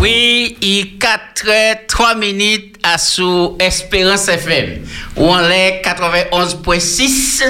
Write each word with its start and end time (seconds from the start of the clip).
Oui, 0.00 0.56
il 0.60 0.98
4 0.98 1.46
h 1.46 1.86
3 1.88 2.14
minutes 2.16 2.76
à 2.82 2.98
sous 2.98 3.56
Espérance 3.58 4.28
FM. 4.28 4.80
Où 5.16 5.24
on 5.24 5.50
est 5.50 5.82
91.6. 5.84 7.42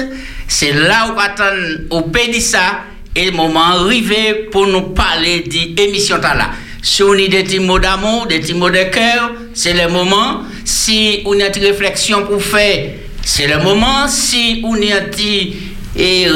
C'est 0.47 0.73
là 0.73 1.13
où 1.13 1.19
attend 1.19 1.43
au 1.89 2.01
Pédissa 2.03 2.79
et 3.15 3.25
le 3.25 3.31
moment 3.31 3.63
arrivé 3.63 4.47
pour 4.51 4.67
nous 4.67 4.93
parler 4.93 5.41
de 5.41 5.75
l'émission 5.75 6.17
là. 6.17 6.51
Si 6.81 7.01
on 7.01 7.13
a 7.13 7.17
des 7.17 7.43
petits 7.43 7.59
mots 7.59 7.79
d'amour, 7.79 8.27
des 8.27 8.39
petits 8.39 8.53
mots 8.53 8.69
de 8.69 8.83
cœur, 8.83 9.31
c'est 9.53 9.73
le 9.73 9.91
moment. 9.91 10.43
Si 10.63 11.23
on 11.25 11.39
a 11.39 11.49
des 11.49 11.59
réflexions 11.59 12.25
pour 12.25 12.43
faire, 12.43 12.91
c'est 13.23 13.47
le 13.47 13.57
moment. 13.63 14.07
Si 14.07 14.61
on 14.63 14.75
a 14.75 14.99
dit 14.99 15.55
et 15.97 16.27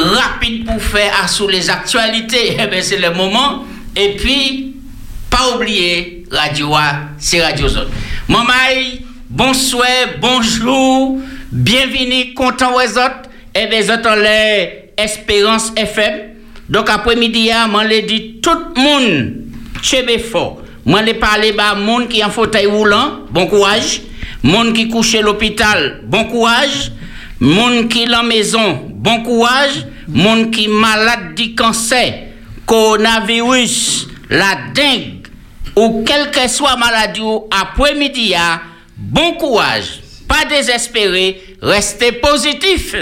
pour 0.65 0.81
faire 0.81 1.11
à 1.23 1.27
sous 1.27 1.47
les 1.47 1.69
actualités, 1.69 2.57
eh 2.59 2.67
ben, 2.67 2.81
c'est 2.81 2.97
le 2.97 3.11
moment. 3.11 3.65
Et 3.95 4.15
puis, 4.15 4.68
pas 5.39 6.37
Radio 6.37 6.75
A, 6.75 6.95
c'est 7.17 7.41
Radio 7.41 7.67
Zone. 7.69 7.87
Mamaï, 8.27 9.01
bonsoir, 9.29 9.87
bonjour, 10.19 11.19
bienvenue, 11.51 12.33
content 12.33 12.75
aux 12.75 12.97
autres, 12.97 13.29
et 13.55 13.67
les 13.67 13.89
autres 13.89 14.15
les 14.17 14.91
Espérance 14.97 15.71
FM. 15.77 16.13
Donc 16.67 16.89
après-midi, 16.89 17.49
moi, 17.69 17.83
je 17.89 18.05
dit 18.05 18.41
tout 18.41 18.49
le 18.75 18.81
monde, 18.81 19.33
chebe 19.81 20.19
fort. 20.19 20.61
Je 20.85 21.13
parle 21.13 21.45
à 21.57 21.75
monde 21.75 22.09
qui 22.09 22.23
en 22.23 22.29
fauteuil 22.29 22.65
roulant, 22.65 23.21
bon 23.31 23.47
courage. 23.47 24.01
Monde 24.43 24.73
qui 24.73 24.89
couche 24.89 25.15
à 25.15 25.21
l'hôpital, 25.21 26.01
bon 26.03 26.25
courage. 26.25 26.91
Monde 27.39 27.87
qui 27.87 28.05
la 28.05 28.23
maison, 28.23 28.89
bon 28.89 29.23
courage. 29.23 29.85
Monde 30.09 30.51
qui 30.51 30.67
malade 30.67 31.35
du 31.35 31.55
cancer, 31.55 32.13
coronavirus, 32.65 34.07
la 34.29 34.55
dengue, 34.73 35.18
ou 35.79 36.03
quelle 36.03 36.29
que 36.29 36.45
soit 36.49 36.75
maladie 36.75 37.21
après-midi, 37.49 38.33
bon 38.97 39.33
courage. 39.33 40.01
Pas 40.27 40.43
désespéré, 40.45 41.41
restez 41.61 42.11
positif. 42.11 42.95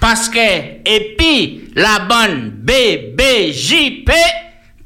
Parce 0.00 0.28
que, 0.28 0.38
et 0.38 1.14
puis, 1.18 1.70
la 1.74 1.98
bonne 2.00 2.50
BBJP, 2.62 4.10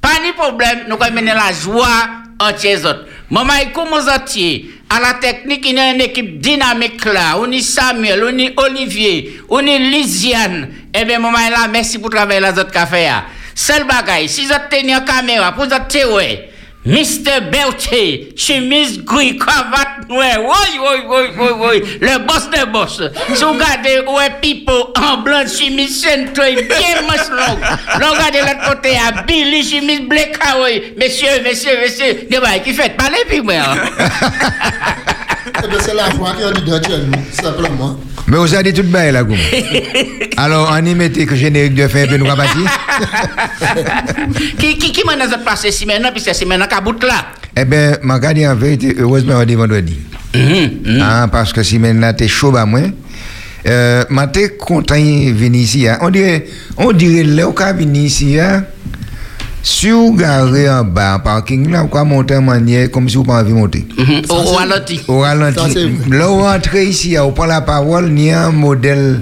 pas 0.01 0.09
de 0.09 0.33
problème, 0.37 0.87
nous 0.89 0.97
allons 1.01 1.15
mener 1.15 1.33
la 1.33 1.53
joie 1.53 2.09
entière 2.41 2.85
autres. 2.85 3.07
Maman, 3.31 3.53
comment 3.73 3.97
entier 3.97 4.71
à 4.91 5.01
la 5.01 5.15
technique, 5.15 5.65
il 5.69 5.77
y 5.77 5.79
a 5.79 5.93
une 5.93 6.01
équipe 6.01 6.41
dynamique 6.41 7.05
là. 7.05 7.37
On 7.39 7.51
est 7.53 7.61
Samuel, 7.61 8.25
on 8.25 8.39
est 8.39 8.55
Olivier, 8.57 9.41
on 9.49 9.61
est 9.61 9.79
Lisiane. 9.79 10.71
Eh 10.95 11.05
bien, 11.05 11.19
maman, 11.19 11.39
là, 11.51 11.69
merci 11.71 11.99
pour 11.99 12.11
travailler 12.11 12.41
la 12.41 12.51
autres 12.51 12.71
café. 12.71 13.09
Seul 13.55 13.85
bagaille, 13.85 14.29
si 14.29 14.47
vous 14.47 14.53
avez 14.53 14.81
une 14.81 15.05
caméra, 15.05 15.53
pour 15.53 15.67
vous 15.67 15.73
avez 15.73 16.48
Mr. 16.89 17.51
Belcher, 17.53 18.33
chemise 18.35 19.05
gris, 19.05 19.37
cravate 19.37 20.09
noire, 20.09 20.39
oui, 20.41 20.79
oui, 20.81 20.97
oui, 21.07 21.25
oui, 21.39 21.49
oui, 21.61 21.99
le 22.01 22.19
boss 22.27 22.49
de 22.49 22.65
boss. 22.73 23.03
Si 23.35 23.45
vous 23.45 23.53
regardez 23.53 24.01
est 24.25 24.41
people 24.41 24.85
en 24.97 25.19
blanc, 25.19 25.45
chemise 25.47 26.01
centrée, 26.01 26.55
bien 26.55 27.03
manche 27.03 27.29
longue. 27.29 27.63
Regardez 27.93 28.39
l'autre 28.39 28.71
côté 28.71 28.97
à 28.97 29.21
Billy, 29.21 29.63
chemise 29.63 30.01
ah 30.41 30.57
oui. 30.65 30.95
Messieurs, 30.97 31.43
messieurs, 31.45 31.79
messieurs, 31.79 32.27
débat, 32.31 32.59
qui 32.65 32.73
fait 32.73 32.97
parler, 32.97 33.19
puis 33.29 33.43
moi. 33.43 33.55
Eh 35.65 35.69
bien, 35.69 35.79
c'est 35.81 35.95
la 35.95 36.11
joie 36.11 36.33
qui 36.37 36.43
est 36.43 36.65
dit 36.65 36.73
actuellement, 36.73 37.19
simplement. 37.33 37.99
Mais 38.27 38.37
vous 38.37 38.55
avez 38.55 38.73
dit 38.73 38.81
tout 38.83 38.87
bien 38.87 39.11
là, 39.11 39.25
Goum. 39.25 39.39
Alors, 40.37 40.71
on 40.79 40.85
y 40.85 40.95
mettait 40.95 41.25
que 41.27 41.35
générique 41.35 41.75
de 41.75 41.89
fin, 41.89 42.07
puis 42.07 42.19
nous 42.19 42.27
va 42.27 42.35
Qui, 44.59 44.77
qui, 44.79 44.93
qui 44.93 45.03
m'a 45.07 45.17
dans 45.17 45.39
passé 45.45 45.71
si 45.71 45.87
maintenant, 45.87 46.11
puis 46.13 46.21
c'est 46.21 46.35
si 46.35 46.45
maintenant 46.45 46.67
qu'à 46.67 46.81
bout 46.81 47.03
là? 47.03 47.27
Eh 47.57 47.65
bien, 47.65 47.97
ma 48.03 48.19
gardé 48.19 48.47
en 48.47 48.55
vérité, 48.55 48.95
heureusement, 48.99 49.35
on 49.39 49.45
dit 49.45 49.55
vendredi. 49.55 49.97
Ah, 51.01 51.27
parce 51.31 51.53
que 51.53 51.63
si 51.63 51.79
maintenant 51.79 52.13
t'es 52.13 52.29
chaud, 52.29 52.51
bah, 52.53 52.67
moi. 52.67 52.81
Euh, 53.67 54.05
ma 54.11 54.27
t'es 54.29 54.51
content 54.51 54.95
de 54.95 55.33
venir 55.33 55.63
ici. 55.63 55.89
hein. 55.89 55.99
On 56.01 56.11
dirait, 56.11 56.47
on 56.77 56.93
dirait, 56.93 57.25
là, 57.25 57.49
au 57.49 57.53
cas 57.53 57.73
venir 57.73 58.05
ici, 58.05 58.39
hein. 58.39 58.65
Si 59.63 59.91
vous 59.91 60.15
garez 60.15 60.69
en 60.71 60.85
bas, 60.85 61.17
en 61.17 61.19
parking, 61.21 61.71
là, 61.71 61.83
vous 61.83 61.89
pouvez 61.89 62.05
monter 62.05 62.37
en 62.37 62.43
manière 62.43 62.91
comme 62.91 63.09
si 63.09 63.17
vous 63.17 63.25
pas 63.25 63.41
envie 63.41 63.51
de 63.53 63.57
monter. 63.57 63.87
Au 64.29 64.35
au 64.35 64.53
ralenti. 64.53 65.01
Au 65.09 65.19
ralenti. 65.21 65.89
Là, 66.11 66.27
vous 66.27 66.41
entrez 66.45 66.87
ici, 66.87 67.17
vous 67.17 67.33
prend 67.33 67.47
la 67.47 67.61
parole, 67.61 68.09
ni 68.11 68.31
un 68.33 68.51
modèle 68.51 69.21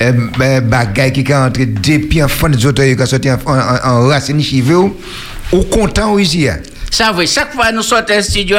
euh, 0.00 0.12
ben, 0.38 0.60
bagaille 0.66 1.12
qui 1.12 1.20
est 1.20 1.34
entré 1.34 1.66
depuis 1.66 2.22
en 2.22 2.28
fin 2.28 2.48
de 2.48 2.66
auteurs 2.66 2.86
qui 2.96 3.02
a 3.02 3.06
sorti 3.06 3.30
en, 3.30 3.38
en, 3.44 3.58
en, 3.58 3.90
en 4.04 4.06
racine 4.08 4.40
chivée, 4.40 4.74
ou 4.74 5.62
content 5.70 6.16
ici. 6.18 6.48
hein. 6.48 6.58
Ça 6.90 7.10
veut, 7.12 7.26
chaque 7.26 7.54
fois 7.54 7.72
nous 7.72 7.82
sortons 7.82 8.14
un 8.14 8.22
studio, 8.22 8.56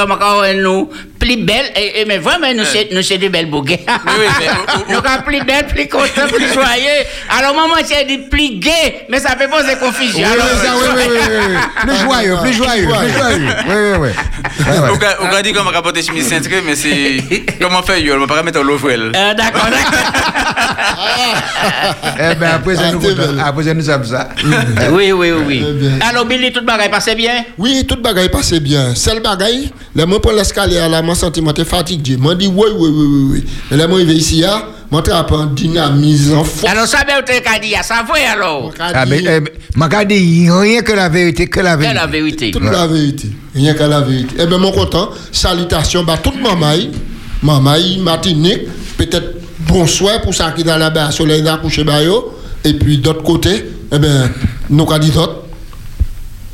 nous 0.61 0.89
plus 1.23 1.37
belle, 1.37 1.71
et, 1.75 2.01
et 2.01 2.05
mais 2.05 2.17
vraiment 2.17 2.51
nous 2.53 2.65
c'est 2.65 2.91
nous 2.91 3.01
c'est 3.01 3.17
des 3.17 3.29
belles 3.29 3.49
bouguets. 3.49 3.79
oui, 3.87 4.27
mais 4.39 4.47
ou- 4.51 4.79
ou- 4.79 4.85
nous 4.89 4.95
sommes 5.07 5.23
plus 5.25 5.43
belles, 5.43 5.67
plus 5.67 5.87
contents, 5.87 6.27
plus 6.27 6.51
joyeux. 6.53 7.01
Alors 7.37 7.55
maman 7.55 7.75
c'est 7.85 8.03
dit 8.05 8.17
plus 8.29 8.59
gay, 8.59 9.05
mais 9.09 9.19
ça 9.19 9.35
peut 9.35 9.47
poser 9.47 9.75
confusion. 9.79 10.27
Oui, 10.27 10.33
Alors, 10.33 10.45
oui, 10.51 10.59
ça, 10.65 10.71
oui, 10.75 10.87
oui, 10.97 11.17
oui. 11.47 11.57
Plus 11.87 11.97
joyeux, 12.03 12.37
plus 12.41 12.53
joyeux, 12.53 12.87
plus 12.87 13.13
joyeux. 13.13 13.47
Oui, 13.67 13.75
oui, 13.75 13.97
oui. 13.99 14.09
Ouais, 14.67 14.79
ouais. 14.79 14.89
Ou 14.91 14.97
ka- 14.97 15.17
ou 15.23 15.27
ka 15.31 15.41
di 15.41 15.53
kon 15.53 15.63
m'a 15.63 15.71
capoté 15.71 16.01
chemise 16.01 16.27
cintrée, 16.27 16.61
mais 16.65 16.75
c'est 16.75 17.17
comment 17.61 17.81
faire 17.83 17.97
yo, 17.97 18.15
on 18.15 18.19
va 18.25 18.27
pas 18.35 18.43
mettre 18.43 18.61
l'ovrel. 18.61 19.11
euh, 19.15 19.33
d'accord, 19.33 19.67
d'accord. 19.71 21.13
Eh 22.19 22.35
bien, 22.35 22.49
après, 22.55 22.75
ça 22.75 22.91
nous. 22.91 23.01
Après, 23.43 23.63
ça 23.63 23.73
nous 23.73 23.81
sommes 23.83 24.05
ça. 24.05 24.29
oui, 24.91 25.11
oui, 25.11 25.31
oui. 25.31 25.63
Alors 26.07 26.25
Billy, 26.25 26.51
tout 26.51 26.59
le 26.61 26.65
bagage 26.65 26.89
passait 26.91 27.15
bien? 27.15 27.43
Oui, 27.57 27.85
tout 27.87 27.97
bagaille 28.01 28.29
passait 28.29 28.59
bien. 28.59 28.93
Seul 28.95 29.19
bagaille, 29.21 29.71
les 29.95 30.05
moi 30.05 30.21
pour 30.21 30.31
l'escalier 30.31 30.79
là, 30.89 31.01
moi 31.01 31.12
senti 31.12 31.12
moi 31.41 31.53
t'es 31.53 31.65
fatigué. 31.65 32.17
Moi 32.17 32.35
dit 32.35 32.47
oui 32.47 32.67
oui 32.77 32.89
oui 32.89 33.05
oui 33.07 33.27
oui. 33.31 33.45
Mais 33.71 33.77
là 33.77 33.87
moi 33.87 33.97
arrivé 33.97 34.13
ici 34.13 34.41
là, 34.41 34.67
moi 34.91 35.01
t'ai 35.01 35.11
appris 35.11 35.35
en 35.35 35.45
dynamisme 35.47 36.37
en 36.37 36.43
force. 36.43 36.71
Alors 36.71 36.87
ça 36.87 36.99
veut 36.99 37.23
dire 37.25 37.41
qu'à 37.41 37.59
dire, 37.59 37.83
ça 37.83 38.03
veut 38.03 38.21
alors? 38.31 38.71
Ah, 38.79 39.05
mais, 39.05 39.23
eh, 39.25 39.39
m'a 39.75 39.87
gardé 39.87 40.15
rien 40.49 40.81
que 40.81 40.91
la 40.91 41.09
vérité, 41.09 41.47
que 41.47 41.59
la 41.59 41.75
la 41.75 42.05
vérité. 42.07 42.07
vérité. 42.11 42.51
Toute 42.51 42.63
la 42.63 42.87
vérité. 42.87 43.29
Rien 43.55 43.73
qu'à 43.73 43.87
la 43.87 44.01
vérité. 44.01 44.35
Eh 44.39 44.45
bien, 44.45 44.57
mon 44.57 44.71
content. 44.71 45.09
Salutations, 45.31 46.03
bah, 46.03 46.17
toute 46.17 46.41
mamaï, 46.41 46.91
mamaï, 47.41 47.97
Martinique, 47.99 48.61
peut-être 48.97 49.35
bonsoir 49.67 50.21
pour 50.21 50.33
ça 50.33 50.51
qui 50.51 50.61
est 50.61 50.63
dans 50.63 50.77
la 50.77 50.89
baie, 50.89 51.11
soleil 51.11 51.43
coucher 51.61 51.83
bayo. 51.83 52.37
Et 52.63 52.73
puis, 52.73 52.97
d'autre 52.97 53.23
côté, 53.23 53.65
eh 53.91 53.99
bien, 53.99 54.29
nous, 54.69 54.85
quand 54.85 54.99
dit 54.99 55.11
d'autres, 55.11 55.43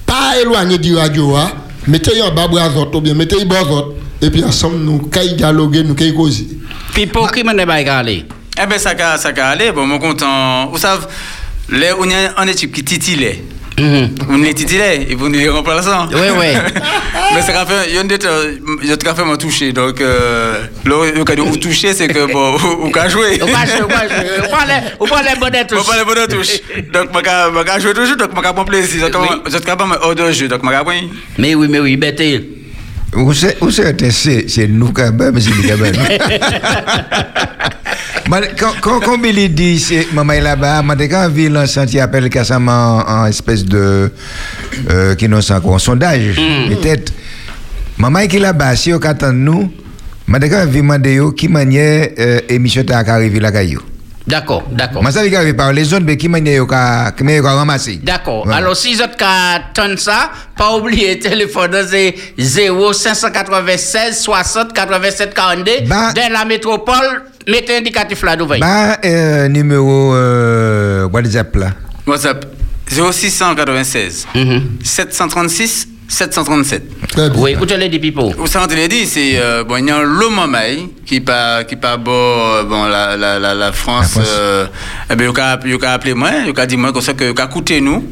pas 0.05 0.39
éloigné 0.41 0.77
du 0.77 0.95
radio, 0.95 1.35
hein. 1.35 1.51
Mettez 1.87 2.21
en 2.21 2.33
bas 2.33 2.47
bras 2.47 2.69
ou 2.93 3.01
bien 3.01 3.13
mettez 3.13 3.43
bas 3.45 3.63
autres. 3.63 3.93
Et 4.21 4.29
puis, 4.29 4.43
ensemble, 4.43 4.77
nous, 4.79 4.99
qu'à 4.99 5.25
dialoguer, 5.25 5.83
nous, 5.83 5.95
qu'à 5.95 6.11
causer. 6.11 6.47
Puis 6.93 7.05
pour 7.07 7.31
qui 7.31 7.43
m'en 7.43 7.51
est 7.53 7.65
aller? 7.97 8.25
Eh 8.61 8.65
ben 8.65 8.77
ça 8.77 8.93
ka 8.93 9.17
ça 9.17 9.31
ka 9.31 9.47
aller, 9.49 9.71
bon 9.71 9.87
mon 9.87 9.99
content. 9.99 10.67
Vous 10.69 10.77
savez, 10.77 11.05
les 11.69 11.93
on 11.97 12.03
est 12.09 12.29
en 12.37 12.45
équipe 12.45 12.73
qui 12.73 12.83
titillait. 12.83 13.41
On 14.29 14.43
est 14.43 14.53
titillé 14.53 15.09
et 15.09 15.15
vous 15.15 15.29
nous 15.29 15.39
les. 15.63 16.09
Oui, 16.11 16.27
oui. 16.37 16.47
Mais 17.33 17.41
ça 17.41 17.65
fait, 17.65 17.87
il 17.87 17.95
y 17.95 17.97
a 17.97 18.01
une 18.01 18.09
je 18.11 18.93
te 18.95 19.05
fait 19.13 19.23
m'a 19.23 19.37
touché. 19.37 19.71
Donc, 19.71 20.01
euh, 20.01 20.65
le 20.83 21.23
cas 21.23 21.35
de 21.35 21.41
vous 21.41 21.55
toucher, 21.55 21.93
c'est 21.93 22.09
que 22.09 22.29
bon, 22.33 22.57
vous 22.57 22.89
pouvez 22.89 23.09
jouer. 23.09 23.41
Ou 23.41 23.45
pas 23.45 23.65
jouer, 23.65 23.81
ou 23.83 23.87
pas 23.87 24.07
jouer. 24.09 24.27
Ou 24.43 24.49
pas 24.51 24.65
les- 24.65 24.97
pas 25.07 25.23
bonnes 25.39 25.53
On 25.61 25.65
touches. 25.67 25.87
pas 25.87 25.97
les 25.97 26.03
bonnes 26.03 26.27
touches. 26.27 26.59
Donc, 26.91 27.09
je 27.13 27.71
vais 27.73 27.79
jouer 27.81 27.93
toujours, 27.93 28.17
donc 28.17 28.29
je 28.35 28.35
vais 28.35 28.41
prendre 28.41 28.65
plaisir. 28.65 29.09
Donc, 29.09 29.25
je 29.45 29.51
vais 29.57 29.61
prendre 29.61 29.97
hors 30.01 30.15
de 30.15 30.31
jeu, 30.33 30.49
donc 30.49 30.59
je 30.65 30.69
vais 30.69 30.83
prendre. 30.83 31.09
Mais 31.37 31.55
oui, 31.55 31.67
mais 31.69 31.79
oui, 31.79 31.95
bête. 31.95 32.21
Où 33.15 33.33
c'est, 33.33 33.57
où 33.61 33.71
c'est, 33.71 34.11
c'est, 34.11 34.47
c'est 34.47 34.67
nous 34.67 34.93
qui 34.93 35.01
avons, 35.01 35.31
mais 35.31 35.41
c'est 35.41 35.49
nous 35.49 35.63
qui 35.63 35.71
avons. 35.71 35.85
Mais 38.29 38.51
quand, 38.59 38.73
quand, 38.79 38.99
quand 38.99 39.17
Billy 39.17 39.49
dit, 39.49 39.79
c'est, 39.79 40.11
maman 40.13 40.33
est 40.33 40.41
là-bas, 40.41 40.83
moi, 40.83 40.95
quand 40.95 41.25
on 41.25 41.29
vit 41.29 41.49
l'ensemble 41.49 41.87
qui 41.87 41.99
appelle 41.99 42.29
quasiment 42.29 42.97
en, 42.97 43.21
en 43.21 43.25
espèce 43.25 43.65
de, 43.65 44.11
euh, 44.91 45.15
qui 45.15 45.25
un 45.25 45.79
sondage, 45.79 46.35
peut-être, 46.35 47.11
maman 47.97 48.27
qui 48.27 48.37
là-bas, 48.37 48.75
si 48.75 48.93
on 48.93 48.99
attend 48.99 49.33
nous, 49.33 49.71
quand 50.31 50.65
vit, 50.67 50.77
demander 50.77 51.19
qui 51.35 51.47
manière, 51.47 52.09
euh, 52.19 52.39
émission 52.49 52.83
t'a 52.83 52.99
arrivé 52.99 53.39
là, 53.39 53.51
caillou. 53.51 53.81
D'accord, 54.29 54.63
d'accord. 54.71 55.01
Moi, 55.01 55.11
ça 55.11 55.23
veut 55.23 55.29
dire 55.29 55.41
par 55.57 55.73
les 55.73 55.83
zones, 55.83 56.03
mais 56.03 56.15
qui 56.15 56.29
manière, 56.29 56.65
ramasser. 57.55 57.99
D'accord. 58.03 58.43
Voilà. 58.45 58.57
Alors, 58.59 58.75
si 58.77 58.93
vous 58.93 59.01
avez 59.01 59.15
ça, 59.97 60.29
pas 60.55 60.75
oublier 60.75 61.15
le 61.15 61.19
téléphone, 61.29 61.75
c'est 61.89 62.13
0 62.37 62.93
596 62.93 64.19
60 64.21 64.71
87 64.73 65.33
42. 65.33 65.71
Bah- 65.87 66.13
dans 66.13 66.31
la 66.31 66.45
métropole, 66.45 67.23
mettez 67.47 67.77
indicatif 67.77 68.21
là, 68.23 68.35
d'ouvrir. 68.35 68.59
Bah, 68.61 68.97
euh, 69.03 69.47
numéro, 69.47 70.13
euh, 70.13 71.07
WhatsApp 71.11 71.55
là. 71.55 71.71
WhatsApp 72.05 72.45
0696 72.87 74.27
Mhm. 74.35 74.61
736 74.83 75.87
737. 76.09 77.07
Très 77.07 77.29
bien. 77.29 77.39
Oui, 77.39 77.55
où 77.61 77.65
tu 77.65 77.77
l'as 77.77 77.87
dit, 77.87 77.99
Pipo? 77.99 78.33
Ou 78.39 78.47
ça, 78.47 78.61
on 78.63 78.67
te 78.67 78.73
l'a 78.73 78.87
dit, 78.87 79.05
c'est 79.05 79.33
euh, 79.37 79.63
bon, 79.63 79.77
il 79.77 79.85
y 79.87 79.91
a 79.91 80.01
le 80.01 80.29
Mamaï 80.35 80.89
qui 81.05 81.21
pas 81.21 81.63
qui 81.63 81.75
pas 81.75 81.97
bon, 81.97 82.11
euh, 82.11 82.63
bon 82.63 82.83
la, 82.85 83.15
la, 83.15 83.37
la, 83.39 83.53
la 83.53 83.71
France. 83.71 84.15
La 84.15 84.23
France. 84.23 84.27
euh, 84.37 84.65
eh 85.11 85.15
ben, 85.15 85.31
il 85.31 85.39
a 85.85 85.91
appelé 85.93 86.13
moi, 86.15 86.31
il 86.47 86.59
a 86.59 86.65
dit 86.65 86.77
moi 86.77 86.91
comme 86.91 87.01
ça 87.03 87.13
que 87.13 87.31
il 87.31 87.39
a 87.41 87.47
coûté 87.47 87.79
nous 87.79 88.03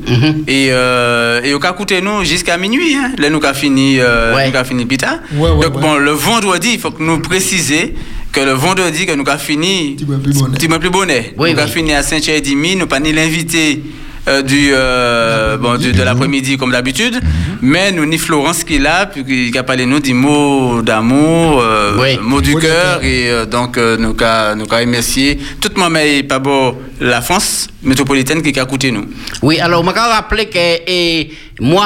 et 0.48 0.68
euh, 0.72 1.42
et 1.44 1.50
il 1.50 1.56
a 1.66 1.74
coûté 1.74 2.00
nous 2.02 2.24
jusqu'à 2.24 2.58
minuit. 2.58 2.96
Hein. 2.96 3.12
Là 3.18 3.30
nous 3.32 3.42
a 3.44 3.54
fini, 3.54 3.98
euh, 4.00 4.36
Ouais. 4.36 4.50
nous 4.52 4.58
a 4.58 4.64
fini 4.64 4.86
pita. 4.86 5.20
Ouais, 5.34 5.50
ouais, 5.50 5.66
Donc 5.66 5.76
ouais. 5.76 5.82
bon, 5.82 5.96
le 5.98 6.12
vendredi, 6.12 6.70
il 6.74 6.80
faut 6.80 6.92
que 6.92 7.02
nous 7.04 7.20
préciser 7.20 7.96
que 8.32 8.42
le 8.42 8.52
vendredi 8.52 9.06
que 9.08 9.14
nous 9.14 9.24
a 9.28 9.38
fini, 9.40 9.96
Petit 9.98 10.06
peu 10.06 10.18
plus 10.20 10.34
bonnet. 10.34 10.58
petit 10.58 10.68
peu 10.68 10.80
plus 10.80 10.90
bonnet. 10.92 11.34
Oui, 11.38 11.54
nous 11.54 11.60
a 11.60 11.66
oui. 11.66 11.72
fini 11.72 11.94
à 11.94 12.04
Saint-Thierry-et-Demi, 12.04 12.76
nous 12.76 12.86
pas 12.88 13.00
ni 13.00 13.12
l'invité. 13.12 13.82
Euh, 14.28 14.42
du, 14.42 14.70
euh, 14.74 15.58
bon, 15.58 15.78
du- 15.78 15.92
de 15.94 16.04
l'après-midi 16.04 16.58
comme 16.58 16.72
d'habitude, 16.72 17.20
mais 17.62 17.92
nous 17.92 18.06
ni 18.06 18.18
Florence 18.18 18.64
qui 18.64 18.76
est 18.76 18.80
là, 18.80 19.06
puis 19.06 19.24
qui 19.52 19.58
a 19.58 19.64
parlé 19.64 19.86
nous 19.86 20.00
des 20.00 20.14
mots 20.14 20.82
d'amour, 20.82 21.62
euh, 21.62 21.98
Oui. 22.00 22.20
mots 22.22 22.42
du 22.42 22.56
cœur, 22.56 23.04
et 23.04 23.30
euh, 23.30 23.46
donc 23.46 23.78
euh, 23.78 23.98
nous 23.98 24.16
avons 24.20 24.60
nous 24.60 24.66
remercié. 24.70 25.38
Tout 25.62 25.70
le 25.76 25.82
monde, 25.82 25.94
mais 25.94 26.24
pas 26.24 26.40
bon 26.40 26.76
la 27.00 27.22
France 27.22 27.68
métropolitaine 27.84 28.42
qui 28.42 28.60
a 28.60 28.66
coûté 28.66 28.92
nous. 28.92 29.08
Oui, 29.42 29.60
alors, 29.60 29.84
je 29.86 29.92
vais 29.94 30.00
rappeler 30.00 30.46
que 30.48 30.58
et, 30.58 31.32
moi, 31.60 31.86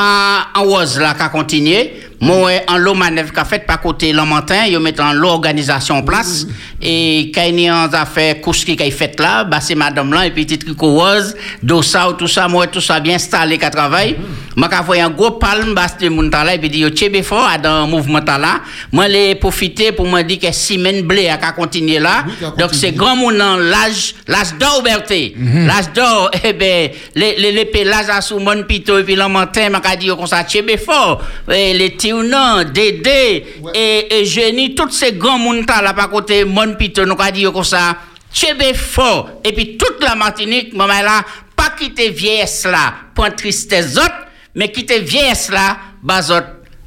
en 0.55 0.65
Oise, 0.65 0.99
là, 0.99 1.13
qui 1.13 1.21
a 1.21 1.29
continué, 1.29 1.93
moi, 2.19 2.51
en 2.67 2.77
l'eau 2.77 2.93
manœuvre 2.93 3.33
qu'a 3.33 3.45
fait 3.45 3.65
par 3.65 3.81
côté 3.81 4.13
Lamantin, 4.13 4.65
ils 4.67 4.77
mettent 4.79 4.99
en 4.99 5.13
l'organisation 5.13 5.95
en 5.95 6.03
place. 6.03 6.45
Et 6.81 7.31
quand 7.33 7.43
il 7.47 7.59
y 7.59 7.67
a 7.67 7.87
des 7.87 7.95
affaires, 7.95 8.41
couche 8.41 8.63
qui 8.63 8.77
a 8.79 8.91
fait 8.91 9.19
là, 9.19 9.43
bah, 9.43 9.59
c'est 9.59 9.75
madame 9.75 10.13
là, 10.13 10.27
et 10.27 10.31
puis 10.31 10.45
petit 10.45 10.59
tricot 10.59 11.01
ou 11.01 11.63
tout 11.63 11.81
ça, 11.81 12.47
moi, 12.47 12.67
tout 12.67 12.81
ça 12.81 12.99
bien 12.99 13.15
installé 13.15 13.57
qu'à 13.57 13.69
travail. 13.69 14.17
Moi, 14.55 14.67
quand 14.69 14.83
voyé 14.83 15.01
un 15.01 15.09
gros 15.09 15.31
palme, 15.31 15.73
bah, 15.73 15.87
c'est 15.99 16.09
mon 16.09 16.23
là, 16.23 16.53
et 16.53 16.59
puis 16.59 16.69
dit, 16.69 16.79
yo, 16.79 16.89
tchébé 16.89 17.23
fort, 17.23 17.47
à 17.47 17.57
dans 17.57 17.85
le 17.85 17.91
mouvement 17.91 18.19
là. 18.19 18.61
Moi, 18.91 19.07
les 19.07 19.35
profiter 19.35 19.91
pour 19.91 20.07
me 20.07 20.21
dire 20.21 20.39
que 20.39 20.51
Simène 20.51 21.01
Blé 21.03 21.29
a 21.29 21.37
qu'à 21.37 21.53
continuer 21.53 21.99
là. 21.99 22.25
Donc, 22.41 22.55
continué. 22.55 22.69
c'est 22.73 22.91
grand 22.91 23.15
nan 23.31 23.59
l'âge 23.59 24.15
l'âge 24.27 24.53
d'or 24.59 24.83
Berté 25.01 25.35
l'âge 25.65 25.91
d'or 25.93 26.31
eh 26.43 26.53
ben 26.53 26.89
les 27.15 27.35
les 27.37 27.51
les 27.51 27.65
pe 27.65 27.83
l'âge 27.83 28.09
à 28.09 28.21
sous 28.21 28.39
mon 28.39 28.63
pito 28.63 28.97
et 28.99 29.03
puis 29.03 29.15
l'amatin 29.15 29.69
m'a 29.69 29.95
dire 29.95 30.15
comme 30.15 30.27
ça 30.27 30.43
tchebe 30.43 30.77
fort 30.77 31.21
et 31.51 31.73
les 31.73 31.95
tiounan 31.97 32.63
dédé 32.65 33.45
et 33.73 34.19
et 34.19 34.25
génie 34.25 34.75
tous 34.75 34.91
ces 34.91 35.13
grands 35.13 35.39
moun 35.39 35.65
ta 35.65 35.81
là 35.81 35.93
par 35.93 36.09
côté 36.09 36.45
mon 36.45 36.75
pito 36.75 37.05
nous 37.05 37.15
ka 37.15 37.31
dire 37.31 37.51
comme 37.51 37.63
ça 37.63 37.95
tchebe 38.33 38.75
fort 38.75 39.29
et 39.43 39.51
puis 39.53 39.77
toute 39.77 40.03
la 40.03 40.15
Martinique 40.15 40.73
maman 40.73 41.01
là 41.01 41.23
pas 41.55 41.73
quitter 41.77 42.09
vieillesse 42.09 42.65
là 42.65 42.93
pour 43.15 43.33
tristesse 43.35 43.97
autres 43.97 44.27
mais 44.55 44.71
quitter 44.71 44.99
vieillesse 44.99 45.49
là 45.51 45.77
bazot 46.03 46.35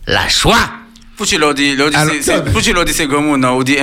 la 0.06 0.28
joie. 0.28 0.56
Faut 1.16 1.24
tu 1.24 1.38
leur 1.38 1.54
dire, 1.54 1.76
leur 1.76 1.90
dire, 1.90 1.98
Alors, 1.98 2.14
c'est- 2.14 2.22
c'est- 2.22 2.50
faut 2.50 2.60
tu 2.60 2.72
leur 2.72 2.84
dire 2.84 2.94
c'est 2.94 3.06
comme 3.06 3.28
on 3.28 3.56
ou 3.56 3.64
dit 3.64 3.76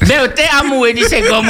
Berté. 0.00 0.14
Berté 0.14 0.42
amour 0.60 0.86
dit 0.94 1.02
ces 1.08 1.20
grands. 1.22 1.42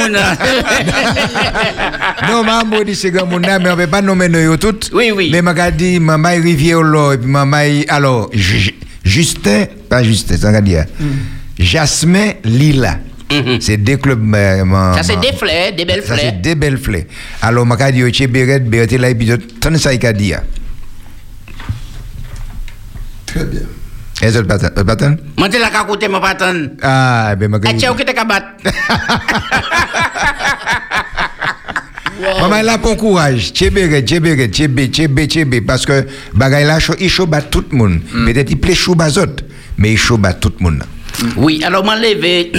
Non, 2.29 2.43
maman 2.43 2.83
dit 2.85 2.95
c'est 2.95 3.11
grand 3.11 3.25
monde 3.27 3.45
là, 3.45 3.59
mais 3.59 3.69
on 3.69 3.75
ne 3.75 3.83
peut 3.83 3.89
pas 3.89 4.01
nommer 4.01 4.29
nous 4.29 4.57
toutes. 4.57 4.89
Oui, 4.93 5.11
oui. 5.15 5.29
Mais 5.31 5.41
m'a 5.41 5.71
dit 5.71 5.99
maman 5.99 6.29
Rivière 6.29 6.79
et 7.13 7.17
puis 7.17 7.27
maman 7.29 7.57
alors 7.87 8.29
Ju- 8.33 8.75
Justin, 9.03 9.65
pas 9.89 10.03
Justin, 10.03 10.37
ça 10.37 10.51
va 10.51 10.61
dire. 10.61 10.85
Jasmin 11.59 12.31
Lila. 12.43 12.99
Mhm. 13.31 13.59
C'est 13.61 13.77
deux 13.77 13.97
clubs. 13.97 14.21
ma- 14.21 14.93
Ça, 14.95 15.03
c'est 15.03 15.15
ma- 15.15 15.21
des 15.21 15.33
fleurs, 15.33 15.71
des 15.75 15.85
belles 15.85 16.01
Ça, 16.01 16.13
fleurs. 16.15 16.19
c'est 16.19 16.41
des 16.41 16.55
belles 16.55 16.77
fleurs. 16.77 17.03
Alors, 17.41 17.65
m'a 17.65 17.91
dit, 17.91 18.03
Oche 18.03 18.27
Beret, 18.27 18.59
Berté 18.59 18.97
là, 18.97 19.09
et 19.09 19.15
puis 19.15 19.29
tant 19.59 19.75
ça, 19.77 19.93
il 19.93 20.05
a 20.05 20.13
dit. 20.13 20.33
Très 23.25 23.45
bien. 23.45 23.61
Tu 24.31 24.43
pas 24.85 24.95
tant? 24.95 25.15
Moi, 25.37 25.49
je 25.51 25.57
l'ai 25.57 25.63
côté, 25.85 26.07
mon 26.07 26.21
patron. 26.21 26.69
Ah, 26.81 27.35
ben, 27.35 27.49
m'a 27.49 27.57
Et 27.57 27.61
tu 27.71 27.75
dit. 27.75 27.85
as 27.85 27.93
qui 27.93 28.05
te 28.05 28.11
kabat. 28.11 28.43
Maman, 32.39 32.61
là, 32.61 32.77
bon 32.77 32.95
courage. 32.95 33.51
Tchéberet, 33.51 34.01
tchéberet, 34.01 34.47
tchébé, 34.47 34.87
tchébé, 34.87 35.27
tchébé. 35.27 35.61
Parce 35.61 35.85
que, 35.85 36.05
bagay 36.33 36.63
là, 36.63 36.77
il 36.99 37.09
chaud 37.09 37.25
bat 37.25 37.41
tout 37.41 37.65
le 37.69 37.77
monde. 37.77 37.99
Peut-être 38.25 38.49
il 38.49 38.59
plaît 38.59 38.75
autres, 39.17 39.43
mais 39.77 39.91
il 39.91 39.97
chaud 39.97 40.17
bat 40.17 40.33
tout 40.33 40.53
le 40.57 40.63
monde. 40.63 40.83
Oui, 41.35 41.61
alors, 41.65 41.83
moi, 41.83 41.97
levé. 41.97 42.51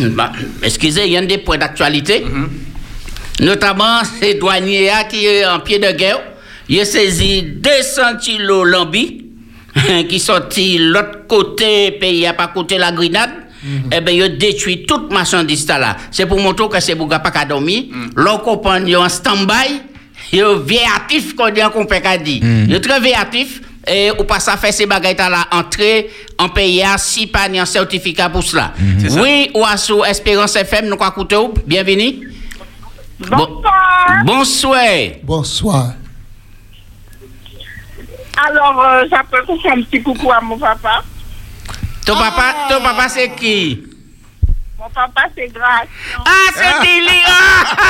bah, 0.16 0.32
excusez, 0.62 1.06
il 1.06 1.12
y 1.12 1.16
a 1.16 1.24
des 1.24 1.38
points 1.38 1.58
d'actualité. 1.58 2.24
Notamment, 3.40 4.00
ces 4.20 4.34
douaniers 4.34 4.90
qui 5.08 5.26
est 5.26 5.46
en 5.46 5.60
pied 5.60 5.78
de 5.78 5.92
guerre. 5.96 6.20
Il 6.68 6.80
a 6.80 6.84
saisi 6.84 7.42
200 7.42 8.16
kilos 8.20 8.66
lambi 8.66 9.23
qui 10.08 10.18
sorti 10.18 10.78
l'autre 10.78 11.26
côté 11.28 11.92
pays, 11.92 12.26
à 12.26 12.32
pas 12.32 12.48
côté 12.48 12.78
la 12.78 12.92
grenade. 12.92 13.30
Eh 13.90 14.00
bien, 14.02 14.12
il 14.14 14.22
a 14.22 14.28
détruit 14.28 14.84
toute 14.86 15.10
marchandise 15.10 15.66
là. 15.66 15.96
C'est 16.10 16.26
pour 16.26 16.38
montrer 16.38 16.68
que 16.68 16.80
c'est 16.80 16.94
pour 16.94 17.08
pas 17.08 17.18
qu'à 17.18 17.44
dormir. 17.46 17.84
Leur 18.14 18.42
compagnon 18.42 19.00
en 19.00 19.08
stand-by, 19.08 19.80
il 20.32 20.40
est 20.40 20.58
véatif, 20.64 21.34
qu'on 21.34 21.48
dit 21.50 21.62
en 21.62 21.70
compagnie. 21.70 22.40
Il 22.68 22.74
est 22.74 22.80
très 22.80 23.00
véatif. 23.00 23.62
Et 23.86 24.10
ou 24.18 24.24
pas 24.24 24.40
ça 24.40 24.56
faire 24.56 24.72
ces 24.72 24.86
bagages 24.86 25.16
là 25.18 25.46
entrer 25.52 26.08
en 26.38 26.48
pays 26.48 26.82
si 26.96 27.26
pas 27.26 27.48
ni 27.50 27.58
un 27.58 27.66
certificat 27.66 28.30
pour 28.30 28.42
cela. 28.42 28.72
Ça. 29.06 29.20
Oui, 29.20 29.50
ou 29.54 29.62
à 29.62 29.76
sous 29.76 30.02
Espérance 30.04 30.56
FM, 30.56 30.88
nous 30.88 30.96
quoi 30.96 31.10
coûter 31.10 31.36
Bienvenue. 31.66 32.32
Bonsoir. 33.20 34.24
Bonsoir. 34.24 34.88
Bonsoir. 35.22 35.92
Alors, 38.36 38.80
euh, 38.84 39.04
j'appelle 39.10 39.44
pour 39.46 39.60
faire 39.62 39.72
un 39.72 39.82
petit 39.82 40.02
coucou 40.02 40.30
à 40.32 40.40
mon 40.40 40.58
papa. 40.58 41.02
Ton 42.04 42.14
papa, 42.16 42.54
ton 42.68 42.82
papa 42.82 43.08
c'est 43.08 43.30
qui? 43.34 43.82
Mon 44.78 44.88
papa, 44.90 45.22
c'est 45.34 45.48
Grâce. 45.48 45.86
Ah, 46.18 46.50
c'est 46.54 46.80
Billy. 46.82 47.20
Ah! 47.26 47.30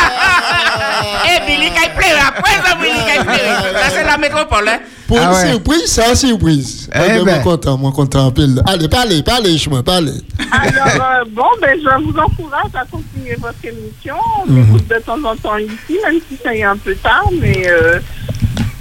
Eh, 1.27 1.47
Billy, 1.47 1.71
qui 1.71 1.89
pleure 1.97 2.19
après, 2.29 2.53
ça, 2.65 2.75
Billy, 2.77 2.93
qui 2.93 3.25
pleure. 3.25 3.63
Ça, 3.83 3.91
c'est 3.91 4.05
la 4.05 4.17
métropole, 4.19 4.69
hein? 4.69 4.79
Pour 5.09 5.19
Ah 5.19 5.25
une 5.25 5.31
ouais. 5.31 5.51
surprise, 5.53 5.87
c'est 5.87 6.09
une 6.11 6.15
surprise. 6.17 6.89
Eh 6.95 6.99
Eh 6.99 7.09
ben, 7.09 7.25
ben. 7.25 7.35
Moi 7.35 7.43
content, 7.43 7.77
moi 7.77 7.93
content. 7.93 8.31
pile. 8.31 8.63
Allez, 8.67 8.89
parlez, 8.89 9.23
parlez, 9.23 9.59
chemin, 9.59 9.83
parlez. 9.83 10.13
Alors, 10.53 10.87
euh, 10.87 11.25
bon, 11.31 11.47
ben, 11.61 11.77
je 11.79 12.05
vous 12.05 12.17
encourage 12.19 12.71
à 12.75 12.85
continuer 12.87 13.37
votre 13.39 13.59
émission. 13.65 14.17
On 14.47 14.51
Mhm. 14.53 14.69
écoute 14.69 14.87
de 14.89 14.99
temps 15.01 15.25
en 15.25 15.37
temps 15.37 15.57
ici, 15.59 15.99
même 16.05 16.21
si 16.29 16.37
ça 16.43 16.55
y 16.55 16.61
est 16.61 16.65
un 16.65 16.77
peu 16.77 16.95
tard, 16.97 17.25
mais 17.41 17.65
euh, 17.69 17.99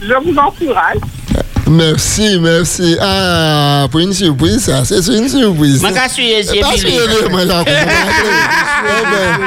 je 0.02 0.14
vous 0.14 0.38
encourage. 0.38 0.98
Merci, 1.66 2.40
merci. 2.40 2.98
Ah, 3.00 3.88
pour 3.90 4.00
une 4.02 4.14
surprise, 4.14 4.66
ça, 4.66 4.84
c'est 4.84 4.96
une 5.08 5.30
surprise. 5.30 5.82
Je 5.82 6.10
suis 6.10 6.24
eh 8.86 9.04
ben, 9.04 9.40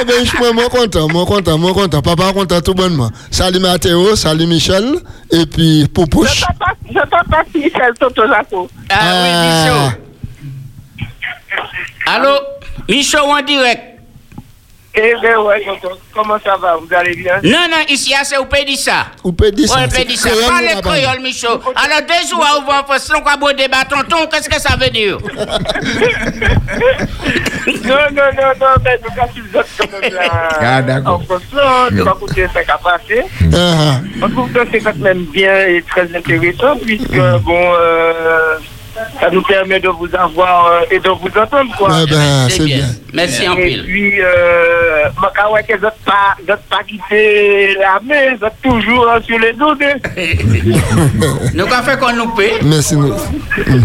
eh 0.00 0.04
ben, 0.04 0.14
je 0.24 0.28
suis 0.28 0.38
moi 0.38 0.68
content, 0.70 1.08
moi 1.08 1.26
content, 1.26 1.58
moi 1.58 1.72
content. 1.72 2.00
Papa 2.00 2.32
content 2.32 2.60
tout 2.60 2.74
bonnement. 2.74 3.10
Salut 3.30 3.58
Mathéo, 3.58 4.14
salut 4.14 4.46
Michel, 4.46 4.94
et 5.32 5.46
puis 5.46 5.82
Je 5.82 5.86
Poupouche. 5.88 6.42
t'entends 6.42 6.76
je 6.88 7.00
t'entends, 7.00 7.44
Michel 7.54 7.92
Toto 7.98 8.22
Jaco. 8.28 8.68
Ah, 8.88 9.24
oui, 9.24 9.30
Michaud. 9.48 11.08
Allô? 12.06 12.38
Michaud 12.88 13.30
en 13.30 13.42
direct. 13.42 13.93
Eh 14.96 15.12
bien, 15.20 15.40
ouais, 15.40 15.64
tonton, 15.64 15.96
comment 16.14 16.38
ça 16.44 16.56
va? 16.56 16.76
Vous 16.76 16.86
allez 16.94 17.16
bien? 17.16 17.40
Non, 17.42 17.66
non, 17.68 17.78
ici, 17.88 18.14
c'est 18.22 18.36
au 18.36 18.44
pays 18.44 18.76
ça. 18.76 19.06
Ou 19.24 19.32
peut 19.32 19.50
dire 19.50 19.68
ça. 19.68 19.80
Ouais, 19.80 19.88
pays 19.88 20.04
dit 20.04 20.16
ça. 20.16 20.30
Créole, 20.30 21.20
Michaud. 21.20 21.60
Alors, 21.74 22.00
deux 22.06 22.28
jours 22.28 22.44
à 22.46 22.58
ouvrir 22.60 22.80
en 22.80 22.84
France, 22.84 23.10
on 23.16 23.22
va 23.22 23.36
boire 23.36 23.54
débat, 23.54 23.84
tonton, 23.88 24.26
qu'est-ce 24.30 24.48
que 24.48 24.60
ça 24.60 24.76
veut 24.76 24.90
dire? 24.90 25.18
Non, 27.66 27.96
non, 28.12 28.22
non, 28.36 28.52
non, 28.60 28.66
mais 28.84 28.98
nous, 29.02 29.10
quand 29.16 29.28
vous 29.34 29.58
êtes 29.58 29.66
quand 29.90 30.00
même 30.00 30.12
là, 30.12 30.48
Ah, 30.60 30.82
d'accord. 30.82 31.14
en 31.14 31.18
France, 31.20 31.42
là, 31.54 31.86
tu 31.88 32.02
vas 32.02 32.12
coûter 32.12 32.46
5 32.52 32.66
à 32.68 32.78
passer. 32.78 33.24
On 34.22 34.28
trouve 34.28 34.52
que 34.52 34.60
c'est 34.70 34.80
quand 34.80 34.96
même 34.96 35.24
bien 35.24 35.66
et 35.66 35.82
très 35.82 36.02
intéressant 36.14 36.76
puisque 36.76 37.16
bon, 37.42 37.72
euh, 37.78 38.56
ça 39.20 39.30
nous 39.30 39.42
permet 39.42 39.80
de 39.80 39.88
vous 39.88 40.08
avoir 40.14 40.66
euh, 40.66 40.80
et 40.90 40.98
de 40.98 41.08
vous 41.08 41.28
entendre 41.38 41.74
quoi. 41.76 41.88
ah, 41.92 42.04
ben, 42.08 42.48
c'est 42.48 42.64
bien. 42.64 42.86
Merci 43.12 43.48
en 43.48 43.56
Et 43.56 43.66
pile. 43.68 43.84
puis, 43.84 44.20
euh, 44.20 45.04
kawa 45.34 45.62
que 45.62 45.76
vous 45.76 45.84
n'êtes 45.84 46.04
pas, 46.04 46.56
pas 46.70 46.82
quitté 46.86 47.74
la 47.78 48.00
main, 48.04 48.34
vous 48.38 48.46
êtes 48.46 48.60
toujours 48.62 49.06
sur 49.24 49.38
les 49.38 49.52
dos. 49.52 49.72
hein. 49.72 49.98
Nous 51.54 51.64
avons 51.64 51.82
fait 51.82 51.98
qu'on 51.98 52.12
nous 52.12 52.28
paie. 52.34 52.54
Merci. 52.62 52.96
nous. 52.96 53.14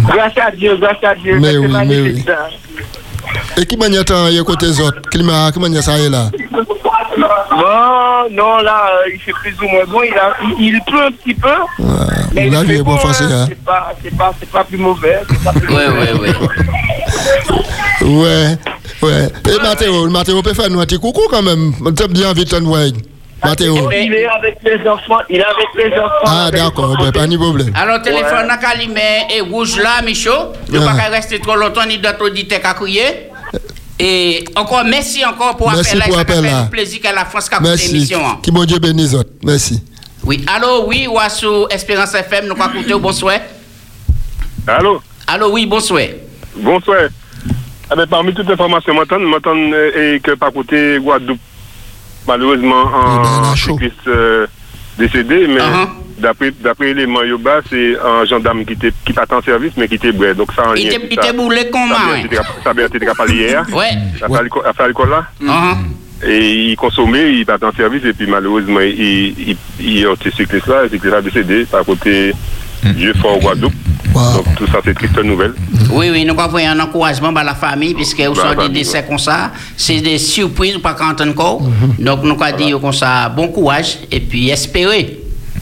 Grâce 0.07 0.37
à 0.37 0.51
Dieu, 0.51 0.75
grâce 0.77 1.03
à 1.03 1.15
Dieu. 1.15 1.37
Mais 1.39 1.55
oui, 1.57 1.67
mais 1.67 1.67
magnifique, 1.67 2.15
oui. 2.17 2.23
ça. 2.25 2.49
Et 3.59 3.65
qui 3.65 3.75
m'a 3.77 3.89
dit 3.89 3.97
attends, 3.97 4.27
il 4.27 4.35
y 4.35 4.39
a 4.39 4.43
côté 4.43 4.67
des 4.67 4.79
autres 4.81 5.01
Climat, 5.11 5.51
qui 5.51 5.59
m'a 5.59 5.69
dit 5.69 5.81
ça 5.81 5.97
y 5.97 6.05
est 6.05 6.09
là 6.09 6.29
Bon, 7.51 8.29
non, 8.31 8.57
là, 8.59 8.89
euh, 9.05 9.09
il 9.13 9.19
fait 9.19 9.33
plus 9.33 9.53
ou 9.61 9.67
moins 9.67 9.83
bon. 9.85 10.01
Il, 10.03 10.13
a, 10.17 10.33
il, 10.57 10.67
il 10.75 10.81
pleut 10.83 11.01
un 11.07 11.11
petit 11.11 11.33
peu. 11.33 11.49
mais 12.33 12.49
Là, 12.49 12.61
il 12.61 12.67
fait 12.67 12.75
est 12.75 12.77
pas 12.77 12.83
bon, 12.83 12.97
français. 12.97 13.25
hein. 13.25 13.41
Hein. 13.41 13.45
C'est 13.49 13.63
pas, 13.65 13.91
c'est 14.01 14.17
pas, 14.17 14.31
c'est 14.39 14.49
pas 14.49 14.63
plus 14.63 14.77
mauvais. 14.77 15.19
c'est 15.29 15.43
pas 15.43 15.51
plus 15.51 15.67
Ouais, 15.75 15.87
mauvais. 15.89 16.13
ouais, 16.13 16.29
ouais. 16.29 16.37
Ouais, 18.01 18.57
ouais. 19.01 19.27
Et 19.53 19.61
Mathéo, 19.61 20.09
Mathéo 20.09 20.41
peut 20.41 20.53
faire 20.53 20.69
nous 20.69 20.79
un 20.79 20.85
petit 20.85 20.99
coucou 20.99 21.23
quand 21.29 21.41
même. 21.41 21.73
T'as 21.95 22.07
bien 22.07 22.31
vite, 22.33 22.53
on 22.53 22.61
voit. 22.65 22.79
Mathéo. 23.43 23.89
Il 23.91 24.13
est 24.13 24.25
avec 24.27 24.57
les 24.63 24.87
enfants. 24.87 25.19
Il 25.29 25.37
est 25.37 25.43
avec 25.45 25.67
les 25.75 25.97
enfants. 25.99 26.25
Ah, 26.25 26.49
d'accord, 26.51 26.95
ben, 26.97 27.11
pas 27.11 27.27
de 27.27 27.35
problème. 27.37 27.71
Alors, 27.75 28.01
téléphone 28.01 28.47
Ouais. 28.49 28.57
qu'à 28.61 28.69
allumer 28.69 29.27
et 29.35 29.41
rouge 29.41 29.77
là, 29.77 30.01
Michaud. 30.03 30.53
Ne 30.71 30.79
Ah. 30.79 30.85
pas 30.91 30.93
qu'à 30.97 31.09
rester 31.09 31.39
trop 31.39 31.55
longtemps, 31.55 31.85
ni 31.87 31.97
d'autres 31.97 32.25
auditeurs 32.25 32.61
qu'à 32.61 32.73
crier. 32.73 33.27
Et 33.99 34.45
encore, 34.55 34.83
merci 34.85 35.25
encore 35.25 35.57
pour 35.57 35.71
Merci 35.71 35.95
pour 35.97 36.03
Ça 36.05 36.11
fait 36.11 36.17
l'appel, 36.17 36.43
là. 36.43 36.67
plaisir 36.71 37.01
qu'à 37.01 37.11
la 37.13 37.25
France 37.25 37.49
Merci. 37.61 37.93
l'émission. 37.93 38.25
hein. 38.25 38.39
Qui 38.41 38.49
bon 38.51 38.63
Dieu 38.63 38.79
bénisse. 38.79 39.15
Merci. 39.43 39.83
Oui, 40.23 40.45
allô, 40.47 40.85
oui, 40.87 41.07
ou 41.07 41.17
Espérance 41.69 42.13
FM, 42.13 42.45
nous 42.47 42.53
avons 42.61 42.79
écouté, 42.79 42.93
bonsoir. 42.99 43.39
Allô? 44.67 45.01
Allô, 45.27 45.51
oui, 45.51 45.65
bonsoir. 45.65 46.03
Bonsoir. 46.55 47.09
Ah 47.89 47.95
ben, 47.95 48.05
parmi 48.07 48.33
toutes 48.33 48.47
les 48.47 48.53
informations, 48.53 48.93
m'entendre 48.93 49.71
euh, 49.73 50.15
et 50.15 50.19
que 50.19 50.31
par 50.35 50.53
côté 50.53 50.97
Guadeloupe, 50.99 51.39
malheureusement, 52.27 52.83
Eh 52.85 53.23
ben, 53.23 53.49
en 53.49 53.55
cycliste 53.55 54.07
euh, 54.07 54.47
décédé, 54.97 55.47
mais 55.47 55.59
Uh-huh. 55.59 55.87
D'après 56.19 56.87
l'élément 56.93 57.23
Yoba, 57.23 57.61
c'est 57.69 57.95
un 57.99 58.25
gendarme 58.25 58.65
qui 58.65 58.73
était 58.73 58.91
qui 59.05 59.13
pas 59.13 59.25
en 59.31 59.41
service, 59.41 59.73
mais 59.77 59.87
qui 59.87 59.95
était 59.95 60.11
bré. 60.11 60.33
Donc 60.33 60.51
ça 60.55 60.69
en 60.69 60.73
Il 60.75 60.87
lien, 60.87 60.95
était- 60.95 61.33
boulé 61.33 61.69
comme 61.71 61.89
ça 61.89 61.95
a 61.95 62.13
bien 62.13 62.25
été 62.25 62.37
rap- 62.37 62.47
Ça 62.63 62.69
a 62.69 62.73
bien 62.73 62.85
été 62.85 63.05
rappelé 63.07 63.33
hier. 63.35 63.65
Ouais. 63.73 63.89
À 64.21 64.73
faire 64.73 64.87
l'école- 64.87 65.09
là. 65.09 65.25
Uh-huh. 65.41 66.27
Et 66.27 66.71
il 66.71 66.75
consommait, 66.75 67.33
il 67.33 67.45
pas 67.45 67.57
en 67.63 67.71
service, 67.71 68.03
et 68.03 68.11
puis 68.13 68.27
malheureusement, 68.27 68.81
il, 68.81 68.89
il, 68.99 69.57
il, 69.79 69.87
il 69.99 70.07
ce 70.21 70.29
cycliste 70.31 70.67
là, 70.67 70.83
le 70.83 70.89
cycliste 70.89 71.15
a 71.15 71.21
décédé 71.21 71.65
par 71.65 71.85
côté 71.85 72.33
Dieu 72.83 73.13
fort 73.21 73.39
Guadeloupe. 73.39 73.73
Wow. 74.13 74.33
Donc 74.37 74.55
tout 74.55 74.67
ça, 74.67 74.79
c'est 74.83 74.93
triste 74.95 75.17
nouvelle. 75.23 75.53
Oui, 75.91 76.09
oui, 76.11 76.25
nous 76.25 76.37
avons 76.39 76.57
un 76.57 76.79
encouragement 76.79 77.29
à 77.29 77.43
la 77.43 77.55
famille, 77.55 77.93
puisque 77.93 78.19
vous 78.21 78.33
Bah, 78.33 78.41
sortez 78.53 78.67
des 78.67 78.79
décès 78.79 79.05
comme 79.07 79.19
ça, 79.19 79.51
c'est 79.77 80.01
des 80.01 80.17
surprises, 80.17 80.77
pas 80.79 80.93
quand 80.93 81.21
encore. 81.21 81.61
Mhm. 81.61 82.03
Donc, 82.03 82.23
nous 82.23 82.31
avons 82.41 82.57
dit 82.57 82.71
comme 82.81 82.91
ça, 82.93 83.29
bon 83.29 83.47
courage, 83.49 83.99
et 84.11 84.19
puis 84.19 84.49
espérer. 84.49 85.19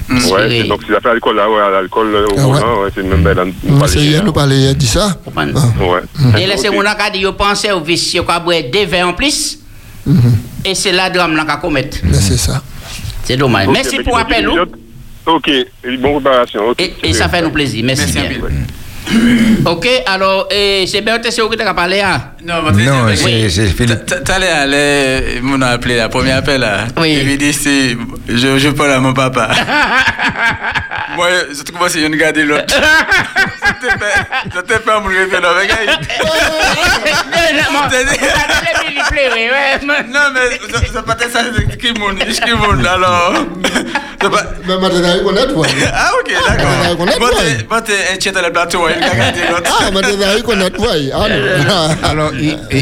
Ouais, 0.10 0.48
c'est- 0.50 0.64
donc 0.68 0.84
si 0.84 0.92
ça 0.92 1.02
fait 1.02 1.10
à 1.10 1.14
l'école 1.14 1.36
là, 1.36 1.50
ouais, 1.50 1.62
à 1.62 1.70
l'alcool 1.70 2.16
au 2.16 2.36
Ah 2.38 2.48
ouais. 2.48 2.60
volant, 2.60 2.82
ouais, 2.84 2.90
c'est 2.96 3.04
même 3.04 3.24
belle. 3.24 3.54
C'est 3.88 4.00
hier, 4.00 4.24
nous 4.24 4.32
parler 4.32 4.56
hier, 4.58 4.76
dit 4.76 4.88
ça. 4.88 5.20
Ah. 5.36 5.42
Ouais. 5.42 6.42
Et 6.42 6.48
laissez-moi 6.48 6.84
dire, 6.84 7.12
dit, 7.12 7.24
vous 7.26 7.34
pensez 7.34 7.72
au 7.72 7.82
vice, 7.82 8.16
vous 8.16 8.32
avez 8.52 8.64
des 8.64 8.86
vins 8.86 9.08
en 9.08 9.14
plus, 9.14 9.60
Mhm. 10.06 10.34
et 10.66 10.76
c'est 10.76 10.94
là 10.94 11.10
drame 11.10 11.36
là 11.36 11.44
qu'on 11.46 11.58
commettre. 11.68 11.98
Mais 12.04 12.14
c'est 12.14 12.38
ça. 12.38 12.62
C'est 13.26 13.36
dommage. 13.36 13.68
Merci 13.68 14.00
pour 14.00 14.18
l'appel, 14.18 14.46
nous. 14.46 14.54
Ok, 15.34 15.50
bonne 16.00 16.22
préparation. 16.22 16.74
Et, 16.80 16.94
et 17.04 17.14
ça 17.14 17.28
fait 17.28 17.42
nous 17.42 17.50
plaisir. 17.50 17.84
Merci, 17.84 18.14
Merci, 18.16 18.30
bien. 18.40 18.48
Ok, 19.66 19.88
alors, 20.06 20.48
et 20.52 20.86
c'est 20.88 21.42
où 21.42 21.50
que 21.50 21.56
tu 21.56 21.62
as 21.62 21.74
parlé, 21.74 22.02
hein? 22.02 22.32
Non, 22.44 22.62
Non, 22.72 23.08
c'est 23.16 23.50
Philippe. 23.68 24.06
T'allais 24.24 24.48
aller, 24.50 25.40
mon 25.42 25.62
a 25.62 25.68
appelé 25.70 25.98
la 25.98 26.10
première 26.10 26.38
appel 26.38 26.62
là. 26.62 26.86
Oui. 26.98 27.18
Il 27.22 27.28
me 27.28 27.36
dit 27.38 27.54
c'est, 27.54 27.98
je, 28.30 28.58
je 28.58 28.70
parle 28.70 28.92
à 28.92 29.00
mon 29.00 29.14
papa. 29.14 29.50
Moi, 31.16 31.28
je 31.50 31.64
trouve 31.64 31.86
que 31.88 31.90
c'est 31.92 32.02
une 32.02 32.16
garder 32.16 32.44
l'autre. 32.44 32.66
C'était 33.82 33.98
pas, 33.98 34.56
c'était 34.56 34.80
pas 34.80 35.00
mon 35.00 35.08
référent, 35.10 35.42
là, 35.42 35.50
regarde. 35.60 36.00
Non, 40.10 40.20
mais 40.34 40.58
c'est 40.72 41.06
pas 41.06 41.18
ça, 41.30 41.42
c'est 41.56 41.78
qui 41.78 42.00
mon, 42.00 42.16
qui 42.16 42.52
mon, 42.54 42.86
alors. 42.86 43.34
On 50.47 50.55
l'autre. 50.55 50.79
Alors, 52.03 52.31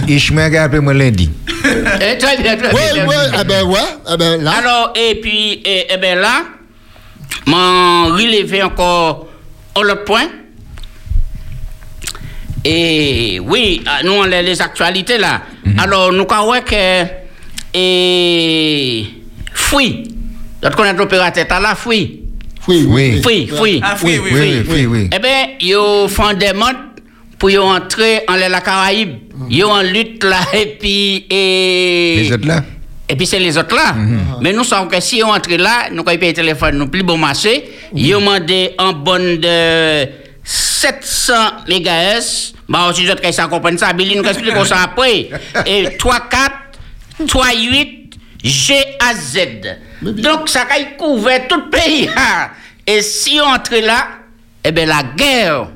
Ishmael 0.07 0.55
a 0.55 0.63
appelé 0.63 0.79
moi 0.79 0.93
lundi. 0.93 1.29
Très 1.63 2.37
bien, 2.37 2.55
très 2.55 2.71
bien. 2.71 3.05
Bien. 3.05 3.31
eh 3.41 3.43
ben, 3.47 3.63
ouais, 3.63 4.37
là. 4.37 4.51
Alors, 4.51 4.93
et 4.95 5.15
puis, 5.15 5.61
eh, 5.65 5.97
ben 5.97 6.19
là, 6.19 6.43
m'en 7.47 8.05
relever 8.05 8.63
encore 8.63 9.27
un 9.75 9.81
autre 9.81 10.03
point. 10.05 10.27
Et 12.63 13.39
oui, 13.43 13.83
ah, 13.85 13.99
nous, 14.03 14.13
on 14.13 14.31
a 14.31 14.41
les 14.41 14.61
actualités 14.61 15.17
là. 15.17 15.41
Alors, 15.77 16.11
nous 16.11 16.25
croyons 16.25 16.63
que. 16.63 17.05
Et. 17.73 19.05
Fouille. 19.53 20.14
D'autres 20.61 20.75
connaissent 20.75 20.97
l'opérateur, 20.97 21.45
t'as 21.47 21.59
la 21.59 21.75
fouille. 21.75 22.21
Oui, 22.67 22.85
Oui. 22.87 23.21
Fouille, 23.21 23.47
fouille. 23.47 23.81
Ah, 23.83 23.95
oui, 24.03 24.19
oui, 24.23 24.29
Oui, 24.31 24.39
oui. 24.39 24.53
oui, 24.57 24.65
oui, 24.67 24.85
oui. 24.85 25.09
Eh 25.13 25.19
bien, 25.19 25.47
ils 25.59 26.09
font 26.09 26.33
des 26.33 26.53
modes 26.53 26.75
pour 27.37 27.49
y 27.51 27.57
entrer 27.57 28.23
en 28.27 28.35
la 28.35 28.61
Caraïbe. 28.61 29.17
Ils 29.49 29.63
en 29.65 29.81
lutte 29.81 30.23
là, 30.23 30.39
et 30.53 30.77
puis. 30.79 31.25
Et... 31.29 32.15
Les 32.23 32.31
autres 32.33 32.47
là? 32.47 32.63
Et 33.07 33.15
puis 33.15 33.27
c'est 33.27 33.37
les 33.39 33.55
autres 33.55 33.75
là. 33.75 33.93
Mais 34.41 34.51
nous 34.51 34.63
savons 34.63 34.87
que 34.87 34.99
si 34.99 35.21
on 35.23 35.29
entre 35.29 35.51
là, 35.55 35.89
nous 35.91 35.99
avons 36.07 36.17
payé 36.17 36.29
le 36.29 36.33
téléphone, 36.33 36.77
nous 36.77 36.87
plus 36.87 37.03
bon 37.03 37.17
marché. 37.17 37.63
Ils 37.93 38.15
ont 38.15 38.19
demandé 38.19 38.71
en 38.79 38.93
bonne 38.93 39.37
de 39.37 40.07
700 40.43 41.33
MHz. 41.69 42.53
Bah, 42.67 42.87
aussi, 42.89 43.05
d'autres 43.05 43.21
qui 43.21 43.31
ça 43.31 43.45
comprennent 43.45 43.77
ça. 43.77 43.93
Billy 43.93 44.15
nous 44.15 44.23
explique 44.23 44.55
ça 44.65 44.77
après. 44.85 45.29
Et 45.67 45.97
3, 45.99 46.19
4, 46.31 46.51
3, 47.27 47.45
8, 47.69 48.13
GAZ. 48.43 49.37
Donc, 50.11 50.49
ça 50.49 50.61
a 50.61 50.83
couvert 50.97 51.47
tout 51.47 51.61
le 51.61 51.69
pays. 51.69 52.09
hein. 52.15 52.49
Et 52.85 53.01
si 53.01 53.39
on 53.41 53.47
entre 53.47 53.75
là, 53.75 54.07
eh 54.63 54.71
bien, 54.71 54.85
la 54.85 55.03
guerre 55.03 55.67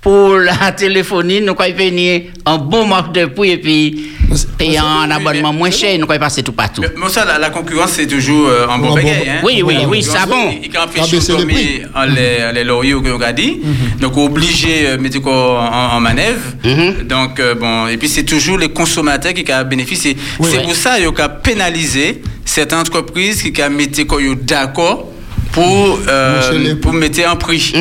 pour 0.00 0.36
la 0.36 0.72
téléphonie, 0.76 1.40
nous 1.40 1.54
avons 1.58 1.74
venir 1.74 2.32
en 2.44 2.58
bon 2.58 2.86
manque 2.86 3.12
de 3.12 3.28
et 3.44 3.58
puis 3.58 4.13
payer 4.58 4.78
un 4.78 5.10
abonnement 5.10 5.52
moins 5.52 5.70
cher, 5.70 5.96
nous 5.98 6.04
avons 6.10 6.18
passer 6.18 6.42
tout 6.42 6.52
partout. 6.52 6.80
Mais, 6.82 6.88
mais 6.96 7.08
ça, 7.08 7.24
la, 7.24 7.38
la 7.38 7.50
concurrence, 7.50 7.92
c'est 7.92 8.06
toujours 8.06 8.48
euh, 8.48 8.66
un 8.68 8.78
bon 8.78 8.88
bon- 8.88 8.94
bagaille. 8.94 9.28
Hein? 9.28 9.40
Oui, 9.44 9.62
oui, 9.64 9.76
oui, 9.88 10.02
ça 10.02 10.26
bon. 10.26 10.54
Il 10.62 10.76
a 10.76 10.86
fait 10.88 11.00
chaud 11.08 11.20
les 11.46 11.84
en 11.94 12.64
lauriers 12.64 12.94
qu'on 12.94 13.20
a 13.20 13.32
dit. 13.32 13.60
Donc, 14.00 14.16
obligé 14.16 14.92
de 14.92 14.96
mettre 14.96 15.20
quoi 15.20 15.60
en, 15.62 15.96
en 15.96 16.00
manœuvre. 16.00 16.40
Mhm. 16.64 17.06
Donc, 17.08 17.40
euh, 17.40 17.54
bon, 17.54 17.86
et 17.88 17.96
puis 17.96 18.08
c'est 18.08 18.24
toujours 18.24 18.58
les 18.58 18.68
consommateurs 18.68 19.34
qui 19.34 19.44
ont 19.52 19.64
bénéficié. 19.64 20.16
c'est 20.42 20.62
pour 20.62 20.74
ça 20.74 20.96
qu'ils 20.98 21.08
ont 21.08 21.14
pénalisé 21.42 22.22
cette 22.44 22.72
entreprise 22.72 23.42
qui 23.42 23.62
a 23.62 23.68
mis 23.68 23.88
d'accord 24.34 25.08
pour, 25.54 26.00
euh, 26.08 26.74
pour 26.82 26.92
mettre 26.92 27.20
un 27.28 27.36
prix. 27.36 27.72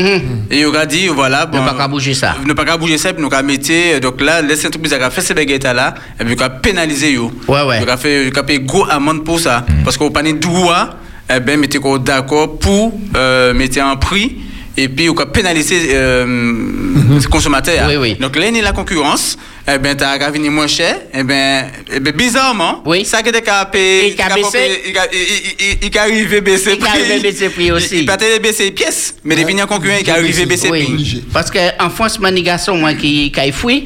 Et 0.52 0.60
ils 0.60 0.68
ont 0.68 0.86
dit, 0.88 1.08
voilà, 1.08 1.48
bon. 1.48 1.60
Mhm. 1.60 1.66
pas 1.66 1.74
qu'à 1.74 1.88
bouger 1.88 2.14
ça. 2.14 2.36
Ne 2.46 2.54
pas 2.54 2.66
qu'à 2.66 2.78
bouger 2.78 3.00
ça, 3.00 3.12
puis 3.12 3.24
nous 3.24 3.34
avons 3.34 3.48
mis, 3.48 3.58
donc 4.00 4.22
là, 4.22 4.42
les 4.42 4.66
entreprises 4.66 4.94
qui 4.94 5.04
ont 5.04 5.10
fait 5.10 5.22
ces 5.22 5.34
bagages 5.34 5.64
là, 5.64 5.96
et 6.20 6.24
puis 6.24 6.36
pénalisé. 6.62 7.14
yo. 7.14 7.32
Ouais, 7.48 7.64
ouais. 7.64 7.80
Ils 7.82 7.90
ont 7.92 7.98
fait, 7.98 8.32
payé 8.46 8.60
gros 8.60 8.86
amende 8.90 9.24
pour 9.26 9.40
ça. 9.40 9.66
Parce 9.84 9.98
qu'on 9.98 10.06
n'a 10.06 10.12
pas 10.12 10.22
de 10.22 10.32
droit, 10.34 10.90
eh 11.36 11.40
ben, 11.40 11.60
mettez 11.60 11.80
d'accord 12.06 12.60
pour 12.60 12.94
euh, 13.18 13.54
mettre 13.54 13.82
un 13.82 13.96
prix. 13.96 14.38
Et 14.76 14.90
puis, 14.90 15.08
on 15.10 15.16
a 15.18 15.26
pénalisé 15.28 15.90
euh, 15.92 16.26
les 17.20 17.26
consommateurs. 17.26 17.86
Oui, 17.88 17.96
oui. 17.96 18.16
Donc, 18.20 18.36
là, 18.36 18.48
il 18.48 18.56
y 18.56 18.60
a 18.60 18.64
la 18.64 18.72
concurrence. 18.72 19.38
Eh 19.66 19.78
ben, 19.78 19.96
t'as 19.96 20.18
qu'à 20.18 20.30
venir 20.30 20.52
moins 20.52 20.68
cher. 20.68 20.98
Eh 21.14 21.24
ben, 21.24 21.68
eh 21.90 22.00
ben 22.02 22.12
bizarrement, 22.14 22.82
Oui. 22.86 23.06
ça 23.06 23.22
qui 23.24 23.32
qu'à 23.32 23.64
payer. 23.64 24.10
Il 24.10 24.16
pas- 24.18 24.36
il 24.88 24.92
qu'a- 24.94 25.08
il- 25.14 25.20
il- 25.20 25.78
il- 25.84 25.98
arrivé 25.98 26.42
baisser 26.42 26.76
baisser 27.22 27.48
prix 27.50 27.72
aussi. 27.72 28.00
Il 28.00 28.06
télé 28.18 28.40
baisser 28.40 28.72
pièces, 28.72 29.16
mais 29.24 29.36
les 29.36 29.46
vignes 29.46 29.66
concurrents, 29.66 29.96
il 29.98 30.04
qu'a 30.04 30.16
arrivé 30.16 30.46
baisser 30.46 30.68
prix. 30.68 31.24
Parce 31.32 31.50
qu'en 31.50 31.90
France, 31.90 32.20
mon 32.20 32.32
garçon, 32.42 32.76
moi, 32.76 32.94
qui, 32.96 33.32
qui 33.32 33.52
fouille, 33.54 33.86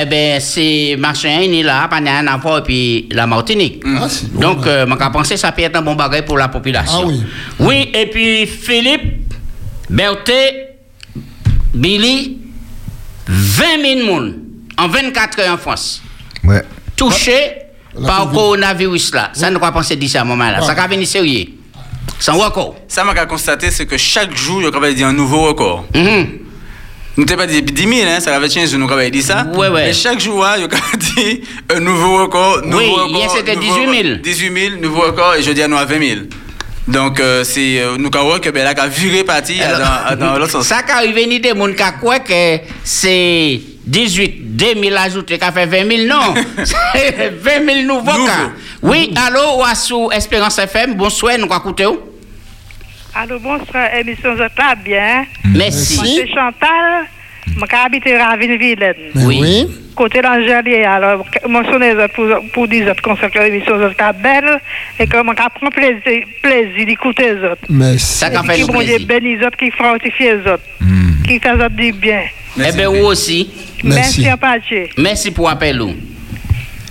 eh 0.00 0.04
ben, 0.04 0.38
c'est 0.40 0.94
machin, 0.96 1.40
il 1.42 1.54
est 1.56 1.62
là, 1.64 1.88
pas 1.88 1.96
à 1.96 2.36
voir, 2.36 2.58
et 2.58 2.62
puis 2.62 3.08
la 3.10 3.26
Martinique. 3.26 3.82
Ah, 3.84 4.06
c'est 4.08 4.30
bon, 4.32 4.40
Donc, 4.40 4.64
là. 4.66 4.70
euh, 4.72 4.86
je 4.88 5.10
pense 5.10 5.28
que 5.28 5.36
ça 5.36 5.50
peut 5.50 5.62
être 5.62 5.74
un 5.76 5.82
bon 5.82 5.96
bagage 5.96 6.24
pour 6.24 6.38
la 6.38 6.46
population. 6.46 7.02
Ah 7.02 7.06
oui. 7.08 7.22
Oui, 7.58 7.90
et 7.92 8.06
puis 8.06 8.46
Philippe, 8.46 9.24
Berthe, 9.88 10.32
Billy, 11.74 12.38
20 13.26 13.64
000 13.82 14.06
personnes 14.06 14.42
en 14.78 14.88
24 14.88 15.40
heures 15.40 15.54
en 15.54 15.58
France, 15.58 16.02
Ouais. 16.44 16.62
touchés 16.96 17.56
par 18.06 18.26
le 18.26 18.32
coronavirus 18.34 19.14
là. 19.14 19.30
Ça, 19.32 19.50
nous 19.50 19.58
pas 19.58 19.72
penser 19.72 19.96
d'ici 19.96 20.18
à 20.18 20.22
un 20.22 20.24
moment 20.24 20.50
là. 20.50 20.60
Ça 20.62 20.74
va 20.74 20.86
venir 20.86 21.06
sérieux. 21.06 21.46
Sans 22.18 22.36
record. 22.38 22.76
Ça, 22.88 23.04
m'a 23.04 23.14
constaté, 23.26 23.70
c'est 23.70 23.86
que 23.86 23.96
chaque 23.96 24.36
jour, 24.36 24.60
il 24.62 24.64
y 24.64 24.84
a 24.86 24.92
dit 24.92 25.04
un 25.04 25.12
nouveau 25.12 25.42
record. 25.44 25.86
Mhm. 25.94 26.40
Nous 27.18 27.24
t'ai 27.24 27.36
pas 27.36 27.46
dit 27.46 27.62
10 27.62 27.82
000, 27.88 28.10
hein, 28.10 28.20
ça 28.20 28.36
avait 28.36 28.48
15 28.48 28.70
jours, 28.70 28.78
nous 28.78 28.90
avons 28.92 29.08
dit 29.08 29.22
ça. 29.22 29.46
Ouais, 29.54 29.68
ouais. 29.68 29.84
Mais 29.86 29.92
chaque 29.94 30.20
jour, 30.20 30.46
il 30.56 30.62
y 30.62 30.64
a 30.64 30.68
dit 30.98 31.40
un 31.74 31.80
nouveau 31.80 32.18
record. 32.18 32.60
Nouveau 32.62 32.78
Oui, 32.78 32.90
record, 32.90 33.08
hier, 33.08 33.30
c'était 33.30 33.56
nouveau 33.56 33.74
18 33.74 34.02
000. 34.02 34.08
record, 34.08 34.22
18 34.22 34.68
000, 34.70 34.80
nouveau 34.82 35.00
record, 35.00 35.34
et 35.36 35.42
jeudi, 35.42 35.62
nous 35.66 35.76
avons 35.76 35.88
20 35.98 36.06
000. 36.08 36.20
Donc, 36.88 37.18
euh, 37.18 37.42
c'est 37.42 37.80
euh, 37.80 37.96
nous 37.98 38.10
avons 38.14 38.38
que 38.38 38.48
là, 38.50 38.74
qu'a 38.74 38.86
viré 38.86 39.24
parti 39.24 39.58
dans, 40.18 40.38
l'autre 40.38 40.52
sens. 40.52 40.66
Ça 40.66 40.82
qui 40.82 40.92
arrive, 40.92 41.28
ni 41.28 41.40
des 41.40 41.48
gens 41.48 41.66
qui 41.66 41.98
croient 41.98 42.20
que 42.20 42.60
c'est 42.84 43.60
18, 43.86 44.56
2000 44.56 44.96
ajoutés 44.96 45.38
qui 45.38 45.44
a 45.44 45.50
fait 45.50 45.66
20 45.66 46.06
000. 46.06 46.08
Non, 46.08 46.34
c'est 46.64 47.30
20 47.30 47.64
000 47.66 47.82
nouveaux 47.82 48.12
Nouveau. 48.12 48.26
cas. 48.26 48.50
Oui, 48.82 49.12
allô, 49.16 49.62
ou 49.62 49.74
sous 49.74 50.10
Espérance 50.12 50.58
FM, 50.58 50.94
bonsoir, 50.94 51.36
nous 51.38 51.46
écoutez. 51.46 51.86
Allô, 53.14 53.38
bonsoir, 53.40 53.94
émission 53.94 54.34
de 54.34 54.48
très 54.54 54.76
bien. 54.84 55.24
Merci. 55.44 55.96
C'est 55.96 56.28
Chantal. 56.28 57.06
Je 57.46 57.84
habite 57.84 58.06
à. 58.06 58.96
Mais 59.14 59.24
Oui. 59.24 59.38
oui. 59.40 59.66
côté 59.94 60.20
l'Angélie, 60.20 60.84
alors, 60.84 61.24
mentionner 61.48 61.94
les 61.94 62.02
autres 62.04 62.14
pour, 62.14 62.26
pour 62.52 62.68
dire 62.68 62.94
que 63.30 63.38
l'émission 63.38 63.80
est 63.80 63.94
belle 64.12 64.60
et 64.98 65.06
que 65.06 65.16
on 65.16 65.24
prend 65.34 65.70
plaisir, 65.70 66.22
plaisir 66.42 66.86
d'écouter 66.86 67.34
les 67.34 67.44
autres. 67.48 67.62
Merci. 67.68 68.18
Ça 68.18 68.30
fait 68.42 68.54
Qui 68.56 68.64
plaisir. 68.88 69.06
bénit 69.06 69.36
les 69.38 69.46
autres, 69.46 69.56
qui 69.56 69.70
fortifie 69.70 70.24
les 70.24 70.40
autres, 70.52 70.62
qui 71.26 71.38
fait 71.40 71.54
les 71.56 71.64
autres 71.64 71.76
du 71.76 71.92
bien. 71.92 72.22
Eh 72.58 72.72
bien, 72.72 72.88
vous 72.90 73.04
aussi. 73.06 73.50
Merci. 73.84 74.22
Merci 74.22 74.28
à 74.28 74.36
Paché. 74.36 74.90
Merci 74.98 75.30
pour 75.30 75.48
l'appel. 75.48 75.80
ou. 75.80 75.94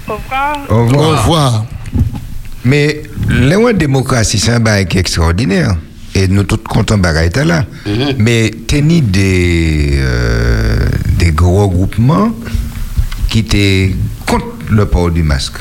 Au 0.08 0.14
revoir. 0.14 0.58
Au 0.70 0.74
Au 0.74 0.86
revoir. 0.86 1.18
revoir. 1.24 1.66
Mais 2.64 3.02
la 3.30 3.74
démocratie, 3.74 4.40
c'est 4.40 4.52
un 4.52 4.60
bail 4.60 4.88
qui 4.88 4.98
est 4.98 5.02
extraordinaire. 5.02 5.76
Et 6.18 6.28
nous 6.30 6.44
tous 6.44 6.58
contents 6.58 6.98
bagaille 6.98 7.28
était 7.28 7.44
là. 7.46 7.66
Mais 8.18 8.50
tenir 8.68 9.04
des, 9.04 9.92
euh, 9.96 10.88
des 11.20 11.32
gros 11.32 11.70
groupements 11.70 12.32
qui 13.30 13.40
étaient 13.40 13.94
contre 14.26 14.46
le 14.72 14.86
port 14.86 15.12
du 15.12 15.24
masque. 15.24 15.58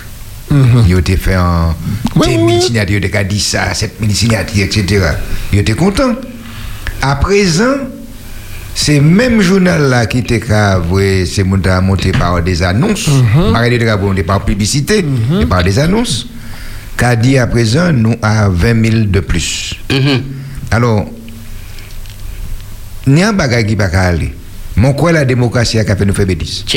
Ils 0.86 0.94
ont 0.94 0.98
été 1.00 1.16
fait 1.16 1.36
en 1.36 1.74
Oui, 2.14 2.28
10 2.28 2.28
oui, 2.28 2.36
000 2.36 2.46
oui. 2.46 2.62
signatures, 2.62 3.00
ils 3.02 3.16
ont 3.16 3.28
dit 3.28 3.40
ça, 3.40 3.74
7 3.74 3.94
000 4.00 4.12
signatures, 4.12 4.62
etc. 4.64 5.04
Ils 5.52 5.58
étaient 5.58 5.72
contents. 5.74 6.14
À 7.02 7.16
présent, 7.16 7.74
ces 8.76 9.00
mêmes 9.00 9.40
journal-là 9.40 10.06
qui 10.06 10.18
étaient 10.18 10.38
gravés, 10.38 11.26
c'est 11.26 11.42
monté 11.42 12.12
par 12.12 12.40
des 12.42 12.62
annonces, 12.62 13.10
par 13.52 13.68
des 13.68 13.84
monté 14.00 14.22
par 14.22 14.44
publicité, 14.44 15.04
et 15.42 15.46
par 15.46 15.64
des 15.64 15.78
annonces, 15.80 16.28
qu'a 16.96 17.16
dit 17.16 17.36
à 17.36 17.48
présent, 17.48 17.92
nous 17.92 18.14
à 18.22 18.48
20 18.48 18.84
000 18.90 19.04
de 19.06 19.18
plus. 19.20 19.74
Mhm. 20.74 20.84
Alors, 20.84 21.04
il 23.06 23.18
y 23.18 23.22
a 23.22 23.28
un 23.28 23.32
bagage 23.32 23.66
qui 23.66 23.74
va 23.74 23.88
pas 23.88 24.00
aller. 24.00 24.32
Mon 24.76 24.92
quoi 24.92 25.12
la 25.12 25.24
démocratie 25.24 25.78
a 25.78 25.84
fait 25.84 26.04
nous 26.04 26.14
faire 26.14 26.26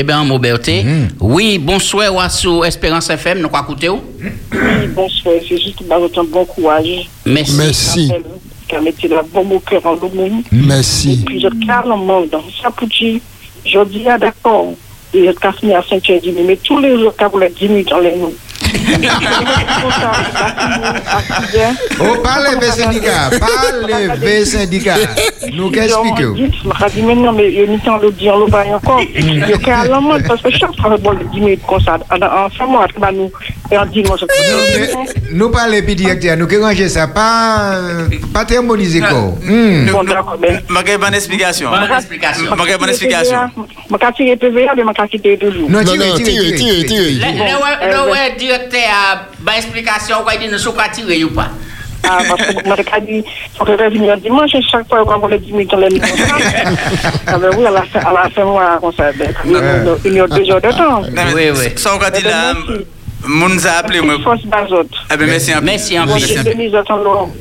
ben 0.04 0.24
Moberté. 0.24 0.84
Mhm. 0.84 1.08
Oui, 1.20 1.58
bonsoir 1.58 2.14
ou 2.14 2.30
sous 2.30 2.64
Espérance 2.64 3.10
FM, 3.10 3.40
nous 3.40 3.50
quoi 3.50 3.62
écouter 3.62 3.90
ou? 3.90 4.02
Oui, 4.54 4.88
bonsoir. 4.94 5.36
C'est 5.48 5.58
juste 5.58 5.82
pour 5.88 5.98
vous 6.00 6.20
un 6.20 6.24
bon 6.24 6.46
courage. 6.46 7.10
Merci. 7.26 7.56
Merci. 7.58 8.12
Qui 9.00 9.08
la 9.08 9.24
bombe 9.24 9.54
au 9.54 9.60
cœur 9.60 9.86
en. 9.86 9.96
Et 9.96 10.32
Merci. 10.52 11.24
puis, 11.26 11.40
je 11.40 11.48
carrément 11.66 12.22
dans 12.32 12.44
ça 12.62 12.70
pour 12.70 12.88
dire, 12.88 13.20
je 13.66 13.84
dis, 13.86 14.04
ah, 14.08 14.18
d'accord. 14.18 14.74
Et 15.14 15.26
je 15.26 15.32
casse 15.32 15.56
à 15.64 15.82
5 15.90 16.10
heures 16.10 16.22
10 16.22 16.32
minutes. 16.32 16.46
Mais 16.48 16.58
tous 16.58 16.80
les 16.80 16.92
autres, 16.92 17.16
quand 17.18 17.30
vous 17.30 17.40
l'avez 17.40 17.54
10 17.54 17.70
minutes, 17.70 17.92
on 17.96 18.00
les 18.02 18.16
nous. 18.16 18.34
Oh, 22.00 22.16
parlez 22.24 22.56
des 22.60 22.72
syndicats, 22.72 23.30
parlez 23.40 24.20
des 24.20 24.46
syndicats. 24.46 24.96
Nous 25.54 25.72
qu'expliquez 25.72 26.26
vous 26.26 26.36
Je 26.38 26.44
me 26.44 26.90
dis, 26.90 27.02
mais 27.02 27.16
non, 27.16 27.34
mais 27.34 27.50
il 27.52 27.54
y 27.56 27.60
a 27.62 27.64
une 27.64 27.80
temps 27.80 27.98
de 27.98 28.10
dire, 28.12 28.38
le 28.38 28.46
bail 28.50 28.74
encore. 28.74 29.02
Il 29.16 29.40
y 29.40 29.54
a 29.54 29.58
carrément, 29.58 30.18
parce 30.28 30.42
que 30.42 30.52
chaque 30.52 30.80
fois, 30.80 30.98
bon, 30.98 31.12
les 31.12 31.26
10 31.26 31.40
minutes 31.40 31.62
comme 31.68 31.82
ça, 31.82 31.98
en 32.12 32.22
en 32.22 32.50
ce 32.50 32.64
moment, 32.64 32.86
nous, 33.14 33.32
et 33.70 33.78
on 33.78 33.86
je 33.86 35.34
Nous 35.34 35.50
parlons 35.50 35.82
puis 35.86 35.96
directeur, 35.96 36.38
nous 36.38 36.48
qui 36.48 36.56
ranger 36.58 36.88
ça, 36.88 37.08
pas, 37.08 37.82
pas 38.34 38.46
thermoliser 38.46 39.02
quoi. 39.02 39.12
Bon, 39.12 40.04
d'accord, 40.04 40.38
ben. 40.42 40.62
Je 40.70 40.74
vais 40.86 40.98
bonne 40.98 41.14
explication. 41.14 41.70
Bonne 41.70 41.92
explication. 41.98 42.46
Je 42.46 42.64
vais 42.64 42.78
bonne 42.78 42.90
explication. 42.90 43.38
Je 43.90 43.94
vais 43.94 44.14
tirer 44.14 44.36
PVA, 44.38 44.74
mais 44.76 44.84
je 44.84 45.02
vais 45.02 45.08
quitter 45.10 45.38
toujours. 45.38 45.70
Non, 45.70 45.80
ouais 48.12 48.36
directeur 48.38 48.77
a 48.86 49.28
ba 49.40 49.58
explication 49.58 50.18
quoi 50.24 50.38
dit 50.38 50.48
nous 50.48 50.58
sous 50.58 50.74
quoi 50.74 50.90
tirer 50.90 51.24
ou 51.24 51.32
pas. 51.32 51.50
Ah, 52.04 52.20
parce 52.30 52.42
que 52.42 52.68
moi, 52.68 52.76
je 52.78 53.06
dit, 53.06 53.24
faut 53.58 53.66
que 53.66 53.72
je 53.72 53.84
le 53.84 54.18
dimanche, 54.18 54.56
et 54.56 54.62
chaque 54.62 54.88
fois, 54.88 55.04
quand 55.06 55.20
on 55.22 55.28
les 55.28 55.40
10 55.40 55.52
minutes, 55.52 55.72
on 55.74 55.78
les 55.78 55.90
met 55.90 56.00
comme 56.00 56.18
ça. 56.18 56.36
Ah, 57.28 57.38
ben 57.38 57.50
oui, 57.58 57.66
à 57.66 57.72
la 57.72 57.82
fin, 57.84 58.00
à 58.00 58.14
la 58.14 58.30
fin, 58.30 58.46
moi, 58.46 58.80
ben, 59.18 59.34
deux 60.28 60.52
heures 60.52 60.62
de 60.62 60.78
temps. 60.78 61.02
Oui, 61.36 61.50
oui. 61.52 62.86
On 63.26 63.66
a 63.66 63.72
appelé 63.72 64.02
moi. 64.02 64.16
Force. 64.24 64.42
Eh 65.12 65.18
bien, 65.18 65.26
merci 65.28 65.52
un 65.52 65.60
peu. 65.60 65.66
Merci 65.66 65.98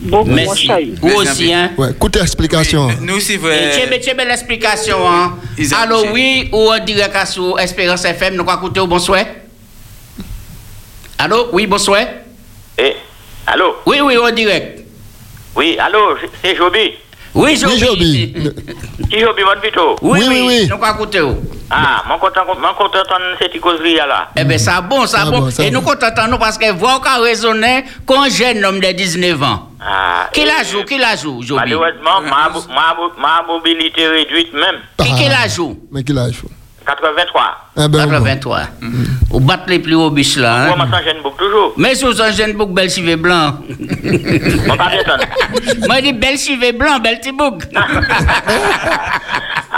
beaucoup, 0.03 0.31
Merci. 0.31 0.67
chat. 0.67 0.79
Vous 1.01 1.15
aussi 1.15 1.53
hein. 1.53 1.71
Ouais, 1.77 1.91
écoutez 1.91 2.21
explication. 2.21 2.89
Nous 3.03 3.17
aussi, 3.17 3.35
Et 3.35 3.37
vrai. 3.37 3.73
Tchèbe 3.73 4.03
tchèbe 4.03 4.23
l'explication 4.27 4.97
hein. 5.07 5.35
Allô 5.83 6.07
oui 6.13 6.49
ou 6.51 6.73
en 6.73 6.79
direct 6.83 7.15
à 7.15 7.27
sous 7.27 7.57
Espérance 7.59 8.05
FM 8.05 8.37
nous 8.37 8.45
quoi 8.45 8.55
écouter 8.55 8.81
au 8.81 8.87
bonsoir. 8.87 9.21
Allô? 11.19 11.49
Oui 11.53 11.67
bonsoir. 11.67 12.03
Eh, 12.79 12.97
allô? 13.47 13.77
Oui 13.87 14.01
oui 14.01 14.17
en 14.19 14.31
direct. 14.33 14.81
Oui, 15.55 15.79
allô, 15.79 16.17
c'est 16.43 16.55
Joby. 16.55 16.93
Oui 17.35 17.57
Joby. 17.57 17.73
Oui, 17.73 17.79
Joby. 17.81 18.35
Qui 19.11 19.21
Joby, 19.21 19.43
votre 19.43 19.63
vito 19.63 19.97
Oui 20.03 20.21
Oui, 20.29 20.45
oui, 20.47 20.67
nous 20.69 20.77
quoi 20.77 20.91
écouter 20.91 21.21
au. 21.21 21.37
Ah, 21.71 22.03
mon 22.09 22.19
content, 22.19 22.43
mon 22.47 22.75
content 22.75 22.99
cette 23.41 23.59
causerie 23.61 23.97
là. 23.97 24.29
Eh 24.37 24.45
bien, 24.45 24.59
ça 24.59 24.81
bon, 24.83 25.07
ça 25.07 25.25
Ça 25.25 25.31
bon. 25.31 25.49
Et 25.49 25.71
nous 25.71 25.81
contentons 25.81 26.29
nous 26.31 26.39
parce 26.39 26.59
que 26.59 26.71
voir 26.73 27.01
qu'on 27.01 27.23
raisonner 27.23 27.85
qu'un 28.07 28.29
jeune 28.29 28.65
homme 28.65 28.79
de 28.81 28.93
19 28.93 29.43
ans. 29.43 29.71
Ah, 29.81 30.29
Qui 30.33 30.45
la 30.45 30.63
joue, 30.63 30.85
qui 30.85 30.99
la 30.99 31.17
joue, 31.17 31.43
Joby? 31.43 31.61
Malheureusement, 31.61 32.21
ma, 32.23 32.51
ma, 32.51 32.97
ma 33.19 33.43
mobilité 33.47 34.07
réduite 34.07 34.53
même. 34.53 34.77
Qui, 34.99 35.29
la 35.29 35.49
joue 35.49 35.79
Mais 35.91 36.05
qui 36.05 36.13
l'a 36.13 36.27
fait 36.31 36.47
83. 36.87 37.43
Eh 37.77 37.89
ben, 37.89 37.89
bon. 37.89 37.99
83. 37.99 38.61
Ou 39.33 39.41
battre 39.41 39.65
les 39.67 39.79
plus 39.81 39.95
hauts 39.97 40.11
biches 40.11 40.37
là. 40.37 40.75
Moi, 40.77 40.87
Hein? 40.87 40.99
je 41.01 41.11
jeune 41.11 41.23
beaucoup 41.23 41.37
toujours. 41.39 41.73
Mais 41.77 41.95
sous 41.95 42.21
un 42.23 42.31
jeune 42.31 42.53
bouc 42.55 42.73
bel 42.73 42.89
chivet 42.89 43.17
blanc. 43.17 43.55
Mon 44.67 44.77
pas 44.77 44.89
bien 44.91 45.03
Moi, 45.87 45.97
je 45.97 46.03
dis 46.03 46.13
bel 46.13 46.39
chivet 46.39 46.73
blanc, 46.73 46.99
bel 47.01 47.19
petit 47.21 47.33
bouc. 47.33 47.65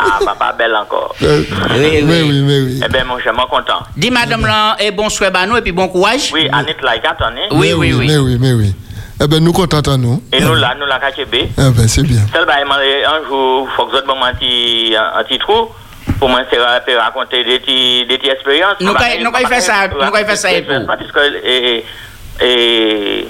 Ah, 0.00 0.20
papa 0.24 0.54
belle 0.56 0.76
encore. 0.76 1.12
Euh, 1.24 1.42
Oui, 1.72 2.02
Mais 2.04 2.22
oui. 2.22 2.28
oui, 2.30 2.42
mais 2.46 2.60
oui. 2.60 2.80
Eh 2.84 2.88
bien, 2.88 3.02
mon 3.04 3.18
cher, 3.18 3.34
mon 3.34 3.46
content. 3.46 3.80
Dis 3.96 4.12
madame 4.12 4.42
là, 4.46 4.76
et 4.78 4.92
bon 4.92 5.08
souhait 5.08 5.36
à 5.36 5.44
nous 5.44 5.56
et 5.56 5.60
puis 5.60 5.72
bon 5.72 5.88
courage. 5.88 6.30
Oui, 6.32 6.48
Annette 6.52 6.80
like, 6.82 7.04
attendez. 7.04 7.40
Oui, 7.50 7.68
Mais 7.70 7.74
oui, 7.74 7.92
oui. 7.94 8.06
Mais 8.06 8.16
oui, 8.18 8.36
mais 8.38 8.52
oui. 8.52 8.74
Eh 9.20 9.26
ben, 9.26 9.42
nous 9.42 9.52
contentons 9.52 9.98
nous. 9.98 10.22
Et 10.32 10.40
nous 10.40 10.54
là, 10.54 10.76
nous 10.78 10.86
là, 10.86 11.00
KTB. 11.00 11.34
Eh 11.34 11.48
ben, 11.56 11.88
c'est 11.88 12.04
bien. 12.04 12.20
Seul 12.32 12.46
bah, 12.46 12.52
un 12.60 13.28
jour, 13.28 13.68
faut 13.76 13.86
que 13.86 13.96
vous 13.96 14.02
petit, 14.38 14.94
un 14.96 15.24
petit 15.24 15.38
trou 15.40 15.66
pour 16.18 16.28
moi 16.28 16.40
c'est 16.50 16.58
ra- 16.58 16.80
raconter 16.96 17.44
des 17.44 17.58
petites 17.60 18.30
expériences. 18.32 18.76
Nous, 18.80 18.92
il 19.40 19.46
fait 19.48 19.60
ça, 19.60 19.88
nous, 19.88 20.14
fait 20.26 20.36
ça. 20.36 20.48
Parce 20.86 21.12
que, 21.12 21.46
et, 21.46 21.84
et, 22.40 23.28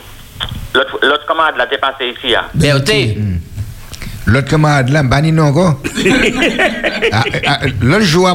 l'autre, 0.74 0.98
l'autre 1.02 1.26
camarade 1.26 1.56
là, 1.56 1.66
t'es 1.66 1.78
passé 1.78 2.14
ici, 2.16 2.34
hein. 2.34 2.44
Berté. 2.54 3.16
L'autre 4.26 4.48
camarade 4.48 4.90
là, 4.90 5.02
bani 5.02 5.32
non. 5.32 5.52
Ah, 7.12 7.24
ah, 7.46 7.58
L'autre 7.80 8.04
jour, 8.04 8.28
à 8.28 8.34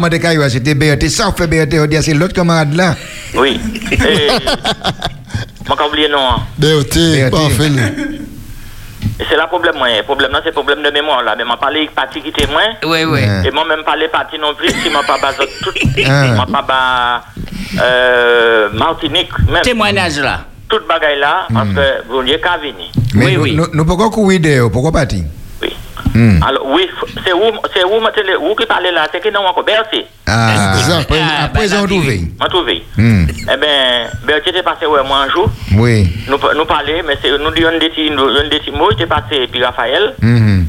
c'était 0.50 0.74
BRT. 0.74 1.08
Ça, 1.10 1.30
on 1.30 1.34
fait 1.34 1.46
on 1.80 1.86
dit, 1.86 2.02
c'est 2.02 2.14
l'autre 2.16 2.34
camarade 2.34 2.74
là. 2.74 2.96
Oui. 3.36 3.60
Quand 5.68 5.88
oublié 5.88 6.08
non, 6.10 6.28
hein. 6.32 6.44
BOT. 6.58 7.30
parfait. 7.30 7.72
C'est 9.17 9.36
là 9.36 9.43
le 9.43 9.47
problème, 9.49 9.76
moi. 9.78 9.88
Le 9.95 10.04
problème, 10.04 10.32
là, 10.32 10.39
c'est 10.43 10.49
le 10.49 10.54
problème 10.54 10.82
de 10.84 10.89
mémoire, 10.89 11.23
là. 11.23 11.36
Mais 11.38 11.43
m'a 11.43 11.58
parlé 11.58 11.89
parti 11.95 12.21
qui 12.21 12.30
était 12.30 12.47
moins. 12.47 12.69
Oui, 12.84 13.04
oui. 13.06 13.21
Ouais. 13.21 13.47
Et 13.47 13.52
moi, 13.52 13.65
même 13.65 13.84
parler 13.84 14.08
parti 14.08 14.38
non 14.39 14.54
plus, 14.56 14.69
si 14.69 14.89
m'a 14.89 15.04
pas 15.04 15.17
basé 15.21 15.43
tout. 15.62 15.71
Ah. 16.08 16.28
m'a 16.36 16.45
pas 16.45 16.62
bas, 16.62 17.23
euh, 17.82 18.69
Martinique, 18.73 19.30
même. 19.49 19.62
Témoignage 19.62 20.19
là. 20.19 20.41
Toute 20.69 20.88
bagaille 20.88 21.19
là, 21.19 21.45
parce 21.54 21.69
que 21.69 22.08
vous 22.10 22.23
n'avez 22.23 22.39
qu'à 22.41 22.58
venir. 22.58 22.88
Mais 23.13 23.26
Oui, 23.26 23.34
nous, 23.36 23.41
oui. 23.43 23.56
nous, 23.56 23.67
nous 23.73 23.86
pourquoi 23.86 24.10
courir 24.10 24.39
dehors, 24.39 24.71
pourquoi 24.71 24.91
partir 24.91 25.23
Hmm. 26.13 26.43
Alors, 26.47 26.65
oui, 26.67 26.88
c'est 27.26 27.34
où, 27.34 27.41
c'est 27.73 27.84
où, 27.84 27.99
ma 27.99 28.12
télé- 28.12 28.36
où 28.36 28.54
qui 28.56 28.65
parle 28.65 28.84
là, 28.93 29.08
c'est 29.12 29.19
que 29.19 29.30
non, 29.30 29.41
encore 29.47 29.63
Berthier. 29.63 30.06
Ah, 30.28 30.73
Exact. 30.78 31.02
après, 31.02 31.19
Ah, 31.21 31.45
après, 31.45 31.67
ben, 31.67 31.78
on 31.78 31.82
la 31.82 31.88
trouve. 31.88 32.06
M'a 32.39 32.47
trouvé. 32.49 32.84
Hmm. 32.97 33.26
Eh 33.30 33.58
bien, 33.58 34.10
Berthier 34.26 34.52
était 34.52 34.63
passé 34.63 34.86
ouais, 34.86 34.99
moi 35.08 35.26
un 35.28 35.30
jour. 35.30 35.49
Oui. 35.76 36.08
Nous, 36.28 36.38
nous 36.56 36.65
parler, 36.65 37.02
mais 37.06 37.17
c'est, 37.21 37.30
nous 37.38 37.52
disons 37.52 37.71
des 37.80 37.89
petits, 37.89 38.12
nous, 38.12 38.26
un 38.28 38.47
des 38.47 38.60
petits 38.60 38.71
mots, 38.71 38.91
était 38.91 39.08
passé, 39.08 39.47
puis 39.52 39.63
Raphaël. 39.63 40.13
Mhm. 40.21 40.65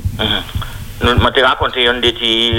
Nous, 1.02 1.14
m'a 1.22 1.30
raconté 1.46 1.86
un 1.88 1.94
des 2.00 2.12
petits, 2.12 2.52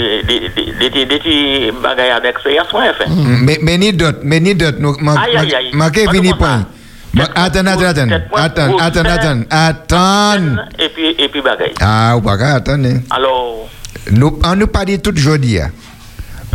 bagailles 1.81 2.11
avec 2.11 2.35
expérience, 2.35 2.67
moi, 2.71 2.83
fait. 2.93 3.09
Mais, 3.41 3.77
ni 3.77 3.93
d'autres, 3.93 4.19
mais 4.23 4.39
ni 4.39 4.53
d'autres. 4.53 4.77
nous- 4.79 4.95
ma- 4.99 5.13
Aïe, 5.21 5.37
aïe, 5.37 5.55
aïe. 5.55 5.69
ma- 5.73 5.85
Marquez 5.85 6.05
Pas 6.05 6.11
fini 6.11 6.29
tout 6.29 6.37
point. 6.37 6.65
Attends, 7.17 7.65
attends, 7.65 7.81
attends. 7.85 8.07
Attends, 8.35 8.77
attends, 8.77 9.05
attends. 9.05 9.41
Attends. 9.49 10.55
Et 10.79 10.89
puis, 10.89 11.15
et 11.17 11.29
puis 11.29 11.41
bagaille. 11.41 11.73
Ah, 11.81 12.15
ou 12.17 12.21
pas 12.21 12.33
hein. 12.33 12.61
Alors, 13.11 13.69
Nous, 14.11 14.39
on 14.43 14.55
nous 14.55 14.67
pas 14.67 14.85
dit 14.85 14.99
tout 14.99 15.15
jeudi. 15.15 15.59
hein. 15.59 15.71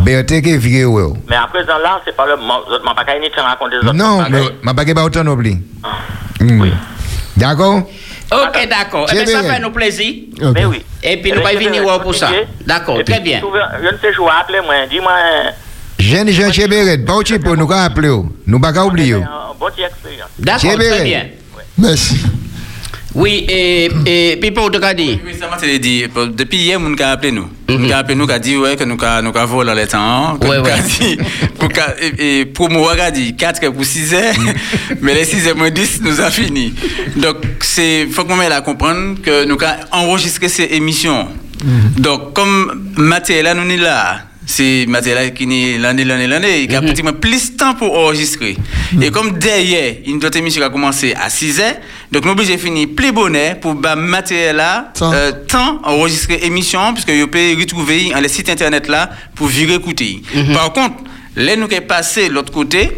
Qui 0.04 0.10
est 0.12 0.56
viré, 0.56 0.84
ouais. 0.86 1.12
mais 1.28 1.36
à 1.36 1.46
présent 1.46 1.78
là, 1.82 2.00
c'est 2.04 2.16
pas 2.16 2.24
le, 2.26 2.36
m'a 2.36 2.94
pas 2.94 3.04
te 3.04 3.40
raconter 3.40 3.76
des 3.80 3.86
autres 3.86 3.92
Non, 3.94 4.22
mais 4.30 4.40
ma 4.62 4.72
baguette 4.72 4.96
pas 4.96 5.04
autant 5.04 5.26
oublié. 5.26 5.58
Hmm. 6.40 6.60
Oui. 6.60 6.72
D'accord? 7.36 7.82
Ok, 8.32 8.68
d'accord. 8.68 9.06
Eh 9.12 9.14
bien, 9.14 9.26
ça 9.26 9.42
fait 9.42 9.60
nous 9.60 9.70
plaisir. 9.70 10.06
Eh 10.08 10.44
Mais 10.44 10.52
ben, 10.52 10.66
oui. 10.66 10.84
Et 11.02 11.16
puis, 11.18 11.30
Eh 11.32 11.36
nous 11.36 11.40
bien, 11.40 11.50
allons 11.50 11.60
je 11.60 11.68
venir 11.68 12.00
pour 12.00 12.14
ça. 12.14 12.28
D'accord, 12.66 12.98
Et 13.00 13.04
très 13.04 13.16
puis, 13.16 13.24
bien. 13.24 13.40
Je 13.82 13.88
ne 13.94 13.98
sais 13.98 14.12
jouer, 14.14 14.30
appelez-moi, 14.40 14.86
dis-moi. 14.88 15.12
Jeune 16.00 16.30
Jean 16.30 16.50
Chéberet, 16.52 16.98
pas 16.98 17.14
au 17.14 17.22
pour 17.22 17.56
nous 17.56 17.70
appeler. 17.70 18.16
Nous 18.46 18.58
pas 18.60 18.72
qu'à 18.72 18.84
oublier. 18.86 19.14
Un 19.14 19.54
bon 19.58 19.66
petit 19.66 19.82
expérience. 19.82 20.28
D'accord, 20.38 20.74
très 20.78 21.04
bien. 21.04 21.26
Merci. 21.78 22.16
Oui, 23.12 23.44
et, 23.48 23.90
et 24.06 24.36
puis 24.36 24.50
pour 24.52 24.70
te 24.70 24.78
dire. 24.94 25.18
Oui, 25.26 25.32
ça 25.38 25.48
m'a 25.48 25.56
dit. 25.78 26.04
Depuis 26.32 26.58
hier, 26.58 26.78
mon 26.78 26.94
a 26.94 27.06
appelé 27.08 27.32
nous. 27.32 27.48
Mon 27.68 27.90
a 27.90 27.96
appelé 27.98 28.14
nous, 28.14 28.30
a 28.30 28.38
dit 28.38 28.56
ouais, 28.56 28.76
que 28.76 28.84
nous 28.84 28.96
avons 29.02 29.32
nous 29.32 29.46
volé 29.48 29.74
le 29.74 29.86
temps. 29.88 30.38
dit, 30.80 31.18
pour 31.58 31.68
qu'a- 31.70 31.96
et, 32.00 32.44
pour 32.46 32.70
moi, 32.70 32.94
on 32.96 33.00
a 33.00 33.10
dit 33.10 33.34
4 33.34 33.68
pour 33.70 33.84
6 33.84 34.14
heures, 34.14 34.34
mais 35.02 35.14
les 35.14 35.24
6 35.24 35.48
heures 35.48 35.56
moins 35.56 35.70
10 35.70 36.02
nous 36.02 36.20
a 36.20 36.30
fini. 36.30 36.72
Donc, 37.16 37.36
c'est 37.60 38.06
faut 38.06 38.24
qu'on 38.24 38.36
mette 38.36 38.52
à 38.52 38.60
comprendre 38.60 39.20
que 39.20 39.44
nous 39.44 39.58
avons 39.60 40.10
enregistré 40.12 40.48
ces 40.48 40.64
émissions. 40.70 41.26
Donc, 41.98 42.32
comme 42.32 42.92
matériel 42.96 43.44
là, 43.46 43.54
nous 43.54 43.68
sommes 43.68 43.80
là. 43.82 44.20
C'est 44.50 44.84
matériel 44.88 45.32
qui 45.32 45.44
est 45.44 45.78
l'année, 45.78 46.04
l'année, 46.04 46.26
l'année. 46.26 46.62
Il 46.64 46.72
y 46.72 46.74
a 46.74 46.82
pratiquement 46.82 47.12
plus 47.12 47.52
de 47.52 47.56
temps 47.56 47.74
pour 47.74 47.96
enregistrer. 47.96 48.56
Et 49.00 49.10
comme 49.12 49.38
derrière, 49.38 49.94
une 50.06 50.16
autre 50.24 50.36
émission 50.36 50.60
a 50.64 50.70
commencé 50.70 51.14
à 51.14 51.30
6 51.30 51.60
heures, 51.60 51.74
donc 52.10 52.24
nous 52.24 52.32
obligés 52.32 52.56
de 52.56 52.60
finir 52.60 52.88
plus 52.96 53.12
bonnet 53.12 53.56
pour 53.60 53.74
bah, 53.74 53.94
matériel 53.94 54.56
là, 54.56 54.92
Temps. 54.98 55.12
euh, 55.14 55.30
temps 55.46 55.80
enregistrer 55.84 56.40
émission, 56.42 56.92
puisque 56.92 57.10
vous 57.10 57.28
pouvez 57.28 57.54
retrouver 57.54 58.10
dans 58.12 58.18
les 58.20 58.28
sites 58.28 58.48
internet 58.50 58.88
là 58.88 59.10
pour 59.36 59.46
virer 59.46 59.74
écouter. 59.74 60.20
Par 60.52 60.72
contre, 60.72 60.96
là, 61.36 61.54
nous 61.54 61.64
avons 61.70 61.86
passé 61.86 62.28
de 62.28 62.34
l'autre 62.34 62.52
côté, 62.52 62.90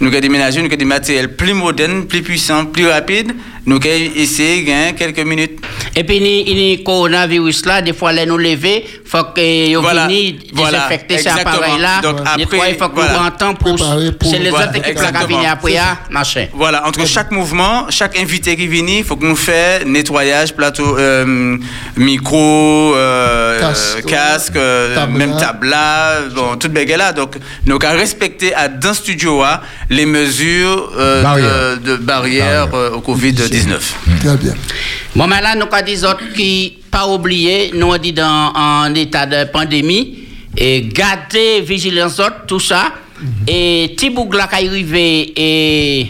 nous 0.00 0.08
avons 0.08 0.20
déménagé, 0.20 0.60
nous 0.60 0.66
avons 0.66 0.76
des 0.76 0.84
matériels 0.84 1.34
plus 1.36 1.54
modernes, 1.54 2.04
plus 2.04 2.22
puissants, 2.22 2.66
plus 2.66 2.86
rapides. 2.86 3.32
Nous 3.68 3.78
de 3.78 4.64
gagner 4.64 4.94
quelques 4.96 5.20
minutes. 5.26 5.60
Et 5.94 6.02
puis, 6.02 6.16
il 6.16 6.58
y 6.58 6.74
a 6.74 6.82
coronavirus 6.82 7.66
là, 7.66 7.82
des 7.82 7.92
fois, 7.92 8.12
les 8.12 8.24
nous 8.24 8.38
lever, 8.38 8.82
faut 9.04 9.24
que 9.34 9.74
vous 9.74 9.82
Voilà, 9.82 10.06
veniez 10.06 10.38
voilà, 10.54 10.78
désinfecter 10.78 11.18
cet 11.18 11.38
appareil-là. 11.38 12.00
Donc, 12.02 12.20
après, 12.24 12.70
il 12.70 12.76
faut 12.78 12.88
que 12.88 12.94
voilà. 12.94 13.12
vous 13.18 13.24
pour. 13.54 13.74
Préparer 13.74 14.12
pour- 14.12 14.30
C'est 14.30 14.38
les 14.38 14.48
Voilà, 14.50 14.66
autres 14.68 14.76
équipes 14.76 14.94
là 14.96 15.00
qui 15.02 15.06
exactement. 15.08 15.26
viennent 15.40 15.50
après, 15.52 15.76
ah, 15.76 15.98
machin. 16.10 16.46
Voilà, 16.54 16.86
entre 16.86 17.06
chaque 17.06 17.30
mouvement, 17.30 17.86
chaque 17.90 18.18
invité 18.18 18.56
qui 18.56 18.66
vient, 18.68 18.84
il 18.88 19.04
faut 19.04 19.16
que 19.16 19.26
nous 19.26 19.36
fassions 19.36 19.84
nettoyage, 19.86 20.54
plateau, 20.54 20.96
euh, 20.98 21.58
micro, 21.96 22.94
euh, 22.94 23.60
Casque, 23.60 24.06
casque, 24.06 24.56
euh, 24.56 24.94
tabla. 24.94 25.18
même 25.26 25.36
tabla, 25.36 26.12
bon, 26.34 26.56
tout 26.56 26.68
le 26.68 26.74
là. 26.96 27.12
Donc, 27.12 27.36
nous 27.66 27.78
avons 27.82 27.98
respecté 27.98 28.54
à, 28.54 28.68
dans 28.68 28.88
le 28.90 28.94
studio 28.94 29.42
ah, 29.44 29.60
les 29.90 30.06
mesures 30.06 30.90
euh, 30.96 31.22
Barrières. 31.22 31.76
de, 31.84 31.90
de 31.90 31.96
barrières 31.96 32.68
euh, 32.74 32.92
au 32.92 33.00
Covid-19. 33.00 33.57
Très 34.20 34.36
bien. 34.36 34.54
Bon, 35.14 35.26
mais 35.26 35.40
là, 35.40 35.54
nous 35.54 35.62
avons 35.62 35.84
des 35.84 36.04
autres 36.04 36.32
qui, 36.34 36.78
pas 36.90 37.06
oublier, 37.06 37.70
nous 37.74 37.92
avons 37.92 38.02
dit 38.02 38.12
dans 38.12 38.52
en 38.54 38.94
état 38.94 39.26
de 39.26 39.44
pandémie, 39.50 40.18
et 40.56 40.82
garder 40.82 41.60
vigilance 41.60 42.18
autres, 42.18 42.46
tout 42.46 42.60
ça. 42.60 42.92
Et 43.46 43.94
Tiboug 43.96 44.34
là, 44.34 44.46
qui 44.46 44.64
est 44.64 44.68
arrivé, 44.68 45.32
et 45.36 46.08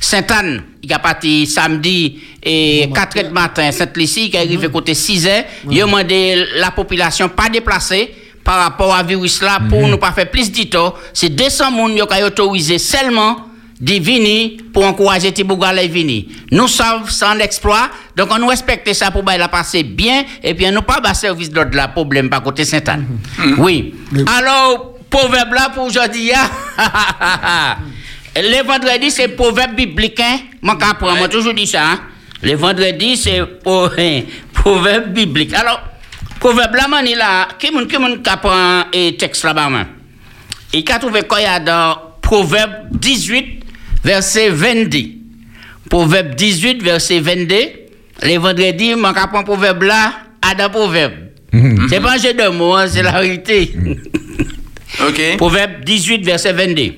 Sainte-Anne, 0.00 0.62
il 0.82 0.92
a 0.92 0.98
parti 0.98 1.46
samedi, 1.46 2.18
et 2.42 2.88
4 2.92 3.18
heures 3.18 3.24
du 3.24 3.30
matin, 3.30 3.70
Sainte-Lucie, 3.70 4.30
qui 4.30 4.36
est 4.36 4.40
arrivé 4.40 4.68
côté 4.68 4.94
6 4.94 5.26
heures, 5.26 5.44
il 5.70 5.80
a 5.80 5.86
demandé 5.86 6.44
la 6.56 6.70
population 6.70 7.28
pas 7.28 7.48
déplacer 7.48 8.14
par 8.42 8.64
rapport 8.64 8.94
à 8.94 9.02
virus 9.02 9.42
là, 9.42 9.60
pour 9.68 9.86
ne 9.86 9.96
pas 9.96 10.12
faire 10.12 10.30
plus 10.30 10.50
d'ito. 10.50 10.94
C'est 11.12 11.28
200 11.28 11.72
personnes 11.72 11.94
qui 11.94 12.02
ont 12.02 12.26
autorisé 12.26 12.78
seulement 12.78 13.49
de 13.80 13.94
venir 13.94 14.60
pour 14.74 14.84
encourager 14.84 15.32
Tibouga 15.32 15.68
à 15.68 15.74
venir. 15.86 16.24
Nous 16.52 16.68
sommes 16.68 17.08
sans 17.08 17.38
exploit, 17.38 17.88
donc 18.14 18.28
on 18.30 18.38
nous 18.38 18.48
respecte 18.48 18.92
ça 18.92 19.10
pour 19.10 19.24
la 19.24 19.48
passer 19.48 19.82
bien, 19.82 20.24
et 20.42 20.52
puis 20.54 20.70
nous 20.70 20.82
pas 20.82 21.00
bas 21.00 21.14
service 21.14 21.48
d'autre 21.50 21.70
là, 21.74 21.88
problème 21.88 22.28
par 22.28 22.42
côté 22.42 22.64
Sainte-Anne. 22.64 23.06
Oui. 23.58 23.94
Mais- 24.12 24.24
Alors, 24.38 24.94
proverbe 25.08 25.54
là 25.54 25.70
pour 25.74 25.84
aujourd'hui, 25.84 26.30
hein. 26.32 27.76
le 28.36 28.62
vendredi 28.64 29.10
c'est 29.10 29.28
proverbe 29.28 29.74
biblique, 29.74 30.20
hein. 30.20 30.38
Moi, 30.62 30.76
qu'apprends, 30.78 31.16
moi 31.16 31.28
toujours 31.28 31.54
dit 31.54 31.66
ça, 31.66 31.82
hein. 31.92 32.00
Le 32.42 32.54
vendredi 32.56 33.16
c'est 33.16 33.40
pro- 33.62 33.88
proverbe 34.52 35.12
biblique. 35.12 35.54
Alors, 35.54 35.80
proverbe 36.38 36.74
là, 36.74 36.86
man, 36.88 37.04
il 37.06 37.20
a, 37.20 37.48
qui 37.58 37.70
moun, 37.72 37.86
qui 37.86 37.96
moun 37.98 38.20
qu'apprend 38.22 38.84
et 38.92 39.16
texte 39.16 39.44
là-bas, 39.44 39.68
man? 39.70 39.86
Il 40.72 40.84
a 40.92 40.98
trouvé 40.98 41.22
quoi 41.22 41.40
il 41.40 41.44
y 41.44 41.46
a 41.46 41.58
dans 41.58 41.96
Proverbe 42.22 42.72
18, 42.92 43.59
verset 44.04 44.50
22. 44.50 44.98
Proverbe 45.88 46.34
18, 46.34 46.82
verset 46.82 47.20
22. 47.20 47.56
Les 48.22 48.38
vendredis, 48.38 48.90
je 48.90 48.96
prendre 48.96 49.44
Proverbe 49.44 49.82
là, 49.82 50.12
à 50.42 50.54
dans 50.54 50.70
Proverbe. 50.70 51.12
C'est 51.88 52.00
pas 52.00 52.14
un 52.14 52.18
jeu 52.18 52.32
de 52.32 52.48
mots, 52.50 52.74
hein, 52.74 52.86
c'est 52.88 53.02
la 53.02 53.20
vérité. 53.20 53.72
OK 55.06 55.36
Proverbe 55.36 55.84
18, 55.84 56.24
verset 56.24 56.52
22. 56.52 56.92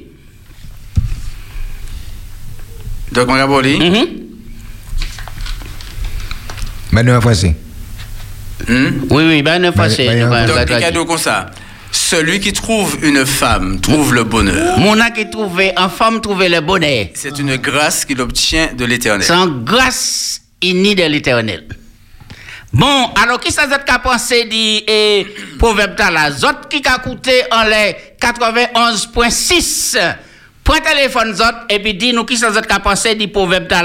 Donc, 3.13 3.29
on 3.29 3.35
va 3.35 3.43
aborder. 3.43 3.79
Mhm. 3.79 4.07
Maintenant 6.93 7.17
en 7.17 7.21
français. 7.21 7.55
Hmm? 8.69 9.07
Oui, 9.11 9.25
oui, 9.27 9.43
ben, 9.43 9.59
neuf 9.59 9.75
fois, 9.75 9.89
c'est. 9.89 10.05
nous, 10.15 10.31
ben, 10.31 10.47
Donc, 10.47 10.57
il 10.61 10.67
traduit. 10.67 10.81
cadeau 10.81 11.05
comme 11.05 11.19
ça. 11.19 11.51
Celui 11.93 12.41
qui 12.41 12.53
trouve 12.53 12.99
une 13.03 13.25
femme 13.27 13.81
trouve 13.81 14.15
le 14.15 14.25
bonheur. 14.25 14.79
Mon 14.79 14.99
a 14.99 15.11
qui 15.11 15.29
trouvé, 15.31 15.73
en 15.77 15.89
femme 15.89 16.21
trouvé 16.21 16.49
le 16.49 16.61
bonheur. 16.61 17.07
C'est 17.15 17.39
une 17.39 17.57
grâce 17.57 18.05
qu'il 18.05 18.21
obtient 18.21 18.71
de 18.75 18.85
l'éternel. 18.85 19.27
Sans 19.27 19.47
grâce 19.47 20.41
unie 20.63 20.95
de 20.95 21.05
l'éternel. 21.05 21.69
Bon, 22.73 23.11
alors 23.23 23.39
qui 23.39 23.53
ça 23.53 23.69
zot 23.69 23.85
qu'a 23.87 23.99
pensé 23.99 24.47
dit 24.47 24.83
eh, 24.89 25.27
proverbe 25.59 25.95
ta 25.95 26.11
la 26.11 26.31
zot 26.31 26.69
qui 26.71 26.81
a 26.87 26.99
coûté 26.99 27.43
en 27.51 27.65
les 27.65 27.95
91.6 28.19 29.99
Prends 30.65 30.81
téléphone 30.81 31.35
zot 31.35 31.45
et 31.69 31.79
puis 31.81 31.93
dis 31.93 32.15
nous 32.15 32.25
qui 32.25 32.39
ça 32.39 32.51
zot 32.51 32.63
qu'a 32.63 32.81
pensé 32.81 33.15
dit 33.15 33.29
proverbe 33.29 33.69
ta 33.69 33.83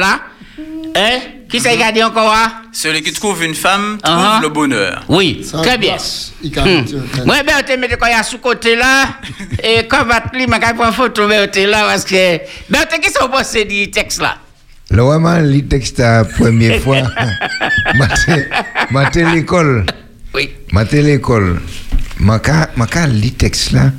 Hein? 0.96 1.20
Qui 1.50 1.66
a 1.68 1.92
dit 1.92 2.04
encore? 2.04 2.36
Celui 2.74 3.02
qui 3.02 3.14
trouve 3.14 3.44
une 3.44 3.56
femme 3.56 3.98
trouve 4.04 4.42
le 4.42 4.50
bonheur. 4.50 5.04
Oui, 5.08 5.46
Sans 5.50 5.62
très 5.62 5.78
bien. 5.78 5.96
Moi, 7.26 7.36
ben, 7.46 7.64
te 7.66 7.78
mette 7.78 7.98
quoi, 7.98 8.10
il 8.10 8.12
y 8.12 8.16
a 8.16 8.24
sous 8.24 8.40
côté 8.40 8.76
là, 8.76 9.06
et 9.64 9.88
quand 9.88 10.06
va 10.06 10.22
te 10.22 10.36
lire, 10.36 10.48
je 10.50 10.74
prendre 10.76 10.94
photo, 10.94 11.28
ben, 11.28 11.48
te 11.50 11.60
là, 11.60 11.84
parce 11.88 12.04
que, 12.04 12.38
ben, 12.70 12.84
te 12.86 13.00
qui 13.00 13.10
ça 13.10 13.28
pensé 13.28 13.66
du 13.66 13.90
texte 13.90 14.22
là? 14.22 14.38
Le 14.90 15.02
vraiment, 15.02 15.38
le 15.40 15.62
texte 15.68 16.00
la 16.00 16.24
première 16.26 16.82
fois, 16.84 17.02
maté 17.96 18.46
maté 18.92 19.26
l'école, 19.26 19.86
Oui. 20.34 20.50
maté 20.72 21.02
l'école, 21.02 21.62
maka 22.20 22.70
le 23.08 23.30
texte 23.32 23.72
là, 23.72 23.92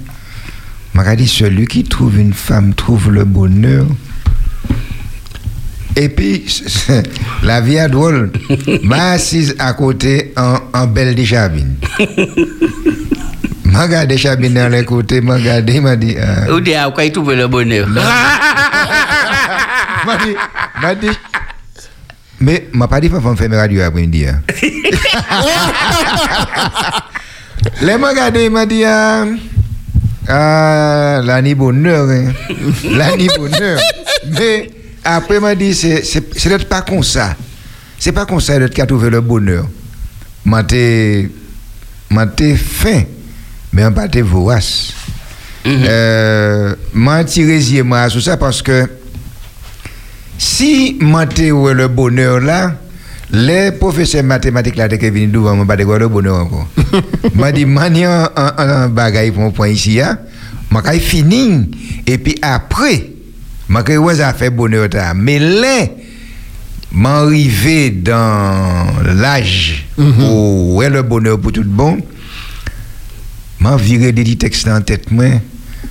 dit 1.17 1.29
celui 1.29 1.67
qui 1.67 1.85
trouve 1.85 2.19
une 2.19 2.33
femme 2.33 2.75
trouve 2.75 3.11
le 3.11 3.25
bonheur. 3.25 3.87
Et 6.01 6.09
puis, 6.09 6.45
la 7.43 7.61
vie 7.61 7.75
est 7.75 7.89
drôle. 7.89 8.31
M'a 8.85 9.11
assise 9.19 9.57
à 9.59 9.73
côté 9.73 10.33
en, 10.37 10.59
en 10.73 10.87
belle 10.87 11.17
des 11.17 11.25
chabines. 11.25 11.75
M'a 13.65 13.83
regardé 13.83 14.17
chabine 14.17 14.55
dans 14.55 14.69
les 14.71 14.85
côtés, 14.85 15.21
m'a 15.21 15.35
regardé, 15.35 15.81
m'a 15.81 15.97
dit, 15.97 16.15
ah, 16.21 16.53
Ou 16.53 16.61
dit, 16.61 16.73
ah, 16.75 16.89
quoi, 16.95 17.05
il 17.05 17.11
trouve 17.11 17.35
le 17.35 17.49
bonheur? 17.49 17.89
m'a 20.07 20.17
dit, 20.25 20.37
m'a 20.81 20.95
dit, 20.95 21.11
mais 22.41 22.69
m'a 22.73 22.87
pas 22.87 23.01
dit 23.01 23.09
pas 23.09 23.21
faire 23.21 23.51
me 23.51 23.57
radio 23.57 23.83
après-midi. 23.83 24.27
hein. 24.27 24.41
Les 27.83 27.99
m'a 27.99 28.11
regardé, 28.11 28.45
il 28.45 28.51
m'a 28.53 28.67
dit, 28.67 28.85
ah, 28.85 29.25
ah, 30.29 31.21
l'année 31.25 31.57
bonheur, 31.57 32.09
hein. 32.09 32.33
l'année 32.89 33.29
bonheur. 33.37 33.81
Mais 34.39 34.71
après, 35.17 35.41
m'a 35.41 35.55
dit, 35.55 35.75
c'est 35.75 36.49
d'être 36.49 36.69
pas 36.69 36.83
comme 36.83 37.03
ça. 37.03 37.35
C'est 37.99 38.13
pas 38.13 38.27
comme 38.27 38.41
ça 38.41 38.59
d'être 38.59 38.75
qu'à 38.75 38.85
trouver 38.85 39.09
le 39.09 39.21
bonheur. 39.23 39.67
M'a 40.45 40.63
m'a 42.11 42.25
été 42.25 42.57
fin, 42.57 43.03
mais 43.73 43.83
m'a 43.83 43.91
pas 43.91 44.09
vorace. 44.23 44.93
Euh, 45.67 46.75
m'a 46.95 47.25
tiré 47.25 47.83
moi 47.83 48.09
sur 48.09 48.23
ça 48.23 48.37
parce 48.37 48.63
que 48.63 48.89
si 50.39 50.99
ou 51.01 51.69
le 51.69 51.89
bonheur 51.89 52.41
là, 52.41 52.75
les 53.31 53.73
professeurs 53.73 54.25
mathématiques 54.25 54.77
là, 54.77 54.89
qui 54.89 55.11
viennent 55.11 55.31
devant 55.31 55.57
moi, 55.57 55.67
pas 55.67 55.77
de 55.77 55.85
quoi 55.85 55.99
le 55.99 56.09
bonheur 56.09 56.37
encore. 56.37 56.69
m'a 57.35 57.53
dit, 57.53 57.67
mani 57.67 58.05
un, 58.05 58.31
un, 58.37 58.53
un 58.59 58.89
bagage 58.89 59.33
pour 59.33 59.43
mon 59.43 59.51
point 59.51 59.69
ici, 59.69 60.01
hein, 60.01 60.19
m'a 60.71 60.83
qu'à 60.83 60.93
fini, 60.93 61.71
et 62.07 62.19
puis 62.19 62.39
après, 62.41 63.08
m'a 63.69 63.83
qu'à 63.83 63.99
ouais, 63.99 64.17
ça 64.17 64.33
fait 64.33 64.51
bonheur. 64.51 64.89
Mais 65.15 65.39
là, 65.39 65.87
m'a 66.93 67.19
arrivé 67.21 67.91
dans 67.91 68.87
l'âge 69.05 69.87
où 69.99 70.77
ouais, 70.77 70.89
le 70.89 71.03
bonheur 71.03 71.39
pour 71.39 71.53
tout 71.53 71.63
le 71.63 71.69
bon, 71.69 71.99
m'a 73.61 73.77
viré 73.77 74.13
des 74.13 74.37
textes 74.37 74.69
en 74.69 74.81
tête, 74.81 75.11
moi, 75.11 75.27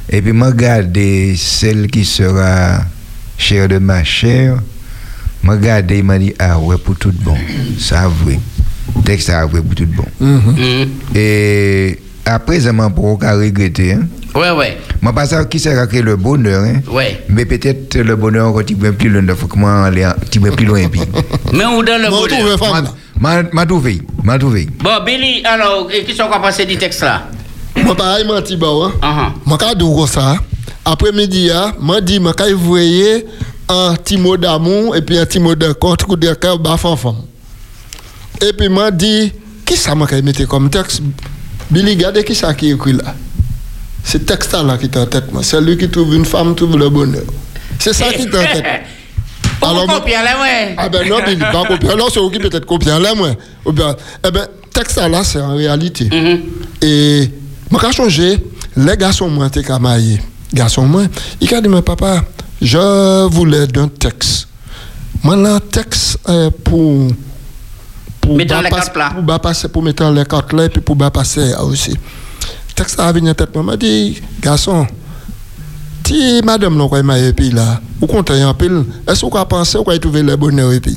et 0.09 0.21
puis 0.21 0.33
m'a 0.33 0.51
gardé 0.51 1.35
celle 1.37 1.87
qui 1.87 2.05
sera 2.05 2.83
chère 3.37 3.67
de 3.67 3.77
ma 3.77 4.03
chair, 4.03 4.57
m'a 5.43 5.53
regardé, 5.53 5.97
il 5.99 6.03
m'a 6.03 6.17
dit, 6.17 6.33
ah 6.39 6.57
ouais, 6.59 6.77
pour 6.77 6.95
tout 6.97 7.13
bon, 7.23 7.37
ça 7.79 8.07
vrai. 8.07 8.39
Texte 9.03 9.27
ça 9.27 9.45
vrai 9.45 9.61
pour 9.61 9.75
tout 9.75 9.85
bon. 9.85 10.05
Mhm. 10.19 10.57
Et 11.13 11.99
après, 12.25 12.61
ça 12.61 12.73
m'a 12.73 12.89
pas 12.89 13.01
regretté. 13.35 13.93
Hein? 13.93 14.07
Ouais, 14.37 14.51
ouais. 14.51 14.77
Moi, 15.01 15.13
pas 15.13 15.25
ça 15.25 15.45
qui 15.45 15.59
sert 15.59 15.79
à 15.79 15.87
créer 15.87 16.03
le 16.03 16.15
bonheur, 16.15 16.63
hein? 16.63 16.81
Ouais. 16.91 17.23
Mais 17.27 17.45
peut-être 17.45 17.97
le 17.97 18.15
bonheur, 18.15 18.53
quand 18.53 18.63
tu 18.63 18.75
vas 18.75 18.91
plus 18.91 19.09
loin, 19.09 19.23
il 19.27 19.35
faut 19.35 19.47
que 19.47 19.57
moi, 19.57 19.85
aller 19.85 20.07
tu 20.29 20.37
vas 20.39 20.51
plus 20.51 20.65
loin. 20.65 20.87
puis. 20.89 21.01
Mais 21.53 21.65
où 21.65 21.81
dans 21.81 21.99
le 21.99 22.09
Bon, 22.09 22.21
bonheur? 22.27 22.93
Ma 23.19 23.41
ma 23.51 23.65
trouvé, 23.65 23.99
ma 24.23 24.37
trouvé. 24.37 24.67
Bon, 24.79 25.03
Billy, 25.03 25.43
alors, 25.43 25.87
qui 25.87 26.13
sont 26.13 26.27
qu'on 26.27 26.39
penser 26.39 26.65
du 26.65 26.77
texte 26.77 27.01
là? 27.01 27.23
Moi, 27.83 27.95
pareil, 27.95 28.25
moi, 28.27 28.39
petit 28.43 28.55
bah, 28.55 28.67
hein. 29.01 29.33
Moi, 29.43 29.57
quand 29.57 29.73
je 29.79 30.07
ça, 30.07 30.35
après-midi, 30.85 31.49
moi, 31.79 31.99
dis, 31.99 32.19
moi, 32.19 32.33
quand 32.37 32.49
vous 32.51 32.59
voyez 32.59 33.25
un 33.67 33.95
petit 33.95 34.17
mot 34.17 34.37
d'amour 34.37 34.95
et 34.95 35.01
puis 35.01 35.17
un 35.17 35.25
petit 35.25 35.39
mot 35.39 35.55
de 35.55 35.71
contre 35.73 36.09
ou 36.09 36.15
de 36.15 36.31
cœur, 36.35 36.59
bah, 36.59 36.77
femme. 36.77 37.15
Et 38.47 38.53
puis, 38.53 38.69
moi, 38.69 38.91
dis, 38.91 39.31
qui 39.65 39.75
ça 39.75 39.95
m'a 39.95 40.05
mettre 40.21 40.45
comme 40.47 40.69
texte? 40.69 41.01
Billy, 41.71 41.95
regardez 41.95 42.23
qui 42.23 42.35
ça 42.35 42.53
qui 42.53 42.69
écrit 42.69 42.93
là? 42.93 43.15
C'est 44.07 44.25
texte 44.25 44.53
là 44.53 44.77
qui 44.77 44.85
est 44.85 44.95
en 44.95 45.05
tête, 45.05 45.33
moi. 45.33 45.43
C'est 45.43 45.59
lui 45.59 45.77
qui 45.77 45.89
trouve 45.89 46.15
une 46.15 46.23
femme, 46.23 46.55
trouve 46.55 46.77
le 46.77 46.89
bonheur. 46.89 47.23
C'est 47.77 47.91
ça 47.91 48.05
qui 48.13 48.21
est 48.21 48.27
en 48.27 48.53
tête. 48.53 48.63
Pour 49.59 49.69
Alors, 49.69 49.85
copier 49.85 50.13
là, 50.13 50.41
ouais. 50.41 50.75
Ah 50.77 50.87
ben 50.87 51.09
non, 51.09 51.17
Billy, 51.25 51.41
pas 51.41 51.65
copier. 51.67 51.89
Alors, 51.89 52.09
c'est 52.09 52.21
vous 52.21 52.29
qui 52.29 52.39
peut-être 52.39 52.65
copier 52.65 52.97
là, 52.97 53.13
moi. 53.13 53.31
Ou 53.65 53.73
bien, 53.73 53.93
eh 54.25 54.31
ben, 54.31 54.47
texte 54.71 54.95
là, 54.95 55.25
c'est 55.25 55.41
en 55.41 55.57
réalité. 55.57 56.05
Mhm. 56.05 56.39
Et, 56.81 57.29
moi, 57.69 57.81
quand 57.81 57.91
changé, 57.91 58.41
les 58.77 58.95
garçons, 58.95 59.27
moi, 59.27 59.49
t'es 59.49 59.61
marier. 59.77 60.21
Garçon, 60.53 60.83
moi, 60.83 61.03
il 61.41 61.53
a 61.53 61.59
dit, 61.59 61.67
mais 61.67 61.81
papa, 61.81 62.23
je 62.61 63.25
voulais 63.27 63.67
d'un 63.67 63.89
texte. 63.89 64.47
Moi, 65.21 65.35
là, 65.35 65.55
un 65.55 65.59
texte 65.59 66.17
euh, 66.29 66.49
pour. 66.63 67.09
Pour 68.21 68.37
Mettre 68.37 68.61
les 68.61 68.69
cartes 68.69 68.95
là. 68.95 69.09
Pour 69.09 69.69
pour 69.71 69.83
mettre 69.83 70.09
les 70.11 70.23
cartes 70.23 70.53
là, 70.53 70.63
et 70.63 70.69
puis 70.69 70.79
pour 70.79 70.95
passer 71.11 71.53
aussi. 71.55 71.93
Texte 72.77 72.99
a 72.99 73.11
venu 73.11 73.31
en 73.31 73.33
tête, 73.33 73.55
m'a 73.55 73.75
dit, 73.75 74.21
garçon, 74.39 74.85
si 76.05 76.41
madame 76.45 76.77
n'a 76.77 76.87
pas 76.87 77.01
marié, 77.01 77.33
puis 77.33 77.49
là, 77.49 77.81
vous 77.99 78.05
comptez 78.05 78.43
en 78.43 78.53
pile, 78.53 78.85
est-ce 79.07 79.25
que 79.25 79.35
vous 79.35 79.45
pensez 79.45 79.79
que 79.79 79.91
vous 79.91 79.97
trouver 79.97 80.21
le 80.21 80.35
bonheur 80.35 80.71
et 80.71 80.79
puis 80.79 80.95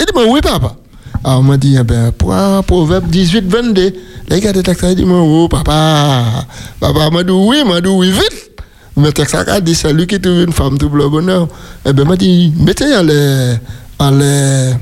Il 0.00 0.04
dit, 0.04 0.12
oui, 0.28 0.40
papa. 0.42 0.74
Alors, 1.22 1.38
on 1.38 1.42
m'a 1.44 1.56
dit, 1.56 1.76
eh 1.78 1.84
ben, 1.84 2.12
un 2.28 2.62
proverbe 2.62 3.06
18, 3.06 3.44
22, 3.46 3.92
les 4.30 4.40
gars 4.40 4.52
de 4.52 4.62
texte, 4.62 4.84
dit, 4.84 5.04
oh, 5.08 5.46
papa. 5.48 6.44
Papa 6.80 7.10
m'a 7.10 7.22
dit, 7.22 7.30
oui, 7.30 7.62
m'a 7.64 7.80
dit, 7.80 7.88
oui, 7.88 8.10
vite. 8.10 8.60
Mais 8.96 9.12
texte 9.12 9.36
a 9.36 9.60
dit, 9.60 9.76
c'est 9.76 9.92
lui 9.92 10.08
qui 10.08 10.20
trouve 10.20 10.40
une 10.40 10.52
femme, 10.52 10.76
trouve 10.76 10.96
le 10.96 11.08
bonheur. 11.08 11.46
Eh 11.86 11.92
ben, 11.92 12.04
m'a 12.04 12.16
dit, 12.16 12.52
mettez 12.58 12.96
en 12.96 13.02
les, 13.04 13.54
en 14.00 14.10
les, 14.10 14.72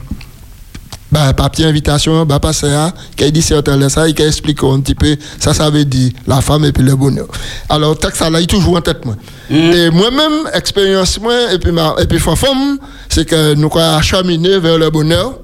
bah, 1.10 1.32
papier 1.32 1.66
invitation, 1.66 2.24
bah, 2.24 2.38
passer 2.38 2.72
à, 2.72 2.92
qui 3.16 3.30
dit 3.32 3.42
tel 3.42 3.90
ça, 3.90 4.08
il 4.08 4.20
explique 4.20 4.62
un 4.62 4.80
petit 4.80 4.94
peu, 4.94 5.16
ça, 5.38 5.52
ça 5.52 5.68
veut 5.70 5.84
dire 5.84 6.12
la 6.26 6.40
femme 6.40 6.64
et 6.64 6.72
puis 6.72 6.84
le 6.84 6.94
bonheur. 6.94 7.26
Alors, 7.68 7.98
texte 7.98 8.20
là, 8.20 8.38
il 8.40 8.44
est 8.44 8.46
toujours 8.46 8.76
en 8.76 8.80
tête, 8.80 9.04
moi. 9.04 9.16
Et 9.50 9.90
moi-même, 9.90 10.48
expérience, 10.52 11.20
moi, 11.20 11.52
et 11.52 11.58
puis 11.58 11.72
ma, 11.72 11.94
et 11.98 12.06
puis 12.06 12.18
femme, 12.18 12.78
c'est 13.08 13.24
que 13.24 13.54
nous 13.54 13.70
avons 13.76 14.02
cheminé 14.02 14.58
vers 14.58 14.78
le 14.78 14.90
bonheur, 14.90 15.34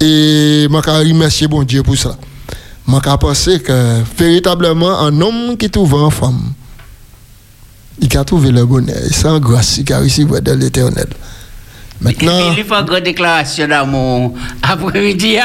et 0.00 0.66
moi, 0.68 0.82
je 0.84 0.90
remercier 0.90 1.48
bon 1.48 1.62
Dieu 1.62 1.82
pour 1.82 1.96
ça. 1.96 2.16
Moi, 2.86 3.00
je 3.04 3.16
pensé 3.16 3.60
que 3.60 4.02
véritablement, 4.18 5.00
un 5.00 5.20
homme 5.20 5.56
qui 5.56 5.70
trouve 5.70 5.94
une 5.94 6.10
femme, 6.10 6.52
il 7.98 8.16
a 8.16 8.24
trouvé 8.24 8.50
le 8.50 8.66
bonheur, 8.66 8.96
et 8.98 9.12
sans 9.12 9.40
grâce, 9.40 9.78
il 9.78 9.90
a 9.92 9.98
réussi 9.98 10.26
de 10.26 10.52
l'éternel. 10.52 11.08
Maintenant, 12.00 12.50
Billy 12.50 12.62
fait 12.62 12.74
une 12.74 12.84
grande 12.84 13.00
déclaration 13.02 13.66
d'amour 13.66 14.34
après-midi. 14.62 15.38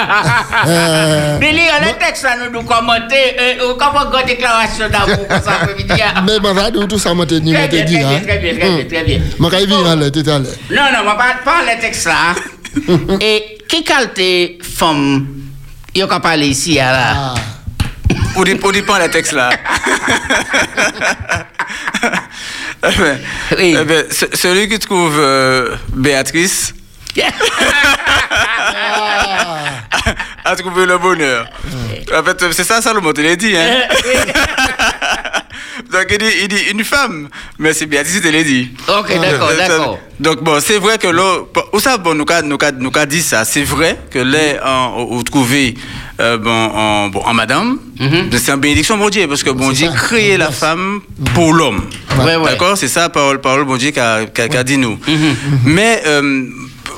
Euh, 0.68 1.38
Billy, 1.40 1.62
on 1.80 1.86
le 1.86 1.94
texte 1.98 2.24
là, 2.24 2.36
nous 2.44 2.52
nous 2.52 2.64
commenter. 2.66 3.36
euh, 3.62 3.74
Comment 3.80 4.04
une 4.06 4.10
grande 4.12 4.26
déclaration 4.26 4.90
d'amour 4.90 5.28
pour 5.28 5.38
après-midi? 5.38 5.94
mais 6.26 6.40
vais 6.54 6.72
dire 6.72 6.88
tout 6.88 7.00
ça, 7.00 7.12
je 7.18 7.24
te 7.24 7.36
Très 7.54 7.68
bien, 7.68 7.86
dit. 7.86 7.94
très 7.96 8.04
bien, 8.06 8.20
très 8.20 8.38
bien, 8.40 8.54
très 8.60 8.70
bien, 8.70 8.86
très 8.86 9.04
bien. 9.04 9.20
Je 9.40 9.44
vais 9.44 9.66
venir 9.66 10.12
tout 10.12 10.30
à 10.30 10.40
l'heure. 10.40 10.52
Non, 10.72 10.82
non, 10.92 11.00
je 11.00 11.10
ne 11.10 11.44
pas 11.46 11.62
le 11.74 11.80
texte 11.82 12.06
là. 12.06 12.36
Et 13.22 13.58
qui 13.68 13.84
qualité 13.84 14.60
femme? 14.62 15.28
Il 15.96 16.04
a 16.04 16.20
parlé 16.20 16.48
ici 16.48 16.76
là? 16.76 17.14
Ah. 17.16 17.36
Ou 18.38 18.44
dit, 18.46 18.58
ou 18.64 18.72
dit 18.72 18.82
pas 18.82 19.00
le 19.00 19.10
texte 19.10 19.34
là. 19.34 19.50
Eh 22.84 22.98
ben, 22.98 23.20
Oui. 23.58 23.78
eh 23.80 23.84
ben, 23.86 24.06
ce- 24.10 24.36
celui 24.36 24.68
qui 24.68 24.80
trouve 24.80 25.16
euh, 25.20 25.76
Béatrice 25.94 26.74
a 30.46 30.56
trouvé 30.56 30.86
le 30.86 30.98
bonheur. 30.98 31.46
En 32.18 32.24
fait, 32.24 32.52
c'est 32.54 32.64
ça, 32.64 32.82
Salomon 32.82 33.14
te 33.14 33.22
l'a 33.22 33.36
dit. 33.36 33.56
Hein? 33.56 33.82
Donc, 35.92 36.06
il 36.10 36.18
dit, 36.18 36.26
il 36.44 36.48
dit 36.48 36.62
une 36.72 36.84
femme, 36.84 37.28
mais 37.60 37.74
c'est 37.74 37.86
Béatrice 37.86 38.16
qui 38.16 38.22
te 38.22 38.28
l'a 38.30 38.44
dit. 38.44 38.72
Ok, 38.88 39.20
d'accord, 39.20 39.50
Euh, 39.50 39.58
ça- 39.58 39.68
d'accord. 39.68 40.00
Donc, 40.20 40.42
bon, 40.44 40.60
c'est 40.62 40.78
vrai 40.78 40.98
que 40.98 41.08
bon, 41.08 41.48
où 41.74 41.80
ça, 41.80 41.98
bon, 41.98 42.14
nous 42.16 42.26
avons 42.30 42.48
nous, 42.48 42.58
nous 42.80 42.92
dit 43.06 43.22
ça. 43.22 43.44
C'est 43.46 43.64
vrai 43.64 43.98
que 44.10 44.20
là, 44.20 44.92
on, 44.96 45.18
on 45.18 45.24
trouvé, 45.24 45.76
euh, 46.22 46.38
bon, 46.38 46.50
en, 46.52 47.10
bon, 47.10 47.22
en 47.26 47.34
madame, 47.34 47.78
Mhm. 48.00 48.30
c'est 48.38 48.52
une 48.52 48.60
bénédiction, 48.60 48.98
bon 48.98 49.10
Dieu, 49.10 49.28
parce 49.28 49.44
que 49.44 49.50
bon 49.52 49.72
Dieu 49.72 49.90
en 49.90 50.38
la 50.38 50.52
femme 50.52 51.02
pour 51.34 51.54
l'homme. 51.54 51.82
Ouais, 52.20 52.36
ouais. 52.36 52.46
D'accord? 52.52 52.78
C'est 52.78 52.88
ça, 52.88 53.10
parole, 53.10 53.42
parole, 53.42 53.66
bon 53.66 53.78
Dieu, 53.78 53.92
qu'a 53.92 54.26
qu'a 54.26 54.64
dit 54.64 54.78
nous. 54.78 54.98
Mhm. 55.08 55.36
Mais, 55.66 56.02
euh, 56.06 56.46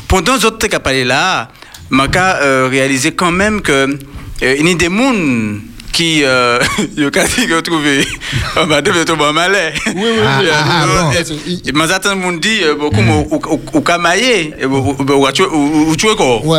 pendant 0.08 0.36
les 0.36 0.46
autres 0.46 0.68
qui 0.68 0.76
ont 0.76 0.80
parlé 0.80 1.04
là, 1.04 1.50
m'a 1.90 2.08
euh, 2.42 2.68
réalisé 2.70 3.12
quand 3.12 3.32
même 3.32 3.62
que, 3.62 3.72
euh, 4.44 4.56
il 4.60 4.68
y 4.68 4.72
a 4.72 4.76
des 4.76 4.90
gens 4.90 5.14
qui, 5.94 6.24
euh, 6.24 6.60
il 6.98 7.04
y 7.04 7.06
a 7.06 7.10
dit 7.12 7.34
qu'ils 7.36 7.54
ont 7.54 7.62
trouvé, 7.62 8.06
madame, 8.68 8.98
est 8.98 9.06
tombée 9.06 9.24
en 9.26 9.34
malais. 9.34 9.74
Oui, 9.88 9.94
oui, 9.96 10.10
Ah, 10.26 10.40
oui. 10.42 10.48
ah, 10.52 10.86
ah. 11.16 11.20
Et 11.66 11.72
mais 11.72 11.92
attends, 11.92 12.16
mon 12.16 12.34
dit, 12.34 12.60
euh, 12.64 12.76
beaucoup, 12.76 13.00
ou 13.02 13.36
ou- 13.36 13.62
ou 13.74 13.82
camaillé, 13.82 14.54
ou 14.66 14.96
tu- 15.32 15.44
quoi 16.16 16.38
au 16.38 16.56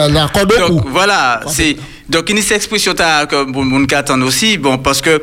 Donc 0.68 0.84
voilà, 0.90 1.40
c'est 1.48 1.76
donc 2.08 2.30
une 2.30 2.38
expression 2.38 2.94
que 2.94 3.44
mon 3.44 3.84
attend 3.94 4.20
aussi 4.22 4.56
bon 4.58 4.78
parce 4.78 5.00
que 5.00 5.22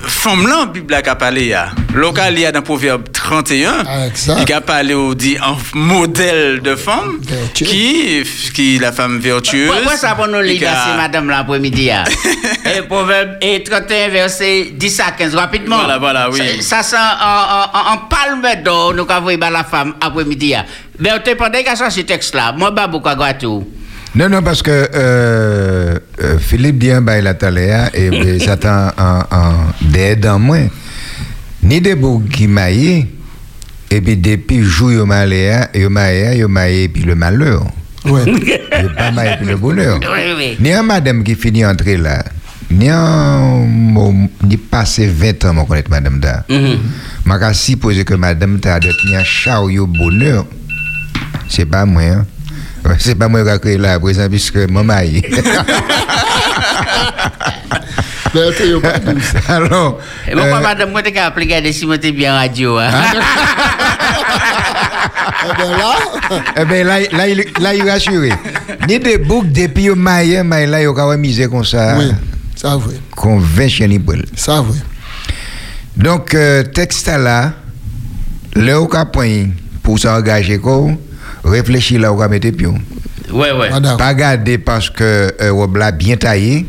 femme 0.00 0.46
là 0.46 0.66
Bible 0.66 0.94
a 0.94 1.02
parlé 1.14 1.48
là. 1.50 1.70
Local 1.94 2.34
il 2.34 2.40
y 2.40 2.46
a 2.46 2.52
dans 2.52 2.62
proverbe 2.62 3.04
31 3.12 3.84
Ah, 3.86 4.06
il 4.46 4.52
a 4.52 4.60
parlé 4.60 4.94
au 4.94 5.14
dit 5.14 5.36
en 5.40 5.56
modèle 5.74 6.60
de 6.62 6.76
femme 6.76 7.18
Vertueux. 7.22 7.66
qui 7.66 8.22
qui 8.54 8.78
la 8.78 8.92
femme 8.92 9.18
vertueuse. 9.18 9.70
Pourquoi 9.70 9.96
ça 9.96 10.14
pour 10.14 10.28
nous 10.28 10.40
qui 10.42 10.64
a- 10.64 10.84
c'est 10.86 10.96
madame 10.96 11.28
l'après-midi? 11.28 11.90
Et 12.76 12.82
proverbe 12.82 13.30
et 13.40 13.62
31 13.62 14.08
verset 14.08 14.68
10 14.72 15.00
à 15.00 15.10
15 15.12 15.34
rapidement. 15.34 15.78
Voilà, 15.78 15.98
voilà, 15.98 16.30
oui. 16.30 16.62
Ça 16.62 16.82
ça 16.82 17.18
en, 17.20 17.78
en, 17.78 17.92
en 17.94 17.96
palme 18.08 18.62
d'or 18.62 18.94
nous 18.94 19.06
avons 19.08 19.36
voir 19.36 19.50
la 19.50 19.64
femme 19.64 19.94
après-midi. 20.00 20.54
Mais 20.98 21.10
on 21.12 21.18
te 21.18 21.34
pendant 21.34 21.62
qu'à 21.62 21.74
ce 21.76 22.00
texte 22.00 22.34
là, 22.34 22.52
moi 22.52 22.74
pas 22.74 22.86
beaucoup 22.86 23.08
à 23.08 23.34
tout. 23.34 23.66
Non, 24.18 24.28
non, 24.28 24.42
parce 24.42 24.62
que 24.62 24.70
euh, 24.72 25.96
euh, 26.20 26.38
Philippe 26.40 26.78
dit 26.78 26.90
un 26.90 27.00
bail 27.00 27.22
la 27.22 27.34
taléa 27.34 27.88
et 27.94 28.38
ça 28.44 28.56
t'a 28.56 28.92
en, 28.98 29.52
d'aide 29.92 30.26
en 30.26 30.40
moins. 30.40 30.66
Ni 31.62 31.80
de 31.80 31.94
qui 32.28 32.48
maillé, 32.48 33.06
et 33.92 34.00
puis 34.00 34.16
depuis 34.16 34.60
jour 34.64 34.90
yo 34.90 35.06
maléa, 35.06 35.68
yo 35.72 35.88
maillé, 35.88 36.38
yo 36.38 36.48
maillé, 36.48 36.88
puis 36.88 37.04
le 37.04 37.14
malheur. 37.14 37.64
Ouais. 38.04 38.22
Yo 38.82 38.88
pas 38.96 39.10
maillé, 39.12 39.36
puis 39.38 39.46
le 39.46 39.56
bonheur. 39.56 40.00
Oui, 40.02 40.34
oui. 40.36 40.56
Ni 40.60 40.72
un 40.72 40.82
madame 40.82 41.22
qui 41.22 41.34
finit 41.36 41.64
entrer 41.64 41.96
là, 41.96 42.24
ni 42.70 42.88
un 42.88 43.64
mon- 43.66 44.28
ni 44.44 44.56
passé 44.56 45.06
20 45.06 45.44
ans, 45.44 45.54
mon 45.54 45.64
connaître 45.64 45.90
madame 45.90 46.18
da. 46.18 46.44
Mhm. 46.48 46.78
Je 47.26 47.30
vais 47.38 47.54
supposer 47.54 48.04
que 48.04 48.14
madame 48.14 48.58
t'a 48.58 48.80
de 48.80 48.88
tenir 48.90 49.24
chao 49.24 49.68
yo 49.70 49.86
bonheur. 49.86 50.44
C'est 51.48 51.66
pas 51.66 51.84
moi, 51.84 52.02
hein. 52.02 52.26
C'est 52.98 53.14
pas 53.14 53.28
moi 53.28 53.42
qui 53.42 53.48
ai 53.50 53.58
créé 53.58 53.78
là, 53.78 53.94
à 53.94 54.00
présent, 54.00 54.28
puisque 54.28 54.66
pas 58.80 58.98
douce. 58.98 59.32
Alors. 59.48 60.00
Et 60.26 60.32
pourquoi 60.32 60.58
euh, 60.58 60.60
madame 60.60 60.90
moi 60.90 61.02
t'es 61.02 61.16
appelé 61.18 61.46
garder 61.46 61.72
si 61.72 61.86
moi 61.86 61.98
t'es 61.98 62.12
bien 62.12 62.34
radio 62.34 62.76
hein? 62.78 62.90
Eh 65.50 65.54
bien 65.54 65.76
là, 65.76 65.94
eh 66.56 66.64
ben 66.64 66.86
là, 66.86 67.00
là, 67.12 67.28
il, 67.28 67.44
là, 67.60 67.74
il 67.74 67.86
est 67.86 67.90
rassuré. 67.90 68.32
Ni 68.88 68.98
de 68.98 69.16
bouc 69.24 69.50
depuis 69.50 69.90
au 69.90 69.96
mais 69.96 70.66
là, 70.66 70.80
il 70.80 70.84
y 70.84 70.86
a 70.86 71.16
misé 71.16 71.48
comme 71.48 71.64
ça. 71.64 71.96
oui, 71.98 72.10
ça 72.56 72.76
vrai. 72.76 72.94
Conventionnel. 73.14 74.02
Ça 74.34 74.60
vrai. 74.60 74.78
Donc, 75.96 76.34
euh, 76.34 76.64
texte 76.64 77.08
là, 77.08 77.52
cas 78.86 79.04
point, 79.04 79.46
pour 79.82 79.98
s'engager, 79.98 80.58
quoi, 80.58 80.90
réfléchir 81.48 82.00
là, 82.00 82.12
où 82.12 82.16
va 82.16 82.28
mettre 82.28 82.46
pion. 82.50 82.74
Ouais, 83.32 83.52
ouais. 83.52 83.70
Madame. 83.70 83.96
Pas 83.96 84.14
garder 84.14 84.58
parce 84.58 84.90
que 84.90 85.32
euh, 85.40 85.50
là 85.50 85.92
bien 85.92 86.16
taillé. 86.16 86.66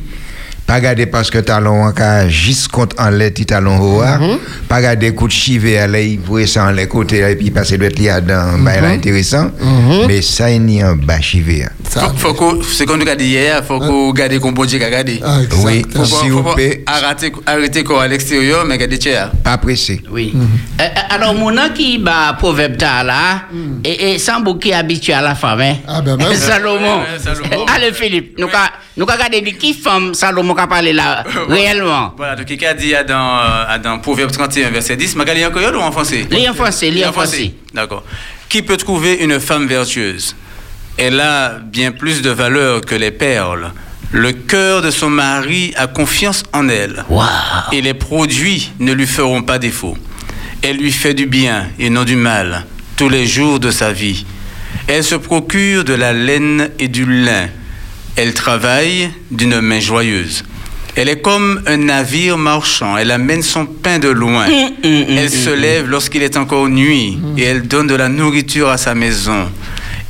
Pas 0.70 0.80
garder 0.82 1.08
parce 1.08 1.32
que 1.32 1.40
talon 1.40 1.86
en 1.86 1.92
cas 1.92 2.28
juste 2.30 2.68
contre 2.68 2.96
en 3.02 3.10
lait 3.10 3.32
ti 3.32 3.44
talon 3.44 3.80
haut. 3.80 4.04
Mhm. 4.04 4.38
Pas 4.68 4.82
garder 4.84 5.16
coup 5.16 5.28
de 5.28 5.32
chivet 5.34 5.80
à 5.80 5.88
l'œil 5.88 6.18
pour 6.18 6.40
ça 6.46 6.66
en 6.66 6.70
les 6.70 6.86
côtés 6.88 7.28
et 7.28 7.36
puis 7.36 7.50
passer 7.50 7.76
doit 7.80 7.88
être 7.88 7.98
là 8.00 8.22
dans 8.22 8.60
bah, 8.64 8.80
là, 8.80 8.90
intéressant. 8.90 9.46
Mhm. 9.60 10.06
Mais 10.08 10.22
ça 10.22 10.52
il 10.52 10.62
n'y 10.62 10.84
a 10.84 10.92
en 10.92 10.96
bas 10.96 11.20
chivet. 11.22 11.66
Ça, 11.90 12.14
Faut, 12.16 12.36
qu'on, 12.36 12.62
c'est 12.62 12.86
comme 12.86 13.00
nous 13.02 13.08
avons 13.08 13.18
dit 13.18 13.30
hier, 13.30 13.66
faut 13.66 13.80
qu'on 13.80 14.12
garde 14.14 14.38
qu'on 14.38 14.52
bon 14.52 14.64
Dieu 14.66 14.78
qu'a 14.78 14.92
gardé. 14.92 15.20
ah, 15.26 15.40
Oui, 15.64 15.80
exactement. 15.80 16.06
Faut 16.06 16.16
pas, 16.16 16.22
si 16.22 16.30
faut 16.30 16.38
vous 16.38 16.44
pas 16.44 16.56
paie- 16.56 16.84
arrêter, 16.86 17.32
arrêter 17.48 17.84
quoi 17.84 18.04
à 18.04 18.08
l'extérieur, 18.08 18.64
mais 18.64 18.78
garder 18.78 19.00
tiers. 19.00 19.32
Pas 19.44 19.58
pressé. 19.58 20.00
Oui. 20.12 20.34
Euh, 20.36 20.84
euh, 20.84 20.88
alors, 21.16 21.34
mon 21.34 21.50
nom 21.50 21.70
qui 21.74 21.98
bat 21.98 22.36
proverbe 22.38 22.78
ta 22.78 23.04
là, 23.04 23.46
et, 23.84 24.12
et 24.14 24.20
sans 24.20 24.44
qui 24.60 24.70
est 24.70 24.74
habitué 24.74 25.14
à 25.14 25.22
la 25.22 25.34
femme, 25.34 25.62
hein. 25.62 25.78
Ah, 25.88 26.02
ben, 26.02 26.16
même. 26.18 26.36
Salomon. 26.36 27.02
Allez, 27.76 27.92
Philippe, 27.92 28.38
nous 28.38 28.46
avons 28.46 28.58
nous 29.00 29.06
avons 29.06 29.14
regardé 29.14 29.40
de 29.40 29.58
qui 29.58 29.74
femme 29.74 30.14
Salomon 30.14 30.54
a 30.58 30.68
parlé 30.68 30.92
là, 30.92 31.24
réellement. 31.48 32.14
Voilà, 32.18 32.36
donc 32.36 32.50
il 32.50 32.66
a 32.66 32.74
dit 32.74 32.92
dans, 33.08 33.40
euh, 33.40 33.78
dans 33.82 33.98
Proverbe 34.00 34.30
31, 34.30 34.72
verset 34.72 34.98
10, 34.98 35.16
mais 35.16 35.24
il 35.34 35.40
y 35.40 35.44
a 35.44 35.48
encore 35.48 35.74
ou 35.74 35.78
en 35.82 35.90
français? 35.94 36.28
En 36.50 36.54
français, 36.54 37.06
en 37.06 37.14
français. 37.14 37.54
D'accord. 37.74 38.04
Qui 38.50 38.62
peut 38.62 38.76
trouver 38.76 39.24
une 39.24 39.40
femme 39.40 39.68
vertueuse? 39.68 40.36
Elle 40.98 41.22
a 41.22 41.60
bien 41.64 41.94
plus 41.94 42.22
de 42.22 42.30
valeur 42.30 42.82
que 42.82 42.94
les 42.96 43.12
perles. 43.12 43.72
Le 44.12 44.34
cœur 44.34 44.82
de 44.82 44.92
son 44.92 45.10
mari 45.10 45.74
a 45.78 45.88
confiance 45.88 46.44
en 46.52 46.68
elle. 46.68 47.06
Waouh. 47.10 47.26
Et 47.72 47.82
les 47.82 47.94
produits 47.94 48.74
ne 48.80 48.92
lui 48.92 49.08
feront 49.08 49.44
pas 49.44 49.60
défaut. 49.60 49.98
Elle 50.62 50.76
lui 50.76 50.92
fait 50.92 51.14
du 51.14 51.26
bien 51.26 51.70
et 51.80 51.90
non 51.90 52.04
du 52.04 52.18
mal 52.18 52.66
tous 52.98 53.08
les 53.08 53.26
jours 53.28 53.62
de 53.62 53.72
sa 53.72 53.94
vie. 53.94 54.26
Elle 54.88 55.06
se 55.06 55.16
procure 55.16 55.86
de 55.86 55.94
la 55.94 56.12
laine 56.12 56.70
et 56.80 56.90
du 56.90 57.06
lin. 57.06 57.48
Elle 58.22 58.34
travaille 58.34 59.10
d'une 59.32 59.62
main 59.62 59.80
joyeuse. 59.80 60.44
Elle 60.98 61.08
est 61.08 61.22
comme 61.22 61.62
un 61.66 61.78
navire 61.78 62.38
marchand. 62.38 62.98
Elle 62.98 63.12
amène 63.12 63.42
son 63.42 63.66
pain 63.66 63.98
de 63.98 64.10
loin. 64.10 64.46
Elle 64.84 65.30
se 65.30 65.50
lève 65.50 65.88
lorsqu'il 65.90 66.22
est 66.24 66.36
encore 66.36 66.68
nuit 66.68 67.18
et 67.38 67.44
elle 67.44 67.66
donne 67.66 67.88
de 67.88 67.96
la 67.96 68.10
nourriture 68.10 68.68
à 68.68 68.78
sa 68.78 68.94
maison 68.94 69.48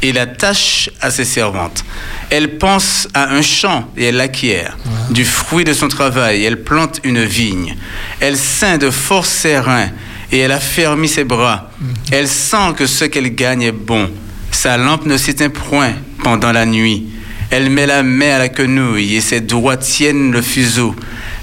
et 0.02 0.12
la 0.12 0.26
tâche 0.26 0.89
à 1.02 1.12
ses 1.12 1.24
servantes. 1.24 1.86
Elle 2.32 2.58
pense 2.58 3.08
à 3.13 3.32
un 3.32 3.43
champ 3.43 3.88
et 3.95 4.06
elle 4.06 4.15
l'acquiert. 4.15 4.76
Du 5.12 5.24
fruit 5.24 5.63
de 5.63 5.74
son 5.74 5.88
travail, 5.88 6.43
elle 6.43 6.63
plante 6.63 7.02
une 7.04 7.24
vigne. 7.24 7.76
Elle 8.22 8.38
ceint 8.38 8.80
de 8.80 8.89
forts 8.89 9.28
ses 9.28 9.60
reins 9.60 9.89
et 10.32 10.39
elle 10.39 10.52
affermit 10.52 11.10
ses 11.10 11.26
bras. 11.26 11.69
Elle 12.12 12.28
sent 12.28 12.74
que 12.76 12.88
ce 12.88 13.06
qu'elle 13.06 13.36
gagne 13.36 13.62
est 13.62 13.72
bon. 13.72 14.10
Sa 14.50 14.78
lampe 14.78 15.06
ne 15.06 15.15
s'éteint 15.15 15.50
point 15.52 15.93
pendant 16.24 16.52
la 16.52 16.65
nuit. 16.65 17.06
Elle 17.51 17.69
met 17.69 17.88
la 17.88 18.03
main 18.03 18.35
à 18.35 18.38
la 18.38 18.49
quenouille 18.49 19.15
et 19.15 19.21
ses 19.21 19.41
doigts 19.41 19.77
tiennent 19.77 20.31
le 20.31 20.41
fuseau. 20.41 20.95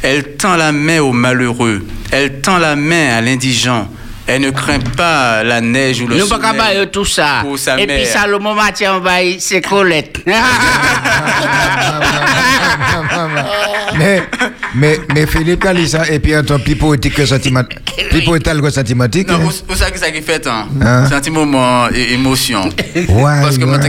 Elle 0.03 0.37
tend 0.37 0.57
la 0.57 0.71
main 0.71 1.01
au 1.01 1.13
malheureux. 1.13 1.85
Elle 2.13 2.41
tend 2.41 2.59
la 2.59 2.77
main 2.77 3.17
à 3.17 3.21
l'indigent. 3.21 3.89
Elle 4.29 4.43
ne 4.43 4.51
craint 4.51 4.81
pas 4.97 5.45
la 5.45 5.61
neige 5.61 6.01
ou 6.01 6.09
le 6.09 6.17
Nous 6.17 6.27
pas 6.55 6.75
tout 6.87 7.05
ça. 7.05 7.41
pour 7.43 7.57
sa 7.59 7.79
Et 7.81 7.87
puis. 7.87 8.07
Salomon 8.07 8.55
Mathieu 8.55 8.89
envahi 8.89 9.37
c'est 9.41 9.61
Colette. 9.61 10.19
mais, 13.97 14.23
mais, 14.75 15.01
mais 15.15 15.27
Philippe 15.27 15.65
et 16.11 16.19
puis 16.19 16.33
plus 16.59 16.75
poétique 16.77 17.15
que 17.15 17.25
sentimental, 17.25 17.79
plus 18.11 18.23
poétal 18.23 18.61
que 18.61 18.71
sentimentique. 18.71 19.29
Non, 19.29 19.35
hein. 19.37 19.49
où, 19.69 19.73
où 19.73 19.77
ça 19.77 19.91
qui 19.91 19.99
ça 19.99 20.11
qui 20.11 20.23
fait 20.23 20.45
hein? 20.47 20.67
Hein? 20.83 21.05
Moment 21.31 21.89
é- 21.91 22.13
émotion. 22.15 22.69
Ouais, 22.97 23.41
Parce 23.43 23.59
que 23.59 23.65
moi, 23.65 23.79
ouais. 23.79 23.85
je 23.85 23.89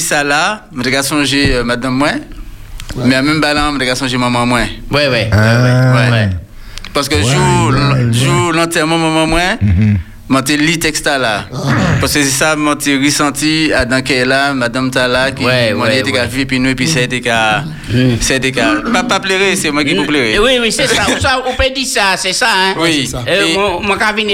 ça 0.00 0.24
là, 0.24 0.66
je 0.76 1.02
songer 1.02 1.54
euh, 1.54 1.64
madame 1.64 1.94
moi, 1.94 2.12
mais 2.96 3.16
en 3.16 3.22
même 3.22 3.40
ballon, 3.40 3.78
je 3.78 3.94
songer 3.94 4.16
maman 4.16 4.46
moi. 4.46 4.60
Ouais, 4.90 5.08
ouais. 5.08 5.30
Ah. 5.32 5.92
ouais, 5.94 6.10
ouais. 6.10 6.28
Parce 6.94 7.08
que 7.08 7.16
Ouais, 7.16 7.22
jour, 8.12 8.48
ouais, 8.48 8.56
l'enterrement 8.56 8.98
maman 8.98 9.26
moi, 9.26 9.40
te 10.42 10.52
lis 10.52 10.78
texte 10.78 11.04
là. 11.06 11.44
Parce 12.00 12.14
que 12.14 12.22
c'est 12.22 12.30
ça, 12.30 12.56
je 12.56 12.74
t'ai 12.76 12.96
ressenti 12.96 13.70
à 13.74 13.84
dans 13.84 14.02
là, 14.24 14.54
madame 14.54 14.90
Tala, 14.90 15.30
qui 15.32 15.44
m'a 15.44 15.50
dit 15.50 15.72
ouais. 15.74 15.92
vie, 16.26 16.46
puis 16.46 16.58
nous, 16.58 16.70
et 16.70 16.74
puis 16.74 16.88
cas. 17.20 17.64
C'est 18.20 18.38
des 18.38 18.50
cas. 18.50 18.76
Pas, 18.92 19.02
pas 19.02 19.20
pleurer, 19.20 19.56
c'est 19.56 19.70
moi 19.70 19.84
qui 19.84 19.94
peux 19.94 20.06
pleurer. 20.06 20.38
Oui, 20.38 20.52
oui, 20.60 20.72
c'est 20.72 20.86
ça. 20.86 21.02
Ou 21.14 21.18
ça, 21.20 21.42
on 21.46 21.54
peut 21.54 21.70
dire 21.74 21.86
ça, 21.86 22.16
c'est 22.16 22.32
ça, 22.32 22.48
hein. 22.50 22.74
Oui. 22.78 23.02
c'est 23.04 23.10
ça. 23.12 23.24
Euh, 23.28 23.46
Et- 23.46 23.56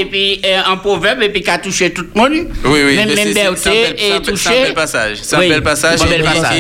puis 0.05 0.41
euh, 0.45 0.61
un 0.71 0.77
proverbe, 0.77 1.23
et 1.23 1.31
puis 1.31 1.43
qui 1.43 1.51
a 1.51 1.59
touché 1.59 1.91
tout 1.91 2.05
le 2.15 2.21
monde. 2.21 2.33
Oui, 2.65 2.81
oui, 2.87 2.97
Même, 2.97 3.09
un 3.11 3.15
bel- 4.19 4.23
touché. 4.23 4.37
C'est 4.45 4.49
un 4.61 4.63
bel 4.65 4.75
passage. 4.75 5.19
C'est 5.23 5.37
un 5.37 5.39
Oui, 5.41 5.49
bel 5.49 5.63
passage. 5.63 6.01
un 6.01 6.07
Et 6.07 6.09
bel 6.11 6.21
il- 6.21 6.25
passage. 6.25 6.59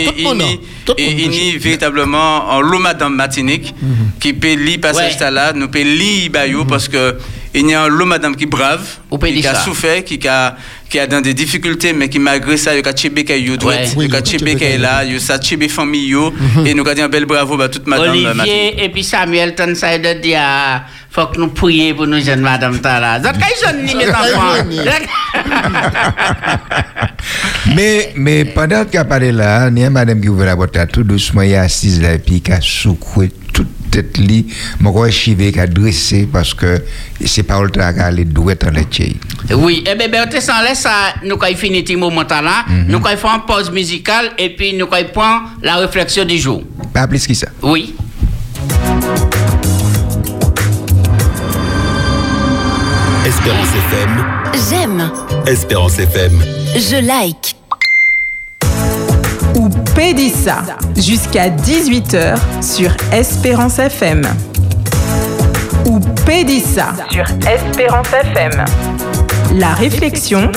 Tout 0.84 0.94
hein. 0.98 1.02
Y 1.06 1.54
a 1.54 1.58
véritablement 1.58 2.48
en 2.50 2.60
l'eau 2.60 2.78
madame 2.80 3.14
Martinique 3.14 3.72
qui 4.20 4.32
peut 4.32 4.54
lire 4.54 4.80
passage 4.80 5.16
là, 5.30 5.52
nous 5.54 5.68
peut 5.68 5.82
lire 5.82 6.30
Bayou 6.30 6.64
parce 6.64 6.88
que 6.88 7.16
il 7.54 7.70
y 7.70 7.74
a 7.74 7.82
un 7.82 7.88
lot 7.88 8.06
madame 8.06 8.36
qui 8.36 8.46
brave, 8.46 8.86
qui 9.20 9.46
a 9.46 9.54
souffert, 9.54 10.04
qui 10.04 10.26
a 10.28 10.56
qui 10.88 10.98
a 10.98 11.06
dans 11.06 11.20
des 11.20 11.34
difficultés 11.34 11.92
mais 11.92 12.08
qui 12.08 12.18
malgré 12.18 12.56
ça 12.56 12.74
il 12.74 12.78
a 12.78 12.80
y 12.80 12.86
a 12.86 12.88
Ouais. 13.68 13.84
Oui, 13.96 14.06
il 14.08 14.14
a 14.14 14.18
il 14.18 14.20
a 14.20 14.20
tchébé 14.22 14.52
tchébé 14.52 14.56
qu'il 14.56 14.80
là, 14.80 15.04
il 15.04 15.16
a 15.16 15.20
sa 15.20 15.38
tchébé 15.38 15.68
famille 15.68 16.08
yo. 16.08 16.32
et 16.64 16.72
nous 16.74 16.82
avons 16.82 16.94
dit 16.94 17.02
un 17.02 17.08
bel 17.08 17.26
bravo 17.26 17.60
à 17.60 17.68
toute 17.68 17.86
madame. 17.86 18.10
Olivier 18.10 18.84
et 18.84 18.88
puis 18.88 19.04
Samuel 19.04 19.54
ton 19.54 19.74
ça 19.74 19.98
de 19.98 20.20
dire 20.20 20.38
ah, 20.40 20.84
faut 21.10 21.26
que 21.26 21.38
nous 21.38 21.48
prions 21.48 21.94
pour 21.94 22.06
nous 22.06 22.20
jeunes 22.20 22.40
madame 22.40 22.80
Tala. 22.80 23.20
Zot 23.20 23.32
kay 23.32 23.54
jeunes 23.62 23.84
ni 23.84 23.94
mes 23.94 24.08
enfants. 24.08 24.64
Mais, 27.74 28.12
mais 28.16 28.44
pendant 28.46 28.84
qu'il 28.84 28.98
a 28.98 29.04
parlé 29.04 29.32
là, 29.32 29.68
il 29.68 29.78
y 29.78 29.84
a 29.84 29.90
madame 29.90 30.20
qui 30.20 30.28
ouvre 30.28 30.44
la 30.44 30.56
boîte 30.56 30.78
tout 30.90 31.02
doucement, 31.02 31.42
il 31.42 31.52
est 31.52 31.56
assise 31.56 32.00
là, 32.00 32.14
et 32.14 32.18
puis 32.18 32.40
qui 32.40 32.52
a 32.52 32.60
secoué 32.60 33.30
toute 33.52 33.68
tête 33.90 34.16
lit, 34.18 34.46
mon 34.80 34.92
quoi 34.92 35.10
chivé, 35.10 35.52
qui 35.52 35.60
a 35.60 35.66
dressé, 35.66 36.28
parce 36.32 36.54
que 36.54 36.82
c'est 37.24 37.42
pas 37.42 37.60
le 37.62 37.70
temps 37.70 37.92
qu'elle 37.92 38.20
est 38.20 38.24
douée 38.24 38.54
dans 38.54 38.70
le 38.70 38.82
tchèque. 38.82 39.16
Oui, 39.50 39.84
eh 39.90 39.94
bien, 39.94 40.08
Berthe 40.08 40.40
sans 40.40 40.62
laisse 40.62 40.80
ça, 40.80 41.14
nous 41.24 41.36
quand 41.36 41.46
il 41.46 41.56
finit 41.56 41.84
ce 41.86 41.94
moment 41.96 42.24
là, 42.28 42.64
nous 42.88 43.00
quand 43.00 43.10
il 43.10 43.16
fait 43.16 43.26
une 43.28 43.42
pause 43.46 43.70
musicale 43.70 44.30
et 44.38 44.50
puis 44.50 44.74
nous 44.74 44.86
quand 44.86 44.96
il 44.98 45.08
prend 45.08 45.40
la 45.62 45.76
réflexion 45.76 46.24
du 46.24 46.38
jour. 46.38 46.62
Pas 46.92 47.06
plus 47.06 47.26
que 47.26 47.34
ça. 47.34 47.48
Oui. 47.62 47.94
Espérance 53.26 53.68
FM, 53.90 54.24
J'aime, 54.70 55.10
Espérance 55.46 55.98
FM. 55.98 56.40
je 56.74 56.96
like. 57.04 57.47
Pédissa 59.98 60.62
jusqu'à 60.96 61.48
18h 61.48 62.38
sur 62.62 62.96
Espérance 63.12 63.80
FM. 63.80 64.22
Ou 65.86 65.98
Pédissa 66.24 66.94
sur 67.10 67.24
Espérance 67.48 68.06
FM. 68.12 68.64
La 69.56 69.74
réflexion. 69.74 70.52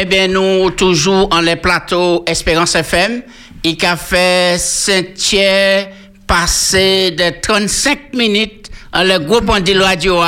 Eh 0.00 0.04
bien, 0.04 0.28
nous, 0.28 0.70
toujours 0.70 1.28
en 1.32 1.40
les 1.40 1.56
plateaux 1.56 2.22
Espérance 2.24 2.76
FM, 2.76 3.22
il 3.64 3.84
a 3.84 3.96
fait 3.96 4.56
Saint-Thier 4.56 5.88
passer 6.24 7.10
de 7.10 7.40
35 7.42 8.14
minutes 8.14 8.70
en 8.92 9.02
le 9.02 9.18
groupe 9.18 9.48
Andil 9.48 9.82
Radio. 9.82 10.20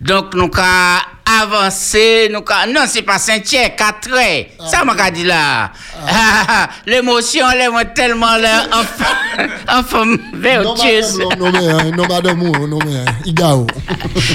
Donc, 0.00 0.34
nous 0.34 0.50
avons 0.54 1.00
avancé, 1.42 2.28
nous 2.32 2.42
ka- 2.42 2.66
non, 2.66 2.82
c'est 2.86 3.02
pas 3.02 3.18
Saint-Thier, 3.18 3.72
4 3.76 4.12
heures. 4.12 4.68
Ça 4.70 4.84
m'a 4.84 5.10
dit 5.10 5.24
là. 5.24 5.70
L'émotion, 6.86 7.46
elle 7.52 7.60
est 7.60 7.94
tellement 7.94 8.36
là, 8.36 8.66
enfin, 8.72 9.48
enfin, 9.68 10.04
Non, 10.06 10.16
vertueuse. 10.34 11.18
madame, 11.18 11.38
non, 11.38 11.52
mais, 11.52 11.68
hein, 11.68 11.90
non, 11.96 12.06
madame, 12.08 12.38
non, 12.68 12.78
mais, 12.84 12.96
hein, 12.98 13.04
Igao. 13.24 13.66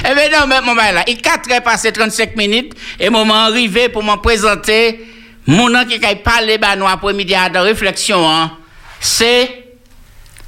Eh 0.09 0.13
bien 0.13 0.39
non, 0.39 0.47
mais 0.47 0.61
moment 0.61 0.81
là, 0.93 1.03
il 1.07 1.17
4 1.21 1.51
heures 1.51 1.63
passé 1.63 1.91
35 1.91 2.35
minutes 2.35 2.73
et 2.99 3.09
moment 3.09 3.35
arrivé 3.45 3.89
pour 3.89 4.03
me 4.03 4.15
présenter 4.17 5.05
mon 5.47 5.69
nom 5.69 5.85
qui 5.85 6.03
a 6.03 6.15
parlé 6.15 6.57
bah 6.57 6.75
nous 6.75 6.87
après-midi 6.87 7.35
à 7.35 7.49
de 7.49 7.59
réflexion 7.59 8.27
hein, 8.27 8.51
c'est 8.99 9.63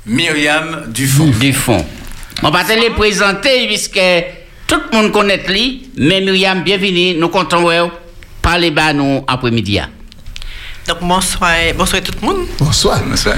Myriam 0.06 0.86
Dufond. 0.88 1.26
du 1.40 1.54
fond. 1.54 1.86
On 2.44 2.50
va 2.50 2.64
te 2.64 2.72
les 2.74 2.90
présenter 2.92 3.68
puisque 3.68 4.00
tout 4.68 4.80
le 4.92 4.98
monde 4.98 5.12
connaît 5.12 5.44
lui, 5.48 5.90
mais 5.98 6.22
Myriam 6.22 6.62
bienvenue, 6.64 7.16
nous 7.16 7.30
comptons 7.30 7.92
parler 8.42 8.72
bah 8.72 8.94
nous 8.94 9.24
après-midi. 9.28 9.80
hein. 9.80 9.90
Donc 10.88 11.00
bonsoir, 11.02 11.52
bonsoir 11.78 12.02
tout 12.02 12.14
le 12.22 12.28
monde. 12.28 12.48
Bonsoir. 12.60 13.02
Bonsoir. 13.06 13.36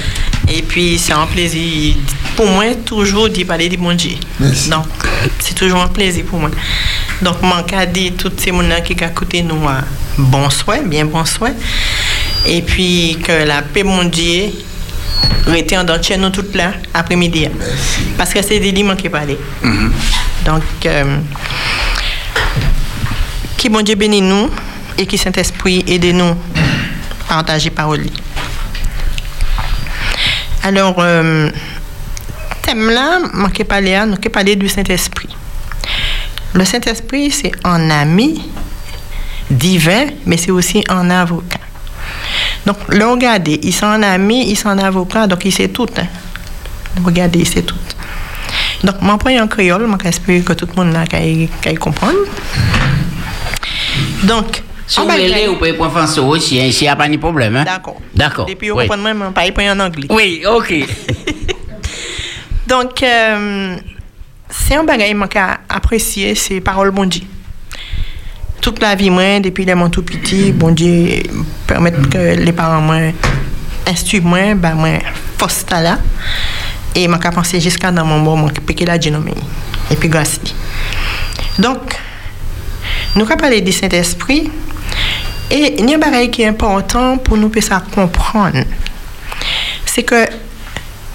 Et 0.47 0.61
puis 0.61 0.97
c'est 0.97 1.13
un 1.13 1.25
plaisir 1.27 1.95
pour 2.35 2.47
moi 2.47 2.75
toujours 2.85 3.29
d'y 3.29 3.45
parler 3.45 3.69
du 3.69 3.77
bon 3.77 3.93
Dieu. 3.95 4.11
Merci. 4.39 4.69
Donc 4.69 4.85
c'est 5.39 5.55
toujours 5.55 5.81
un 5.81 5.87
plaisir 5.87 6.25
pour 6.25 6.39
moi. 6.39 6.49
Donc 7.21 7.41
mon 7.41 7.63
cas 7.63 7.85
dit 7.85 8.11
tous 8.13 8.31
ces 8.37 8.51
gens 8.51 8.81
qui 8.83 8.93
ont 9.03 9.07
écouté 9.07 9.41
nous 9.41 9.67
euh, 9.67 9.81
bonsoir, 10.17 10.77
bien 10.83 11.05
bonsoir. 11.05 11.51
Et 12.47 12.61
puis 12.61 13.17
que 13.23 13.45
la 13.45 13.61
paix 13.61 13.83
mon 13.83 14.05
Dieu 15.45 15.51
reste 15.51 15.73
en 15.73 15.83
dans 15.83 15.99
nous 16.17 16.29
toute 16.29 16.53
là 16.55 16.73
après-midi. 16.93 17.47
Parce 18.17 18.33
que 18.33 18.41
c'est 18.41 18.59
des 18.59 18.71
livres 18.71 18.95
qui 18.95 19.09
parlent. 19.09 19.37
Donc 20.45 20.63
euh, 20.85 21.17
qui 23.57 23.69
bon 23.69 23.81
Dieu 23.83 23.95
bénisse 23.95 24.21
nous 24.23 24.49
et 24.97 25.05
qui 25.05 25.17
Saint-Esprit 25.17 25.83
aide 25.87 26.05
nous 26.15 26.35
partager 27.27 27.69
parole. 27.69 28.05
Alors, 30.63 30.95
euh, 30.99 31.49
thème 32.61 32.89
là, 32.89 33.19
je 33.57 33.63
parler, 33.63 33.93
à- 33.95 34.05
nous 34.05 34.17
parler 34.17 34.55
du 34.55 34.67
Saint-Esprit. 34.67 35.29
Le 36.53 36.65
Saint-Esprit, 36.65 37.31
c'est 37.31 37.51
un 37.63 37.89
ami 37.89 38.41
divin, 39.49 40.07
mais 40.25 40.35
c'est 40.37 40.51
aussi 40.51 40.83
un 40.89 41.09
avocat. 41.09 41.59
Donc, 42.65 42.77
le 42.89 43.05
regardez, 43.05 43.59
ils 43.63 43.73
sont 43.73 43.85
un 43.87 44.03
ami, 44.03 44.49
ils 44.49 44.55
sont 44.55 44.69
un 44.69 44.77
avocat, 44.79 45.27
donc 45.27 45.43
il 45.45 45.51
sait 45.51 45.69
tout. 45.69 45.87
hein. 45.97 46.05
Regardez, 47.03 47.39
il 47.39 47.47
sait 47.47 47.61
tout. 47.61 47.75
Donc, 48.83 48.95
je 49.01 49.17
prends 49.17 49.41
en 49.43 49.47
créole, 49.47 49.87
je 49.87 50.07
espère 50.07 50.43
que 50.43 50.53
tout 50.53 50.67
le 50.75 50.83
monde 50.83 50.97
qu'à 51.61 51.73
comprendre. 51.75 52.17
Donc, 54.23 54.63
Si 54.87 54.99
en 54.99 55.03
vous 55.05 55.11
voulez, 55.11 55.47
vous 55.47 55.55
pouvez 55.55 55.73
prendre 55.73 55.91
français 55.91 56.19
aussi, 56.19 56.57
il 56.57 56.69
n'y 56.81 56.87
a 56.87 56.95
pas 56.95 57.07
de 57.07 57.17
problème. 57.17 57.55
Hein? 57.57 57.63
D'accord. 57.63 57.97
D'accord. 58.13 58.45
Depuis, 58.45 58.71
on 58.71 58.77
oui. 58.77 58.87
comprend 58.87 59.01
même 59.03 59.31
pas, 59.33 59.45
il 59.45 59.53
en 59.69 59.79
anglais. 59.79 60.07
Oui, 60.09 60.43
ok. 60.47 60.73
Donc, 62.67 63.01
euh, 63.03 63.75
c'est 64.49 64.75
un 64.75 64.83
bagage 64.83 65.13
que 65.29 65.39
apprécié, 65.69 66.35
c'est 66.35 66.61
parole 66.61 66.91
bon 66.91 67.05
Dieu. 67.05 67.23
Toute 68.61 68.81
la 68.81 68.95
vie, 68.95 69.09
moi, 69.09 69.39
depuis 69.39 69.65
les 69.65 69.75
mon 69.75 69.89
tout 69.89 70.03
petit, 70.03 70.51
bon 70.51 70.71
Dieu 70.71 71.23
permet 71.65 71.91
que 71.91 72.35
les 72.35 72.51
parents 72.51 72.81
moi 72.81 72.97
instruisent 73.87 74.21
moi, 74.23 74.53
ben 74.55 74.75
moi, 74.75 74.99
force 75.37 75.65
là. 75.71 75.97
Et 76.93 77.03
je 77.03 77.09
j'ai 77.09 77.31
pensé 77.31 77.59
jusqu'à 77.61 77.91
dans 77.91 78.05
mon 78.05 78.19
moment 78.19 78.49
que 78.49 78.73
qu'il 78.73 78.89
a 78.89 78.97
dit 78.97 79.11
non, 79.11 79.21
mais- 79.23 79.33
Et 79.91 79.95
puis, 79.95 80.09
grâce. 80.09 80.39
Donc, 81.57 81.79
nous 83.15 83.23
avons 83.25 83.37
parlé 83.37 83.61
du 83.61 83.71
Saint-Esprit. 83.71 84.51
Et 85.51 85.75
il 85.79 85.89
y 85.89 85.93
a 85.93 85.95
un 85.95 85.99
bagage 85.99 86.29
qui 86.29 86.41
est 86.43 86.47
important 86.47 87.17
pour 87.17 87.37
nous 87.37 87.49
ça 87.61 87.81
comprendre. 87.93 88.63
C'est 89.85 90.03
que 90.03 90.27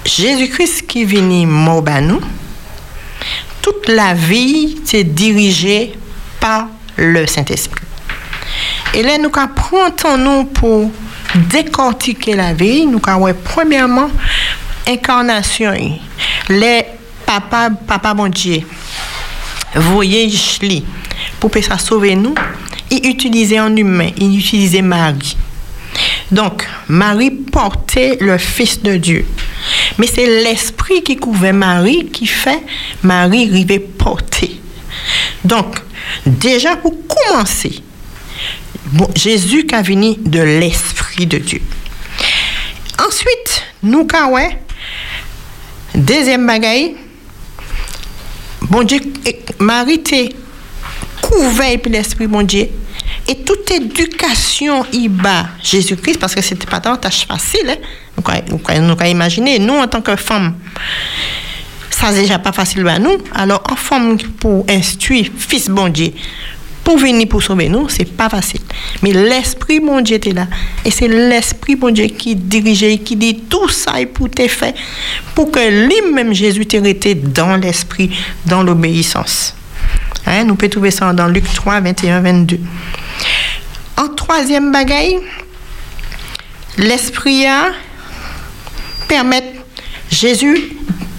Jésus-Christ 0.03 0.85
qui 0.87 1.03
est 1.03 1.05
venu 1.05 1.45
mort 1.47 1.83
nous, 2.01 2.19
toute 3.61 3.87
la 3.87 4.13
vie 4.13 4.77
c'est 4.83 5.03
dirigée 5.05 5.93
par 6.39 6.67
le 6.97 7.25
Saint-Esprit. 7.25 7.85
Et 8.93 9.03
là, 9.03 9.17
nous 9.17 9.29
prenons 9.29 10.17
nous 10.17 10.45
pour 10.45 10.89
décortiquer 11.51 12.35
la 12.35 12.53
vie. 12.53 12.85
Nous 12.85 13.01
avons 13.07 13.33
premièrement 13.43 14.09
incarnation. 14.87 15.73
Les 16.49 16.85
papa, 17.25 17.69
papa 17.87 18.13
bon 18.13 18.29
Dieu, 18.29 18.61
pour 21.39 21.51
que 21.51 21.61
ça 21.61 21.77
sauver 21.77 22.15
nous. 22.15 22.35
Il 22.91 23.05
utilisait 23.07 23.57
un 23.57 23.75
humain, 23.75 24.11
il 24.17 24.37
utilisait 24.37 24.81
Marie. 24.83 25.35
Donc, 26.31 26.67
Marie 26.87 27.31
portait 27.31 28.17
le 28.21 28.37
Fils 28.37 28.81
de 28.81 28.97
Dieu. 28.97 29.25
Mais 29.97 30.07
c'est 30.07 30.43
l'Esprit 30.43 31.01
qui 31.03 31.15
couvrait 31.17 31.53
Marie 31.53 32.05
qui 32.11 32.27
fait 32.27 32.61
Marie 33.03 33.47
arriver 33.49 33.79
porter. 33.79 34.61
Donc, 35.45 35.75
déjà 36.25 36.75
pour 36.75 36.93
commencer, 37.07 37.81
Jésus 39.15 39.65
qui 39.65 39.75
a 39.75 39.81
venu 39.83 40.15
de 40.17 40.41
l'Esprit 40.41 41.27
de 41.27 41.37
Dieu. 41.37 41.61
Ensuite, 43.05 43.63
nous 43.83 44.07
avons 44.13 44.49
deuxième 45.93 46.47
bagaille. 46.47 46.95
Bon 48.61 48.81
Dieu, 48.83 48.99
Marie 49.59 49.93
était 49.93 50.29
couvert 51.21 51.79
par 51.79 51.91
l'Esprit, 51.91 52.25
bon 52.25 52.41
Dieu. 52.41 52.67
Et 53.27 53.35
toute 53.43 53.69
éducation, 53.69 54.83
il 54.93 55.09
bat 55.09 55.49
Jésus-Christ, 55.61 56.19
parce 56.19 56.33
que 56.33 56.41
c'était 56.41 56.65
pas 56.65 56.79
tant 56.79 56.95
tâche 56.95 57.27
facile. 57.27 57.69
Hein? 57.69 58.41
Pouvons 58.49 59.05
imaginer, 59.05 59.59
nous, 59.59 59.75
en 59.75 59.87
tant 59.87 60.01
que 60.01 60.15
femmes, 60.15 60.55
ça 61.89 62.11
déjà 62.11 62.39
pas 62.39 62.51
facile 62.51 62.87
à 62.87 62.99
nous. 62.99 63.17
Alors, 63.33 63.63
en 63.71 63.75
femme 63.75 64.17
pour 64.39 64.65
instruire 64.69 65.29
fils 65.37 65.69
bon 65.69 65.89
Dieu, 65.89 66.11
pour 66.83 66.99
venir 66.99 67.27
pour 67.27 67.41
sauver 67.41 67.67
nous, 67.67 67.89
c'est 67.89 68.05
pas 68.05 68.29
facile. 68.29 68.61
Mais 69.01 69.11
l'esprit 69.11 69.79
bon 69.79 70.01
Dieu 70.01 70.17
était 70.17 70.33
là. 70.33 70.47
Et 70.85 70.91
c'est 70.91 71.07
l'esprit 71.07 71.75
bon 71.75 71.91
Dieu 71.91 72.05
qui 72.05 72.35
dirigeait, 72.35 72.99
qui 72.99 73.15
dit 73.15 73.39
tout 73.49 73.67
ça 73.69 73.99
et 73.99 74.05
pour 74.05 74.29
te 74.29 74.47
fait, 74.47 74.75
pour 75.33 75.49
que 75.49 75.87
lui-même 75.87 76.33
Jésus 76.33 76.65
t'ait 76.67 77.15
dans 77.15 77.55
l'esprit, 77.55 78.11
dans 78.45 78.61
l'obéissance. 78.61 79.55
Hein, 80.27 80.43
nous 80.43 80.55
pouvons 80.55 80.69
trouver 80.69 80.91
ça 80.91 81.11
dans 81.11 81.27
Luc 81.27 81.51
3, 81.51 81.81
21, 81.81 82.21
22. 82.21 82.59
En 83.97 84.07
troisième 84.09 84.71
bagaille, 84.71 85.17
l'esprit 86.77 87.45
a 87.45 87.71
permet 89.07 89.53
Jésus 90.11 90.57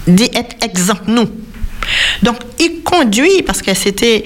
d'être 0.07 0.63
exemple 0.63 1.03
nous. 1.07 1.29
Donc, 2.21 2.37
il 2.59 2.81
conduit 2.83 3.43
parce 3.43 3.61
que 3.61 3.73
c'était 3.73 4.23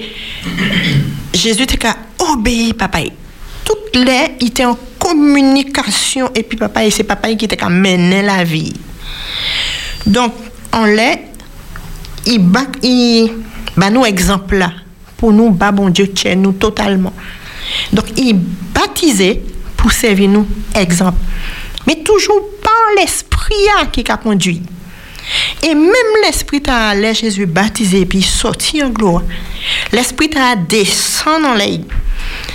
Jésus 1.34 1.62
était 1.62 1.76
qu'à 1.76 1.96
obéir 2.18 2.74
papa. 2.74 3.00
Toutes 3.64 3.94
les, 3.94 4.36
il 4.40 4.48
était 4.48 4.64
en 4.64 4.78
communication 4.98 6.30
et 6.34 6.42
puis 6.42 6.58
papa, 6.58 6.90
c'est 6.90 7.04
papa 7.04 7.32
qui 7.34 7.44
était 7.44 7.56
qu'à 7.56 7.68
la 7.68 8.44
vie. 8.44 8.72
Donc, 10.06 10.32
on 10.72 10.84
l'est, 10.84 11.22
il 12.26 12.38
bat, 12.40 12.66
il 12.82 13.30
bat 13.76 13.90
nous 13.90 14.04
exemple 14.04 14.56
là 14.56 14.72
pour 15.16 15.32
nous, 15.32 15.50
bah 15.50 15.70
bon 15.70 15.88
Dieu, 15.88 16.08
tient 16.08 16.34
nous 16.34 16.52
totalement. 16.52 17.12
Donc, 17.92 18.06
il 18.16 18.36
baptisait 18.74 19.40
pour 19.76 19.92
servir 19.92 20.28
nous 20.28 20.46
exemple. 20.74 21.18
Mais 21.86 22.02
toujours 22.02 22.40
par 22.60 22.72
l'esprit 22.96 23.54
qui 23.92 24.04
a 24.10 24.16
conduit. 24.16 24.62
Et 25.62 25.74
même 25.74 25.92
l'Esprit 26.24 26.60
t'a 26.60 26.88
allé 26.88 27.14
Jésus 27.14 27.46
baptisé 27.46 28.04
puis 28.06 28.22
sorti 28.22 28.82
en 28.82 28.90
gloire. 28.90 29.22
L'Esprit 29.92 30.30
t'a 30.30 30.56
descendu 30.56 31.42
dans 31.42 31.54
l'air. 31.54 31.78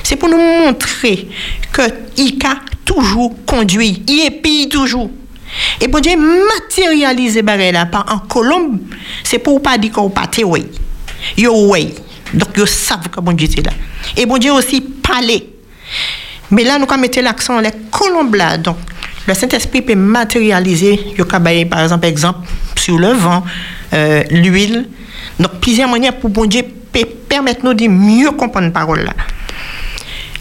C'est 0.04 0.16
pour 0.16 0.30
nous 0.30 0.38
montrer 0.38 1.28
que 1.72 1.82
a 1.82 2.56
toujours 2.86 3.34
conduit. 3.46 4.04
Il 4.08 4.26
épille 4.26 4.70
toujours. 4.70 5.10
Et 5.80 5.88
pour 5.88 6.02
Dieu 6.02 6.12
matérialiser 6.18 7.44
par 7.44 8.06
en 8.10 8.20
colombe, 8.20 8.80
c'est 9.24 9.40
pour 9.40 9.62
pas 9.62 9.78
dire 9.78 9.92
qu'on 9.92 10.10
pas 10.10 10.30
oui. 10.44 10.66
Yo 11.38 11.72
oui. 11.72 11.94
Donc 12.34 12.58
yo 12.58 12.66
savent 12.66 13.10
que 13.10 13.20
bon 13.22 13.32
Dieu 13.34 13.48
est 13.58 13.66
là. 13.66 13.72
Et 14.16 14.26
bon 14.26 14.38
Dieu 14.38 14.52
aussi 14.52 14.82
parler. 14.82 15.50
Mais 16.52 16.64
là 16.64 16.78
nous 16.78 16.98
mettre 16.98 17.22
l'accent 17.22 17.60
les 17.60 17.72
colombes. 17.92 18.38
Donc 18.60 18.78
le 19.28 19.34
Saint-Esprit 19.34 19.82
peut 19.82 19.96
matérialiser, 19.96 21.16
par 21.70 21.82
exemple 21.82 22.08
sur 22.88 22.98
le 22.98 23.12
vent, 23.12 23.44
euh, 23.94 24.24
l'huile. 24.32 24.88
Donc 25.42 25.60
plusieurs 25.60 25.90
manières 25.90 26.16
pour 26.16 26.30
bon 26.30 26.46
Dieu 26.46 26.64
peut 26.94 27.04
permettre 27.04 27.66
nous 27.66 27.74
de 27.74 27.86
mieux 27.88 28.32
comprendre 28.32 28.68
la 28.68 28.72
parole 28.72 29.04
là. 29.04 29.14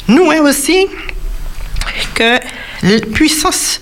Nous 0.06 0.30
hein, 0.30 0.38
aussi 0.42 0.86
que 2.14 2.38
la 2.84 3.00
puissance 3.12 3.80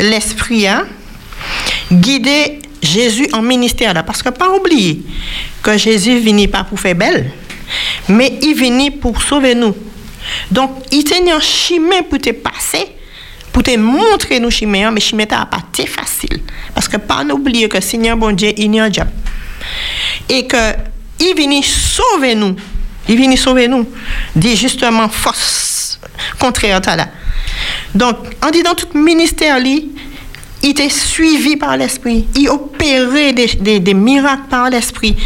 l'esprit 0.00 0.66
a 0.66 0.82
guidé 1.92 2.58
Jésus 2.82 3.28
en 3.32 3.42
ministère 3.42 3.94
là 3.94 4.02
parce 4.02 4.20
que 4.20 4.30
pas 4.30 4.50
oublier 4.50 5.02
que 5.62 5.78
Jésus 5.78 6.18
venu 6.18 6.48
pas 6.48 6.64
pour 6.64 6.80
faire 6.80 6.96
belle 6.96 7.30
mais 8.08 8.36
il 8.42 8.54
venu 8.54 8.90
pour 8.90 9.22
sauver 9.22 9.54
nous. 9.54 9.76
Donc 10.50 10.72
il 10.90 11.04
tenait 11.04 11.30
un 11.30 11.38
chemin 11.38 12.02
pour 12.02 12.18
te 12.18 12.30
passer 12.30 12.95
pour 13.56 13.62
te 13.62 13.74
montrer 13.74 14.38
nous 14.38 14.50
chemin 14.50 14.90
mais 14.90 15.00
chemin 15.00 15.24
n'a 15.24 15.46
pas 15.46 15.62
été 15.72 15.86
facile. 15.86 16.42
Parce 16.74 16.88
que 16.88 16.98
pas 16.98 17.24
oublier 17.24 17.70
que 17.70 17.80
Seigneur 17.80 18.14
bon 18.14 18.36
Dieu 18.36 18.52
il 18.54 18.74
y 18.74 18.78
a 18.78 18.92
job. 18.92 19.08
Et 20.28 20.46
que 20.46 20.74
il 21.18 21.34
venu 21.34 21.62
sauver 21.62 22.34
nous. 22.34 22.54
Il 23.08 23.16
venu 23.16 23.34
sauver 23.34 23.66
nous. 23.66 23.88
Dit 24.34 24.56
justement 24.56 25.08
force 25.08 25.98
contraire 26.38 26.82
à 26.86 26.96
là. 26.96 27.08
Donc 27.94 28.16
on 28.46 28.50
dit 28.50 28.62
dans 28.62 28.74
tout 28.74 28.88
ministère 28.92 29.58
il 29.58 29.88
était 30.62 30.90
suivi 30.90 31.56
par 31.56 31.78
l'esprit. 31.78 32.26
Il 32.34 32.50
opérait 32.50 33.32
des 33.32 33.94
miracles 33.94 34.48
par 34.50 34.68
l'esprit 34.68 35.16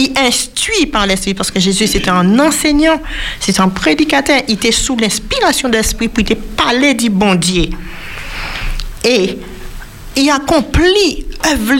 il 0.00 0.18
instruit 0.18 0.86
par 0.86 1.06
l'esprit 1.06 1.34
parce 1.34 1.50
que 1.50 1.60
Jésus 1.60 1.86
c'était 1.86 2.10
un 2.10 2.38
enseignant 2.38 3.00
c'était 3.38 3.60
un 3.60 3.68
prédicateur. 3.68 4.40
Il 4.48 4.54
était 4.54 4.72
sous 4.72 4.96
l'inspiration 4.96 5.68
de 5.68 5.74
l'esprit 5.74 6.08
pour 6.08 6.24
il 6.26 6.36
parler 6.36 6.94
du 6.94 7.10
bon 7.10 7.34
Dieu. 7.34 7.68
Et 9.04 9.38
il 10.16 10.30
accomplit 10.30 11.26
œuvre 11.46 11.74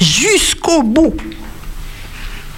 jusqu'au 0.00 0.82
bout. 0.82 1.14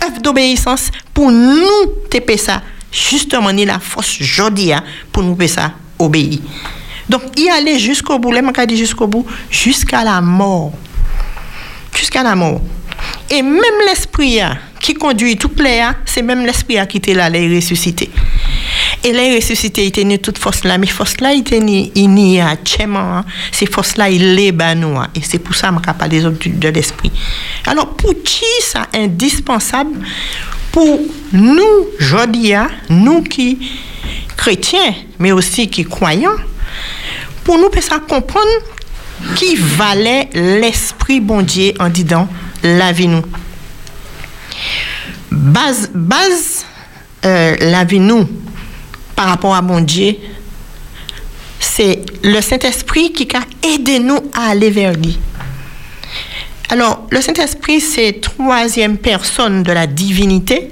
Œuvre 0.04 0.20
d'obéissance 0.20 0.90
pour 1.14 1.30
nous 1.30 1.86
taper 2.10 2.36
ça. 2.36 2.62
Justement 2.92 3.52
ni 3.52 3.64
la 3.64 3.78
force 3.78 4.20
jodia 4.20 4.82
pour 5.12 5.22
nous 5.22 5.36
ça 5.46 5.72
obéir. 5.98 6.40
Donc 7.08 7.22
il 7.36 7.48
allait 7.48 7.78
jusqu'au 7.78 8.18
bout. 8.18 8.32
Les 8.32 8.42
dit 8.66 8.76
jusqu'au 8.76 9.06
bout 9.06 9.26
jusqu'à 9.50 10.04
la 10.04 10.20
mort. 10.20 10.72
Jusqu'à 11.94 12.22
la 12.22 12.34
mort. 12.34 12.60
Et 13.30 13.42
même 13.42 13.62
l'esprit 13.86 14.40
hein, 14.40 14.58
qui 14.90 14.94
conduit 14.94 15.36
tout 15.36 15.52
les 15.60 15.80
c'est 16.04 16.22
même 16.22 16.44
l'esprit 16.44 16.78
hein, 16.78 16.86
qui 16.86 16.96
était 16.96 17.14
là 17.14 17.30
les 17.30 17.54
ressuscité 17.54 18.10
Et 19.04 19.10
il 19.10 19.36
ressuscité, 19.36 19.84
il 19.84 19.88
était 19.88 20.02
né 20.02 20.18
toute 20.18 20.38
force 20.38 20.64
là, 20.64 20.78
mais 20.78 20.88
force 20.88 21.20
là, 21.20 21.32
il 21.32 21.40
était 21.40 21.60
il 21.94 22.10
n'y 22.10 22.40
a 22.40 22.56
hein. 22.96 23.24
ces 23.52 23.66
forces 23.66 23.96
là, 23.96 24.10
il 24.10 24.34
les 24.34 24.50
banoua. 24.50 25.08
Et 25.14 25.20
c'est 25.22 25.38
pour 25.38 25.54
ça 25.54 25.70
je 25.72 25.92
parle 25.92 26.10
des 26.10 26.24
autres 26.24 26.48
de 26.48 26.68
l'esprit. 26.68 27.12
Alors, 27.66 27.94
pour 27.94 28.14
qui 28.24 28.44
ça 28.62 28.88
indispensable 28.92 29.96
pour 30.72 30.98
nous, 31.32 31.88
Jodia, 31.98 32.66
nous 32.88 33.22
qui 33.22 33.58
chrétiens, 34.36 34.94
mais 35.20 35.30
aussi 35.30 35.68
qui 35.68 35.84
croyants, 35.84 36.38
pour 37.44 37.58
nous, 37.58 37.70
ça 37.80 38.00
comprendre 38.00 38.50
qui 39.36 39.54
valait 39.54 40.28
l'esprit 40.34 41.20
bon 41.20 41.42
Dieu 41.42 41.74
en 41.78 41.88
disant 41.88 42.28
la 42.64 42.90
vie 42.90 43.08
nous. 43.08 43.24
Base, 45.40 45.90
base 45.94 46.66
euh, 47.24 47.56
la 47.60 47.84
vie 47.84 47.98
nous 47.98 48.28
par 49.16 49.26
rapport 49.26 49.54
à 49.54 49.62
mon 49.62 49.80
Dieu, 49.80 50.16
c'est 51.58 52.00
le 52.22 52.42
Saint-Esprit 52.42 53.12
qui 53.12 53.26
a 53.34 53.40
aidé 53.66 54.00
nous 54.00 54.18
à 54.34 54.50
aller 54.50 54.70
vers 54.70 54.92
lui. 54.92 55.18
Alors, 56.68 57.06
le 57.10 57.22
Saint-Esprit, 57.22 57.80
c'est 57.80 58.20
troisième 58.20 58.98
personne 58.98 59.62
de 59.62 59.72
la 59.72 59.86
divinité. 59.86 60.68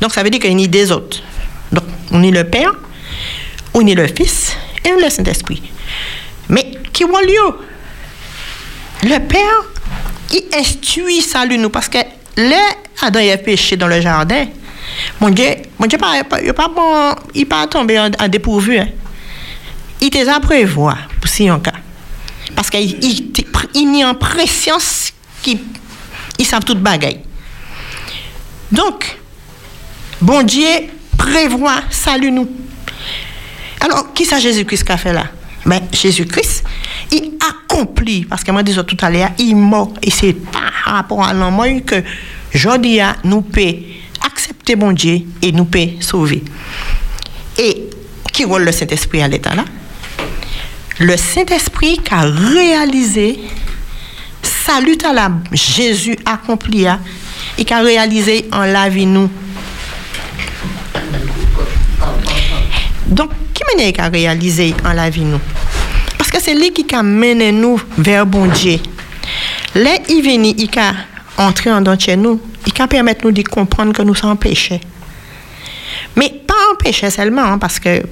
Donc, 0.00 0.12
ça 0.12 0.24
veut 0.24 0.30
dire 0.30 0.40
qu'il 0.40 0.60
y 0.60 0.64
a 0.64 0.66
des 0.66 0.90
autres. 0.90 1.22
Donc, 1.70 1.84
on 2.10 2.24
est 2.24 2.32
le 2.32 2.42
Père, 2.42 2.72
on 3.72 3.86
est 3.86 3.94
le 3.94 4.08
Fils 4.08 4.56
et 4.84 4.92
on 4.92 4.98
est 4.98 5.04
le 5.04 5.10
Saint-Esprit. 5.10 5.62
Mais 6.48 6.72
qui 6.92 7.04
est 7.04 7.06
lieu? 7.06 7.58
Le 9.04 9.18
Père, 9.20 9.64
il 10.32 10.42
instruit 10.58 11.22
ça 11.22 11.46
lui 11.46 11.56
nous 11.56 11.70
parce 11.70 11.88
que 11.88 11.98
là, 12.36 12.60
Adam 13.02 13.20
a 13.20 13.36
péché 13.36 13.76
dans 13.76 13.88
le 13.88 14.00
jardin. 14.00 14.46
Mon 15.20 15.30
Dieu, 15.30 15.46
mon 15.78 15.86
Dieu, 15.86 15.98
il 16.42 16.52
pas 16.52 16.68
bon, 16.68 17.14
il 17.34 17.46
pas 17.46 17.66
tombé 17.66 17.98
en, 17.98 18.28
dépourvu. 18.28 18.78
Hein. 18.78 18.88
Il 20.00 20.10
te 20.10 20.28
a 20.28 20.40
prévoir 20.40 20.96
pour 21.20 21.28
si 21.28 21.50
en 21.50 21.60
cas. 21.60 21.72
Parce 22.54 22.70
qu'il 22.70 23.04
il, 23.04 23.32
il, 23.74 23.88
il 23.98 24.04
en 24.04 24.14
préscience 24.14 25.12
qu'il 25.42 25.58
il 26.38 26.46
savent 26.46 26.64
toute 26.64 26.80
bagaille. 26.80 27.20
Donc, 28.70 29.16
bon 30.20 30.42
Dieu 30.42 30.68
prévoit 31.16 31.82
salut 31.90 32.30
nous. 32.30 32.48
Alors, 33.80 34.12
qui 34.12 34.24
ça 34.24 34.38
Jésus-Christ 34.38 34.90
a 34.90 34.96
fait 34.96 35.12
là? 35.12 35.26
Ben, 35.66 35.80
Jésus-Christ, 35.92 36.64
il 37.10 37.32
accomplit, 37.40 38.24
parce 38.24 38.44
que 38.44 38.50
moi, 38.50 38.62
disais 38.62 38.84
tout 38.84 38.96
à 39.00 39.10
l'heure, 39.10 39.30
il 39.38 39.56
mort. 39.56 39.92
Et 40.02 40.10
c'est 40.10 40.34
par 40.34 40.72
rapport 40.84 41.24
à 41.24 41.32
l'homme 41.32 41.82
que 41.82 42.02
aujourd'hui, 42.54 43.00
nous 43.24 43.40
peut 43.40 43.74
accepter 44.24 44.76
bon 44.76 44.92
Dieu 44.92 45.22
et 45.40 45.52
nous 45.52 45.64
peut 45.64 45.88
sauver. 46.00 46.42
Et 47.58 47.88
qui 48.32 48.44
rôle 48.44 48.64
le 48.64 48.72
Saint-Esprit 48.72 49.22
à 49.22 49.28
l'état 49.28 49.54
là? 49.54 49.64
Le 50.98 51.16
Saint-Esprit 51.16 51.98
qui 51.98 52.14
a 52.14 52.22
réalisé 52.22 53.40
salut 54.42 54.98
à 55.04 55.12
la 55.12 55.30
Jésus 55.52 56.16
accompli 56.24 56.86
et 57.58 57.64
qui 57.64 57.72
a 57.72 57.80
réalisé 57.80 58.46
en 58.52 58.64
la 58.64 58.88
vie 58.88 59.06
nous. 59.06 59.30
Donc, 63.06 63.30
qui 63.54 63.62
mène 63.76 63.92
a 63.98 64.08
réalisé 64.08 64.74
en 64.84 64.92
la 64.92 65.08
vie 65.08 65.24
nous? 65.24 65.40
Parce 66.18 66.30
que 66.30 66.40
c'est 66.40 66.54
lui 66.54 66.72
qui 66.72 66.94
a 66.94 67.02
mené 67.02 67.52
nous 67.52 67.80
vers 67.96 68.26
bon 68.26 68.46
Dieu. 68.46 68.78
Là, 69.74 69.96
il 70.08 70.22
vient, 70.22 70.42
il 70.42 70.68
a 70.78 70.94
entré 71.38 71.70
en 71.70 71.80
dans 71.80 71.98
chez 71.98 72.16
nous, 72.16 72.40
il 72.66 72.82
a 72.82 72.86
permettre 72.86 73.24
nous 73.24 73.32
de 73.32 73.42
comprendre 73.42 73.92
que 73.92 74.02
nous 74.02 74.14
sommes 74.14 74.36
péchés. 74.36 74.80
Mais 76.16 76.30
pas 76.46 76.54
en 76.72 76.76
péché 76.76 77.10
seulement, 77.10 77.58
parce 77.58 77.80
que 77.80 78.02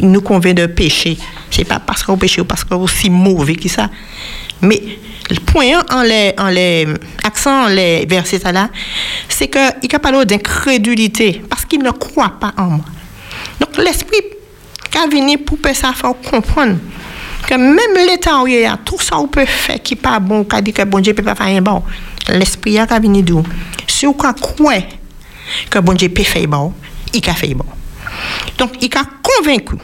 nous 0.00 0.20
convient 0.20 0.54
de 0.54 0.66
pécher, 0.66 1.16
c'est 1.50 1.64
pas 1.64 1.80
parce 1.80 2.02
qu'on 2.02 2.16
péché 2.16 2.40
ou 2.40 2.44
parce 2.44 2.64
qu'on 2.64 2.76
est 2.76 2.84
aussi 2.84 3.10
mauvais 3.10 3.56
que 3.56 3.68
ça. 3.68 3.90
Mais 4.62 4.80
le 5.30 5.40
point 5.40 5.80
en 5.90 6.02
les, 6.02 6.34
les 6.52 6.86
accents, 7.24 7.66
les 7.66 8.06
versets 8.06 8.40
là, 8.52 8.68
c'est 9.28 9.48
qu'il 9.48 9.94
a 9.94 9.98
parlé 9.98 10.24
d'incrédulité, 10.24 11.42
parce 11.48 11.64
qu'il 11.64 11.82
ne 11.82 11.90
croit 11.90 12.34
pas 12.40 12.52
en 12.56 12.66
moi. 12.66 12.84
Donc 13.60 13.76
l'esprit 13.78 14.22
qui 14.90 14.98
a 14.98 15.06
venu 15.06 15.38
pour 15.38 15.58
ça 15.74 15.92
faire 15.92 16.14
comprendre 16.30 16.78
que 17.46 17.54
même 17.54 18.06
l'état 18.06 18.42
où 18.42 18.46
il 18.46 18.60
y 18.60 18.64
a 18.64 18.76
tout 18.76 18.96
on 19.12 19.26
peut 19.26 19.46
faire 19.46 19.82
qui 19.82 19.94
n'est 19.94 20.00
pas 20.00 20.18
bon, 20.18 20.44
qui 20.44 20.62
dit 20.62 20.72
que 20.72 20.82
bon 20.84 21.02
peut 21.02 21.22
pas 21.22 21.34
faire 21.34 21.46
un 21.46 21.62
bon, 21.62 21.82
l'esprit 22.28 22.78
a 22.78 22.86
venu 22.86 23.22
d'où? 23.22 23.42
Si 23.86 24.06
on 24.06 24.12
croit 24.12 24.34
que 24.34 25.78
bon 25.78 25.94
Dieu 25.94 26.08
peut 26.08 26.22
faire 26.22 26.46
bon, 26.46 26.72
il 27.12 27.28
a 27.28 27.34
fait 27.34 27.54
bon. 27.54 27.64
Donc, 28.58 28.72
il 28.80 28.90
a 28.96 29.04
convaincu. 29.22 29.76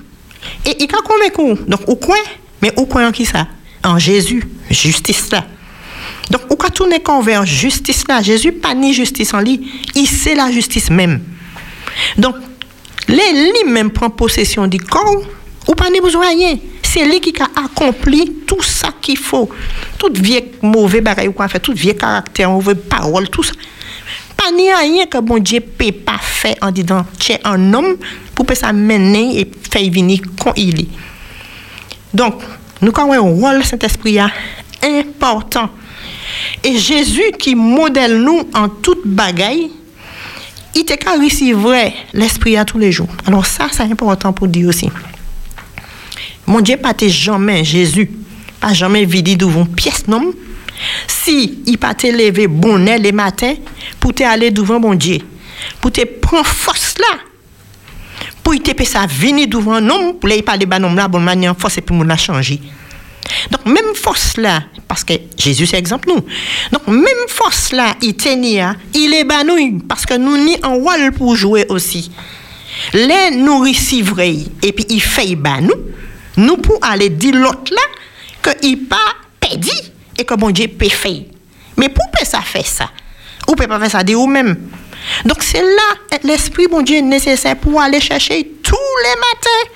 Et 0.65 0.77
il 0.83 0.85
a 0.85 1.03
convaincu. 1.03 1.63
Donc, 1.67 1.81
au 1.89 1.97
coin, 1.97 2.17
mais 2.63 2.73
au 2.77 2.87
coin 2.87 3.09
en 3.09 3.13
qui 3.13 3.25
ça? 3.25 3.47
En 3.83 3.99
Jésus, 3.99 4.43
justice 4.71 5.31
là. 5.31 5.45
Donc, 6.31 6.43
au 6.51 6.57
cas 6.57 6.71
tourner 6.71 7.01
vers 7.23 7.47
justice 7.47 8.05
là, 8.09 8.23
Jésus 8.23 8.53
pas 8.53 8.75
ni 8.75 8.93
justice 8.93 9.33
en 9.33 9.41
lui, 9.41 9.71
il 9.95 10.07
sait 10.07 10.35
la 10.35 10.51
justice 10.51 10.91
même. 10.91 11.23
Donc, 12.19 12.37
les 13.09 13.65
même 13.67 13.91
prend 13.91 14.11
possession 14.11 14.67
du 14.67 14.79
corps, 14.79 15.23
ou 15.69 15.75
pas 15.75 15.91
ni 15.91 16.01
besoin 16.01 16.29
rien. 16.29 16.57
C'est 16.83 17.05
lui 17.05 17.21
qui 17.21 17.33
a 17.41 17.65
accompli 17.65 18.33
tout 18.47 18.63
ça 18.63 18.89
qu'il 19.01 19.19
faut. 19.19 19.49
Tout 19.99 20.13
vieux 20.15 20.43
mauvais 20.63 21.01
bagaille 21.01 21.29
ou 21.29 21.49
fait, 21.49 21.61
tout 21.61 21.75
vieux 21.75 21.95
caractère, 21.95 22.51
mauvais 22.51 22.75
parole, 22.75 23.29
tout 23.29 23.43
ça 23.43 23.53
pas 24.37 24.53
ni 24.53 24.73
rien 24.73 25.07
que 25.07 25.19
bon 25.19 25.39
Dieu 25.39 25.61
peut 25.61 25.93
pas 25.93 26.19
faire 26.21 26.55
en 26.61 26.71
disant 26.71 27.07
es 27.31 27.41
un 27.45 27.73
homme 27.75 27.97
pour 28.35 28.47
que 28.47 28.55
ça 28.55 28.73
mener 28.73 29.41
et 29.41 29.51
faire 29.71 29.91
venir 29.91 30.21
quand 30.39 30.53
il 30.57 30.81
est. 30.81 30.89
Donc, 32.13 32.43
nous 32.81 32.93
avons 32.97 33.13
un 33.13 33.19
rôle 33.19 33.65
Saint-Esprit 33.65 34.19
important. 34.83 35.71
Et 36.63 36.79
Jésus 36.79 37.33
qui 37.39 37.55
modèle 37.55 38.21
nous 38.21 38.43
en 38.55 38.69
toute 38.69 39.07
bagaille, 39.07 39.71
il 40.77 40.81
était 40.81 40.99
qu'à 40.99 41.17
vrai 41.55 41.95
l'Esprit 42.13 42.57
à 42.59 42.65
tous 42.67 42.79
les 42.79 42.93
jours. 42.93 43.09
Alors 43.27 43.47
ça, 43.47 43.69
c'est 43.73 43.83
important 43.83 44.33
pour 44.35 44.47
dire 44.47 44.69
aussi. 44.69 44.91
Mon 46.47 46.61
Dieu, 46.61 46.77
pas 46.77 46.93
jamais 47.09 47.65
Jésus, 47.65 48.11
pas 48.61 48.75
jamais 48.75 49.07
vidi 49.07 49.37
devant 49.37 49.65
pièce 49.65 50.07
non? 50.07 50.33
Si 51.07 51.63
il 51.67 51.79
pas 51.79 51.95
te 51.95 52.07
lever 52.07 52.47
bonnet 52.47 52.99
le 52.99 53.11
matin 53.11 53.55
pour 53.99 54.13
te 54.13 54.23
aller 54.23 54.51
devant 54.51 54.79
mon 54.79 54.95
Dieu, 54.95 55.19
pour 55.81 55.91
te 55.91 56.05
prendre 56.05 56.47
force 56.47 56.95
là, 56.99 57.19
pour 58.43 58.55
te 58.63 58.85
ça 58.85 59.07
venir 59.07 59.49
devant 59.49 59.81
non, 59.81 60.13
pour 60.13 60.29
les 60.29 60.43
parler 60.43 60.67
de 60.67 60.71
là, 60.71 61.09
bonne 61.09 61.25
manière, 61.25 61.57
force 61.57 61.79
et 61.79 61.81
puis 61.81 61.97
mon 61.97 62.09
a 62.11 62.17
changé. 62.19 62.61
Donc, 63.51 63.67
même 63.67 63.95
force 63.95 64.37
là, 64.37 64.63
parce 64.89 65.05
que 65.05 65.15
Jésus 65.37 65.67
c'est 65.67 65.79
exemple 65.79 66.09
nous. 66.09 66.25
Donc, 66.73 66.87
même 66.87 67.29
force 67.29 67.73
là, 67.73 67.95
il 68.03 68.15
tenait, 68.17 68.63
il 68.95 69.15
est 69.15 69.25
banouille, 69.25 69.79
parce 69.89 70.07
que 70.07 70.15
nous 70.15 70.37
ni 70.37 70.57
en 70.63 70.77
rôle 70.77 71.13
pour 71.13 71.37
jouer 71.37 71.67
aussi. 71.69 72.11
Les 72.93 73.31
nous 73.33 73.61
recevons 73.61 74.45
et 74.63 74.73
puis 74.73 74.87
il 74.91 75.01
fait 75.01 75.35
banou, 75.35 75.75
nous 76.37 76.57
pour 76.59 76.79
aller 76.83 77.09
dire 77.09 77.35
l'autre 77.35 77.73
là, 77.73 77.83
que 78.43 78.51
il 78.63 78.85
pas 78.85 78.97
pédi 79.41 79.73
et 80.19 80.25
que 80.25 80.35
bon 80.35 80.51
Dieu 80.51 80.69
peut 80.69 80.89
faire. 80.89 81.23
Mais 81.77 81.89
pour 81.89 82.05
que 82.11 82.27
ça 82.27 82.41
fait 82.41 82.67
ça, 82.67 82.91
ou 83.49 83.55
peut 83.55 83.67
pas 83.67 83.81
faire 83.81 83.91
ça 83.91 84.05
de 84.05 84.15
vous-même. 84.15 84.57
Donc 85.25 85.43
c'est 85.43 85.63
là 85.63 86.19
l'esprit 86.25 86.67
bon 86.69 86.83
Dieu 86.83 87.01
nécessaire 87.01 87.57
pour 87.57 87.81
aller 87.81 88.01
chercher 88.01 88.51
tous 88.63 88.75
les 89.05 89.21
matins, 89.21 89.71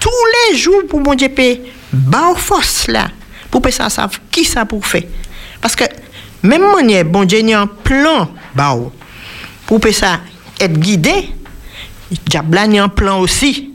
tous 0.00 0.10
les 0.50 0.58
jours 0.58 0.82
pour 0.88 1.00
bon 1.00 1.14
Dieu 1.14 1.28
peut 1.28 1.58
bah 1.94 2.34
force 2.36 2.88
là 2.88 3.08
pour 3.50 3.62
que 3.62 3.70
ça 3.70 3.88
savent 3.88 4.18
qui 4.30 4.44
ça 4.44 4.64
pour 4.64 4.84
faire. 4.86 5.04
Parce 5.60 5.76
que 5.76 5.84
même 6.42 6.70
manière 6.72 7.04
bon 7.04 7.24
Dieu 7.24 7.40
a 7.54 7.60
un 7.60 7.66
plan 7.66 8.30
bah 8.54 8.76
pour 9.66 9.80
que 9.80 9.92
ça 9.92 10.20
être 10.60 10.78
guidé, 10.78 11.30
diable 12.26 12.58
a 12.58 12.62
un 12.62 12.88
plan 12.88 13.20
aussi. 13.20 13.72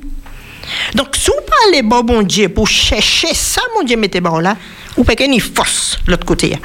Donc 0.93 1.15
si 1.15 1.31
vous 1.31 1.45
parlez 1.47 1.81
bon, 1.81 2.03
bon 2.03 2.21
Dieu 2.21 2.49
pour 2.49 2.67
chercher 2.67 3.33
ça 3.33 3.61
mon 3.75 3.83
Dieu 3.83 3.97
mettez 3.97 4.21
bah 4.21 4.39
là, 4.41 4.55
ou 4.97 5.03
pas 5.03 5.15
qu'il 5.15 5.33
y 5.33 5.39
force 5.39 5.97
l'autre 6.07 6.25
côté. 6.25 6.55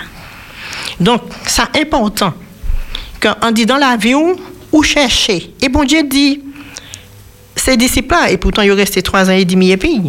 Donc, 1.01 1.23
c'est 1.47 1.81
important 1.81 2.35
qu'en 3.21 3.51
dit 3.51 3.67
dans 3.67 3.77
la 3.77 3.97
vie 3.97 4.15
ou 4.15 4.83
chercher. 4.83 5.55
Et 5.61 5.69
bon 5.69 5.85
Dieu 5.85 6.03
dit, 6.03 6.41
ces 7.57 7.77
disciples-là, 7.77 8.31
et 8.31 8.37
pourtant, 8.37 8.63
ont 8.63 8.77
resté 8.77 9.03
trois 9.03 9.29
ans 9.29 9.33
et 9.33 9.45
demi 9.45 9.71
et 9.71 9.77
puis. 9.77 10.01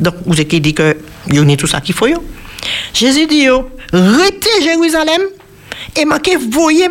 Donc, 0.00 0.14
vous 0.24 0.40
avez 0.40 0.60
dit 0.60 0.74
que 0.74 0.96
y 1.30 1.38
a 1.38 1.56
tout 1.56 1.66
ça 1.66 1.80
qu'il 1.80 1.94
faut. 1.94 2.06
Jésus 2.94 3.26
dit, 3.26 3.48
restez 3.92 4.62
Jérusalem 4.62 5.22
et 5.96 6.04
manquez 6.04 6.36
voyez 6.36 6.88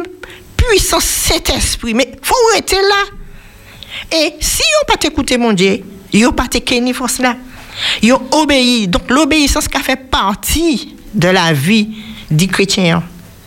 puissance 0.56 1.04
cet 1.04 1.50
esprit. 1.50 1.94
Mais 1.94 2.12
faut 2.22 2.36
rester 2.54 2.76
là. 2.76 4.18
Et 4.18 4.34
si 4.40 4.64
on 4.84 4.94
pas 4.94 5.08
écouter 5.08 5.38
mon 5.38 5.54
Dieu, 5.54 5.84
a 6.24 6.32
pas 6.32 6.48
ni 6.82 6.94
force 6.94 7.20
là. 7.20 7.36
Ils 8.02 8.14
ont 8.14 8.22
obéi. 8.32 8.88
Donc 8.88 9.10
l'obéissance 9.10 9.68
qui 9.68 9.80
fait 9.82 10.10
partie 10.10 10.96
de 11.14 11.28
la 11.30 11.54
vie 11.54 11.90
du 12.30 12.48
chrétien. 12.48 13.04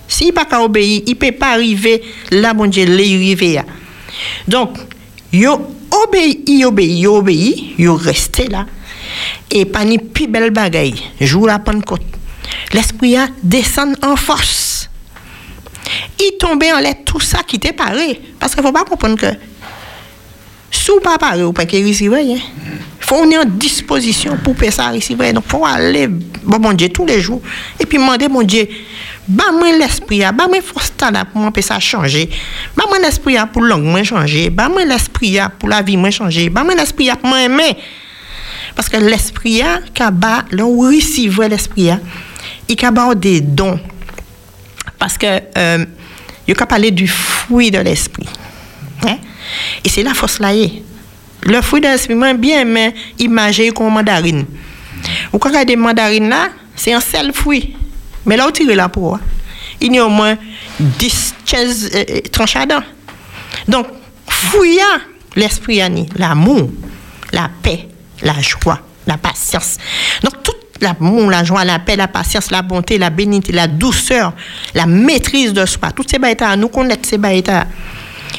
S'il 0.09 0.35
n'a 0.35 0.45
pas 0.45 0.63
obéi, 0.63 1.05
il 1.07 1.11
ne 1.11 1.15
peut 1.15 1.33
pas 1.33 1.53
arriver 1.53 2.03
là, 2.31 2.53
mon 2.53 2.67
Dieu, 2.67 2.85
arriver. 2.85 3.61
Donc, 4.49 4.77
ils 5.33 5.47
ont 5.47 5.67
obéi, 6.05 6.43
il 6.47 6.65
obéi, 6.65 6.99
il 6.99 7.07
obéi, 7.07 7.75
il 7.79 7.89
là. 8.51 8.67
Et 9.51 9.64
pas 9.64 9.84
ni 9.84 9.98
plus 9.98 10.26
belle 10.26 10.51
bagaille. 10.51 11.03
Jour 11.20 11.46
la 11.46 11.59
Pentecôte. 11.59 12.03
L'esprit 12.72 13.16
a 13.16 13.28
descend 13.42 13.96
en 14.03 14.16
force. 14.16 14.88
Il 16.20 16.36
tombait 16.38 16.72
en 16.72 16.78
l'air 16.78 16.94
tout 17.05 17.20
ça 17.20 17.42
qui 17.42 17.57
était 17.57 17.72
paré. 17.72 18.20
Parce 18.38 18.55
qu'il 18.55 18.62
ne 18.62 18.68
faut 18.68 18.72
pas 18.72 18.84
comprendre 18.84 19.18
que 19.18 19.26
sous 20.70 21.01
pas 21.01 21.18
paré 21.18 21.42
ou 21.42 21.53
pas 21.53 21.66
qu'il 21.66 21.86
recevoir, 21.86 22.20
hein. 22.20 22.38
faut 23.01 23.16
on 23.16 23.30
est 23.30 23.36
en 23.36 23.44
disposition 23.44 24.36
pour 24.42 24.57
faire 24.57 24.72
ça 24.72 24.90
recevoir. 24.90 25.32
Donc 25.32 25.44
faut 25.46 25.66
aller 25.66 26.07
bon 26.09 26.72
Dieu 26.72 26.88
tous 26.88 27.05
les 27.05 27.20
jours 27.20 27.42
et 27.78 27.86
puis 27.86 27.98
demander 27.98 28.28
mon 28.28 28.42
Dieu 28.42 28.68
bah 29.28 29.53
moi 29.53 29.70
l'esprit 29.72 30.20
bah 30.20 30.46
moi 30.48 30.61
force 30.62 30.92
là 31.01 31.24
pour 31.24 31.40
moi 31.40 31.53
ça 31.61 31.78
changer. 31.78 32.30
Bah 32.76 32.84
moi 32.88 32.98
l'esprit 32.98 33.36
pour 33.53 33.62
langue 33.62 33.84
moi 33.84 34.03
changer. 34.03 34.51
Bah 34.51 34.68
moi 34.68 34.84
l'esprit 34.84 35.38
pour 35.59 35.68
la 35.68 35.82
vie 35.82 35.96
moi 35.96 36.11
changer. 36.11 36.48
Bah 36.48 36.64
moi 36.64 36.74
l'esprit 36.74 37.11
pour 37.20 37.28
moi 37.28 37.42
aimer. 37.42 37.76
Parce 38.75 38.89
que 38.89 38.97
l'esprit 38.97 39.62
a 39.62 39.81
là 40.53 40.64
où 40.64 40.81
receive 40.81 41.43
l'esprit 41.43 41.91
a 41.91 41.99
il 42.68 42.77
kaba 42.77 43.14
des 43.14 43.41
dons. 43.41 43.79
Parce 44.99 45.18
que 45.18 45.27
euh, 45.57 45.85
il 46.47 46.55
a 46.61 46.66
parler 46.66 46.91
du 46.91 47.09
fruit 47.09 47.71
de 47.71 47.79
l'esprit. 47.79 48.29
Hein? 49.07 49.16
Et 49.85 49.89
c'est 49.89 50.03
la 50.03 50.14
force 50.14 50.39
là. 50.39 50.53
Le 51.43 51.61
fruit 51.62 51.81
de 51.81 51.87
l'esprit, 51.87 52.14
moi 52.14 52.33
bien 52.35 52.64
mais 52.64 52.95
imagé 53.18 53.71
comme 53.71 53.93
mandarine. 53.93 54.45
Vous 55.33 55.39
regardez 55.39 55.77
mandarine 55.77 56.29
là, 56.29 56.51
c'est 56.77 56.93
un 56.93 57.01
seul 57.01 57.33
fruit. 57.33 57.75
Mais 58.27 58.37
là, 58.37 58.45
vous 58.47 58.53
tirez 58.53 58.75
la 58.75 58.89
peau. 58.89 59.14
hein. 59.14 59.21
Il 59.81 59.95
y 59.95 59.99
a 59.99 60.05
au 60.05 60.11
moins 60.11 60.37
10, 60.79 61.35
15 61.47 61.91
euh, 61.95 62.05
euh, 62.11 62.21
tranches 62.31 62.57
à. 62.57 62.66
Donc, 63.66 63.87
fruit 64.27 64.79
a 64.79 65.01
l'esprit 65.37 65.81
a 65.81 65.89
l'amour, 66.16 66.71
la 67.33 67.51
paix, 67.62 67.89
la 68.23 68.41
joie, 68.41 68.81
la 69.07 69.16
patience. 69.16 69.79
Donc, 70.23 70.43
tout 70.43 70.53
l'amour, 70.81 71.31
la 71.31 71.45
joie, 71.45 71.64
la 71.64 71.79
paix, 71.79 71.97
la 71.97 72.09
patience, 72.09 72.51
la 72.51 72.62
bonté, 72.62 72.99
la 72.99 73.11
bénignité, 73.11 73.53
la 73.53 73.66
douceur, 73.66 74.33
la 74.75 74.87
maîtrise 74.87 75.53
de 75.53 75.66
soi, 75.66 75.91
toutes 75.93 76.11
ces 76.11 76.18
baïtas, 76.18 76.57
nous 76.57 76.68
connaissons 76.68 77.01
ces 77.03 77.18
baïtas. 77.18 77.66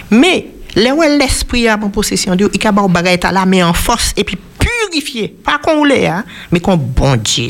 Mais, 0.10 0.48
là 0.76 0.94
où 0.94 1.02
l'esprit 1.02 1.68
a 1.68 1.76
en 1.76 1.90
possession 1.90 2.32
de 2.32 2.48
Dieu, 2.48 2.52
il 2.54 2.68
a 2.68 3.32
la 3.32 3.46
met 3.46 3.64
en 3.64 3.74
force 3.74 4.14
et 4.18 4.24
puis 4.24 4.38
purifier. 4.60 5.28
Pas 5.28 5.58
qu'on 5.60 5.84
l'ait, 5.84 6.08
hein, 6.08 6.24
mais 6.52 6.60
qu'on 6.60 6.78
bon 6.78 7.16
Dieu. 7.18 7.50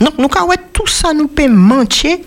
Donc, 0.00 0.18
nous, 0.18 0.28
quand 0.28 0.48
tout 0.72 0.86
ça 0.86 1.12
nous 1.12 1.28
peut 1.28 1.48
mentir 1.48 2.18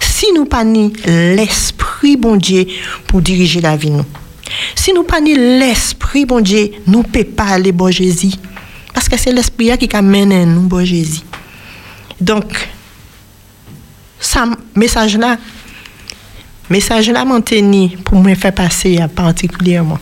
si 0.00 0.26
nous 0.34 0.44
pas 0.44 0.64
l'esprit, 0.64 2.16
bon 2.16 2.36
Dieu, 2.36 2.66
pour 3.06 3.20
diriger 3.20 3.60
la 3.60 3.76
vie, 3.76 3.90
nous. 3.90 4.04
Si 4.74 4.92
nous 4.92 5.04
pas 5.04 5.20
l'esprit, 5.20 6.24
bon 6.24 6.40
Dieu, 6.40 6.70
nous 6.86 6.98
ne 6.98 7.04
pouvons 7.04 7.24
pas 7.36 7.44
aller 7.44 7.72
bon 7.72 7.90
Jésus. 7.90 8.32
Parce 8.92 9.08
que 9.08 9.16
c'est 9.16 9.32
l'esprit 9.32 9.76
qui 9.78 9.94
amène 9.94 10.54
nous 10.54 10.62
bon 10.62 10.84
Jésus. 10.84 11.22
Donc, 12.20 12.68
ça, 14.20 14.46
message 14.74 15.16
là, 15.18 15.36
message 16.70 17.10
là, 17.10 17.24
maintenu 17.24 17.98
pour 18.04 18.20
me 18.22 18.34
faire 18.34 18.54
passer 18.54 18.98
particulièrement, 19.14 19.98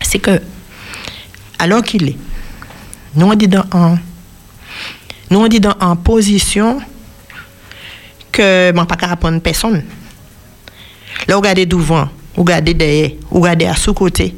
c'est 0.00 0.18
que, 0.18 0.40
alors 1.58 1.82
qu'il 1.82 2.08
est, 2.08 2.16
nous 3.14 3.26
on 3.26 3.34
dit 3.34 3.48
dans 3.48 3.64
en, 5.80 5.96
position 5.96 6.80
que 8.32 8.72
je 8.74 8.78
ne 8.78 8.84
pas 8.84 8.96
apprendre 9.06 9.40
personne. 9.40 9.84
Là, 11.26 11.36
regardez 11.36 11.66
devant, 11.66 12.08
vous 12.38 12.44
regardez 12.44 12.72
derrière, 12.72 13.10
vous 13.32 13.40
regardez 13.40 13.66
à 13.66 13.74
sous-côté. 13.74 14.32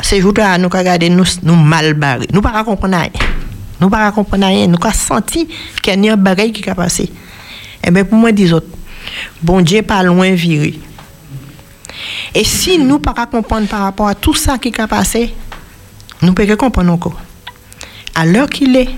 Ces 0.00 0.20
jours-là, 0.20 0.56
nous 0.56 0.68
regardons 0.68 1.10
nous, 1.10 1.24
nous 1.42 1.56
mal 1.56 1.94
barrés. 1.94 2.28
Nous 2.32 2.38
ne 2.38 2.44
pas 2.44 2.62
comprendre 2.62 2.96
rien. 2.96 3.10
Nous 3.80 3.88
ne 3.88 3.90
pas 3.90 4.12
comprendre 4.12 4.46
rien. 4.46 4.68
Nous 4.68 4.78
avons 4.80 4.94
senti 4.94 5.48
qu'il 5.82 6.04
y 6.04 6.08
a 6.08 6.12
un 6.12 6.16
bagage 6.16 6.52
qui 6.52 6.70
a 6.70 6.76
passé. 6.76 7.10
Et 7.82 7.90
bien, 7.90 8.04
pour 8.04 8.16
moi, 8.16 8.30
dis 8.30 8.52
autres, 8.52 8.68
bon 9.42 9.62
Dieu 9.62 9.82
pas 9.82 10.04
loin 10.04 10.30
viré. 10.34 10.78
Et 12.32 12.44
si 12.44 12.78
nous 12.78 12.98
ne 12.98 12.98
pas 12.98 13.26
comprendre 13.26 13.66
par 13.66 13.80
rapport 13.80 14.06
à 14.06 14.14
tout 14.14 14.34
ça 14.34 14.56
qui 14.56 14.72
a 14.80 14.86
passé, 14.86 15.34
nous 16.22 16.34
pouvons 16.34 16.46
pas 16.46 16.56
comprendre 16.56 16.92
encore. 16.92 17.20
À 18.14 18.24
l'heure 18.24 18.48
qu'il 18.48 18.76
est, 18.76 18.90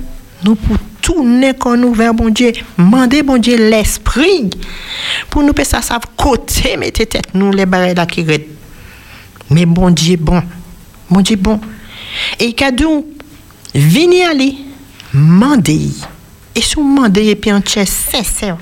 nous 0.45 0.55
pouvons 0.55 0.79
tourner 1.03 1.53
quand 1.59 1.77
nous 1.77 1.93
vers 1.95 2.15
bon 2.15 2.29
Dieu, 2.29 2.53
demander 2.77 3.23
bon 3.23 3.39
Dieu 3.39 3.57
l'esprit 3.57 4.51
pour 5.31 5.43
nous 5.43 5.53
ça, 5.65 5.83
ça 5.83 5.99
côté, 6.17 6.77
mettez 6.77 7.07
tête 7.07 7.29
nous 7.35 7.51
les 7.53 7.67
barres 7.67 7.95
là 7.95 8.07
qui. 8.07 8.25
Mais 9.51 9.67
bon 9.67 9.91
Dieu 9.91 10.17
bon, 10.17 10.43
bon 11.11 11.21
Dieu 11.21 11.37
bon. 11.37 11.61
Et 12.39 12.53
cadeau, 12.53 13.07
venez 13.75 14.25
aller, 14.25 14.55
mandez. 15.13 15.91
Et 16.55 16.61
sous 16.61 16.83
mandez 16.83 17.29
et 17.29 17.37
puis 17.37 17.53
en 17.53 17.61
sincère. 17.65 18.59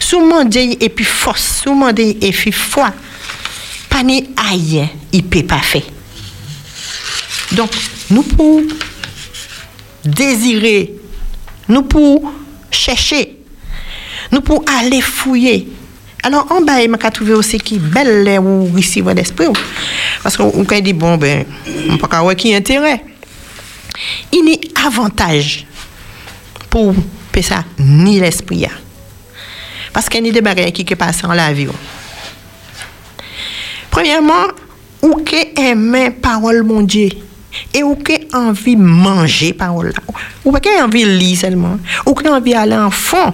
Sous 0.00 0.20
mandez 0.20 0.76
et 0.80 0.88
puis 0.88 1.04
force, 1.04 1.62
sous 1.62 1.74
mandez 1.74 2.18
et 2.20 2.32
puis 2.32 2.52
foi. 2.52 2.92
Pas 3.88 4.02
ni 4.02 4.28
aïe, 4.36 4.88
il 5.12 5.24
peut 5.24 5.44
pas 5.44 5.58
faire. 5.58 5.82
Donc, 7.52 7.70
nous 8.10 8.22
pour 8.22 8.62
désirer, 10.04 10.94
nous 11.68 11.82
pour 11.82 12.32
chercher, 12.70 13.38
nous 14.32 14.40
pour 14.40 14.64
aller 14.80 15.00
fouiller. 15.00 15.68
Alors, 16.22 16.50
en 16.50 16.60
bas, 16.62 16.82
il 16.82 16.90
m'a 16.90 16.98
trouvé 16.98 17.32
aussi 17.32 17.58
qui 17.58 17.78
belle 17.78 18.40
ou 18.40 18.66
recevoir 18.74 19.14
l'esprit. 19.14 19.46
Parce 20.22 20.36
qu'on 20.36 20.64
peut 20.64 20.80
dire, 20.80 20.94
bon, 20.94 21.16
ben, 21.16 21.44
on 21.88 21.96
peut 21.96 22.08
pas 22.08 22.34
qui 22.34 22.54
intérêt. 22.54 23.04
Il 24.32 24.44
n'y 24.44 24.60
a 24.74 24.86
avantage 24.86 25.66
pour 26.68 26.94
ça, 27.40 27.64
ni 27.78 28.18
l'esprit. 28.18 28.64
a. 28.66 28.70
Parce 29.92 30.08
qu'il 30.08 30.26
y 30.26 30.28
a 30.28 30.32
des 30.32 30.40
bagages 30.40 30.72
qui 30.72 30.84
passent 30.96 31.22
en 31.24 31.32
la 31.32 31.52
vie. 31.52 31.68
Premièrement, 33.90 34.48
ou 35.02 35.22
que 35.24 35.58
aimer 35.60 36.10
parole 36.10 36.62
mon 36.62 36.82
Dieu 36.82 37.10
et 37.72 37.82
ou 37.82 37.94
que 37.96 38.12
envie 38.36 38.76
manger 38.76 39.52
parole 39.52 39.88
là 39.88 40.14
ou 40.44 40.52
pas 40.52 40.60
envie 40.82 41.04
lire 41.04 41.38
seulement 41.38 41.78
ou 42.06 42.14
que 42.14 42.28
envie 42.28 42.54
aller 42.54 42.76
en 42.76 42.90
fond 42.90 43.32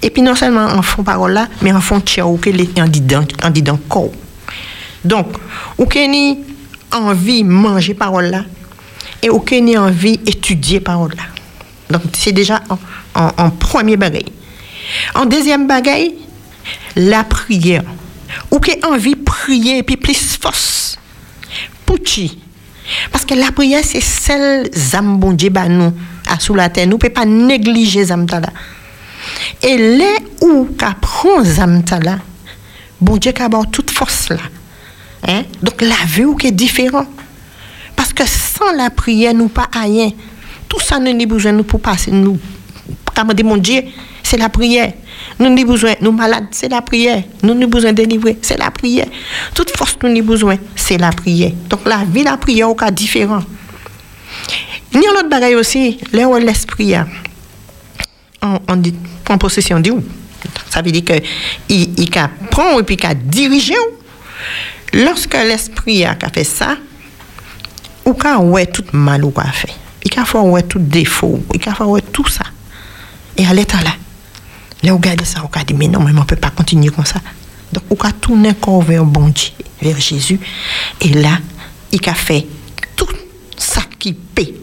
et 0.00 0.10
puis 0.10 0.22
non 0.22 0.34
seulement 0.34 0.66
en 0.66 0.82
fond 0.82 1.02
parole 1.02 1.32
là 1.32 1.48
mais 1.60 1.72
en 1.72 1.80
fond 1.80 2.00
tiens 2.00 2.26
ou 2.26 2.36
que 2.36 2.50
en 2.80 2.86
dedans 2.86 3.24
en 3.42 3.50
dedans 3.50 3.78
corps 3.88 4.12
donc 5.04 5.28
ou 5.78 5.86
que 5.86 6.06
ni 6.10 6.38
envie 6.92 7.44
manger 7.44 7.94
parole 7.94 8.26
là 8.26 8.44
et 9.22 9.30
ou 9.30 9.40
que 9.40 9.54
ni 9.54 9.76
envie 9.76 10.20
étudier 10.26 10.80
parole 10.80 11.14
là 11.16 11.24
donc 11.90 12.02
c'est 12.14 12.32
déjà 12.32 12.62
en, 12.70 12.78
en, 13.14 13.30
en 13.36 13.50
premier 13.50 13.96
bagaille 13.96 14.32
en 15.14 15.26
deuxième 15.26 15.66
bagaille 15.66 16.14
la 16.96 17.24
prière. 17.24 17.84
Ou 18.50 18.58
que 18.58 18.86
envie 18.86 19.16
prier 19.16 19.82
puis 19.82 19.96
plus 19.96 20.36
force. 20.36 20.98
Pour 21.84 22.00
qui 22.00 22.38
parce 23.10 23.24
que 23.24 23.34
la 23.34 23.52
prière, 23.52 23.82
c'est 23.84 24.00
celle 24.00 24.68
zam 24.74 25.18
bon 25.18 25.32
Dieu 25.32 25.50
ba 25.50 25.68
nous 25.68 25.92
à 26.28 26.38
sous 26.38 26.54
la 26.54 26.68
terre. 26.68 26.86
Nous 26.86 26.94
ne 26.94 26.98
pouvons 26.98 27.12
pas 27.12 27.24
négliger 27.24 28.04
zam. 28.04 28.26
Et 29.62 29.76
là 29.98 30.18
où 30.40 30.68
qu'a 30.76 30.94
prend 31.00 31.44
zam 31.44 31.82
là, 32.02 32.18
bon 33.00 33.16
Dieu 33.16 33.32
avoir 33.40 33.70
toute 33.70 33.90
force 33.90 34.28
là. 34.30 34.36
Hein? 35.26 35.42
Donc 35.62 35.80
la 35.80 36.04
vie 36.06 36.24
ou 36.24 36.34
qui 36.34 36.48
est 36.48 36.52
différent. 36.52 37.06
Parce 37.94 38.12
que 38.12 38.24
sans 38.26 38.72
la 38.72 38.90
prière, 38.90 39.34
nous 39.34 39.48
pas 39.48 39.68
rien. 39.72 40.10
Tout 40.68 40.80
ça 40.80 40.98
nous 40.98 41.10
avons 41.10 41.26
besoin 41.26 41.52
nous 41.52 41.64
pour 41.64 41.80
passer 41.80 42.10
nous. 42.10 42.38
Comme 43.14 43.32
dit 43.34 43.44
mon 43.44 43.56
Dieu, 43.56 43.82
c'est 44.22 44.38
la 44.38 44.48
prière. 44.48 44.92
Nous 45.38 45.46
avons 45.46 45.62
besoin, 45.62 45.94
nous 46.00 46.12
malades, 46.12 46.46
c'est 46.50 46.68
la 46.68 46.82
prière. 46.82 47.22
Nous 47.42 47.52
avons 47.52 47.66
besoin 47.66 47.92
de 47.92 47.96
délivrer, 47.96 48.38
c'est 48.42 48.58
la 48.58 48.70
prière. 48.70 49.06
Toute 49.54 49.70
force 49.76 49.96
nous 50.02 50.10
avons 50.10 50.22
besoin, 50.22 50.56
c'est 50.76 50.98
la 50.98 51.10
prière. 51.10 51.52
Donc 51.68 51.80
la 51.86 52.04
vie, 52.04 52.24
la 52.24 52.36
prière, 52.36 52.70
au 52.70 52.74
cas 52.74 52.90
différent. 52.90 53.42
Il 54.94 55.00
y 55.00 55.06
a 55.06 55.10
un 55.10 55.14
autre 55.14 55.28
bagaille 55.28 55.54
aussi, 55.54 55.98
là 56.12 56.28
où 56.28 56.36
l'esprit 56.36 56.94
a, 56.94 57.06
on, 58.42 58.58
on 58.68 58.76
dit, 58.76 58.94
prend 59.24 59.38
possession 59.38 59.80
de 59.80 59.90
vous. 59.90 60.02
Ça 60.68 60.82
veut 60.82 60.90
dire 60.90 61.04
que 61.04 61.14
il, 61.68 62.10
prend 62.50 62.78
et 62.78 62.82
puis 62.82 62.96
il 63.00 63.06
a 63.06 63.14
dirigé. 63.14 63.74
Lorsque 64.92 65.34
l'esprit 65.34 66.04
a 66.04 66.16
fait 66.32 66.44
ça, 66.44 66.76
ou 68.04 68.12
qu'a 68.14 68.38
ouais 68.38 68.66
tout 68.66 68.84
mal 68.92 69.24
ou 69.24 69.32
fait. 69.52 69.72
Il 70.04 70.18
a 70.18 70.24
fait 70.24 70.68
tout 70.68 70.78
défaut, 70.78 71.40
il 71.54 71.68
a 71.68 71.74
fait 71.74 72.12
tout 72.12 72.26
ça. 72.28 72.44
Et 73.36 73.46
à 73.46 73.54
l'état 73.54 73.80
là, 73.82 73.92
Là, 74.82 74.92
on 74.92 74.96
regarde 74.96 75.24
ça, 75.24 75.42
on 75.42 75.64
dit, 75.64 75.74
mais 75.74 75.88
non, 75.88 76.00
mais 76.00 76.10
on 76.10 76.20
ne 76.20 76.24
peut 76.24 76.36
pas 76.36 76.50
continuer 76.50 76.90
comme 76.90 77.04
ça. 77.04 77.20
Donc, 77.72 77.84
on 77.90 78.06
a 78.06 78.12
tourné 78.12 78.50
encore 78.50 78.82
vers 78.82 79.04
bon 79.04 79.28
Dieu, 79.28 79.50
vers 79.80 79.98
Jésus. 79.98 80.40
Et 81.00 81.08
là, 81.08 81.38
il 81.90 82.08
a 82.08 82.14
fait 82.14 82.46
tout 82.96 83.08
ça 83.56 83.82
qui 83.98 84.12
paie. 84.12 84.54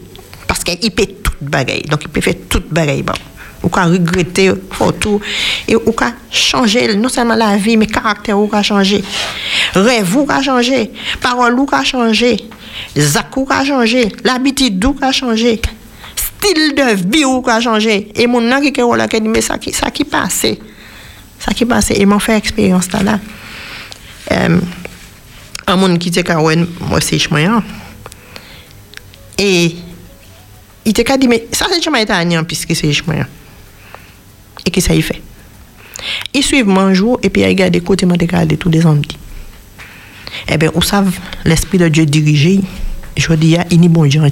Parce 0.46 0.62
qu'il 0.62 0.90
paie 0.90 1.06
toute 1.22 1.42
bagaille. 1.42 1.82
Donc, 1.82 2.02
il 2.02 2.08
peut 2.08 2.20
faire 2.20 2.34
toute 2.48 2.72
bagaille. 2.72 3.02
Bon. 3.02 3.14
ou 3.62 3.68
ka 3.68 3.84
regretter 3.84 4.52
faut 4.70 4.92
tout 4.92 5.20
et 5.68 5.76
ou 5.76 5.92
ka 5.92 6.12
changer 6.30 6.96
non 6.96 7.08
seulement 7.08 7.34
la 7.34 7.56
vie 7.56 7.76
mais 7.76 7.86
caractère 7.86 8.38
ou 8.38 8.46
ka 8.46 8.62
changer 8.62 9.02
rêve 9.74 10.16
ou 10.16 10.24
ka 10.24 10.40
changer 10.42 10.90
parole 11.20 11.58
ou 11.58 11.66
ka 11.66 11.84
changer 11.84 12.48
zac 12.96 13.36
ou 13.36 13.44
ka 13.44 13.64
changer 13.64 14.08
l'habitude 14.24 14.82
ou 14.84 14.94
ka 14.94 15.12
changer 15.12 15.60
style 16.40 16.74
de 16.74 16.94
vie 17.12 17.24
ou 17.24 17.42
ka 17.42 17.60
changer 17.60 18.08
et 18.14 18.26
mon 18.26 18.40
nan 18.40 18.62
qui 18.62 18.72
ke 18.72 18.82
wala 18.82 19.08
ke 19.08 19.20
di 19.20 19.28
mais 19.28 19.42
ça 19.42 19.58
qui 19.58 19.72
ça 19.72 19.90
qui 19.90 20.04
passe 20.04 20.46
ça 21.38 21.52
qui 21.52 21.66
passe 21.66 21.90
et 21.90 22.06
m'en 22.06 22.18
fait 22.18 22.36
expérience 22.36 22.90
là 22.92 23.20
euh, 24.32 24.58
un 25.66 25.76
monde 25.76 25.98
qui 25.98 26.10
te 26.10 26.20
ka 26.20 26.40
ouais 26.40 26.56
moi 26.80 27.00
c'est 27.00 27.18
chemin 27.18 27.62
et 29.36 29.74
il 30.84 30.92
te 30.92 31.16
dit 31.18 31.28
mais 31.28 31.46
ça 31.52 31.66
c'est 31.70 31.82
chemin 31.82 32.00
italien 32.00 32.44
puisque 32.44 32.74
c'est 32.74 32.92
chemin. 32.92 33.26
Et 34.66 34.70
que 34.70 34.80
ça 34.80 34.94
y 34.94 35.02
fait? 35.02 35.22
Ils 36.34 36.42
suivent 36.42 36.66
mon 36.66 36.92
jour 36.92 37.18
et 37.22 37.30
puis 37.30 37.42
ils 37.42 37.46
regardent 37.46 37.80
côté 37.82 38.06
moi 38.06 38.16
regarder 38.20 38.56
tous 38.56 38.68
des 38.68 38.84
hommes. 38.84 39.02
Eh 40.48 40.56
bien 40.58 40.70
vous 40.74 40.82
savez 40.82 41.10
l'esprit 41.44 41.78
de 41.78 41.88
Dieu 41.88 42.06
dirigé 42.06 42.60
je 43.16 43.32
dis 43.34 43.56
il 43.70 43.80
n'y 43.80 43.88
bon 43.88 44.04
Dieu 44.04 44.20
en 44.20 44.30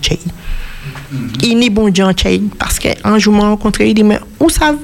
il 1.42 1.58
n'y 1.58 1.70
bon 1.70 1.88
Dieu 1.88 2.04
en 2.04 2.12
parce 2.58 2.78
que 2.78 2.88
un 3.04 3.18
jour 3.18 3.34
m'a 3.34 3.48
rencontré 3.48 3.88
il 3.88 3.94
dit 3.94 4.04
mais 4.04 4.18
vous 4.38 4.50
savez 4.50 4.78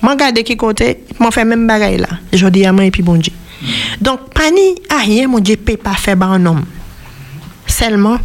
moi 0.00 0.12
regarde 0.12 0.42
qui 0.42 0.56
côté 0.56 1.04
m'a 1.20 1.30
fait 1.30 1.44
même 1.44 1.66
bagaille 1.66 1.98
là. 1.98 2.08
Je 2.32 2.46
dis 2.48 2.66
à 2.66 2.72
moi 2.72 2.84
et 2.84 2.90
puis 2.90 3.02
bon 3.02 3.16
Dieu. 3.16 3.32
Donc 4.00 4.32
pas 4.34 4.50
ni 4.50 4.74
à 4.88 4.98
rien 4.98 5.28
mon 5.28 5.38
Dieu 5.38 5.56
peut 5.56 5.76
pas 5.76 5.94
faire 5.94 6.20
un 6.22 6.44
homme. 6.46 6.64
Seulement 7.66 8.18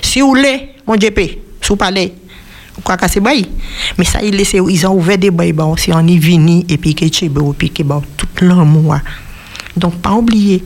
si 0.00 0.20
vous 0.20 0.28
voulez 0.28 0.70
mon 0.86 0.96
Dieu 0.96 1.10
peut 1.10 1.28
si 1.60 1.68
vous 1.68 1.76
parlez 1.76 2.14
quoi 2.82 2.96
que 2.96 3.08
c'est 3.10 3.20
bail 3.20 3.46
mais 3.98 4.04
ça 4.04 4.22
il 4.22 4.34
laisse 4.36 4.54
ils 4.54 4.86
ont 4.86 4.94
ouvert 4.94 5.18
des 5.18 5.30
bails 5.30 5.52
bon 5.52 5.76
si 5.76 5.92
on 5.92 6.06
y 6.06 6.18
vini 6.18 6.64
et 6.68 6.78
puis 6.78 6.94
que 6.94 7.04
tu 7.06 7.26
et 7.26 7.30
puis 7.56 7.70
que 7.70 7.82
bon 7.82 8.02
tout 8.16 8.26
l'amour 8.40 8.96
donc 9.76 9.94
pas 9.96 10.12
oublier. 10.12 10.64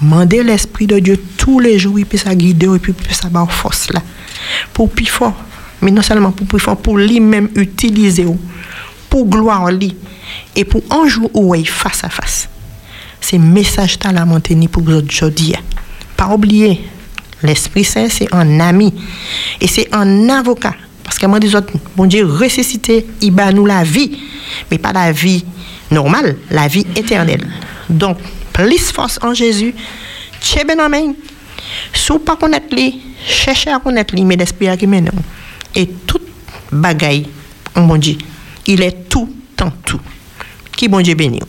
Demander 0.00 0.42
l'esprit 0.42 0.86
de 0.86 0.98
Dieu 0.98 1.20
tous 1.36 1.58
les 1.60 1.78
jours 1.78 1.98
et 1.98 2.04
puis 2.04 2.18
ça 2.18 2.34
guider 2.34 2.68
et 2.74 2.78
puis 2.78 2.94
ça 3.10 3.28
va 3.28 3.46
force 3.46 3.92
là. 3.92 4.02
Pour 4.72 4.90
plus 4.90 5.06
fort. 5.06 5.36
Mais 5.82 5.90
non 5.90 6.02
seulement 6.02 6.32
pour 6.32 6.46
plus 6.46 6.58
fort 6.58 6.76
pour 6.76 6.96
lui-même 6.98 7.48
utiliser 7.54 8.26
pour 9.10 9.26
gloire 9.26 9.70
lui. 9.70 9.96
Et 10.54 10.64
pour 10.64 10.82
un 10.90 11.06
jour 11.08 11.30
où 11.34 11.54
il 11.54 11.68
face 11.68 12.04
à 12.04 12.08
face. 12.08 12.48
C'est 13.20 13.38
message 13.38 13.98
ta 13.98 14.12
la 14.12 14.24
maintenir 14.24 14.68
pour 14.68 14.82
vous 14.82 14.92
aujourd'hui 14.92 15.54
pas 16.16 16.32
oublier. 16.32 16.80
L'esprit 17.42 17.84
saint 17.84 18.08
c'est 18.08 18.32
un 18.32 18.60
ami. 18.60 18.94
Et 19.60 19.68
c'est 19.68 19.94
un 19.94 20.28
avocat. 20.28 20.74
Parce 21.04 21.18
que 21.18 21.26
moi, 21.26 21.38
des 21.38 21.54
autres, 21.54 21.72
bon 21.96 22.06
Dieu, 22.06 22.26
ressuscité, 22.26 23.06
il 23.20 23.30
bat 23.30 23.52
nous 23.52 23.64
la 23.64 23.84
vie, 23.84 24.18
mais 24.70 24.78
pas 24.78 24.92
la 24.92 25.12
vie 25.12 25.44
normale, 25.90 26.36
la 26.50 26.66
vie 26.66 26.84
éternelle. 26.96 27.46
Donc, 27.88 28.18
plus 28.56 28.90
force 28.90 29.18
en 29.22 29.34
Jésus, 29.34 29.74
tchè 30.40 30.64
ben 30.64 30.80
amen. 30.80 31.14
Si 31.92 32.10
vous 32.10 32.18
pas 32.18 32.36
connaître 32.36 32.74
lui, 32.74 33.02
cherchez 33.26 33.70
à 33.70 33.78
connaître 33.78 34.14
lui, 34.14 34.24
mais 34.24 34.36
l'esprit 34.36 34.68
qui 34.78 34.86
mène. 34.86 35.10
Et 35.74 35.86
tout 36.06 36.20
bagaille, 36.72 37.26
bon 37.74 37.96
Dieu, 37.96 38.16
il 38.66 38.82
est 38.82 39.08
tout 39.10 39.28
en 39.60 39.70
tout. 39.84 40.00
Qui 40.74 40.88
bon 40.88 41.00
Dieu 41.02 41.14
béni. 41.14 41.40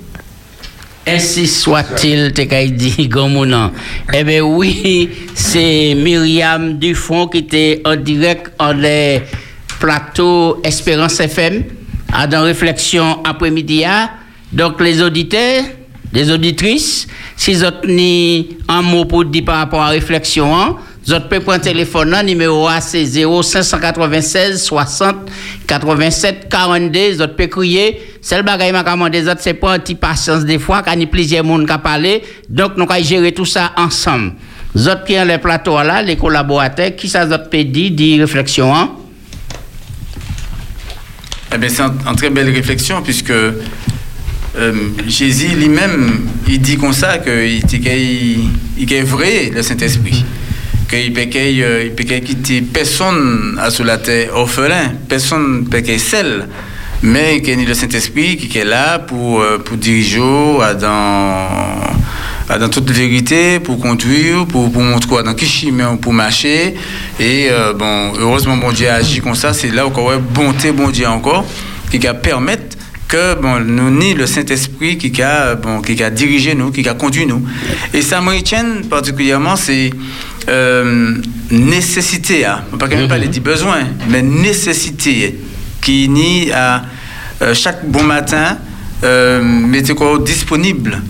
Ainsi 1.08 1.48
soit-il, 1.48 2.34
te 2.34 2.68
dit 2.68 3.08
Gomounan. 3.10 3.72
Eh 4.14 4.26
bien 4.26 4.42
oui, 4.42 5.10
c'est 5.34 5.96
Myriam 5.96 6.78
Dufont 6.78 7.28
qui 7.28 7.38
était 7.38 7.82
en 7.86 7.96
direct 7.96 8.52
en 8.60 8.74
les 8.74 9.22
plateau 9.80 10.60
Espérance 10.62 11.22
FM 11.22 11.64
à 12.12 12.28
dans 12.28 12.44
réflexion 12.44 13.24
après-midi. 13.24 13.86
Donc 14.52 14.82
les 14.82 15.02
auditeurs, 15.02 15.64
les 16.14 16.32
auditrices, 16.32 17.08
si 17.36 17.54
vous 17.54 17.64
avez 17.64 18.50
un 18.68 18.82
mot 18.82 19.06
pour 19.06 19.26
dire 19.26 19.46
par 19.46 19.58
rapport 19.58 19.82
à 19.82 19.90
réflexion, 19.90 20.78
vous 21.06 21.20
pouvez 21.22 21.40
prendre 21.40 21.62
téléphone, 21.62 22.16
numéro 22.26 22.68
A 22.68 22.82
c'est 22.82 23.06
0596 23.06 24.62
60 24.62 25.16
87 25.66 26.48
42, 26.50 27.14
vous 27.18 27.28
pouvez 27.28 27.50
crier. 27.50 28.02
C'est 28.22 28.38
le 28.38 28.44
bagage 28.44 28.74
que 28.74 29.10
des 29.10 29.28
autres, 29.28 29.40
c'est 29.40 29.54
pas 29.54 29.74
un 29.74 29.80
petit 29.80 29.96
patience 29.96 30.44
des 30.44 30.60
fois, 30.60 30.82
quand 30.84 30.92
il 30.92 31.02
y 31.02 31.04
a 31.04 31.08
plusieurs 31.08 31.46
monde 31.46 31.66
qui 31.66 31.78
parlé. 31.78 32.24
Donc 32.50 32.74
nous 32.76 32.86
allons 32.90 33.04
gérer 33.04 33.32
tout 33.32 33.46
ça 33.46 33.72
ensemble. 33.78 34.34
Vous 34.74 34.90
ont 34.90 34.98
les 35.08 35.38
plateaux 35.38 35.82
là, 35.82 36.02
les 36.02 36.18
collaborateurs, 36.18 36.96
qui 36.96 37.08
ça 37.08 37.26
vous 37.26 37.36
peut 37.50 37.64
dire, 37.64 37.92
dire 37.92 38.20
réflexion, 38.20 38.76
hein? 38.76 38.92
Eh 41.54 41.58
bien, 41.58 41.70
c'est 41.70 41.82
une 41.82 42.16
très 42.18 42.30
belle 42.30 42.54
réflexion, 42.54 43.02
puisque 43.02 43.32
euh, 44.58 44.74
Jésus 45.08 45.50
lui-même, 45.50 46.22
il 46.48 46.60
dit 46.60 46.78
comme 46.78 46.94
ça 46.94 47.18
qu'il 47.20 47.62
il, 48.78 48.94
est 48.94 49.02
vrai, 49.02 49.52
le 49.54 49.62
Saint-Esprit. 49.62 50.26
Qu'il 50.90 51.12
peut 51.12 51.22
il 51.22 51.92
peut 51.96 52.04
quitter 52.04 52.62
personne 52.62 53.60
sous 53.70 53.84
la 53.84 53.98
terre 53.98 54.36
orphelin, 54.36 54.94
personne 55.10 55.62
ne 55.62 55.68
peut 55.68 55.84
seul, 55.98 56.48
mais 57.04 57.42
qu'il 57.42 57.60
y 57.60 57.64
a 57.64 57.68
le 57.68 57.74
Saint-Esprit 57.74 58.38
qui 58.38 58.58
est 58.58 58.64
là 58.64 59.00
pour, 59.00 59.44
pour 59.66 59.78
diriger 59.78 60.20
dans 60.80 61.78
dans 62.56 62.70
toute 62.70 62.90
vérité, 62.90 63.60
pour 63.60 63.78
conduire, 63.80 64.46
pour, 64.46 64.70
montrer 64.74 65.24
dans 65.24 65.34
qui 65.34 65.46
chemin 65.46 65.98
pour 65.98 66.14
marcher. 66.14 66.76
Et 67.20 67.48
euh, 67.52 67.74
bon, 67.74 68.14
heureusement, 68.18 68.56
bon 68.56 68.72
Dieu 68.72 68.90
agit 68.90 69.20
comme 69.20 69.36
ça. 69.36 69.54
C'est 69.54 69.70
là 69.70 69.86
où 69.86 69.92
on 69.96 70.18
bonté, 70.18 70.72
bon 70.72 70.90
Dieu 70.90 71.08
encore, 71.08 71.46
qui 71.92 71.98
va 71.98 72.14
permettre 72.14 72.77
que 73.08 73.36
bon, 73.36 73.60
nous 73.60 73.90
ni 73.90 74.14
le 74.14 74.26
Saint-Esprit 74.26 74.98
qui 74.98 75.22
a 75.22 75.56
bon, 75.56 75.82
qui 75.82 76.02
a 76.04 76.10
dirigé 76.10 76.56
nous, 76.56 76.72
qui 76.72 76.88
a 76.88 76.94
conduit 76.94 77.26
nous. 77.26 77.44
Et 77.94 78.02
retient 78.02 78.82
particulièrement, 78.90 79.56
c'est 79.56 79.92
euh, 80.50 81.16
nécessité, 81.52 82.46
hein. 82.46 82.64
pas 82.78 82.88
quand 82.88 82.98
même 82.98 83.08
pas 83.08 83.18
les 83.18 83.28
dix 83.28 83.40
besoins, 83.40 83.84
mais 84.10 84.22
nécessité 84.22 85.40
qui 85.82 86.10
ni 86.10 86.52
à 86.52 86.84
euh, 87.42 87.54
chaque 87.54 87.88
bon 87.88 88.04
matin 88.04 88.58
euh, 89.04 89.42
mettez 89.44 89.94
quoi 89.94 90.18
disponible 90.20 91.02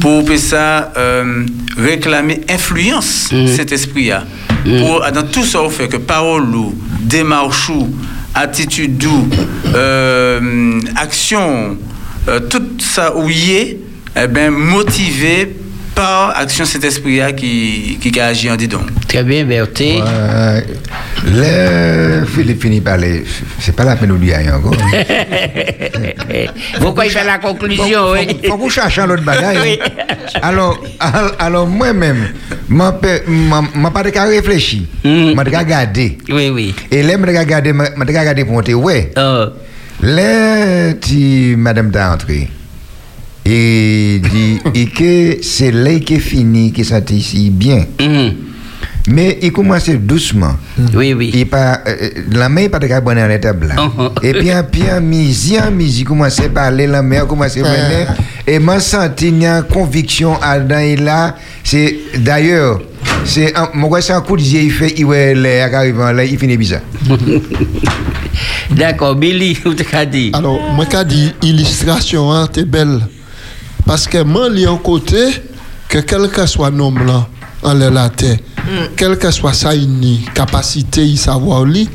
pour 0.00 0.24
ça 0.36 0.92
euh, 0.96 1.44
réclamer 1.76 2.40
influence 2.48 3.28
cet 3.46 3.70
esprit 3.70 4.08
là 4.08 4.24
pour 4.64 5.04
dans 5.12 5.22
tout 5.24 5.44
ça 5.44 5.62
on 5.62 5.68
fait 5.68 5.86
que 5.88 5.98
parole 5.98 6.54
ou 6.56 6.74
démarche 7.02 7.68
ou 7.68 7.88
attitude 8.34 9.04
ou 9.04 9.28
euh, 9.74 10.80
action 10.96 11.76
euh, 12.28 12.40
tout 12.40 12.62
ça 12.78 13.16
où 13.16 13.28
y 13.28 13.52
est 13.52 13.78
eh 14.16 14.26
ben 14.26 14.50
motivé 14.50 15.56
par 15.94 16.36
action 16.38 16.64
cet 16.64 16.84
esprit 16.84 17.18
là 17.18 17.32
qui 17.32 17.98
qui 18.00 18.18
agit 18.20 18.50
en 18.50 18.56
dedans 18.56 18.82
très 19.08 19.22
bien 19.22 19.44
Berté 19.44 20.00
ouais, 20.02 20.64
le 21.24 22.24
Philippe 22.26 22.62
finit 22.62 22.80
par 22.80 22.96
les 22.96 23.24
c'est 23.58 23.74
pas 23.74 23.84
la 23.84 23.96
peine 23.96 24.10
de 24.12 24.16
dire 24.16 24.38
encore 24.54 24.76
pourquoi 26.80 27.06
il 27.06 27.10
fait 27.10 27.24
la 27.24 27.38
conclusion 27.38 28.12
oui? 28.12 28.28
faut 28.46 28.58
que 28.58 28.68
cherche 28.70 28.98
l'autre 28.98 29.22
bagaille. 29.24 29.58
Oui. 29.62 29.78
alors 30.42 30.82
alors 31.38 31.66
moi-même 31.66 32.28
m'a 32.68 32.98
m'a 33.74 33.90
pas 33.90 34.02
de 34.02 34.10
qu'à 34.10 34.24
réfléchir 34.24 34.82
m'a 35.04 35.44
de 35.44 35.50
regarder 35.56 36.18
oui 36.30 36.48
oui. 36.50 36.74
Et 36.90 37.02
là 37.02 37.16
m'a 37.18 37.26
de 37.32 37.36
regarder 37.38 37.72
m'a 37.72 37.88
de 37.90 38.06
regarder 38.06 38.44
pour 38.44 38.54
monter 38.54 38.74
ouais. 38.74 39.10
Oh. 39.16 39.46
là 40.02 40.92
tu 40.94 41.56
madame 41.58 41.90
t'a 41.90 42.12
entré 42.12 42.48
et 43.50 44.20
dit 44.20 44.60
et 44.74 44.86
que 44.86 45.42
c'est 45.42 45.72
là 45.72 45.98
qui 45.98 46.14
est 46.14 46.18
fini 46.20 46.72
qui 46.72 46.84
ça 46.84 47.00
ici 47.10 47.50
bien. 47.50 47.84
Mm. 48.00 48.28
mais 49.08 49.38
il 49.42 49.52
commence 49.52 49.88
doucement. 49.90 50.54
Oui 50.94 51.12
oui. 51.14 51.30
Il 51.34 51.46
pas 51.46 51.80
euh, 51.86 52.10
la 52.30 52.48
main 52.48 52.68
pas 52.68 52.78
de 52.78 53.00
bonne 53.00 53.18
à 53.18 53.26
la 53.26 53.38
table 53.38 53.74
et 54.22 54.32
puis 54.32 54.50
puis 54.70 54.82
en 54.90 55.00
midi 55.00 55.58
en 55.58 55.70
midi 55.70 56.04
commence 56.04 56.38
à 56.38 56.48
parler 56.48 56.86
la 56.86 57.02
main 57.02 57.26
commence 57.26 57.56
à 57.56 57.60
mener. 57.60 58.06
Et 58.46 58.58
m'a 58.58 58.78
senti 58.78 59.28
une 59.28 59.64
conviction 59.72 60.40
à 60.40 60.58
là 60.58 61.36
c'est 61.64 61.96
d'ailleurs 62.18 62.80
c'est 63.24 63.52
moi 63.74 64.00
c'est 64.00 64.12
un 64.12 64.20
coup 64.20 64.36
de 64.36 64.42
il 64.42 64.70
fait 64.70 64.94
il 64.96 65.12
est 65.46 65.60
arrivant 65.60 66.12
là 66.12 66.24
il 66.24 66.38
finit 66.38 66.56
bizarre. 66.56 66.82
D'accord 68.70 69.16
Billy 69.16 69.58
ou 69.66 69.74
t'as 69.74 70.04
dit? 70.04 70.30
Alors 70.32 70.60
moi 70.74 70.86
qu'a 70.86 71.04
dit 71.04 71.32
illustration 71.42 72.32
hein 72.32 72.46
t'es 72.52 72.64
belle 72.64 73.00
parce 73.90 74.06
que 74.06 74.22
moi, 74.22 74.46
il 74.52 74.60
y 74.60 74.66
a 74.66 74.70
un 74.70 74.76
côté 74.76 75.42
que 75.88 75.98
quel 75.98 76.28
que 76.30 76.46
soit 76.46 76.70
l'homme 76.70 77.04
là, 77.04 77.26
en 77.64 77.74
la 77.74 78.08
terre, 78.08 78.36
mm. 78.58 78.94
quelle 78.96 79.18
que 79.18 79.32
soit 79.32 79.52
sa 79.52 79.72
capacité, 80.32 81.04
il 81.04 81.18
savoir 81.18 81.64
lui, 81.64 81.88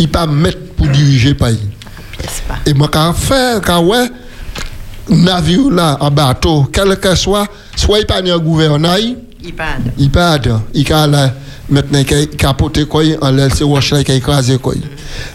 il 0.00 0.08
pas 0.08 0.26
mettre 0.26 0.58
pour 0.76 0.88
diriger 0.88 1.28
le 1.28 1.36
pays. 1.36 1.60
Et 2.66 2.74
moi, 2.74 2.88
quand 2.92 3.12
faire, 3.12 3.60
quand 3.60 3.84
ouais, 3.84 4.10
navire 5.08 5.70
là, 5.70 5.96
en 6.00 6.10
bateau, 6.10 6.68
quel 6.72 6.98
que 6.98 7.14
soit, 7.14 7.46
soit 7.76 8.00
il 8.00 8.06
pas 8.06 8.18
un 8.18 8.38
gouvernail, 8.38 9.16
Il 9.44 9.54
pas 9.54 10.38
il. 10.38 10.60
Il 10.74 10.92
a 10.92 11.06
là, 11.06 11.34
maintenant 11.68 12.02
qu'il 12.04 12.16
a 12.16 12.26
capoté 12.26 12.84
quoi, 12.86 13.02
en 13.20 13.30
l'air, 13.30 13.48
c'est 13.54 13.64
Wash 13.64 13.92
là 13.92 14.04
qui 14.04 14.12
a 14.12 14.14
écrasé 14.14 14.58
quoi. 14.58 14.74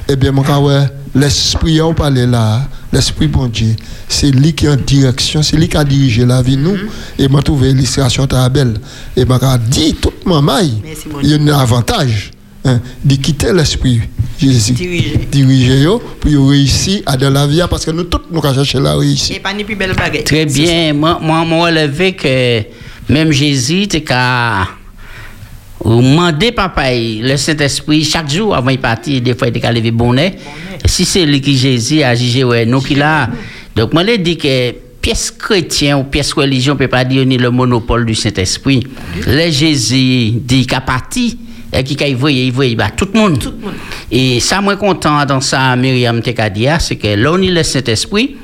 Eh 0.08 0.16
bien, 0.16 0.32
mon 0.32 0.44
ouais, 0.44 0.86
l'esprit, 1.16 1.82
on 1.82 1.94
parle 1.94 2.16
là, 2.16 2.68
l'esprit 2.92 3.28
bon 3.28 3.48
Dieu, 3.48 3.76
c'est 4.08 4.32
lui 4.32 4.54
qui 4.54 4.66
est 4.66 4.70
en 4.70 4.76
direction, 4.76 5.42
c'est 5.42 5.58
lui 5.58 5.70
qui 5.70 5.78
a 5.78 5.84
dirigé 5.84 6.26
la 6.26 6.42
vie 6.42 6.58
nous. 6.58 6.78
Et 7.18 7.28
m'a 7.28 7.42
trouvé 7.42 7.74
l'illustration 7.74 8.28
très 8.28 8.50
belle. 8.50 8.76
Et 9.16 9.26
m'a 9.26 9.58
dit, 9.58 9.96
tout 9.96 10.14
maman, 10.26 10.60
il 11.22 11.30
y 11.30 11.34
a 11.34 11.38
un 11.38 11.60
avantage 11.60 12.32
hein, 12.66 12.80
de 13.04 13.16
quitter 13.16 13.54
l'esprit. 13.54 14.02
Jésus. 14.40 14.74
Diriger. 14.74 15.28
Diriger 15.32 15.98
pour 16.20 16.50
réussir 16.50 17.02
à 17.06 17.16
dans 17.16 17.30
la 17.30 17.48
vie, 17.48 17.62
parce 17.70 17.86
que 17.86 17.92
nous 17.92 18.04
tous, 18.04 18.22
nous 18.32 18.40
avons 18.40 18.54
cherché 18.54 18.80
la 18.80 18.96
réussite. 18.96 19.38
Et 19.38 19.40
pas 19.40 19.54
ni 19.54 19.64
plus 19.64 19.76
belle 19.76 19.96
baguette. 19.96 20.26
Très 20.26 20.46
bien. 20.46 20.94
Moi, 20.94 21.20
moi, 21.22 21.46
moi, 21.46 21.68
relevé 21.68 22.14
que 22.14 22.64
même 23.10 23.32
Jésus, 23.32 23.88
t'es 23.88 24.02
qu'à 24.02 24.68
demander 25.84 26.52
papa, 26.52 26.92
le 26.94 27.36
Saint-Esprit, 27.36 28.04
chaque 28.04 28.30
jour 28.30 28.56
avant 28.56 28.72
de 28.72 28.78
partir, 28.78 29.22
des 29.22 29.36
fois, 29.36 29.48
il 29.48 29.58
était 29.58 29.72
lever 29.72 29.92
bonnet. 29.92 30.36
Si 30.86 31.06
c'est 31.06 31.26
lui 31.26 31.42
qui 31.42 31.58
Jésus 31.58 32.04
a 32.04 32.16
jugé, 32.16 32.44
ouais, 32.44 32.66
nous 32.66 32.82
qui 32.82 32.96
là. 32.96 33.30
Donc, 33.76 33.94
moi, 33.94 34.04
je 34.06 34.16
dis 34.16 34.38
que 34.38 34.72
pièce 35.02 35.32
chrétien 35.32 35.98
ou 35.98 36.04
pièce 36.04 36.32
religion 36.34 36.74
ne 36.74 36.80
peut 36.80 36.88
pas 36.88 37.04
dire 37.04 37.26
ni 37.26 37.38
le 37.38 37.52
monopole 37.52 38.06
du 38.06 38.16
Saint-Esprit. 38.16 38.86
Le 39.28 39.52
Jésus 39.52 40.32
dit 40.36 40.66
qu'à 40.66 40.82
partir, 40.82 41.34
et 41.74 41.84
qui 41.84 41.98
il 42.08 42.16
voit, 42.16 42.32
il 42.32 42.52
voit, 42.52 42.74
bah, 42.76 42.90
tout 42.96 43.08
le 43.12 43.20
monde. 43.20 43.54
Et 44.12 44.40
ça, 44.40 44.62
moi, 44.62 44.76
content 44.76 45.26
dans 45.26 45.42
ça, 45.42 45.76
Myriam 45.76 46.22
Tekadia, 46.22 46.80
c'est 46.80 46.96
que 46.96 47.08
là, 47.08 47.32
on 47.34 47.42
est 47.42 47.50
le 47.50 47.64
Saint-Esprit, 47.64 48.38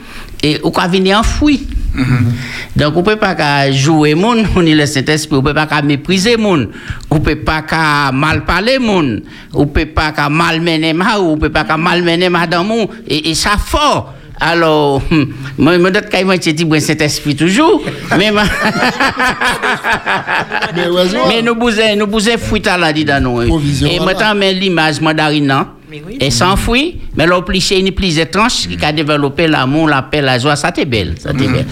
et 0.44 0.60
on 0.64 0.72
peut 0.72 0.88
venir 0.90 1.20
enfoui. 1.20 1.62
Donc, 2.76 2.94
on 2.98 3.04
peut 3.04 3.16
pas 3.16 3.72
jouer 3.72 4.16
monde, 4.16 4.46
on 4.56 4.66
est 4.66 4.76
le 4.76 4.86
Saint-Esprit, 4.86 5.38
on 5.38 5.44
peut 5.44 5.54
pas 5.54 5.82
mépriser 5.82 6.38
monde, 6.38 6.70
on 7.10 7.20
peut 7.20 7.36
pas 7.36 8.12
mal 8.12 8.46
parler 8.46 8.80
monde, 8.80 9.24
on 9.54 9.68
peut 9.68 9.86
pas 9.86 10.30
malmener 10.30 10.94
ma, 10.94 11.20
on 11.20 11.38
peut 11.38 11.50
pas 11.50 11.78
malmener 11.78 12.30
madame, 12.30 12.72
et, 13.08 13.30
et 13.30 13.36
ça 13.36 13.58
fort. 13.58 14.14
Alors, 14.42 15.02
hum, 15.12 15.34
moi, 15.58 15.78
moi, 15.78 15.92
d'autres 15.92 16.10
cas, 16.10 16.24
moi, 16.24 16.36
j'ai 16.42 16.54
dit, 16.54 16.66
bon, 16.66 16.80
Saint-Esprit 16.80 17.36
toujours, 17.36 17.82
mais, 18.18 18.32
ma- 18.32 18.44
mais 21.28 21.42
nous 21.42 21.56
bousez, 21.56 21.96
nous 21.96 22.08
bousez 22.08 22.38
fruit 22.38 22.62
à 22.68 22.78
la 22.78 22.94
dit 22.94 23.06
dans 23.06 23.22
nous. 23.22 23.42
Et 23.86 24.00
maintenant, 24.00 24.34
mais 24.36 24.54
l'image 24.54 25.02
mandarina, 25.02 25.74
et 26.20 26.30
s'enfuit, 26.32 27.00
mais 27.18 27.26
l'obliché, 27.26 27.80
il 27.80 27.92
plus 27.94 28.20
étrange, 28.20 28.68
qui 28.68 28.86
a 28.86 28.92
développé 28.92 29.48
l'amour, 29.48 29.88
la 29.88 30.04
paix, 30.04 30.22
la 30.22 30.38
joie, 30.38 30.56
ça 30.56 30.72
t'est 30.72 30.86
belle, 30.86 31.16
ça 31.20 31.34
t'est 31.34 31.48
belle. 31.48 31.66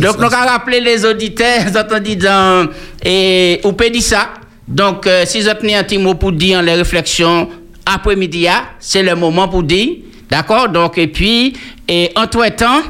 Donc, 0.00 0.18
nous 0.18 0.24
avons 0.24 0.48
rappelé 0.48 0.80
les 0.80 1.04
auditeurs, 1.04 1.60
vous 1.70 1.76
entendez 1.76 2.16
dans, 2.16 2.66
et, 3.04 3.60
ou 3.64 3.72
dire 3.72 4.02
ça. 4.02 4.30
Donc, 4.66 5.06
euh, 5.06 5.24
si 5.26 5.40
vous 5.40 5.48
avez 5.48 5.74
un 5.74 5.82
petit 5.82 5.98
mot 5.98 6.14
pour 6.14 6.32
dire 6.32 6.62
les 6.62 6.74
réflexions 6.74 7.48
après-midi, 7.86 8.46
ah, 8.48 8.64
c'est 8.80 9.02
le 9.02 9.14
moment 9.14 9.48
pour 9.48 9.62
dire, 9.62 9.88
d'accord? 10.30 10.68
Donc, 10.68 10.98
et 10.98 11.06
puis, 11.06 11.54
et 11.88 12.12
entre-temps, 12.14 12.82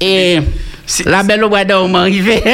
et 0.00 0.40
la 1.04 1.22
belle 1.22 1.44
au 1.44 1.48
bois 1.48 1.64
d'or 1.64 1.88
m'est 1.88 1.98
arrivée. 1.98 2.42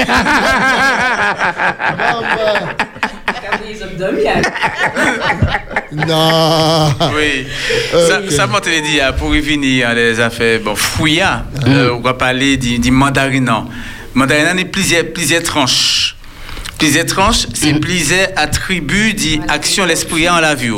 Non. 5.93 6.95
Oui. 7.15 7.47
Ça, 7.93 8.21
ça 8.29 8.47
m'a 8.47 8.61
te 8.61 8.69
dit, 8.69 8.99
pour 9.19 9.29
revenir 9.31 9.89
à 9.89 9.95
des 9.95 10.19
affaires, 10.21 10.61
bon, 10.61 10.75
fouilla, 10.75 11.45
euh, 11.67 11.93
on 11.95 12.01
va 12.01 12.15
parler 12.15 12.57
du, 12.57 12.79
du 12.79 12.91
mandarinant. 12.91 13.69
Mandarinant, 14.15 14.59
il 14.59 14.71
plusieurs, 14.71 15.05
plusieurs 15.13 15.43
tranches. 15.43 16.17
Plusieurs 16.79 17.07
tranches, 17.07 17.47
c'est 17.55 17.75
plusieurs 17.81 18.29
attributs 18.37 19.15
d'action 19.15 19.87
l'esprit 19.87 20.29
en 20.29 20.41
la 20.41 20.55
vie. 20.55 20.71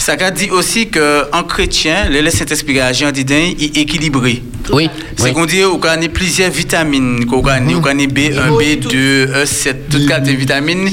Ça 0.00 0.16
dire 0.16 0.54
aussi 0.54 0.88
qu'en 0.88 1.42
chrétien, 1.42 2.08
le 2.08 2.30
Saint-Esprit 2.30 2.80
agit 2.80 3.04
en 3.04 3.12
disant 3.12 3.36
il 3.58 3.64
est 3.64 3.76
équilibré. 3.82 4.42
Oui. 4.72 4.88
C'est 5.16 5.32
qu'on 5.32 5.44
dit 5.44 5.60
qu'on 5.60 5.88
a 5.88 6.08
plusieurs 6.08 6.50
vitamines, 6.50 7.26
qu'on 7.26 7.44
a 7.44 7.60
qu'on 7.60 7.86
a 7.86 7.92
B1, 7.92 8.48
B2, 8.58 9.44
E7, 9.44 9.74
toutes 9.90 10.06
quatre 10.06 10.28
vitamines 10.28 10.90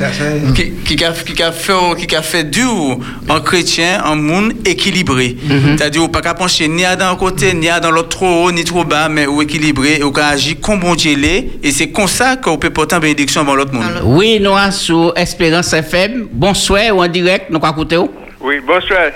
qui 0.54 0.72
qui 0.84 1.06
a 1.06 1.14
qui 1.14 1.42
a 1.44 1.52
fait 1.54 1.74
qui 2.06 2.16
a 2.16 2.22
fait 2.22 2.44
du 2.44 2.66
en 2.66 3.40
chrétien 3.40 4.04
un 4.04 4.16
monde 4.16 4.54
équilibré. 4.66 5.38
C'est-à-dire 5.78 6.04
on 6.04 6.10
pas 6.10 6.22
qu'à 6.22 6.34
pencher 6.34 6.68
ni 6.68 6.84
à 6.84 6.98
d'un 6.98 7.16
côté 7.16 7.54
ni 7.54 7.70
à 7.70 7.80
dans 7.80 7.92
l'autre 7.92 8.10
trop 8.10 8.46
haut 8.46 8.52
ni 8.52 8.66
trop 8.66 8.84
bas 8.84 9.08
mais 9.08 9.26
ou 9.26 9.42
équilibré 9.42 10.00
et 10.00 10.04
on 10.04 10.12
agit 10.12 10.58
comme 10.58 10.82
bon 10.82 10.96
Dieu 10.96 11.16
l'est. 11.16 11.48
et 11.64 11.72
c'est 11.72 11.92
comme 11.92 12.08
ça 12.08 12.36
qu'on 12.36 12.58
peut 12.58 12.72
porter 12.72 12.96
en 12.96 13.00
bénédiction 13.00 13.40
avant 13.42 13.56
l'autre 13.56 13.74
monde. 13.74 14.02
Oui, 14.04 14.40
nous 14.42 14.58
sommes 14.58 14.72
sur 14.72 15.14
Espérance 15.16 15.72
FM. 15.72 16.28
Bonsoir 16.34 16.94
ou 16.96 17.02
en 17.02 17.08
direct, 17.08 17.50
nous 17.50 17.60
écouter. 17.60 17.98
Oui, 18.40 18.60
bonsoir. 18.66 19.12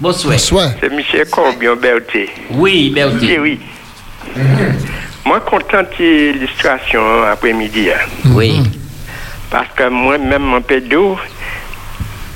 Bonsoir. 0.00 0.70
C'est 0.80 0.90
Michel 0.92 1.28
Corbion 1.30 1.76
Berthe. 1.76 2.28
Oui, 2.50 2.90
Berthe. 2.94 3.20
Oui, 3.20 3.38
oui. 3.40 3.60
Moi, 5.24 5.40
content 5.40 5.82
de 5.82 6.32
l'illustration 6.32 7.00
après-midi. 7.24 7.88
hein. 7.90 8.06
Oui. 8.26 8.60
Parce 9.50 9.68
que 9.76 9.88
moi-même, 9.88 10.42
mon 10.42 10.60
pédo, 10.60 11.16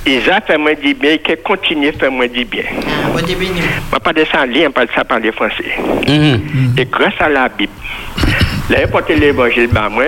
ils 0.07 0.20
ont 0.31 0.41
fait 0.47 0.57
moi 0.57 0.74
du 0.74 0.95
bien 0.95 1.12
et 1.12 1.18
qu'ils 1.18 1.37
continuent 1.39 1.89
à 1.89 1.93
faire 1.93 2.12
moi 2.12 2.29
du 2.29 2.45
bien. 2.45 2.64
Moi, 3.12 4.01
pas 4.01 4.12
de 4.12 4.24
ça, 4.31 4.47
lien, 4.47 4.70
pas 4.70 4.87
de 4.87 4.91
ça 4.95 5.05
parler 5.05 5.33
français. 5.33 5.72
Et 6.76 6.85
grâce 6.87 7.14
à 7.20 7.29
la 7.29 7.49
Bible, 7.49 7.72
là, 8.70 8.87
porté 8.87 9.16
l'évangile, 9.16 9.68
bah, 9.72 9.89
moi, 9.91 10.05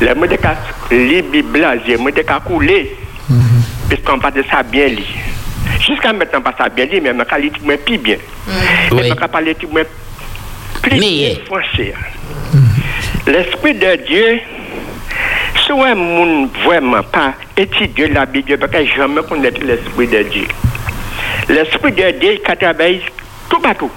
là, 0.00 0.14
moi, 0.14 0.26
de 0.26 0.36
cas, 0.36 0.56
les 0.90 1.22
Bibles, 1.22 1.58
là, 1.60 1.74
moi, 1.98 2.10
de 2.10 2.22
cas 2.22 2.40
couler. 2.40 2.96
Puisqu'on 3.90 4.18
parle 4.18 4.34
de 4.34 4.44
ça 4.50 4.62
bien 4.62 4.86
lit. 4.86 5.06
Jusqu'à 5.86 6.12
maintenant, 6.12 6.40
pas 6.40 6.54
ça 6.56 6.68
bien 6.68 6.86
dit, 6.86 7.00
mais 7.00 7.12
ma 7.12 7.24
qualité, 7.24 7.58
moi, 7.62 7.76
plus 7.76 7.98
bien. 7.98 8.16
Et 8.92 9.08
ma 9.08 9.28
qualité, 9.28 9.66
moi, 9.70 9.82
plus 10.80 10.98
bien 10.98 11.34
français. 11.44 11.92
L'Esprit 13.26 13.74
de 13.74 13.96
Dieu, 14.06 14.40
si 15.66 15.72
un 15.72 15.94
monde 15.94 16.50
vraiment 16.64 17.02
pas 17.02 17.34
étudier 17.56 18.08
la 18.08 18.26
Bible, 18.26 18.56
parce 18.58 18.72
que 18.72 18.86
jamais 18.86 19.22
connaître 19.28 19.60
l'Esprit 19.62 20.06
de 20.06 20.22
Dieu. 20.22 20.46
L'Esprit 21.48 21.92
de 21.92 22.10
Dieu, 22.18 22.34
il 22.34 22.56
travaille 22.56 23.02
tout 23.48 23.58
partout. 23.58 23.90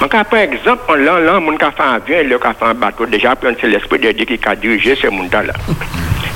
Donc, 0.00 0.10
par 0.10 0.38
exemple, 0.38 0.82
on 0.88 0.94
l'a, 0.94 1.18
là, 1.18 1.36
a 1.36 1.70
fait 1.72 1.82
un 1.82 1.94
avion 1.94 2.38
qui 2.38 2.46
a 2.46 2.54
fait 2.54 2.64
un 2.64 2.74
bateau, 2.74 3.06
déjà, 3.06 3.34
c'est 3.60 3.66
l'Esprit 3.66 3.98
de 3.98 4.12
Dieu 4.12 4.24
qui 4.24 4.38
a 4.46 4.54
dirigé 4.54 4.94
ce 4.94 5.08
monde-là. 5.08 5.52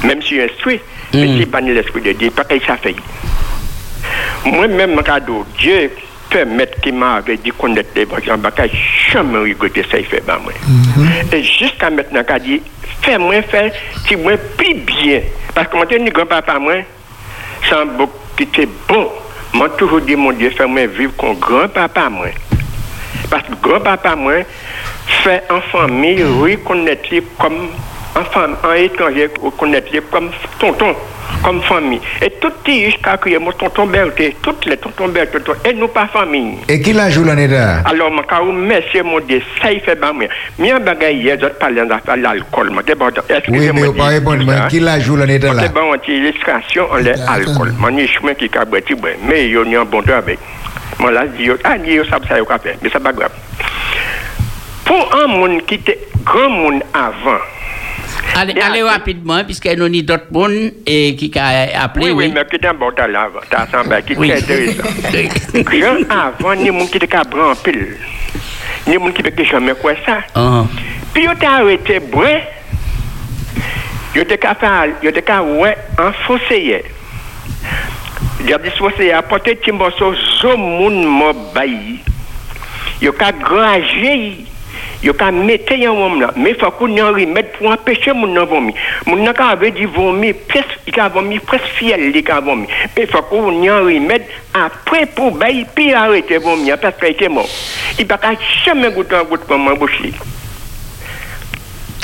Même 0.02 0.20
si 0.22 0.40
instruit, 0.40 0.80
mais 1.12 1.38
c'est 1.38 1.46
pas 1.46 1.60
l'Esprit 1.60 2.00
de 2.00 2.12
Dieu, 2.12 2.30
pas 2.30 2.44
qu'il 2.44 2.62
ça 2.62 2.76
fait. 2.76 2.94
Moi-même, 4.44 4.94
mon 4.94 5.02
cadeau, 5.02 5.44
Dieu 5.58 5.90
permettre 6.30 6.80
qu'il 6.80 6.94
m'avait 6.94 7.36
dit 7.36 7.50
connaître 7.50 7.90
l'évangile, 7.94 8.32
je 8.36 8.62
n'ai 8.62 8.70
jamais 9.10 9.38
regretté 9.38 9.84
ça, 9.90 9.98
il 9.98 10.06
fait 10.06 10.24
ben 10.24 10.38
moi. 10.42 10.52
Et 11.32 11.42
jusqu'à 11.42 11.90
maintenant, 11.90 12.22
il 12.36 12.42
dit, 12.42 12.62
fais-moi 13.02 13.42
faire, 13.42 13.72
si 14.06 14.16
moi 14.16 14.32
plus 14.56 14.74
bien. 14.74 15.22
Parce 15.54 15.68
que 15.68 15.76
mon 15.76 15.84
Dieu, 15.84 15.98
grand-papa, 16.10 16.58
moi, 16.58 16.74
c'est 17.68 17.74
un 17.74 17.86
beau 17.86 18.10
qui 18.36 18.44
était 18.44 18.68
bon. 18.88 19.08
Moi, 19.52 19.68
toujours 19.70 20.00
dit, 20.00 20.14
mon 20.14 20.32
Dieu, 20.32 20.50
fais-moi 20.50 20.86
vivre 20.86 21.12
comme 21.16 21.38
grand-papa, 21.38 22.08
moi. 22.08 22.28
Parce 23.28 23.42
que 23.42 23.54
grand-papa, 23.60 24.14
moi, 24.14 24.34
fait 25.06 25.42
en 25.50 25.60
famille, 25.60 26.22
reconnaître 26.22 27.08
comme 27.38 27.68
en 28.16 28.24
femme, 28.24 28.56
en 28.64 28.72
étranger, 28.72 29.30
reconnaître 29.40 29.88
comme 30.10 30.30
tonton, 30.58 30.94
comme 31.44 31.62
famille. 31.62 32.00
Et 32.22 32.30
tout 32.40 32.52
les 32.66 32.86
jusqu'à 32.86 33.16
crier 33.16 33.38
mon 33.38 33.52
tonton 33.52 33.86
Berthe, 33.86 34.34
toutes 34.42 34.66
les 34.66 34.76
tontons 34.76 35.08
Berthe, 35.08 35.36
et 35.64 35.72
nous 35.74 35.88
pas 35.88 36.06
famille. 36.08 36.56
Et 36.68 36.80
qui 36.80 36.92
l'a 36.92 37.08
joué 37.10 37.26
l'année 37.26 37.46
là 37.46 37.82
Alors, 37.84 38.10
mon 38.10 38.22
cas, 38.22 38.40
merci, 38.52 39.00
mon 39.02 39.20
Dieu, 39.20 39.40
ça 39.62 39.72
il 39.72 39.80
fait 39.80 39.94
bien. 39.94 40.12
Moi, 40.58 40.72
un 40.74 40.80
bagage 40.80 41.14
hier, 41.14 41.36
je 41.40 41.46
parlais 41.46 41.86
d'affaire 41.86 42.16
l'alcool. 42.16 42.72
d'abord, 42.86 43.10
Oui, 43.16 43.22
excusez-moi, 43.36 43.72
mais 43.74 43.86
vous 43.86 43.92
pas 43.94 44.06
répondre. 44.06 44.44
mais 44.44 44.68
Qui 44.68 44.80
l'a 44.80 44.98
joué 44.98 45.18
l'année 45.20 45.38
là 45.38 45.62
c'est 45.62 45.72
bon, 45.72 45.92
on 45.92 45.96
dit 45.96 46.12
illustration, 46.12 46.86
on 46.90 46.96
l'est 46.96 47.20
alcool. 47.28 47.72
Mon 47.78 47.96
y 47.96 48.06
chemin 48.06 48.34
qui 48.34 48.48
bon, 48.48 49.08
mais 49.28 49.46
il 49.46 49.52
y 49.52 49.76
a 49.76 49.80
un 49.80 49.84
bon 49.84 50.00
avec. 50.00 50.38
Moi, 50.98 51.12
là, 51.12 51.22
je 51.26 51.42
dis, 51.42 51.50
ah, 51.64 51.76
il 51.76 52.04
ça, 52.10 52.18
ça, 52.28 52.38
il 52.38 52.44
y 52.46 52.52
a 52.52 52.58
fait, 52.58 52.76
mais 52.82 52.90
c'est 52.92 53.02
pas 53.02 53.12
grave. 53.12 53.30
Pour 54.84 55.08
un 55.14 55.28
monde 55.28 55.64
qui 55.66 55.76
était 55.76 55.98
grand 56.24 56.50
monde 56.50 56.82
avant, 56.92 57.38
Allez, 58.36 58.54
allez 58.60 58.82
rapidement, 58.82 59.42
puisque 59.44 59.66
nous 59.66 59.84
avons 59.84 60.00
d'autres 60.02 60.32
monde 60.32 60.72
et 60.86 61.14
qui 61.16 61.30
a 61.38 61.82
appelé. 61.84 62.06
oui, 62.06 62.12
oui, 62.12 62.32
mais 62.34 62.44
qui 62.46 62.56
était 62.56 62.68
un 62.68 62.74
bon 62.74 62.88
avant, 62.88 63.40
t'as 63.50 63.66
semblé, 63.66 64.02
qui 64.02 64.14
Oui. 64.16 64.30
était 64.30 64.78
intéressant. 65.12 65.62
Grand 65.62 66.10
avant, 66.38 66.54
ni 66.54 66.70
monde 66.70 66.90
qui 66.90 66.96
était 66.96 67.06
qu'à 67.06 67.24
prendre 67.24 67.50
en 67.50 67.54
pile, 67.56 67.96
ni 68.86 68.96
monde 68.98 69.12
qui 69.12 69.22
était 69.22 69.44
jamais 69.44 69.74
quoi 69.74 69.92
ça. 70.06 70.18
Ah. 70.34 70.64
Puis, 71.12 71.24
il 71.24 71.38
t'a 71.38 71.50
arrêté, 71.56 71.98
boin. 71.98 72.38
Il 74.14 74.22
était 74.22 74.38
qu'à 74.38 74.54
faire, 74.54 74.86
il 75.02 75.08
était 75.08 75.22
qu'à 75.22 75.42
ouais, 75.42 75.76
en 75.98 76.12
fossé. 76.26 76.82
Il 78.44 78.54
a 78.54 78.58
dit, 78.58 78.70
fossé, 78.70 79.12
petit 79.30 79.72
morceau, 79.72 80.14
zo 80.40 80.56
moun 80.56 81.04
mo 81.04 81.32
bayi. 81.54 82.00
Il 83.02 83.08
a 83.08 83.12
qu'à 83.12 83.32
grager, 83.32 84.46
yo 85.02 85.14
ka 85.16 85.30
mette 85.32 85.76
yon 85.80 85.96
wom 85.96 86.18
la, 86.20 86.30
me 86.36 86.52
fakou 86.60 86.90
yon 86.92 87.14
remèd 87.16 87.52
pou 87.56 87.72
empêcher 87.72 88.16
moun 88.16 88.34
nan 88.36 88.48
vomi. 88.50 88.74
Moun 89.06 89.24
nan 89.24 89.36
ka 89.36 89.50
ave 89.54 89.72
di 89.76 89.88
vomi, 89.88 90.32
pres, 90.50 90.76
i 90.86 90.94
ka 90.94 91.08
vomi 91.12 91.40
pres 91.44 91.64
fiel 91.78 92.10
li 92.14 92.22
ka 92.26 92.40
vomi. 92.44 92.68
Me 92.96 93.06
fakou 93.10 93.54
yon 93.64 93.86
remèd 93.88 94.28
apre 94.60 95.06
pou 95.16 95.32
bay 95.40 95.64
pi 95.76 95.90
arete 95.96 96.40
vomi, 96.44 96.72
apes 96.74 96.98
ka 97.00 97.12
ite 97.12 97.30
mou. 97.32 97.48
I 97.98 98.06
pa 98.08 98.20
ka 98.20 98.34
chame 98.62 98.92
goutan 98.96 99.28
gout 99.30 99.48
pou 99.48 99.60
man 99.60 99.78
bouch 99.80 99.96
li. 100.04 100.12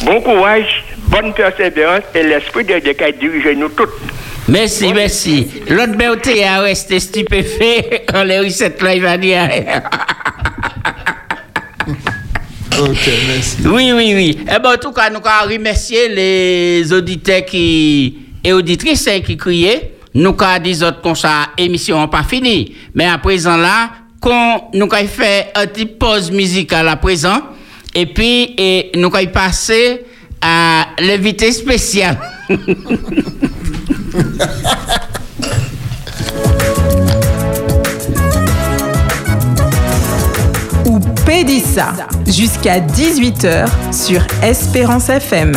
Bon 0.05 0.21
kouaj, 0.21 0.67
bonne 1.09 1.33
persévérance 1.33 2.05
et 2.15 2.23
l'esprit 2.23 2.65
de 2.65 2.79
Dieu 2.79 2.93
qui 2.93 3.13
dirige 3.19 3.57
nous 3.57 3.71
toutes. 3.71 3.91
Merci, 4.49 4.93
merci. 4.95 5.63
L'autre 5.69 5.97
beauté 5.97 6.45
a 6.45 6.61
resté 6.61 7.01
stupéfait 7.01 8.05
en 8.15 8.23
les 8.23 8.39
recettes 8.39 8.81
là, 8.81 8.95
il 8.95 9.03
va 9.03 9.17
dire. 9.17 9.49
Oui, 12.79 13.93
oui, 13.93 14.13
oui. 14.15 14.39
Eh 14.43 14.59
ben, 14.59 14.75
en 14.75 14.77
tout 14.77 14.93
cas, 14.93 15.09
nous 15.11 15.21
allons 15.25 15.53
remercier 15.53 16.09
les 16.09 16.93
auditeurs 16.93 17.45
qui, 17.45 18.19
et 18.45 18.53
auditrices 18.53 19.09
hein, 19.09 19.21
qui 19.25 19.37
criaient. 19.37 19.95
Nous 20.15 20.35
allons 20.39 20.63
dire 20.63 20.87
autres 20.87 21.01
comme 21.03 21.17
ça, 21.17 21.49
émission 21.59 22.01
n'est 22.01 22.09
pas 22.09 22.23
finie. 22.23 22.75
Mais 22.95 23.07
à 23.07 23.19
présent 23.19 23.57
là, 23.57 23.91
nous 24.25 24.89
allons 24.91 25.09
faire 25.09 25.47
une 25.57 25.67
petite 25.69 25.99
pause 25.99 26.31
musicale 26.31 26.89
à 26.89 26.97
présent. 26.97 27.41
Et 27.95 28.07
puis, 28.07 28.55
et, 28.59 28.91
nous 28.97 29.11
allons 29.15 29.31
passer 29.31 30.05
à 30.41 30.87
l'invité 31.01 31.53
spécial. 31.53 32.19
Pédissa 41.27 41.93
jusqu'à 42.25 42.79
18h 42.79 43.67
sur 43.93 44.25
Espérance 44.45 45.09
FM. 45.09 45.53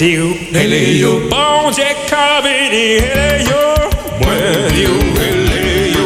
Mwen 0.00 0.08
di 0.08 0.18
ou 0.18 0.34
hele 0.54 0.98
yo, 0.98 1.20
bon 1.28 1.70
Dieu 1.72 1.84
Kabini 2.08 3.00
hele 3.04 3.44
yo. 3.44 3.60
Mwen 4.20 4.72
di 4.72 4.86
ou 4.86 5.00
hele 5.20 5.92
yo, 5.92 6.04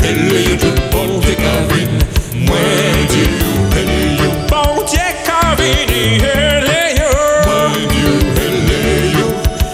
hele 0.00 0.38
yo 0.48 0.56
tout 0.56 0.80
bon 0.90 1.20
Dieu 1.20 1.36
Kabini. 1.36 1.98
Mwen 2.32 3.04
di 3.12 3.26
ou 3.28 3.66
hele 3.74 4.16
yo, 4.16 4.30
bon 4.48 4.80
Dieu 4.88 5.12
Kabini 5.26 6.00
hele 6.24 6.80
yo. 6.96 7.10
Mwen 7.44 7.84
di 7.90 8.00
ou 8.08 8.16
hele 8.38 8.96
yo, 9.18 9.26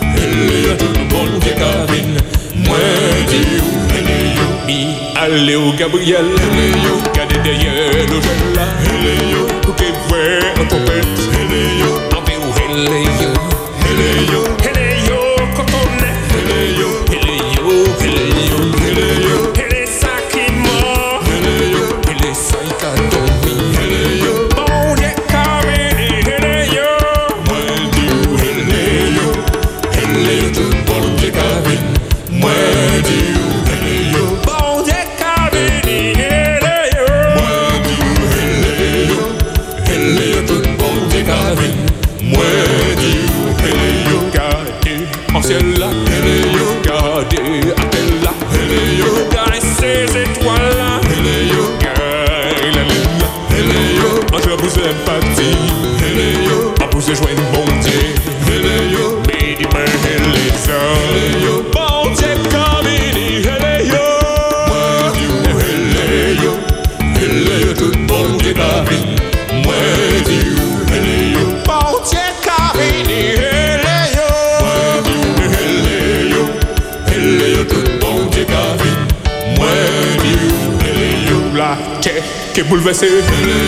hele 0.02 0.56
yo 0.66 0.74
tout 0.76 0.98
bon 1.12 1.30
Dieu 1.38 1.54
Kabini. 1.54 2.18
Mwen 2.66 3.22
di 3.30 3.38
ou 3.60 3.86
hele 3.92 4.18
yo, 4.34 4.48
mi 4.66 4.96
ale 5.14 5.54
ou 5.54 5.72
Gabriel. 5.78 6.26
Hele 6.42 6.66
yo, 6.82 6.98
gade 7.14 7.38
derrière 7.44 8.02
le 8.10 8.18
jeune 8.18 8.50
là. 8.56 8.66
Hele 8.82 9.14
yo, 9.30 9.46
pour 9.62 9.76
que 9.76 9.84
vrai 10.08 10.40
en 10.60 10.66
trompette. 10.66 11.33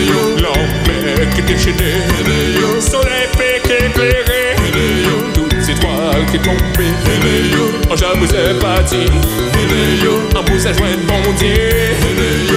Yo, 0.07 0.37
l'enfer 0.41 1.29
qui 1.35 1.41
déchaîné. 1.41 1.93
Soleil 2.79 3.27
qui 3.33 3.85
éclairé. 3.85 4.55
Toutes 5.33 5.53
ces 5.61 5.71
étoiles 5.71 6.25
qui 6.31 6.37
yo, 7.53 7.65
en. 8.59 8.95
Hele 9.53 10.03
yo, 10.03 10.13
en 10.35 10.43
vous 10.51 10.67
a 10.67 10.73
joint 10.73 10.97
bon 11.07 11.33
Dieu. 11.37 12.56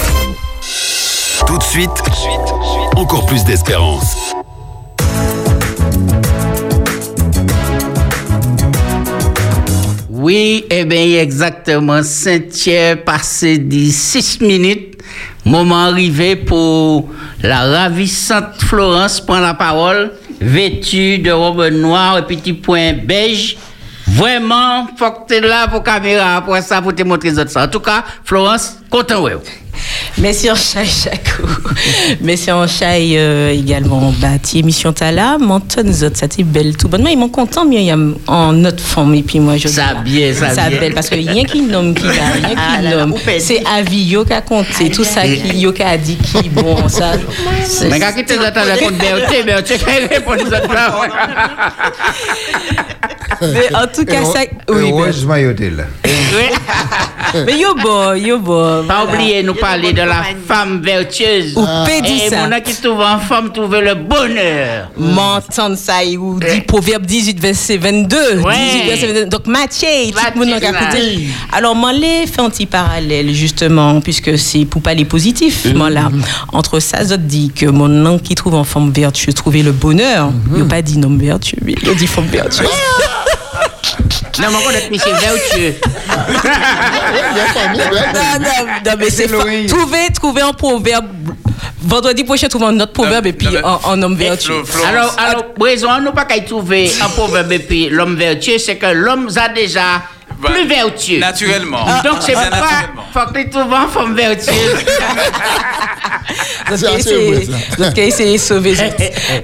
Tout 1.47 1.57
de 1.57 1.63
suite, 1.63 1.89
encore 2.95 3.25
plus 3.25 3.43
d'espérance. 3.43 4.33
Oui, 10.09 10.65
eh 10.69 10.85
bien, 10.85 11.19
exactement. 11.19 12.03
Saint-Pierre 12.03 13.03
passé 13.03 13.57
de 13.57 13.89
6 13.89 14.41
minutes. 14.41 14.97
Moment 15.45 15.85
arrivé 15.87 16.35
pour 16.35 17.09
la 17.41 17.61
ravissante 17.61 18.61
Florence 18.61 19.19
prendre 19.19 19.41
la 19.41 19.55
parole, 19.55 20.11
vêtue 20.39 21.17
de 21.17 21.31
robe 21.31 21.65
noire 21.71 22.19
et 22.19 22.21
petit 22.27 22.53
point 22.53 22.93
beige. 22.93 23.57
Vraiment, 24.21 24.85
faut 24.97 25.09
que 25.11 25.27
tu 25.29 25.33
es 25.33 25.41
là 25.41 25.67
pour 25.67 25.81
caméra 25.81 26.43
pour 26.45 26.55
ça, 26.57 26.79
pour 26.79 26.93
te 26.93 27.01
montrer 27.01 27.31
ça. 27.47 27.63
En 27.63 27.67
tout 27.67 27.79
cas, 27.79 28.03
Florence, 28.23 28.75
content, 28.91 29.19
ouais. 29.23 29.35
Merci 30.19 30.51
en 30.51 30.55
chai 30.55 30.85
Jaco. 30.85 31.47
Merci 32.21 32.51
en 32.51 32.67
chai 32.67 33.13
euh, 33.15 33.49
également 33.51 34.13
bâti 34.21 34.59
émission 34.59 34.93
Tala. 34.93 35.39
Monton 35.39 35.91
zot, 35.91 36.09
ça 36.13 36.27
t'est 36.27 36.43
belle 36.43 36.77
tout 36.77 36.87
bonnement. 36.87 37.09
Ils 37.09 37.17
m'ont 37.17 37.29
content 37.29 37.65
Myriam 37.65 38.15
en 38.27 38.53
notre 38.53 38.83
forme 38.83 39.15
et 39.15 39.23
puis 39.23 39.39
moi 39.39 39.57
je 39.57 39.67
Ça 39.69 39.95
bien, 40.05 40.31
ça 40.35 40.51
ça 40.51 40.69
bien. 40.69 40.79
belle 40.81 40.93
parce 40.93 41.09
que 41.09 41.15
rien 41.15 41.43
qui 41.45 41.61
nomme 41.61 41.95
qui 41.95 42.05
a 42.05 42.11
rien 42.11 42.55
Ah, 42.57 42.77
qui 42.77 42.83
là, 42.83 42.89
là, 42.91 42.97
nomme. 42.97 43.15
C'est 43.39 43.63
Avi 43.65 44.03
yo 44.03 44.23
qui 44.23 44.33
a 44.33 44.41
compté 44.41 44.91
tout 44.91 45.03
ça 45.05 45.23
qui 45.23 45.57
yo 45.57 45.71
qui 45.71 45.81
a 45.81 45.97
dit 45.97 46.17
qui 46.17 46.47
bon 46.49 46.77
ça. 46.87 47.13
Mais 47.89 47.99
quand 47.99 48.11
tu 48.15 48.23
te 48.25 48.33
attends 48.33 48.61
le 48.65 48.79
compte 48.79 48.97
Berthier, 48.99 49.41
Berthier, 49.43 49.77
quelle 49.83 50.05
réponse 50.07 50.37
nous 50.45 50.53
autres 50.53 50.73
là? 50.73 50.95
Mais 53.53 53.75
en 53.75 53.87
tout 53.87 54.05
cas 54.05 54.23
ça 54.25 54.41
oui 54.69 54.89
Heureusement, 54.91 55.35
il 55.35 55.47
était 55.49 55.69
là. 55.71 55.83
mais 57.45 57.57
yo 57.59 57.73
bon 57.75 58.13
yo 58.15 58.39
bon. 58.39 58.83
Pas 58.87 59.05
oublier 59.05 59.41
nous 59.43 59.53
parler 59.53 59.93
de 59.93 60.01
la 60.01 60.23
femme 60.47 60.81
vertueuse. 60.81 61.53
Ou 61.55 61.65
pédit 61.85 62.21
Et 62.31 62.35
mon 62.35 62.51
a 62.51 62.59
qui 62.59 62.73
trouve 62.75 62.99
en 63.01 63.19
femme 63.19 63.51
trouver 63.51 63.81
le 63.81 63.95
bonheur. 63.95 64.91
M'entendre 64.97 65.77
ça 65.77 66.03
ou 66.19 66.39
dit 66.39 66.61
proverbe 66.61 67.05
18 67.05 67.39
verset 67.39 67.77
22 67.77 68.17
Ouais. 68.41 68.53
18 68.73 68.85
verset 68.85 69.07
22 69.07 69.25
donc 69.25 69.47
Matthieu 69.47 69.87
tout 70.11 70.39
le 70.39 70.45
monde 70.45 70.63
a 70.63 70.71
Matthieu, 70.71 70.99
écouté. 70.99 71.27
alors 71.51 71.75
moi 71.75 71.93
les 71.93 72.27
fait 72.27 72.41
un 72.41 72.49
petit 72.49 72.65
parallèle 72.65 73.33
justement 73.33 73.99
puisque 74.01 74.37
c'est 74.37 74.65
pour 74.65 74.81
parler 74.81 75.05
positif 75.05 75.65
moi 75.75 75.89
là. 75.89 76.09
Entre 76.53 76.79
ça 76.79 76.99
je 77.07 77.15
dis 77.15 77.51
que 77.55 77.65
mon 77.65 77.87
nom 77.87 78.19
qui 78.19 78.35
trouve 78.35 78.55
en 78.55 78.63
forme 78.63 78.91
vertueuse 78.91 79.33
trouver 79.35 79.63
le 79.63 79.71
bonheur. 79.71 80.31
Il 80.55 80.61
a 80.63 80.65
pas 80.65 80.81
dit 80.81 80.97
non 80.97 81.15
vertueux 81.17 81.57
mais 81.63 81.75
il 81.81 81.89
a 81.89 81.93
dit 81.93 82.07
forme 82.07 82.27
vertueuse 82.27 82.67
Non, 84.39 84.47
mais 84.49 84.57
on 84.57 84.61
connaît 84.65 84.89
monsieur 84.89 85.11
vertueux. 85.13 85.75
non, 87.73 88.39
non, 88.39 88.65
non, 88.85 88.91
mais 88.99 89.09
c'est 89.09 89.27
fort. 89.27 89.45
trouver 89.67 90.07
trouver 90.13 90.41
un 90.41 90.53
proverbe 90.53 91.07
vendredi 91.81 92.23
prochain 92.23 92.47
trouver 92.47 92.65
un 92.67 92.79
autre 92.79 92.93
proverbe 92.93 93.27
et 93.27 93.33
puis 93.33 93.49
en, 93.63 93.79
en 93.83 94.01
homme 94.01 94.15
vertueux 94.15 94.63
Alors, 94.87 95.15
alors, 95.19 95.45
raison, 95.59 95.89
nous 96.01 96.11
pas 96.11 96.25
qu'à 96.25 96.37
y 96.37 96.45
trouver 96.45 96.91
un 97.01 97.09
proverbe 97.09 97.51
et 97.51 97.59
puis 97.59 97.89
l'homme 97.89 98.15
vertueux, 98.15 98.57
c'est 98.57 98.77
que 98.77 98.85
l'homme 98.87 99.29
a 99.35 99.49
déjà 99.49 100.03
plus 100.49 100.67
vertueux. 100.67 101.19
Naturellement. 101.19 101.85
Donc, 102.03 102.17
c'est 102.21 102.33
pas, 102.33 102.49
naturellement. 102.49 103.03
faut 103.13 103.33
que 103.33 103.39
tu 103.41 103.49
trouves 103.49 103.73
en 103.73 103.87
femme 103.87 104.15
vertueuse. 104.15 104.85
Donc, 106.69 106.79
ça. 106.79 107.83
donc, 107.83 107.97
essayer 107.97 108.37
de 108.37 108.41
sauver. 108.41 108.73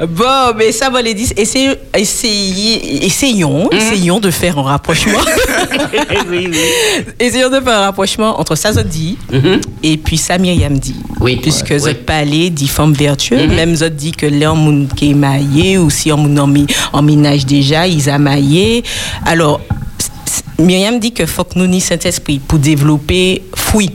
Bon, 0.09 0.53
mais 0.55 0.71
ça 0.71 0.89
va 0.89 1.01
les 1.01 1.13
dire. 1.13 1.27
Essayons, 1.35 1.75
essayez- 1.93 3.05
essayons, 3.05 3.69
essayons 3.71 4.19
de 4.19 4.31
faire 4.31 4.57
un 4.57 4.63
rapprochement. 4.63 5.19
oui, 6.29 6.47
oui. 6.49 6.57
essayons 7.19 7.49
de 7.49 7.59
faire 7.59 7.79
un 7.79 7.85
rapprochement 7.85 8.39
entre 8.39 8.55
ça, 8.55 8.71
dit 8.83 9.17
et 9.83 9.97
puis 9.97 10.17
ça, 10.17 10.37
Myriam 10.37 10.77
dit. 10.77 10.95
Oui. 11.19 11.39
Puisque 11.41 11.71
Ouais, 11.71 11.79
Zot 11.79 11.93
parlé 12.05 12.49
dit 12.49 12.67
femme 12.67 12.93
vertueuse, 12.93 13.47
même 13.47 13.75
Zot 13.75 13.89
dit 13.89 14.11
que 14.11 14.27
on 14.47 14.85
qui 14.95 15.11
est 15.11 15.15
maillé, 15.15 15.77
ou 15.77 15.89
si 15.89 16.11
on 16.11 16.37
en, 16.37 17.01
ménage 17.01 17.45
déjà, 17.45 17.87
ils 17.87 18.09
a 18.09 18.17
maillé. 18.17 18.83
Alors, 19.25 19.59
Myriam 20.59 20.99
dit 20.99 21.11
que 21.11 21.25
faut 21.25 21.43
que 21.43 21.57
nous 21.59 21.67
ni 21.67 21.79
Saint-Esprit 21.81 22.39
pour 22.39 22.59
développer 22.59 23.43
fruit, 23.55 23.91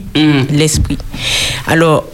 l'esprit. 0.51 0.97
Alors, 1.67 2.05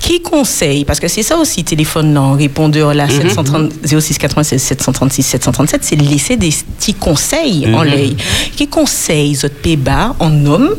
qui 0.00 0.20
conseille, 0.22 0.84
parce 0.84 1.00
que 1.00 1.08
c'est 1.08 1.22
ça 1.22 1.36
aussi, 1.36 1.64
téléphone 1.64 2.12
non, 2.12 2.32
répondeur 2.32 2.94
là, 2.94 3.08
730 3.08 3.72
06 3.84 4.18
96 4.18 4.62
736 4.62 5.22
737, 5.22 5.80
c'est 5.84 5.96
de 5.96 6.04
laisser 6.04 6.36
des 6.36 6.50
petits 6.50 6.94
conseils 6.94 7.66
en 7.74 7.82
Mhm. 7.84 7.90
l'air. 7.90 8.10
Qui 8.56 8.66
conseille 8.68 9.34
votre 9.34 9.54
péba 9.56 10.14
en 10.20 10.46
homme 10.46 10.74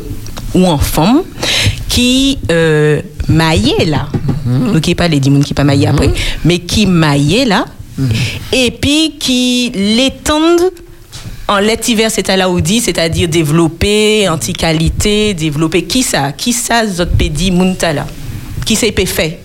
ou 0.54 0.66
en 0.66 0.78
femme 0.78 1.22
qui 1.88 2.38
euh, 2.50 3.00
maillait 3.28 3.84
là, 3.84 4.08
nous 4.46 4.80
qui 4.80 4.94
pas 4.94 5.08
les 5.08 5.20
démons 5.20 5.40
qui 5.40 5.54
pas 5.54 5.64
maillé 5.64 5.86
après, 5.88 6.10
mais 6.44 6.58
qui 6.60 6.86
maillait 6.86 7.44
là, 7.44 7.66
et 8.52 8.70
puis 8.70 9.14
qui 9.18 9.70
l'étendent 9.74 10.70
en 11.52 11.58
l'étiver, 11.58 12.08
c'est 12.08 12.28
à 12.30 12.36
la 12.36 12.48
Audi, 12.48 12.80
c'est-à-dire 12.80 13.28
développer 13.28 14.28
anti-qualité, 14.28 15.34
développer 15.34 15.84
qui 15.84 16.02
ça? 16.02 16.32
Qui 16.32 16.52
ça, 16.52 16.86
zot 16.86 17.06
pédi 17.06 17.50
muntala 17.50 18.06
Qui 18.64 18.76
c'est 18.76 18.92
fait? 19.06 19.38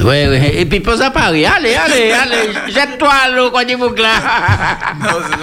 Oui, 0.00 0.26
oui. 0.28 0.38
Et 0.54 0.64
puis, 0.64 0.80
pose 0.80 1.00
à 1.00 1.10
Paris. 1.10 1.44
Allez, 1.44 1.74
allez, 1.74 2.10
allez. 2.10 2.72
Jette-toi 2.72 3.08
à 3.08 3.30
l'eau, 3.30 3.50
quand 3.50 3.60
il 3.68 3.76
vous 3.76 3.90
glace. 3.90 4.22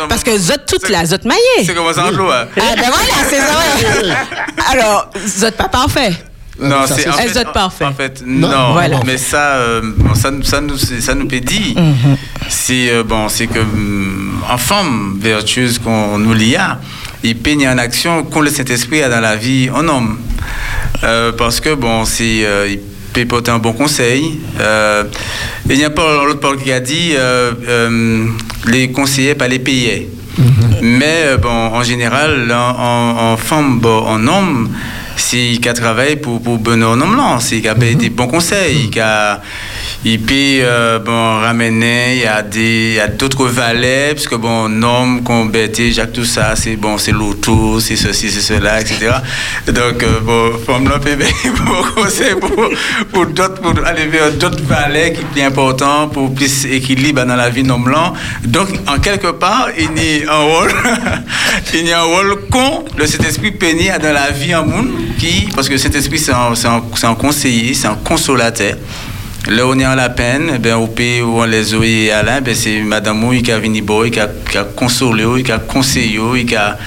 Parce 0.09 0.23
que 0.23 0.37
zot 0.37 0.53
toute 0.67 0.89
là, 0.89 1.05
zot 1.05 1.17
maillé. 1.23 1.65
C'est 1.65 1.73
comment 1.73 1.93
ça 1.93 2.05
en 2.05 2.13
joue, 2.13 2.29
hein? 2.29 2.47
Ah 2.57 2.75
ben 2.75 2.89
voilà, 2.89 3.29
c'est 3.29 3.39
ça. 3.39 4.15
Alors, 4.71 5.09
zot 5.25 5.51
pas 5.51 5.69
parfait. 5.69 6.11
Non, 6.61 6.75
c'est 6.87 7.07
en 7.09 7.17
Elles 7.17 7.29
fait, 7.29 7.47
parfait. 7.53 7.85
En 7.85 7.93
fait, 7.93 8.21
non. 8.25 8.73
Voilà. 8.73 8.99
Mais 9.05 9.17
ça, 9.17 9.53
euh, 9.55 9.81
bon, 9.97 10.13
ça, 10.13 10.29
nous- 10.31 10.43
ça 10.43 10.59
nous, 10.61 10.77
ça 10.77 11.15
nous 11.15 11.27
peut 11.27 11.39
dire. 11.39 11.75
Mhm. 11.77 12.17
C'est 12.49 12.89
euh, 12.91 13.03
bon, 13.03 13.29
c'est 13.29 13.47
que 13.47 13.59
hum, 13.59 14.41
en 14.49 14.57
femme 14.57 15.17
vertueuse 15.21 15.79
qu'on 15.79 16.17
nous 16.17 16.33
lia, 16.33 16.79
il 17.23 17.37
peigne 17.37 17.67
en 17.69 17.77
action 17.77 18.23
qu'on 18.23 18.41
le 18.41 18.49
Saint-Esprit 18.49 19.01
a 19.03 19.09
dans 19.09 19.21
la 19.21 19.35
vie 19.35 19.69
en 19.73 19.87
homme. 19.87 20.17
Euh, 21.03 21.31
parce 21.31 21.59
que 21.61 21.73
bon, 21.75 22.03
c'est 22.05 22.43
euh, 22.45 22.67
il 22.69 22.79
peut 23.13 23.25
porter 23.25 23.51
un 23.51 23.59
bon 23.59 23.73
conseil. 23.73 24.39
Euh, 24.59 25.03
et 25.69 25.73
il 25.73 25.79
y 25.79 25.85
a 25.85 25.89
pas 25.89 26.23
l'autre 26.25 26.39
Paul 26.41 26.57
qui 26.57 26.71
a 26.71 26.79
dit 26.79 27.13
euh, 27.15 27.51
euh, 27.67 28.25
les 28.65 28.91
conseillers 28.91 29.35
pas 29.35 29.47
les 29.47 29.59
payer. 29.59 30.09
Mais 30.81 31.23
euh, 31.25 31.37
bon, 31.37 31.49
en 31.49 31.83
général, 31.83 32.49
en, 32.51 32.55
en, 32.55 33.31
en 33.33 33.37
femme, 33.37 33.79
bon, 33.79 33.99
en 34.05 34.25
homme, 34.27 34.69
c'est 35.19 35.57
qu'il 35.61 35.73
travaille 35.73 36.15
pour, 36.15 36.41
pour 36.41 36.57
homme 37.01 37.15
là, 37.15 37.37
c'est 37.39 37.57
qu'il 37.57 37.67
a 37.67 37.75
des 37.75 38.09
bons 38.09 38.27
conseils, 38.27 38.89
qu'il 38.89 39.01
a, 39.01 39.41
il 40.05 40.21
peut 40.21 40.33
euh, 40.35 40.99
bon, 40.99 41.39
ramener, 41.41 42.15
il 42.15 42.93
y 42.95 42.99
a 42.99 43.07
d'autres 43.07 43.47
valets, 43.47 44.13
parce 44.13 44.27
que 44.27 44.35
bon, 44.35 44.69
qu'on 45.23 45.45
bêté, 45.45 45.91
Jacques, 45.91 46.13
tout 46.13 46.25
ça, 46.25 46.55
c'est 46.55 46.75
bon, 46.75 46.97
c'est 46.97 47.11
l'auto, 47.11 47.79
c'est 47.79 47.95
ceci, 47.95 48.29
c'est 48.31 48.41
cela, 48.41 48.79
etc. 48.79 49.11
Donc, 49.67 50.03
euh, 50.03 50.19
bon, 50.21 50.51
pour, 52.39 52.69
pour 53.11 53.25
d'autres, 53.27 53.61
pour 53.61 53.85
aller 53.85 54.05
vers 54.07 54.31
d'autres 54.33 54.63
valets 54.63 55.13
qui 55.13 55.21
sont 55.21 55.27
plus 55.33 55.41
importants, 55.43 56.07
pour 56.07 56.33
plus 56.33 56.65
équilibre 56.65 57.25
dans 57.25 57.35
la 57.35 57.49
vie 57.49 57.69
homme 57.69 57.83
blanc. 57.83 58.13
Donc, 58.45 58.69
en 58.87 58.99
quelque 58.99 59.31
part, 59.31 59.69
il 59.77 60.01
y 60.01 60.23
a 60.25 60.33
un 60.33 60.43
rôle, 60.43 60.71
il 61.73 61.87
y 61.87 61.91
a 61.91 61.99
un 62.01 62.03
rôle 62.03 62.39
con, 62.49 62.85
le 62.97 63.05
Saint-Esprit 63.05 63.51
péni 63.51 63.89
dans 64.01 64.13
la 64.13 64.31
vie 64.31 64.55
en 64.55 64.65
monde, 64.65 64.89
qui, 65.17 65.49
parce 65.55 65.67
que 65.67 65.73
le 65.73 65.79
Saint-Esprit, 65.79 66.19
c'est 66.19 66.31
un, 66.31 66.53
un, 66.53 67.09
un 67.09 67.15
conseiller, 67.15 67.73
c'est 67.73 67.87
un 67.87 67.95
consolateur. 67.95 68.75
Là, 69.49 69.65
on 69.65 69.79
est 69.79 69.85
en 69.85 69.95
la 69.95 70.09
peine, 70.09 70.51
eh 70.53 70.59
ben, 70.59 70.75
au 70.75 70.85
pays 70.85 71.23
où 71.23 71.39
on 71.39 71.43
les 71.43 71.73
a 71.73 71.83
et 71.83 72.11
Alain, 72.11 72.39
ben, 72.39 72.53
c'est 72.53 72.81
Madame 72.81 73.17
Mou 73.17 73.31
qui 73.41 73.51
a 73.51 73.57
venu 73.57 73.81
boire, 73.81 74.05
qui 74.11 74.19
a, 74.19 74.27
qui 74.27 74.59
a 74.59 74.63
consolé, 74.63 75.41
qui 75.41 75.51
a 75.51 75.57
conseillé, 75.57 76.19
qui 76.45 76.55
a, 76.55 76.77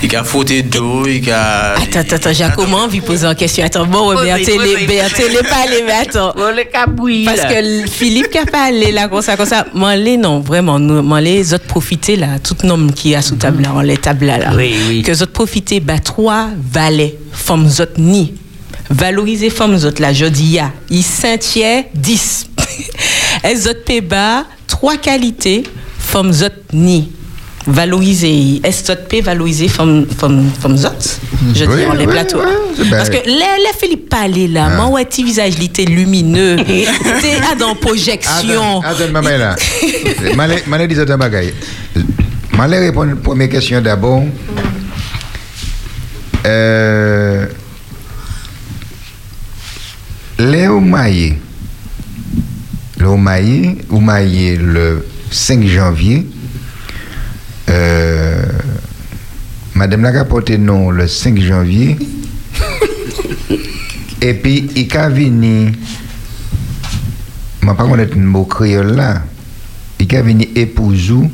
qui 0.00 0.16
a 0.16 0.22
d'eau, 0.62 1.04
qui 1.04 1.30
a. 1.30 1.72
Attends, 1.74 1.98
attends, 1.98 2.16
attends, 2.16 2.32
j'ai 2.32 2.46
comment 2.56 2.78
envie 2.78 3.00
de 3.00 3.04
poser 3.04 3.26
une 3.26 3.34
question? 3.34 3.66
Attends, 3.66 3.84
bon, 3.84 4.14
Berthe, 4.14 4.46
les 4.46 5.42
pas 5.42 5.66
les 5.70 5.82
mais 5.82 5.92
attends. 5.92 6.32
Parce 6.32 7.52
que 7.52 7.86
Philippe 7.86 8.30
qui 8.30 8.38
a 8.38 8.46
parlé 8.46 8.92
là, 8.92 9.08
comme 9.08 9.20
ça, 9.20 9.36
comme 9.36 9.44
ça, 9.44 9.66
moi, 9.74 9.94
les 9.94 10.16
non, 10.16 10.40
vraiment, 10.40 10.78
nous, 10.78 11.02
moi, 11.02 11.20
les 11.20 11.52
autres 11.52 11.66
profiter 11.66 12.16
là, 12.16 12.38
tout 12.42 12.56
nom 12.66 12.86
qui 12.88 13.14
a 13.14 13.20
sous 13.20 13.36
table 13.36 13.62
là, 13.62 13.72
on 13.74 13.80
les 13.80 13.98
tables 13.98 14.24
là, 14.24 14.38
là. 14.38 14.52
Oui, 14.56 14.74
oui. 14.88 15.02
Que 15.02 15.10
les 15.10 15.22
autres 15.22 15.32
profiter, 15.32 15.80
bah, 15.80 15.98
trois 15.98 16.48
valets, 16.72 17.18
femmes 17.30 17.66
autres 17.66 17.98
ni. 17.98 18.32
Valoriser 18.90 19.50
femmes 19.50 19.74
autres 19.84 20.00
là, 20.00 20.12
je 20.12 20.26
dis 20.26 20.52
ya, 20.52 20.70
ils 20.90 21.02
Saint-Tiers 21.02 21.84
10. 21.94 22.46
Elles 23.42 23.68
autres 23.68 23.84
péba, 23.84 24.44
trois 24.66 24.96
qualités, 24.96 25.62
femmes 25.98 26.30
autres 26.30 26.62
ni. 26.72 27.10
valoriser, 27.66 28.60
est-ce 28.62 28.92
que 28.92 28.98
peut 29.08 29.20
valoriser 29.22 29.66
femme, 29.68 30.06
femme, 30.18 30.50
femme 30.60 30.74
autres, 30.74 31.18
je 31.54 31.64
Oui, 31.64 31.76
dis, 31.78 31.82
on 31.90 31.94
les 31.94 32.06
oui, 32.06 32.12
plateaux. 32.12 32.40
oui, 32.78 32.86
Parce 32.90 33.10
que 33.10 33.16
les, 33.26 33.32
les 33.34 33.76
Philippe 33.78 34.08
là, 34.52 34.68
moi, 34.76 34.86
ouais, 34.86 35.04
petit 35.04 35.24
visage, 35.24 35.54
était 35.60 35.84
lumineux, 35.84 36.56
t'es 36.66 36.86
ah, 37.50 37.54
dans 37.56 37.74
projection. 37.74 38.80
Attends, 38.82 39.10
maman 39.12 39.30
est 39.30 39.38
là. 39.38 39.56
Malé, 40.36 40.56
malé 40.68 40.86
un 41.10 41.18
bagay. 41.18 41.52
Malé 42.56 42.78
répond 42.78 43.02
à 43.02 43.06
la 43.06 43.16
première 43.16 43.48
question 43.48 43.80
d'abord. 43.80 44.22
Euh, 46.46 47.46
Léo 50.38 50.80
Maillé. 50.80 51.38
Léo 52.98 53.16
Maillé, 53.16 53.78
ou 53.90 54.00
Maillé 54.00 54.56
le 54.56 55.06
5 55.30 55.66
janvier. 55.66 56.26
Euh, 57.68 58.42
Madame 59.74 60.02
l'a 60.02 60.12
rapporté 60.12 60.58
non 60.58 60.90
le 60.90 61.06
5 61.08 61.38
janvier. 61.40 61.96
Et 64.22 64.34
puis, 64.34 64.70
il 64.74 64.96
a 64.96 65.08
venu 65.08 65.72
je 67.66 67.72
ne 67.72 67.76
pas 67.76 67.84
connaître 67.84 68.16
un 68.16 68.20
mot 68.20 68.44
créole 68.44 68.94
là. 68.94 69.22
Il 69.98 70.14
a 70.14 70.22
venu 70.22 70.46
épousou 70.54 71.28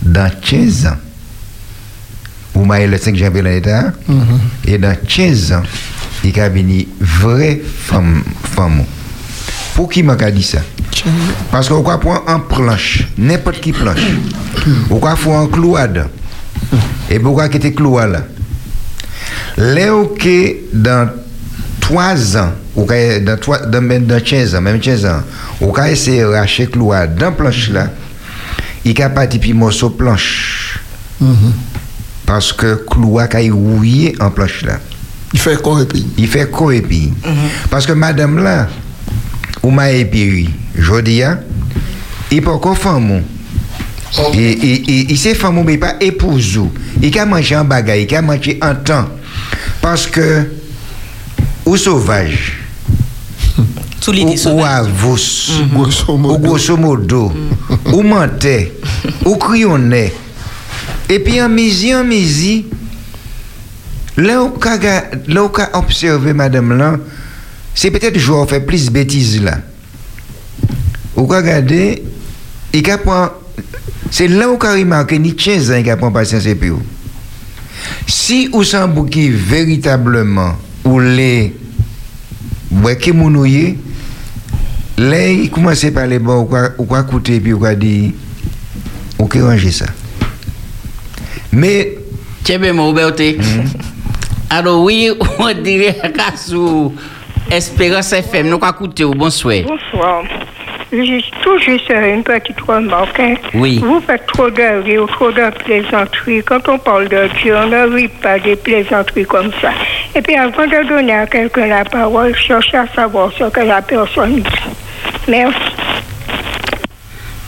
dans 0.00 0.30
15 0.40 0.86
ans. 0.86 0.96
M'avez 2.64 2.86
le 2.86 2.96
5 2.96 3.16
janvier 3.16 3.42
l'année 3.42 3.60
dernière. 3.60 3.92
Et 4.64 4.78
dans 4.78 4.96
15 4.96 5.52
ans, 5.54 5.62
il 6.24 6.40
a 6.40 6.48
venu 6.48 6.86
vraie 7.00 7.60
femme. 7.64 8.22
femme. 8.54 8.84
Pour 9.74 9.88
qui 9.90 10.02
m'a 10.02 10.16
dit 10.30 10.42
ça? 10.42 10.58
Parce 11.50 11.68
qu'on 11.68 11.82
va 11.82 11.98
prendre 11.98 12.22
en 12.26 12.40
planche, 12.40 13.06
n'importe 13.18 13.60
qui 13.60 13.72
planche. 13.72 14.00
On 14.90 14.96
va 14.98 15.14
faire 15.16 15.34
un 15.38 15.46
clouade. 15.46 16.08
Et 17.10 17.18
pourquoi 17.18 17.48
quitter 17.48 17.72
clouade? 17.74 18.24
Là 19.58 19.74
Léo 19.74 20.14
que 20.18 20.56
dans 20.72 21.08
3 21.80 22.36
ans, 22.38 22.52
ou 22.74 22.84
dans, 22.86 23.38
trois- 23.40 23.66
dans, 23.66 23.80
même 23.82 24.06
dans 24.06 24.20
15 24.20 24.54
ans, 24.54 24.60
même 24.60 24.80
15 24.80 25.04
ans, 25.06 25.22
ou 25.60 25.70
ka 25.72 25.90
essayer 25.90 26.20
de 26.22 26.26
racheter 26.26 26.66
clouade 26.66 27.16
dans 27.16 27.32
planche 27.32 27.70
là, 27.70 27.90
il 28.84 29.00
a 29.02 29.08
parti 29.10 29.38
puis 29.38 29.52
morceau 29.52 29.90
planche. 29.90 30.80
Parce 32.26 32.52
que 32.52 32.74
clouade 32.90 33.34
a 33.34 33.38
rouillé 33.52 34.16
en 34.20 34.30
planche 34.30 34.62
là. 34.62 34.78
Il 35.32 35.38
fait 35.40 35.60
quoi 35.60 35.82
et 35.82 35.86
puis 35.86 36.06
Il 36.18 36.28
fait 36.28 36.50
quoi 36.50 36.74
et 36.74 36.82
puis 36.82 37.12
Parce 37.70 37.86
que 37.86 37.92
madame 37.92 38.42
là, 38.42 38.68
ou 39.62 39.70
m'a 39.70 39.90
épiri, 39.90 40.48
je 40.76 41.00
dis, 41.00 41.22
hein, 41.22 41.40
il 42.30 42.42
peut 42.42 42.50
encore 42.50 42.78
femme. 42.78 43.22
Il, 44.32 44.40
il, 44.40 44.90
il, 44.90 45.10
il 45.10 45.18
sait 45.18 45.34
femme, 45.34 45.62
mais 45.64 45.76
pas 45.76 45.96
épouse. 46.00 46.60
Il 47.02 47.18
a 47.18 47.26
mangé 47.26 47.56
en 47.56 47.64
bagaille, 47.64 48.06
il 48.08 48.14
a 48.14 48.22
mangé 48.22 48.58
en 48.62 48.74
temps. 48.74 49.08
Parce 49.82 50.06
que, 50.06 50.48
ou 51.64 51.76
sauvage, 51.76 52.58
ou, 54.08 54.64
avos, 54.64 55.50
ou 55.74 56.38
grosso 56.38 56.76
modo, 56.76 57.32
ou 57.92 58.02
mentait, 58.02 58.72
ou 59.24 59.36
crayonnait. 59.36 60.12
Et 61.08 61.18
puis 61.18 61.40
en 61.42 61.48
misi, 61.48 61.94
en 61.94 62.04
misi, 62.04 62.66
Lè 64.16 64.36
ou 64.40 64.54
ka, 64.56 64.78
ka 64.80 65.66
observe 65.76 66.32
madame 66.36 66.76
lan, 66.78 67.00
se 67.76 67.90
petèt 67.92 68.16
jou 68.16 68.40
an 68.40 68.48
fè 68.48 68.62
plis 68.64 68.88
betiz 68.92 69.36
la. 69.44 69.58
Ou 71.16 71.26
ka 71.28 71.42
gade, 71.44 71.82
i 72.72 72.80
ka 72.84 72.96
pon, 73.02 73.28
se 74.08 74.28
lè 74.30 74.46
ou 74.48 74.56
ka 74.60 74.72
rimanke 74.76 75.18
ni 75.20 75.34
tchen 75.36 75.60
zan 75.68 75.82
i 75.82 75.86
ka 75.86 75.98
pon 76.00 76.14
pasyans 76.14 76.48
epi 76.48 76.72
ou. 76.72 76.80
Si 78.08 78.46
ou 78.54 78.64
san 78.64 78.94
bouki 78.94 79.28
veritableman 79.28 80.56
ou 80.86 81.02
lè 81.02 81.52
wè 82.86 82.94
ki 83.00 83.12
moun 83.16 83.36
ou 83.36 83.48
ye, 83.48 83.74
lè 84.96 85.20
i 85.42 85.50
koumanse 85.52 85.92
pale 85.92 86.16
bon 86.24 86.46
ou 86.46 86.88
kwa 86.88 87.02
koute 87.04 87.36
epi 87.36 87.52
ou 87.52 87.60
kwa 87.60 87.74
di, 87.76 88.14
ou 89.20 89.28
ki 89.28 89.44
ranje 89.44 89.74
sa. 89.76 89.90
Me... 91.52 91.74
Chebe 92.46 92.72
mou 92.72 92.96
beote. 92.96 93.34
Alors 94.50 94.82
oui, 94.82 95.10
on 95.38 95.52
dirait 95.62 95.94
qu'à 96.14 96.36
sous 96.36 96.94
Espérance 97.50 98.12
FM, 98.12 98.48
nous 98.48 98.56
écouté 98.58 99.04
au 99.04 99.12
bonsoir. 99.14 99.56
Bonsoir. 99.66 100.24
Juste, 100.92 101.32
tout 101.42 101.58
juste 101.58 101.90
une 101.90 102.22
petite 102.22 102.60
remarque. 102.60 103.18
hein. 103.18 103.34
Oui. 103.54 103.78
Vous 103.84 104.00
faites 104.06 104.24
trop 104.26 104.48
de 104.50 104.82
rire, 104.84 105.04
trop 105.12 105.30
de 105.32 105.50
plaisanteries. 105.64 106.42
Quand 106.44 106.68
on 106.68 106.78
parle 106.78 107.08
de 107.08 107.28
Dieu, 107.42 107.54
on 107.56 107.66
ne 107.66 107.94
rit 107.94 108.08
pas 108.08 108.38
des 108.38 108.54
plaisanteries 108.56 109.24
comme 109.26 109.50
ça. 109.60 109.70
Et 110.14 110.22
puis 110.22 110.36
avant 110.36 110.64
de 110.66 110.88
donner 110.88 111.12
à 111.12 111.26
quelqu'un 111.26 111.66
la 111.66 111.84
parole, 111.84 112.34
cherchez 112.36 112.76
à 112.76 112.86
savoir 112.94 113.32
ce 113.36 113.44
que 113.50 113.60
la 113.60 113.82
personne 113.82 114.36
dit. 114.36 114.42
Merci. 115.28 115.58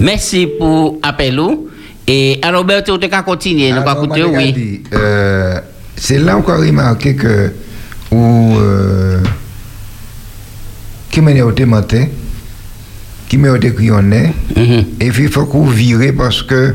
Merci 0.01 0.49
pour 0.59 0.99
l'appel. 1.05 1.41
Et 2.07 2.39
alors, 2.43 2.65
Berthe, 2.65 2.91
on 2.91 2.99
va 2.99 3.23
continuer. 3.23 3.71
Nous 3.73 3.83
écouter, 3.83 4.25
oui. 4.25 4.83
Euh, 4.95 5.61
c'est 6.01 6.19
là 6.19 6.37
qu'on 6.37 6.53
a 6.53 6.57
remarqué 6.57 7.15
que 7.15 7.53
où 8.11 8.57
euh, 8.59 9.21
qui 11.11 11.21
m'a 11.21 11.33
été 11.33 11.65
menté, 11.65 12.09
qui 13.29 13.37
m'a 13.37 13.57
été 13.57 13.73
crayonné, 13.75 14.33
et 15.01 15.11
puis 15.11 15.25
il 15.25 15.29
faut 15.31 15.47
qu'on 15.47 15.67
vire 15.67 16.13
parce 16.17 16.43
que 16.43 16.75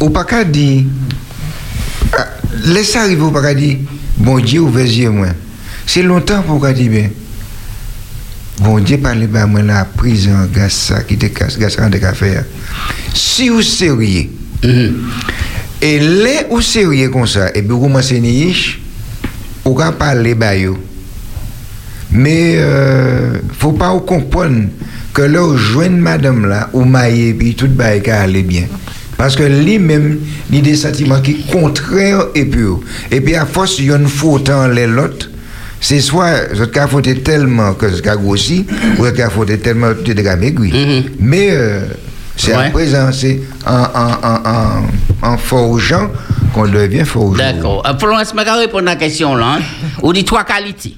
ou 0.00 0.10
pas 0.10 0.44
dire 0.44 0.84
ah, 2.18 2.26
laisse 2.64 2.96
arriver 2.96 3.22
ou 3.22 3.30
pas 3.30 3.54
bon 4.18 4.38
Dieu 4.40 4.60
ouvert 4.60 4.84
les 4.84 5.08
moi 5.08 5.28
c'est 5.86 6.02
longtemps 6.02 6.42
pour 6.42 6.60
qu'à 6.60 6.72
dire 6.72 6.90
bien 6.90 7.10
bon 8.60 8.78
Dieu 8.80 8.98
parle 8.98 9.26
ben 9.26 9.46
moi 9.46 9.62
la 9.62 9.84
prison 9.84 10.48
gars 10.52 10.68
ça 10.68 11.02
qui 11.02 11.16
te 11.16 11.26
casse 11.26 11.58
ça 11.58 11.88
de 11.88 11.98
café 11.98 12.40
si 13.14 13.48
vous 13.48 13.62
sérieux 13.62 14.28
et 15.82 15.98
là 15.98 16.46
où 16.50 16.60
sérieux 16.60 17.10
comme 17.10 17.26
ça 17.26 17.48
et 17.50 17.60
puis 17.62 17.70
vous 17.70 17.80
commencez 17.80 18.20
niche 18.20 18.80
ou 19.64 19.74
qu'à 19.74 19.92
parler 19.92 20.34
bah 20.34 20.56
yo 20.56 20.78
mais 22.12 22.56
euh, 22.58 23.38
faut 23.58 23.72
pas 23.72 23.90
comprendre 24.06 24.66
que 25.12 25.22
là 25.22 25.56
joindre 25.56 25.96
madame 25.96 26.46
là 26.46 26.70
ou 26.72 26.84
maillé 26.84 27.34
puis 27.34 27.54
tout 27.54 27.68
va 27.76 27.86
aller 27.86 28.42
bien. 28.42 28.64
Parce 29.16 29.36
que 29.36 29.42
lui-même 29.44 30.18
il 30.50 30.58
a 30.58 30.60
des 30.62 30.76
sentiments 30.76 31.20
qui 31.20 31.44
contraires 31.46 32.26
et 32.34 32.44
puis 32.44 32.64
et 33.10 33.20
puis 33.20 33.34
à 33.36 33.46
force 33.46 33.78
il 33.78 33.86
y 33.86 33.92
a 33.92 33.96
une 33.96 34.08
faute 34.08 34.50
en 34.50 34.68
les 34.68 34.86
l'autre 34.86 35.30
c'est 35.80 36.00
soit 36.00 36.54
cas 36.66 36.86
fauté 36.86 37.16
tellement 37.20 37.74
que 37.74 37.90
ce 37.90 38.00
cas 38.02 38.16
grossi 38.16 38.66
ou 38.98 39.04
ce 39.04 39.10
cas 39.10 39.30
fauté 39.30 39.58
tellement 39.58 39.92
que 39.94 40.36
maigri 40.36 41.06
mais 41.18 41.48
euh, 41.50 41.80
c'est 42.36 42.52
à 42.52 42.70
présent 42.70 43.10
c'est 43.12 43.40
en, 43.66 43.82
en, 43.82 44.10
en, 44.22 44.34
en, 44.44 44.82
en 45.22 45.36
forgeant 45.38 46.08
qu'on 46.52 46.66
devient 46.68 47.04
forgeant 47.04 47.38
D'accord. 47.38 47.82
Euh, 47.86 47.94
Pour 47.94 48.08
l'instant, 48.08 48.36
je 48.40 48.44
vais 48.44 48.50
répondre 48.50 48.88
à 48.88 48.94
la 48.94 48.96
question 48.96 49.34
là. 49.34 49.56
hein. 49.58 49.62
On 50.02 50.12
dit 50.12 50.24
trois 50.24 50.44
qualités. 50.44 50.96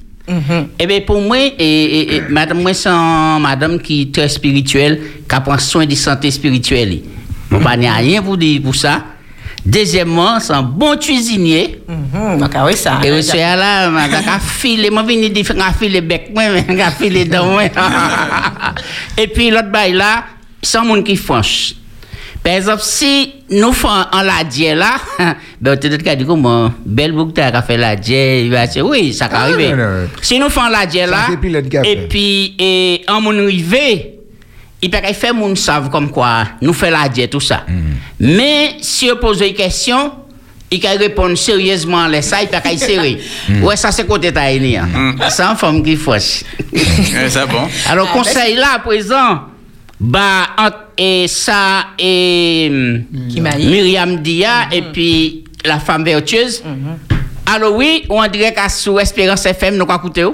Eh 0.79 0.87
bien, 0.87 1.01
pour 1.03 1.21
moi, 1.21 1.37
et, 1.39 1.53
et- 1.59 2.17
et 2.17 2.21
madame, 2.31 2.63
moi, 2.63 2.73
c'est 2.73 2.89
madame 2.91 3.79
qui 3.79 4.03
est 4.03 4.15
très 4.15 4.29
spirituelle, 4.31 4.99
qui 5.29 5.41
prend 5.41 5.59
soin 5.59 5.85
de 5.85 5.95
santé 5.95 6.31
spirituelle. 6.31 7.01
Je 7.51 7.57
ne 7.57 7.63
pas 7.63 7.71
rien 7.73 8.23
vous 8.23 8.37
dire 8.39 8.63
pour 8.63 8.75
ça. 8.75 9.03
Deuxièmement, 9.67 10.41
c'est 10.41 10.53
un 10.55 10.63
bon 10.63 10.97
cuisinier. 10.99 11.83
Donc, 12.39 12.51
ah 12.55 12.65
oui, 12.67 12.75
ça. 12.77 13.01
Et 13.05 13.23
c'est 13.23 13.37
là, 13.39 13.91
je 13.91 13.95
vais 13.95 14.23
filer, 14.49 14.89
je 14.91 14.95
vais 14.95 15.29
venir 15.29 15.47
faire 15.47 15.57
un 15.69 15.73
filet 15.73 16.01
bec, 16.01 16.31
moi, 16.35 16.45
je 16.47 16.73
vais 16.75 16.85
filer 16.99 17.25
dans 17.27 17.47
moi. 17.47 17.63
Et 19.19 19.27
puis 19.27 19.51
l'autre 19.51 19.71
bail 19.71 19.93
là, 19.93 20.25
c'est 20.63 20.79
un 20.79 20.85
monde 20.85 21.05
qui 21.05 21.17
franche. 21.17 21.75
Par 22.43 22.55
exemple, 22.55 22.83
si 22.83 23.33
nous 23.55 23.73
faisons 23.73 23.89
en 24.13 24.23
la 24.23 24.45
dière 24.45 24.77
là, 24.77 24.95
ben 25.61 25.77
peut-être 25.77 26.03
qu'à 26.03 26.17
dire 26.17 26.27
comment, 26.27 26.73
belle 26.85 27.13
boucle 27.13 27.41
a 27.41 27.63
fait 27.63 27.77
la 27.77 27.97
dière, 27.97 28.41
il 28.45 28.51
va 28.51 28.67
dire 28.67 28.85
oui, 28.87 29.13
ça 29.13 29.29
peut 29.29 29.37
Ah, 29.39 29.43
arriver. 29.45 29.71
non, 29.71 29.77
non. 29.77 30.09
Si 30.21 30.39
nous 30.39 30.49
faisons 30.51 30.69
la 30.69 30.87
dière 30.87 31.09
Ça, 31.09 31.15
là, 31.17 31.27
c'est 31.29 31.89
et 31.89 31.97
puis 32.09 32.55
et, 32.59 33.03
en 33.09 33.21
mon 33.21 33.39
arrivé, 33.39 34.19
il 34.83 34.91
peut 34.91 34.99
faire 35.15 35.35
moun 35.35 35.57
savent 35.57 35.89
comme 35.91 36.11
quoi 36.11 36.45
nous 36.61 36.73
fait 36.73 36.91
la 36.91 37.09
dière 37.09 37.31
tout 37.31 37.41
ça. 37.41 37.65
Mais 38.21 38.77
si 38.81 39.11
on 39.11 39.17
pose 39.17 39.41
une 39.41 39.55
question, 39.55 40.13
il 40.71 40.81
peut 40.81 40.89
répondre 40.99 41.37
sérieusement 41.37 42.05
à 42.05 42.23
ça, 42.23 42.43
il 42.43 42.49
peut 42.49 42.57
être 42.57 42.79
sérieux. 42.79 43.19
Ouais, 43.63 43.77
ça 43.77 43.93
c'est 43.93 44.07
côté 44.07 44.33
taïni. 44.33 44.77
C'est 45.31 45.43
une 45.43 45.57
femme 45.57 45.83
qui 45.83 45.97
fausse. 45.97 46.45
ça 47.29 47.47
bon. 47.47 47.69
Alors, 47.89 48.11
conseil 48.11 48.57
là, 48.57 48.75
à 48.75 48.79
présent, 48.81 49.41
bah, 50.05 50.49
entre 50.59 50.85
et 50.99 51.27
ça 51.29 51.87
et 51.99 52.69
Myriam 53.11 54.17
Dia 54.19 54.69
et 54.71 54.83
puis 54.83 55.45
la 55.65 55.79
femme 55.81 56.05
vertueuse. 56.05 56.63
Alors, 57.47 57.75
oui, 57.75 58.05
on 58.09 58.27
dirait 58.27 58.53
qu'à 58.55 58.69
sous 58.69 58.99
Espérance 58.99 59.47
FM, 59.47 59.77
nous 59.77 59.85
avons 59.85 59.97
écouté. 59.97 60.25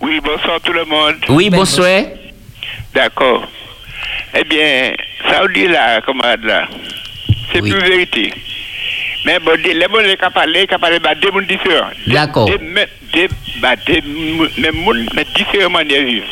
Oui, 0.00 0.20
bonsoir 0.22 0.60
tout 0.62 0.72
le 0.72 0.84
monde. 0.84 1.16
Oui, 1.28 1.50
bonsoir. 1.50 2.02
D'accord. 2.94 3.46
Eh 4.34 4.44
bien, 4.44 4.92
ça 5.28 5.42
veut 5.42 5.52
dire 5.52 5.70
là, 5.70 6.00
camarade 6.00 6.44
là. 6.44 6.68
c'est 7.52 7.60
plus 7.60 7.78
vérité. 7.78 8.32
Mais 9.24 9.38
bon, 9.40 9.52
les 9.62 9.78
gens 9.80 9.88
qui 9.88 10.32
parlent, 10.32 10.52
qui 10.52 10.78
parlent 10.78 10.98
de 10.98 11.20
deux 11.20 11.30
mondes 11.32 11.46
différents. 11.46 11.90
D'accord. 12.06 12.46
Des 12.46 12.58
mêmes 14.58 14.74
mondes, 14.74 15.08
mais 15.14 15.26
différentes 15.34 15.72
manières 15.72 16.00
de 16.00 16.06
vivre. 16.06 16.26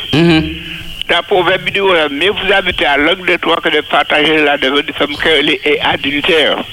Dans 1.09 1.23
proverbe 1.23 1.65
vidéo, 1.65 1.93
mais 2.11 2.31
vous 2.31 2.53
habitez 2.53 2.87
à 2.87 2.97
l'angle 2.97 3.27
de 3.27 3.37
toi 3.37 3.57
que 3.63 3.69
de 3.69 3.83
partager 3.83 4.43
la 4.43 4.57
devant 4.57 4.77
de 4.77 4.93
femme 4.93 5.15
qu'elle 5.23 5.51
est 5.51 5.81
adultère. 5.81 6.65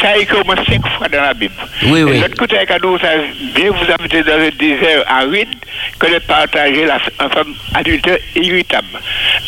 Ça 0.00 0.16
est 0.16 0.26
comme 0.26 0.54
cinq 0.66 0.86
fois 0.96 1.08
dans 1.08 1.20
la 1.20 1.34
Bible. 1.34 1.54
Oui, 1.84 2.02
oui. 2.02 2.20
L'autre 2.20 2.36
côté, 2.36 2.56
cadeau, 2.66 2.98
ça 2.98 3.08
bien 3.54 3.70
vous 3.70 3.92
habitez 3.92 4.22
dans 4.22 4.32
un 4.34 4.50
désert 4.58 5.04
aride 5.08 5.48
que 5.98 6.06
de 6.06 6.18
partager 6.20 6.86
la 6.86 6.98
femme 6.98 7.54
adultère 7.74 8.18
irritable. 8.36 8.86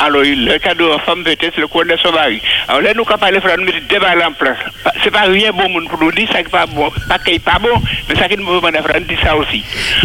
Alors, 0.01 0.23
le 0.23 0.59
cadeau 0.59 0.93
en 0.93 0.99
femme 0.99 1.23
peut-être 1.23 1.59
le 1.59 1.67
coin 1.67 1.85
de 1.85 1.97
son 2.03 2.13
mari. 2.13 2.43
Alors 2.69 2.83
là, 2.83 2.93
nous, 2.95 3.05
quand 3.05 3.19
parlons, 3.19 3.41
il 3.43 3.49
faut 3.49 3.63
mettre 3.63 4.01
balles 4.01 4.23
en 4.23 4.33
place. 4.33 4.59
C'est 5.03 5.11
pas 5.11 5.23
rien 5.23 5.53
bon 5.53 5.69
pour 5.89 6.01
nous 6.01 6.13
dire, 6.13 6.29
ça 6.33 6.39
n'est 6.39 6.45
pas 6.45 6.67
bon, 6.67 6.91
pas 7.09 7.19
qu'il 7.19 7.41
pas 7.41 7.59
bon, 7.61 7.81
mais 8.09 8.15
ça 8.17 8.29
qui 8.29 8.37
nous 8.37 8.45
demande 8.45 8.77
à 8.77 9.01
dire 9.01 9.19
ça 9.23 9.37
aussi. 9.37 9.63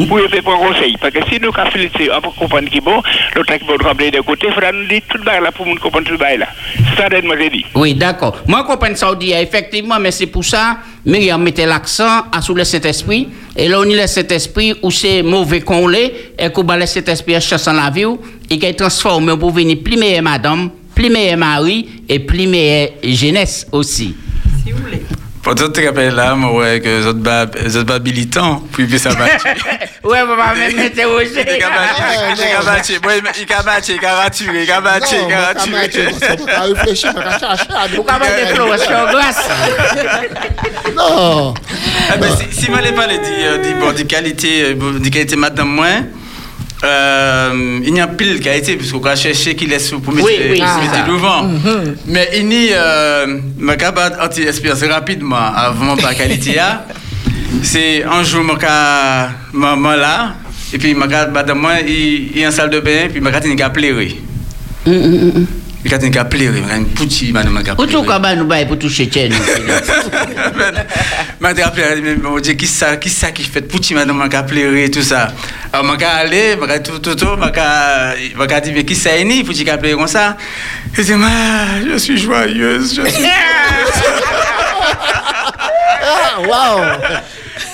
Pour 0.08 0.20
y 0.20 0.28
faire 0.30 0.40
un 0.40 0.58
conseil. 0.58 0.96
Parce 0.98 1.14
que 1.14 1.20
si 1.30 1.40
nous, 1.40 1.52
quand 1.52 1.70
féliciter, 1.72 2.10
on 2.12 2.22
peut 2.22 2.30
comprendre 2.38 2.70
qui 2.70 2.78
est 2.78 2.82
bon, 2.82 3.02
l'autre 3.36 3.56
qui 3.56 3.66
bon 3.66 3.78
remplir 3.84 4.12
de 4.12 4.22
côté, 4.22 4.48
il 4.48 4.78
nous 4.78 4.88
dire 4.88 5.02
tout 5.10 5.18
le 5.18 5.26
là 5.26 5.52
pour 5.52 5.66
nous 5.66 5.76
comprendre 5.78 6.08
tout 6.08 6.18
le 6.18 6.38
là. 6.38 6.48
C'est 6.96 7.02
ça 7.02 7.22
moi 7.24 7.36
j'ai 7.40 7.50
dit. 7.50 7.66
Oui, 7.74 7.94
d'accord. 7.94 8.38
Moi, 8.48 8.60
je 8.62 8.72
comprends 8.72 8.96
ça, 8.96 9.16
dit, 9.16 9.34
mais 10.00 10.12
c'est 10.12 10.28
pour 10.28 10.44
ça, 10.44 10.78
Myriam 11.06 11.42
mettait 11.42 11.66
l'accent 11.66 12.24
sur 12.42 12.54
le 12.54 12.64
Saint-Esprit. 12.64 13.30
Et 13.56 13.68
là, 13.68 13.80
on 13.80 13.84
a 13.84 14.02
le 14.02 14.08
Saint-Esprit 14.08 14.76
où 14.82 14.92
c'est 14.92 15.24
mauvais 15.24 15.62
qu'on 15.62 15.88
l'est, 15.88 16.34
et 16.38 16.50
qu'on 16.50 16.64
le 16.64 16.86
Saint-Esprit 16.86 17.36
à 17.36 17.40
chasser 17.40 17.72
la 17.72 17.90
vie, 17.90 18.06
et 18.50 18.60
qu'il 18.60 18.76
transforme 18.76 19.38
pour 19.38 19.52
venir 19.52 19.78
plus 19.84 19.98
meilleure 19.98 20.24
madame, 20.24 20.70
plus 20.94 21.10
meilleure 21.10 21.38
mari, 21.38 21.88
et 22.08 22.20
plus 22.20 22.48
meilleure 22.48 22.90
jeunesse 23.04 23.68
aussi. 23.72 24.16
Si 24.64 24.72
vous 24.72 24.84
voulez. 24.84 25.02
Pourtant, 25.48 25.68
tu 25.68 25.82
te 25.82 25.88
rappelles 25.88 26.14
là, 26.14 26.36
moi, 26.36 26.52
ouais, 26.52 26.82
que 26.82 27.08
autres 27.08 27.20
bas 27.20 28.00
militants, 28.00 28.62
puis 28.74 28.86
puis 28.86 29.00
ça 29.00 29.12
va. 29.12 29.28
Ouais, 30.04 30.20
on 30.22 30.36
va 30.36 30.54
même 30.54 30.76
m'interroger. 30.76 31.46
Il 31.58 31.64
a 31.64 31.70
battu, 31.70 32.02
il 32.38 32.54
a 32.54 32.62
battu, 32.62 32.94
il 33.42 33.54
a 33.54 33.64
battu, 33.64 33.94
il 33.94 34.06
a 34.06 34.16
raturé, 34.16 34.64
il 34.64 34.72
a 34.72 34.82
battu, 34.82 35.16
il 35.26 35.34
a 35.34 35.46
raturé. 35.46 36.12
À 36.54 36.62
réfléchir, 36.64 37.14
on 37.16 37.22
va 37.22 37.40
chercher 37.40 37.74
à 37.74 37.88
Vous 37.88 38.06
avez 38.10 38.46
des 38.46 38.54
fleurs 38.54 38.78
sur 38.78 39.10
glace. 39.10 39.50
Non. 40.98 41.54
Ben, 42.20 42.30
si, 42.36 42.64
si 42.64 42.70
moi, 42.70 42.80
je 42.86 42.92
parle 42.92 43.12
de, 43.12 43.80
bon, 43.80 43.94
de 43.94 44.04
qualité, 44.04 44.76
de 44.76 45.10
qualité 45.10 45.36
madame 45.38 45.70
moi, 45.70 45.88
euh, 46.84 47.80
il 47.84 47.96
y 47.96 48.00
a 48.00 48.08
pile 48.08 48.40
qualité, 48.40 48.76
puisqu'on 48.76 49.00
va 49.00 49.16
chercher 49.16 49.56
qui 49.56 49.66
laisse 49.66 49.90
pour 49.90 50.14
mettre, 50.14 50.28
Oui, 50.28 50.38
oui, 50.52 50.62
devant. 51.08 51.50
Mais 52.06 52.30
il 52.38 52.54
y 52.54 52.74
a, 52.74 53.26
ma 53.58 53.76
capable 53.76 54.18
anti-espérance 54.22 54.84
rapidement, 54.84 55.38
avant 55.56 55.98
pas 55.98 56.14
qualité, 56.14 56.56
là. 56.56 56.86
c'est 57.64 58.04
un 58.04 58.24
jour, 58.24 58.44
ma 58.44 59.30
maman 59.54 59.96
là, 59.96 60.36
et 60.72 60.78
puis 60.78 60.94
ma 60.94 61.08
moi, 61.56 61.80
il 61.82 62.38
est 62.38 62.48
en 62.48 62.52
salle 62.52 62.70
de 62.70 62.80
bain, 62.80 63.08
puis 63.12 63.22
ma 63.22 63.32
carte, 63.32 63.46
il 63.48 63.62
a 63.62 63.70
pleuré. 63.70 64.18
Il 65.90 66.18
a 66.18 66.26
pleuré, 66.26 66.62
il 66.66 66.72
a 66.72 66.76
une 66.76 66.88
petite 66.88 67.32
madame 67.32 67.64
qui 67.64 67.70
a 67.70 67.76
Pour 67.76 67.88
pleuré. 67.88 68.04
tout 68.06 68.12
cas, 68.12 68.36
nous 68.36 68.46
bail 68.46 68.68
pour 68.68 68.78
toucher 68.78 69.08
tienne. 69.08 69.34
m'a 71.40 71.54
rappelé, 71.54 72.02
mais 72.04 72.16
mon 72.16 72.40
Dieu, 72.40 72.54
qui 72.54 72.68
ça, 72.68 72.98
qui 72.98 73.10
ça 73.10 73.32
qui 73.32 73.44
fait 73.44 73.62
pour 73.62 73.80
petit 73.80 73.94
madame 73.94 74.18
m'a 74.18 74.28
pleuré 74.44 74.92
tout 74.92 75.02
ça. 75.02 75.30
Alors 75.72 75.86
m'a 75.86 75.94
aller, 76.06 76.58
m'a 76.58 76.80
tout 76.80 77.00
tout 77.00 77.16
tout, 77.16 77.38
m'a 77.38 77.52
m'a 78.36 78.60
dit 78.60 78.72
mais 78.74 78.84
qui 78.84 78.96
ça 78.96 79.12
est 79.12 79.24
ni 79.24 79.44
pour 79.46 79.54
qu'il 79.54 79.66
pleurer 79.66 79.94
comme 79.94 80.08
ça. 80.08 80.36
Il 80.98 81.06
dit 81.06 81.14
ma, 81.14 81.30
je 81.90 81.98
suis 81.98 82.18
joyeuse, 82.18 82.94
je 82.96 83.10
suis 83.10 83.24
Ah, 86.10 86.40
waouh. 86.42 86.82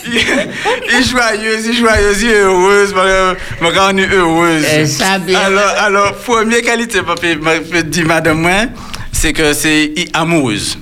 Il 0.06 0.18
est 0.18 1.04
joyeuse, 1.04 1.66
il 1.66 1.72
est 1.72 1.74
joyeuse, 1.74 2.22
il 2.22 2.30
est 2.30 2.40
heureuse, 2.42 2.94
m'a 2.94 3.70
rendu 3.70 4.06
heureuse. 4.12 4.66
Ça 4.88 5.18
bien. 5.20 5.40
Alors 5.40 5.74
alors 5.80 6.14
première 6.16 6.62
qualité 6.62 7.02
papa 7.02 7.28
m'a 7.42 7.82
dit 7.82 8.04
madame 8.04 8.40
moi, 8.42 8.66
c'est 9.12 9.34
que 9.34 9.54
c'est 9.54 9.94
amoureuse. 10.14 10.78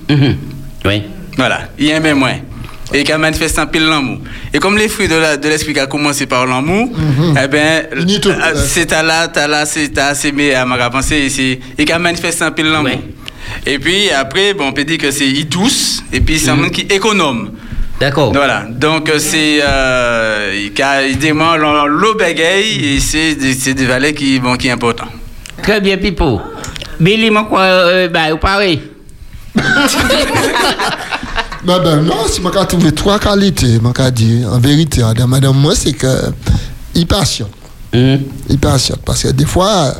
Oui. 0.84 1.02
Voilà, 1.36 1.68
il 1.78 1.90
aime 1.90 2.14
moins. 2.18 2.34
Et 2.94 3.04
qui 3.04 3.12
a 3.12 3.16
manifesté 3.16 3.58
un 3.58 3.66
pile 3.66 3.86
l'amour. 3.86 4.18
Et 4.52 4.58
comme 4.58 4.76
les 4.76 4.86
fruits 4.86 5.08
de 5.08 5.14
la- 5.14 5.38
de 5.38 5.48
l'esprit 5.48 5.72
qui 5.72 5.80
a 5.80 5.86
commencé 5.86 6.26
par 6.26 6.44
l'amour, 6.46 6.90
eh 7.42 7.48
bien, 7.48 7.84
euh, 7.94 8.52
c'est 8.66 8.92
à 8.92 9.02
là, 9.02 9.28
t'as 9.28 9.46
là, 9.46 9.64
c'est 9.64 9.96
à 9.96 10.14
s'aimer 10.14 10.54
à 10.54 10.66
ma 10.66 10.90
pensée 10.90 11.20
ici. 11.20 11.58
Et 11.78 11.86
qui 11.86 11.92
a 11.92 11.98
manifesté 11.98 12.44
un 12.44 12.50
pile 12.50 12.66
l'amour. 12.66 13.00
Et 13.64 13.78
puis 13.78 14.10
après, 14.10 14.52
bon, 14.52 14.66
on 14.68 14.72
peut 14.72 14.84
dire 14.84 14.98
que 14.98 15.10
c'est 15.10 15.26
il 15.26 15.48
douce, 15.48 16.02
et 16.12 16.20
puis 16.20 16.38
c'est 16.38 16.50
un 16.50 16.56
monde 16.56 16.70
qui 16.70 16.82
est 16.82 16.92
économe. 16.92 17.52
D'accord. 18.02 18.32
Voilà, 18.32 18.64
donc 18.68 19.08
euh, 19.08 19.20
c'est. 19.20 19.60
Euh, 19.62 20.50
demande 21.20 21.60
l'eau 21.86 22.16
bagaille, 22.16 22.96
et 22.96 22.98
c'est 22.98 23.36
des- 23.36 23.54
valeurs 23.86 24.12
qui, 24.12 24.40
bon, 24.40 24.56
qui 24.56 24.66
est 24.66 24.72
important. 24.72 25.04
Très 25.62 25.80
bien, 25.80 25.96
Pipo. 25.96 26.40
Billy, 26.98 27.30
moi, 27.30 27.44
quoi, 27.48 27.60
euh, 27.60 28.08
bah, 28.08 28.32
vous 28.32 28.38
parlez. 28.38 28.82
Ben, 31.64 31.78
ben, 31.78 32.02
non, 32.02 32.26
si 32.26 32.40
je 32.42 32.42
trouvé 32.66 32.90
trois 32.90 33.20
qualités, 33.20 33.78
je 33.80 34.10
dire, 34.10 34.52
en 34.52 34.58
vérité, 34.58 35.04
madame, 35.28 35.56
moi, 35.56 35.74
c'est 35.76 35.92
que 35.92 36.08
il 36.96 37.06
patiente. 37.06 37.52
Il 37.92 38.58
patiente. 38.60 38.98
Parce 39.04 39.22
que 39.22 39.28
des 39.28 39.46
fois, 39.46 39.94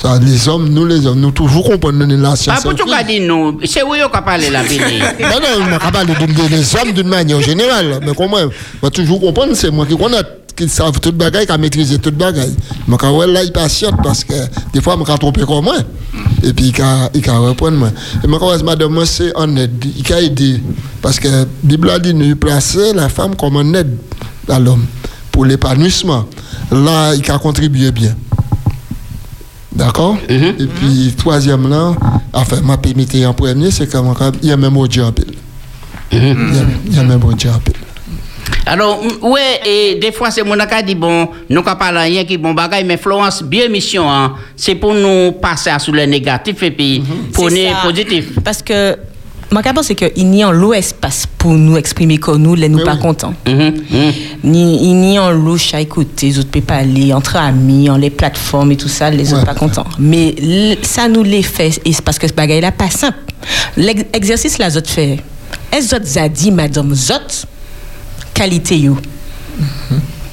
ça, 0.00 0.18
les 0.20 0.48
hommes, 0.48 0.68
nous, 0.68 0.86
les 0.86 1.06
hommes, 1.06 1.18
nous 1.20 1.32
toujours 1.32 1.64
comprenons 1.68 2.06
la 2.06 2.30
Ah, 2.32 2.36
science. 2.36 2.62
pour 2.62 2.74
tout 2.74 2.86
dit 3.06 3.20
nous, 3.20 3.58
c'est 3.64 3.82
où 3.82 3.88
vous 3.88 4.22
parlez 4.24 4.48
la 4.50 4.62
Billy. 4.68 5.00
Non, 5.20 5.40
non, 5.40 5.64
je 5.66 5.70
ne 5.74 5.78
parle 5.78 5.92
pas 5.92 6.04
des 6.48 6.76
hommes 6.76 6.92
d'une 6.92 7.08
manière 7.08 7.40
générale. 7.40 7.98
Mais 8.06 8.12
comment 8.16 8.38
Je 8.38 8.46
vais 8.86 8.90
toujours 8.90 9.20
comprendre, 9.20 9.54
c'est 9.54 9.70
moi 9.72 9.86
qui 9.86 9.96
connais, 9.96 10.18
qui 10.54 10.68
savent 10.68 11.00
tout 11.00 11.10
bagaille, 11.12 11.46
qui 11.46 11.58
maîtriser 11.58 11.98
tout 11.98 12.12
bagaille. 12.12 12.54
Mais 12.86 12.96
quand 12.96 13.26
là, 13.26 13.42
il 13.42 13.50
patiente 13.52 13.96
parce 14.02 14.22
que 14.22 14.34
des 14.72 14.80
fois, 14.80 14.94
je 14.94 15.00
me 15.12 15.18
tromper 15.18 15.42
comme 15.44 15.64
moi. 15.64 15.78
Et 16.44 16.52
puis, 16.52 16.66
il 16.66 16.72
can- 16.72 17.10
il 17.12 17.20
can 17.20 17.42
reprendre 17.42 17.76
moi. 17.76 17.90
Et 18.22 18.26
moi, 18.28 18.38
quand 18.38 18.62
madame, 18.62 19.04
c'est 19.04 19.34
en 19.36 19.56
aide. 19.56 19.84
Il 19.96 20.12
a 20.12 20.20
aidé. 20.22 20.60
Parce 21.02 21.18
que 21.18 21.26
la 21.28 21.44
Bible 21.64 21.90
a 21.90 21.98
dit, 21.98 22.14
nous 22.14 22.36
placer 22.36 22.92
la 22.92 23.08
femme 23.08 23.34
comme 23.34 23.56
en 23.56 23.74
aide 23.74 23.96
à 24.48 24.60
l'homme 24.60 24.86
pour 25.32 25.44
l'épanouissement. 25.44 26.24
Là, 26.70 27.14
il 27.16 27.28
a 27.30 27.38
contribué 27.38 27.90
bien. 27.90 28.14
D'accord? 29.72 30.16
Et 30.28 30.38
puis, 30.66 31.14
troisième 31.16 31.68
là, 31.68 31.92
enfin, 32.32 32.60
ma 32.64 32.76
permettez 32.78 33.26
en 33.26 33.34
premier, 33.34 33.70
c'est 33.70 33.86
qu'il 33.88 34.48
y 34.48 34.50
a 34.52 34.56
même 34.56 34.76
au 34.76 34.86
Dieu 34.88 35.04
en 35.04 35.12
pile. 35.12 35.34
Il 36.10 36.18
y 36.94 36.98
a- 36.98 37.02
même 37.04 37.22
au 37.24 37.32
Dieu 37.34 37.50
en 37.50 37.58
pile. 37.58 37.74
Alors, 38.64 39.00
ouais, 39.22 39.60
et 39.66 39.94
des 39.96 40.10
fois, 40.12 40.30
c'est 40.30 40.42
mon 40.42 40.56
qui 40.58 40.84
dit, 40.84 40.94
bon, 40.94 41.28
nous 41.50 41.60
ne 41.60 41.74
parlons 41.74 42.00
rien 42.00 42.24
qui 42.24 42.36
bon 42.38 42.54
bagage, 42.54 42.84
mais 42.84 42.96
Florence, 42.96 43.42
bien 43.42 43.68
mission, 43.68 44.10
hein, 44.10 44.34
c'est 44.56 44.74
pour 44.74 44.94
nous 44.94 45.32
passer 45.32 45.70
à 45.70 45.78
sous 45.78 45.92
le 45.92 46.04
négatif 46.06 46.62
et 46.62 46.70
puis 46.70 47.02
pour 47.32 47.50
C'est 47.50 47.68
le 47.68 47.70
ça. 47.70 47.80
positif. 47.82 48.38
Parce 48.44 48.62
que, 48.62 48.96
mon 49.50 49.62
cas, 49.62 49.72
c'est 49.82 49.94
qu'il 49.94 50.28
n'y 50.28 50.42
a 50.42 50.52
l'eau 50.52 50.74
espace 50.74 51.26
pour 51.38 51.52
nous 51.52 51.76
exprimer 51.76 52.18
que 52.18 52.32
nous, 52.32 52.54
les 52.54 52.68
nous 52.68 52.84
pas 52.84 52.96
contents. 52.96 53.32
Ni, 54.44 54.90
il 54.90 54.96
n'y 54.96 55.18
a 55.18 55.30
louche 55.30 55.72
à 55.74 55.80
écouter, 55.80 56.26
les 56.26 56.38
autres 56.38 56.50
peuvent 56.50 56.62
pas 56.62 56.76
aller 56.76 57.12
entre 57.12 57.36
amis, 57.36 57.88
en 57.88 57.96
les 57.96 58.10
plateformes 58.10 58.72
et 58.72 58.76
tout 58.76 58.88
ça, 58.88 59.10
les 59.10 59.32
autres 59.32 59.46
pas 59.46 59.54
contents. 59.54 59.86
Mais 59.98 60.34
ça 60.82 61.08
nous 61.08 61.22
les 61.22 61.42
fait, 61.42 61.80
et 61.84 61.92
c'est 61.92 62.02
parce 62.02 62.18
que 62.18 62.28
ce 62.28 62.32
bagage 62.32 62.60
là 62.60 62.72
pas 62.72 62.90
simple. 62.90 63.18
L'exercice 63.76 64.58
là, 64.58 64.68
autres 64.68 64.90
fait. 64.90 65.18
Est-ce 65.72 65.96
que 65.96 66.18
a 66.18 66.28
dit, 66.28 66.50
madame 66.50 66.94
Zot, 66.94 67.46
qualité 68.34 68.78
you? 68.78 68.98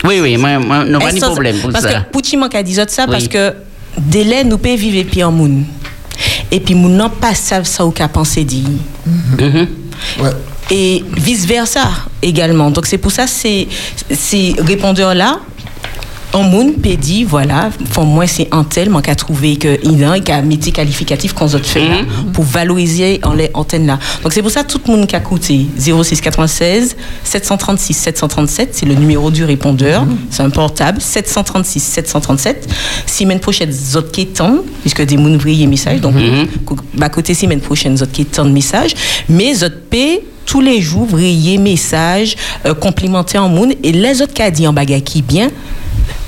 Oui, 0.03 0.19
oui, 0.21 0.37
moi, 0.37 0.57
non, 0.59 0.99
pas 0.99 1.11
de 1.11 1.19
problème 1.19 1.57
pour 1.57 1.71
parce 1.71 1.85
ça. 1.85 2.01
que 2.01 2.11
Pouti 2.11 2.37
manque 2.37 2.55
à 2.55 2.63
dire 2.63 2.85
ça 2.87 3.07
parce 3.07 3.27
que 3.27 3.53
délai 3.97 4.43
nous 4.43 4.57
peut 4.57 4.75
vivre 4.75 4.97
et 4.97 5.03
puis 5.03 5.23
moun. 6.51 6.57
Et 6.57 6.59
puis 6.59 6.75
n'en 6.75 7.09
pas 7.09 7.33
savent 7.33 7.65
ça 7.65 7.85
ou 7.85 7.91
qu'a 7.91 8.07
pensé 8.07 8.43
dit. 8.43 8.65
Et 10.71 11.03
vice 11.15 11.45
versa 11.45 11.87
également. 12.21 12.71
Donc 12.71 12.85
c'est 12.87 12.97
pour 12.97 13.11
ça 13.11 13.27
c'est 13.27 13.67
ces 14.11 14.55
répondeurs 14.59 15.13
en 16.35 16.43
moun 16.43 16.73
peut 16.73 16.95
dire 16.95 17.27
voilà. 17.29 17.69
Pour 17.93 18.03
moi 18.05 18.27
c'est 18.27 18.47
un 18.51 18.63
tel 18.63 18.89
manque 18.89 19.09
à 19.09 19.15
trouver 19.15 19.55
que 19.55 19.79
il 19.83 20.03
a 20.03 20.11
un 20.11 20.41
métier 20.41 20.71
qualificatif 20.71 21.33
qu'on 21.33 21.45
autres 21.45 21.65
fait 21.65 21.87
là, 21.87 21.95
pour 22.33 22.43
valoriser 22.43 23.19
en 23.23 23.33
les 23.33 23.49
antennes 23.53 23.87
là 23.87 23.97
donc 24.21 24.33
c'est 24.33 24.41
pour 24.41 24.51
ça 24.51 24.63
tout 24.63 24.79
le 24.85 24.91
monde 24.91 25.07
qui 25.07 25.15
a 25.15 25.19
coûté 25.21 25.65
06 25.79 26.21
96 26.21 26.95
736 27.23 27.93
737 27.93 28.69
c'est 28.75 28.85
le 28.85 28.95
numéro 28.95 29.31
du 29.31 29.43
répondeur. 29.45 30.05
C'est 30.29 30.43
un 30.43 30.49
portable 30.49 30.99
736 31.01 31.79
737 31.79 32.67
semaine 33.07 33.39
prochaine 33.39 33.71
autres 33.95 34.11
qui 34.11 34.27
tendent 34.27 34.63
puisque 34.81 35.01
des 35.03 35.17
moun 35.17 35.35
ouvriers 35.35 35.67
message 35.67 36.01
donc 36.01 36.15
cou- 36.65 36.75
bah 36.93 37.09
côté 37.09 37.33
semaine 37.33 37.61
prochaine 37.61 37.93
autres 37.93 38.11
qui 38.11 38.25
tendent 38.25 38.51
message. 38.51 38.91
Mais 39.29 39.63
autres 39.63 39.79
paient 39.89 40.21
tous 40.45 40.61
les 40.61 40.81
jours 40.81 41.03
ouvriers 41.03 41.57
message 41.57 42.35
euh, 42.65 42.73
complémentaires 42.73 43.43
en 43.43 43.49
moun 43.49 43.73
et 43.81 43.91
les 43.91 44.21
autres 44.21 44.33
qui 44.33 44.41
a 44.41 44.51
dit 44.51 44.67
en 44.67 44.73
bagarre 44.73 45.01
qui 45.03 45.21
bien 45.21 45.49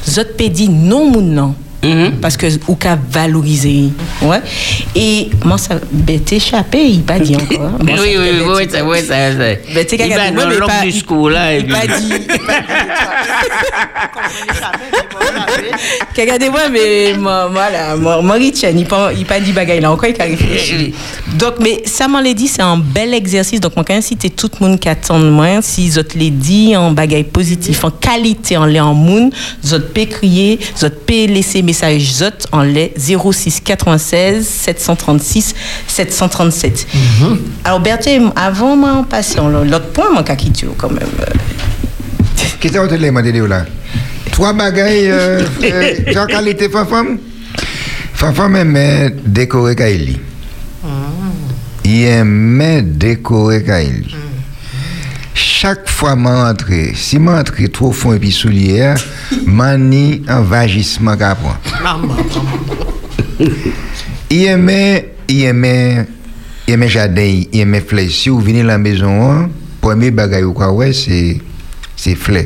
Zot 0.05 0.35
pe 0.37 0.49
di 0.49 0.67
non 0.69 1.11
moun 1.11 1.33
nan. 1.33 1.55
Parce 2.21 2.37
que 2.37 2.45
ou 2.67 2.75
qu'à 2.75 2.97
valoriser 3.11 3.89
ouais. 4.21 4.41
Et 4.95 5.29
moi 5.43 5.57
ça 5.57 5.79
ben 5.91 6.21
échappé 6.29 6.85
il 6.85 7.01
pas 7.03 7.19
dit 7.19 7.35
encore. 7.35 7.71
Oui 7.81 8.15
oui 8.17 8.17
oui 8.17 8.41
oui 8.45 8.67
vrai 8.81 9.01
ça 9.01 9.31
c'est 9.31 9.63
ben 9.73 9.85
t'es 9.85 10.07
il 10.07 10.13
va 10.13 10.31
dans 10.31 10.49
l'homme 10.49 10.69
du 10.83 10.91
school 10.91 11.33
là 11.33 11.55
il 11.55 11.67
pas 11.67 11.87
dit. 11.87 12.13
regardez-moi 16.17 16.69
mais 16.69 17.13
moi 17.17 17.69
là 17.71 17.95
moi 17.95 18.37
il 18.39 18.85
pas 18.85 19.11
il 19.13 19.25
pas 19.25 19.39
dit 19.39 19.51
bagaille 19.51 19.79
là 19.79 19.91
encore 19.91 20.09
il 20.09 20.21
a 20.21 20.25
réfléchi. 20.25 20.93
Donc 21.35 21.55
mais 21.59 21.81
ça 21.85 22.07
m'en 22.07 22.21
l'a 22.21 22.33
dit 22.33 22.47
c'est 22.47 22.61
un 22.61 22.77
bel 22.77 23.13
exercice. 23.13 23.59
Donc 23.59 23.75
moi 23.75 23.85
quand 23.85 23.93
inciter 23.93 24.29
tout 24.29 24.49
le 24.59 24.67
monde 24.67 24.79
qui 24.79 24.89
attend 24.89 25.19
moi 25.19 25.61
si 25.61 25.91
autres 25.97 26.17
les 26.17 26.29
dit 26.29 26.75
en 26.75 26.91
bagaille 26.91 27.23
positif 27.23 27.83
en 27.83 27.91
qualité 27.91 28.57
en 28.57 28.65
l'air 28.65 28.87
en 28.87 28.93
moun 28.93 29.31
autres 29.65 29.93
peut 29.93 30.05
crier 30.05 30.59
autres 30.83 30.99
peut 31.05 31.25
laisser 31.25 31.61
message 31.81 32.13
zot 32.13 32.47
en 32.51 32.63
lait 32.63 32.93
06 32.97 33.61
96 33.61 34.47
736 34.47 35.53
737. 35.87 36.87
Alors 37.63 37.79
Berthier, 37.79 38.19
avant 38.35 38.75
moi 38.75 39.05
passer 39.07 39.39
l'autre 39.39 39.91
point, 39.91 40.11
mon 40.11 40.23
kakitio 40.23 40.73
quand 40.77 40.89
même. 40.89 41.07
Qu'est-ce 42.35 42.55
que 42.55 42.67
tu 42.67 42.79
as 42.79 43.21
dit 43.21 43.47
là? 43.47 43.65
Trois 44.31 44.53
bagailles 44.53 45.09
euh, 45.09 45.41
euh, 45.63 45.93
en 46.17 46.25
qualité 46.25 46.69
femme 46.69 47.17
Fafam 48.13 48.55
aimait 48.55 49.13
décorer 49.25 49.75
Kaili. 49.75 50.19
Il 51.85 52.03
aimait 52.05 52.81
décorer 52.81 53.63
Kaili. 53.63 54.15
Chaque 55.59 55.89
fois 55.89 56.15
que 56.15 56.91
je 56.91 56.93
si 56.93 57.15
je 57.15 57.27
rentre 57.27 57.67
trop 57.71 57.91
fond 57.91 58.13
et 58.13 58.19
puis 58.19 58.31
soulière, 58.31 58.95
mani 59.47 60.21
un 60.27 60.41
vagissement 60.41 61.17
qu'après. 61.17 61.49
il 64.29 64.45
aimait, 64.45 65.15
il 65.27 65.45
aimait, 65.45 66.05
il 66.67 66.75
aimait 66.75 66.87
jardin, 66.87 67.41
il 67.51 67.59
aimait 67.59 67.81
fleurs. 67.81 68.07
Si 68.07 68.29
vous 68.29 68.39
venez 68.39 68.61
à 68.61 68.65
la 68.65 68.77
maison, 68.77 69.49
premier 69.81 70.11
bagage 70.11 70.43
ou 70.43 70.53
quoi, 70.53 70.71
ouais, 70.71 70.93
c'est, 70.93 71.41
c'est 71.95 72.13
fleurs. 72.13 72.45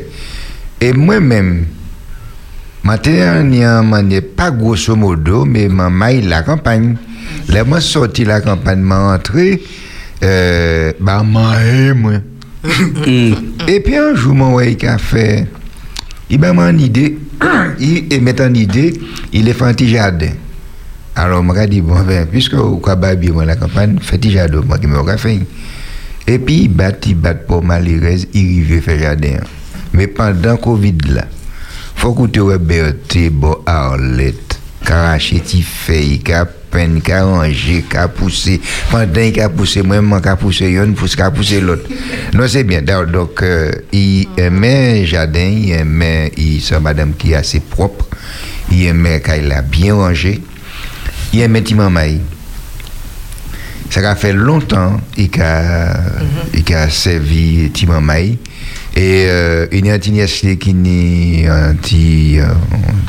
Et 0.80 0.94
moi-même, 0.94 1.66
Maintenant, 2.82 3.44
je 3.52 4.20
pas 4.22 4.52
grosso 4.52 4.96
modo, 4.96 5.44
mais 5.44 5.68
je 5.68 6.30
la 6.30 6.44
campagne. 6.44 6.96
Là, 7.50 7.66
je 7.66 7.80
sorti 7.82 8.24
la 8.24 8.40
campagne, 8.40 8.82
je 8.88 8.94
rentré, 8.94 9.62
euh, 10.24 10.94
bah, 11.02 11.24
moi. 11.24 11.58
Et 13.68 13.80
puis 13.80 13.96
un 13.96 14.16
jour, 14.16 14.36
mon 14.36 14.60
il 14.60 14.86
a 14.86 14.98
fait, 14.98 15.48
il 16.30 16.40
m'a 16.40 16.70
une 16.70 16.80
idée, 16.80 17.18
il 17.80 18.22
met 18.22 18.40
une 18.40 18.56
idée, 18.56 18.94
il 19.34 19.50
est 19.50 19.54
fait 19.54 19.66
un 19.66 19.74
petit 19.74 19.90
jardin. 19.90 20.32
Alors, 21.16 21.44
je 21.44 21.66
dit, 21.66 21.82
bon, 21.82 22.00
ben, 22.04 22.26
puisque 22.26 22.54
vous 22.54 22.82
avez 22.88 23.16
bien 23.18 23.44
la 23.44 23.56
campagne, 23.56 23.98
faites 24.02 24.26
un 24.26 24.30
jardin, 24.30 24.62
moi 24.66 24.78
qui 24.78 24.88
me 24.88 25.18
fait. 25.18 25.40
Et 26.28 26.40
puis, 26.40 26.64
il 26.64 26.70
bat, 26.70 26.92
il 27.06 27.16
bat 27.16 27.34
pour 27.34 27.64
malheureuse, 27.64 28.28
il 28.34 28.64
veut 28.64 28.80
faire 28.80 29.00
jardin. 29.00 29.40
Mais 29.94 30.08
pendant 30.08 30.56
Covid 30.56 30.98
là, 31.10 31.26
faut 31.96 32.14
que 32.14 32.28
tu 32.28 33.20
aies 33.20 33.30
bon, 33.30 33.58
Arlette, 33.66 34.60
Karacheti, 34.86 35.62
Feuille, 35.62 36.20
Cap, 36.20 36.61
peine 36.72 37.02
qu'à 37.02 37.24
ranger, 37.26 37.84
qu'à 37.88 38.08
pousser. 38.08 38.62
Pendant 38.90 39.12
qu'il 39.14 39.42
a 39.42 39.50
poussé, 39.50 39.84
moi-même, 39.84 40.22
qu'à 40.22 40.36
pousser, 40.36 40.72
il 40.72 40.94
pousse, 40.94 41.16
qu'à 41.16 41.30
pousser 41.30 41.60
l'autre. 41.60 41.88
Non, 42.34 42.48
c'est 42.48 42.64
bien. 42.64 42.82
Donc, 42.82 43.44
euh, 43.44 43.72
il 43.92 44.28
aimait 44.38 45.06
jardin, 45.06 45.40
il 45.40 45.72
aimait, 45.72 46.32
il, 46.38 46.62
c'est 46.62 46.80
madame 46.80 47.14
qui 47.18 47.34
est 47.34 47.36
assez 47.36 47.60
propre, 47.60 48.08
il 48.72 48.86
aimait 48.86 49.22
qu'il 49.22 49.52
a 49.52 49.62
bien 49.62 49.94
rangé, 49.94 50.42
il 51.34 51.42
aimait 51.42 51.62
Timamaï. 51.62 52.22
Ça 53.90 54.10
a 54.10 54.16
fait 54.16 54.32
longtemps 54.32 55.02
qu'il 55.14 55.30
a, 55.42 55.94
il 56.54 56.74
a 56.74 56.90
servi 56.90 57.70
Timamaï. 57.72 58.38
Et 58.96 59.26
euh, 59.28 59.68
il 59.72 59.86
y 59.86 59.90
a 59.90 59.94
un 59.94 60.00
petit 60.00 60.12
qui 60.58 60.70
est 60.70 61.48
un 61.48 61.76
petit, 61.76 62.40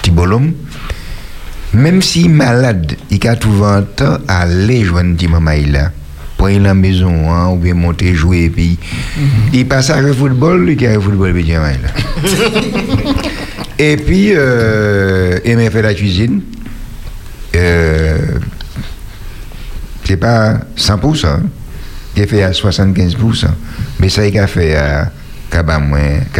petit 0.01 0.10
bolom 0.10 0.52
même 1.74 2.03
si 2.03 2.28
malade, 2.28 2.97
il 3.11 3.28
a 3.28 3.36
trouvé 3.36 3.65
un 3.65 3.82
temps 3.82 4.19
à 4.28 4.43
aller 4.43 4.85
joindre 4.85 5.16
petit 5.16 5.28
maman 5.28 5.53
là. 5.69 5.90
Pour 6.36 6.47
aller 6.49 6.57
à 6.57 6.61
la 6.61 6.74
maison, 6.74 7.31
hein, 7.31 7.51
ou 7.51 7.57
bien 7.57 7.74
monter 7.74 8.15
jouer, 8.15 8.51
puis 8.51 8.78
mm 9.16 9.23
-hmm. 9.23 9.59
il 9.59 9.69
passe 9.69 9.90
à 9.90 10.01
le 10.01 10.12
football, 10.12 10.69
il 10.70 10.86
a 10.86 10.94
le 10.94 11.01
football, 11.01 11.32
petit 11.35 11.53
maman 11.53 11.77
là. 11.82 11.90
Et 13.78 13.97
puis, 13.97 14.32
euh, 14.35 15.39
il 15.44 15.57
m'a 15.57 15.70
fait 15.70 15.82
la 15.82 15.94
cuisine. 15.94 16.40
Euh, 17.57 18.39
c'est 20.05 20.16
pas 20.16 20.61
100%, 20.77 21.27
il 22.16 22.23
a 22.23 22.27
fait 22.27 22.43
à 22.43 22.51
75%, 22.53 23.47
mais 24.01 24.09
ça, 24.09 24.27
il 24.27 24.39
a 24.39 24.47
fait 24.47 24.74
à, 24.77 25.11
qui 25.51 25.57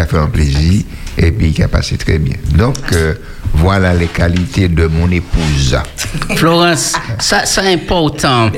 a 0.01 0.07
fait 0.07 0.19
un 0.19 0.27
plaisir, 0.27 0.83
et 1.19 1.33
puis 1.33 1.53
qui 1.53 1.63
a 1.63 1.69
passé 1.69 1.97
très 1.97 2.19
bien. 2.19 2.37
Donc, 2.57 2.77
euh, 2.93 3.15
voilà 3.63 3.95
les 3.95 4.09
qualités 4.09 4.69
de 4.69 4.89
mon 4.89 5.09
épouse. 5.09 5.79
Florence, 6.37 6.95
ça 7.21 7.43
c'est 7.45 7.73
important 7.73 8.51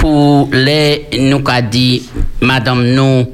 pour 0.00 0.48
les 0.52 1.06
nous 1.20 1.38
qu'a 1.38 1.62
dit 1.62 2.02
madame 2.40 2.84
nous. 2.84 3.26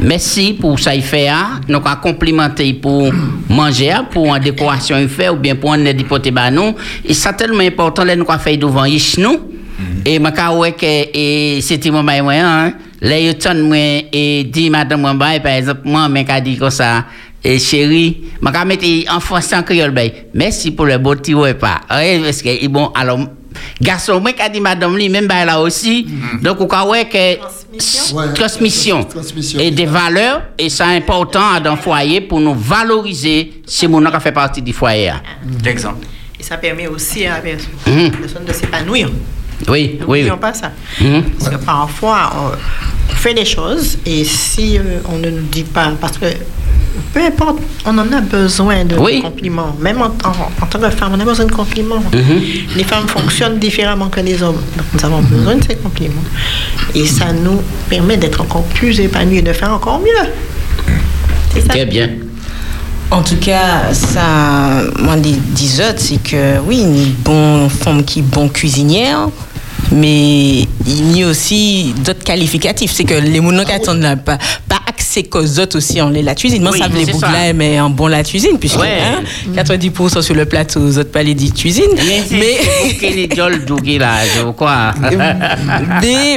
Merci 0.00 0.52
pour 0.60 0.78
ça 0.78 0.94
il 0.94 1.02
fait 1.02 1.28
nous 1.66 1.80
a 1.84 1.96
complimenté 1.96 2.74
pour 2.74 3.10
manger 3.48 3.94
pour 4.10 4.34
une 4.34 4.42
décoration 4.42 4.98
il 4.98 5.08
fait 5.08 5.30
ou 5.30 5.36
bien 5.36 5.56
pour 5.56 5.72
un 5.72 5.78
dépoter 5.78 6.30
ba 6.30 6.50
nous. 6.50 6.74
Et 7.06 7.14
ça 7.14 7.32
tellement 7.32 7.60
important 7.60 8.04
les 8.04 8.16
nous 8.16 8.26
a 8.28 8.38
fait 8.38 8.58
devant 8.58 8.84
nous. 8.84 9.40
Et 10.04 10.18
ma 10.18 10.30
que 10.30 11.60
c'était 11.62 11.90
mon 11.90 12.02
moi 12.02 12.34
hein. 12.34 12.72
Les 13.00 13.24
yo 13.24 13.32
moi 13.54 13.76
et 14.12 14.44
dit 14.44 14.68
madame 14.68 15.00
moi 15.00 15.14
par 15.14 15.52
exemple 15.52 15.80
moi 15.84 16.06
mais 16.10 16.26
qu'a 16.26 16.38
dit 16.38 16.58
comme 16.58 16.68
ça 16.68 17.06
et 17.42 17.58
chérie, 17.58 18.22
je 18.42 18.50
vais 18.50 18.64
mettre 18.64 19.14
en 19.14 19.20
français 19.20 19.56
en 19.56 19.62
créole. 19.62 19.94
Merci 20.34 20.70
pour 20.70 20.86
le 20.86 20.98
beau 20.98 21.14
petit 21.14 21.34
repas. 21.34 21.80
Parce 21.88 22.42
que, 22.42 22.66
bon, 22.68 22.90
alors, 22.94 23.18
garçon, 23.80 24.20
moi, 24.20 24.32
qui 24.32 24.50
dit 24.50 24.60
madame, 24.60 24.96
lui, 24.96 25.08
même 25.08 25.26
là 25.26 25.60
aussi. 25.60 26.06
Donc, 26.42 26.60
on 26.60 26.66
voit 26.66 27.04
que 27.04 27.36
transmission, 28.34 29.06
et 29.58 29.70
des 29.70 29.86
valeurs, 29.86 30.42
et 30.58 30.68
c'est 30.68 30.82
important 30.82 31.60
dans 31.62 31.76
le 31.76 31.80
foyer 31.80 32.20
pour 32.20 32.40
nous 32.40 32.54
valoriser 32.54 33.62
ces 33.64 33.86
gens 33.88 34.00
qui 34.02 34.20
fait 34.20 34.32
partie 34.32 34.60
du 34.60 34.72
foyer. 34.72 35.12
D'exemple. 35.42 36.06
Et 36.38 36.42
ça 36.42 36.56
permet 36.56 36.88
aussi 36.88 37.26
à 37.26 37.36
la 37.36 37.40
personne 37.40 38.44
de 38.46 38.52
s'épanouir. 38.52 39.10
Oui, 39.68 39.98
oui. 40.06 40.18
N'oublions 40.20 40.38
pas 40.38 40.54
ça. 40.54 40.72
Parce 41.38 41.50
que 41.50 41.64
parfois, 41.64 42.32
on 43.10 43.14
fait 43.14 43.34
des 43.34 43.44
choses 43.44 43.98
et 44.06 44.24
si 44.24 44.78
on 45.08 45.18
ne 45.18 45.30
nous 45.30 45.46
dit 45.50 45.64
pas, 45.64 45.92
parce 46.00 46.18
que 46.18 46.26
peu 47.12 47.20
importe, 47.20 47.58
on 47.84 47.96
en 47.98 48.12
a 48.12 48.20
besoin 48.20 48.84
de 48.84 48.96
compliments. 49.20 49.76
Même 49.80 50.00
en, 50.02 50.10
tant 50.10 50.78
que 50.78 50.90
femme, 50.90 51.12
on 51.14 51.20
a 51.20 51.24
besoin 51.24 51.46
de 51.46 51.52
compliments. 51.52 52.02
Les 52.76 52.84
femmes 52.84 53.08
fonctionnent 53.08 53.58
différemment 53.58 54.08
que 54.08 54.20
les 54.20 54.42
hommes. 54.42 54.60
Donc 54.76 54.86
nous 54.94 55.04
avons 55.04 55.22
besoin 55.22 55.56
de 55.56 55.64
ces 55.64 55.76
compliments. 55.76 56.24
Et 56.94 57.06
ça 57.06 57.32
nous 57.32 57.62
permet 57.88 58.16
d'être 58.16 58.40
encore 58.40 58.64
plus 58.64 58.98
épanouis 59.00 59.38
et 59.38 59.42
de 59.42 59.52
faire 59.52 59.72
encore 59.72 60.00
mieux. 60.00 60.30
C'est 61.52 61.60
ça. 61.60 61.68
Très 61.68 61.86
bien. 61.86 62.10
En 63.10 63.22
tout 63.22 63.36
cas, 63.36 63.92
ça, 63.92 64.82
moi, 65.00 65.16
dis 65.16 65.80
autres, 65.80 65.98
c'est 65.98 66.22
que 66.22 66.60
oui, 66.60 66.82
une 66.82 67.12
bonne 67.24 67.68
femme 67.68 68.04
qui 68.04 68.20
est 68.20 68.22
bonne 68.22 68.50
cuisinière, 68.50 69.28
mais 69.92 70.66
il 70.86 71.16
y 71.16 71.22
a 71.22 71.28
aussi 71.28 71.94
d'autres 72.04 72.24
qualificatifs. 72.24 72.92
C'est 72.92 73.04
que 73.04 73.14
les 73.14 73.40
mounons 73.40 73.64
qui 73.64 73.72
attendent 73.72 74.18
pas, 74.24 74.38
pas 74.68 74.80
accès 74.86 75.24
qu'aux 75.24 75.58
autres 75.58 75.78
aussi 75.78 76.00
en 76.00 76.10
la 76.10 76.34
cuisine. 76.34 76.62
Moi, 76.62 76.76
ça 76.76 76.88
veut 76.88 76.98
les 76.98 77.12
bougla 77.12 77.52
mais 77.52 77.80
en 77.80 77.90
bon 77.90 78.06
la 78.06 78.22
cuisine, 78.22 78.58
puisque 78.58 78.78
hein, 78.78 79.22
90% 79.54 80.22
sur 80.22 80.34
le 80.34 80.44
plateau, 80.44 80.80
aux 80.80 80.98
autres 80.98 81.10
pas 81.10 81.22
les 81.22 81.34
dit 81.34 81.52
cuisine. 81.52 81.90
Mais, 81.96 82.22
mais... 82.30 82.58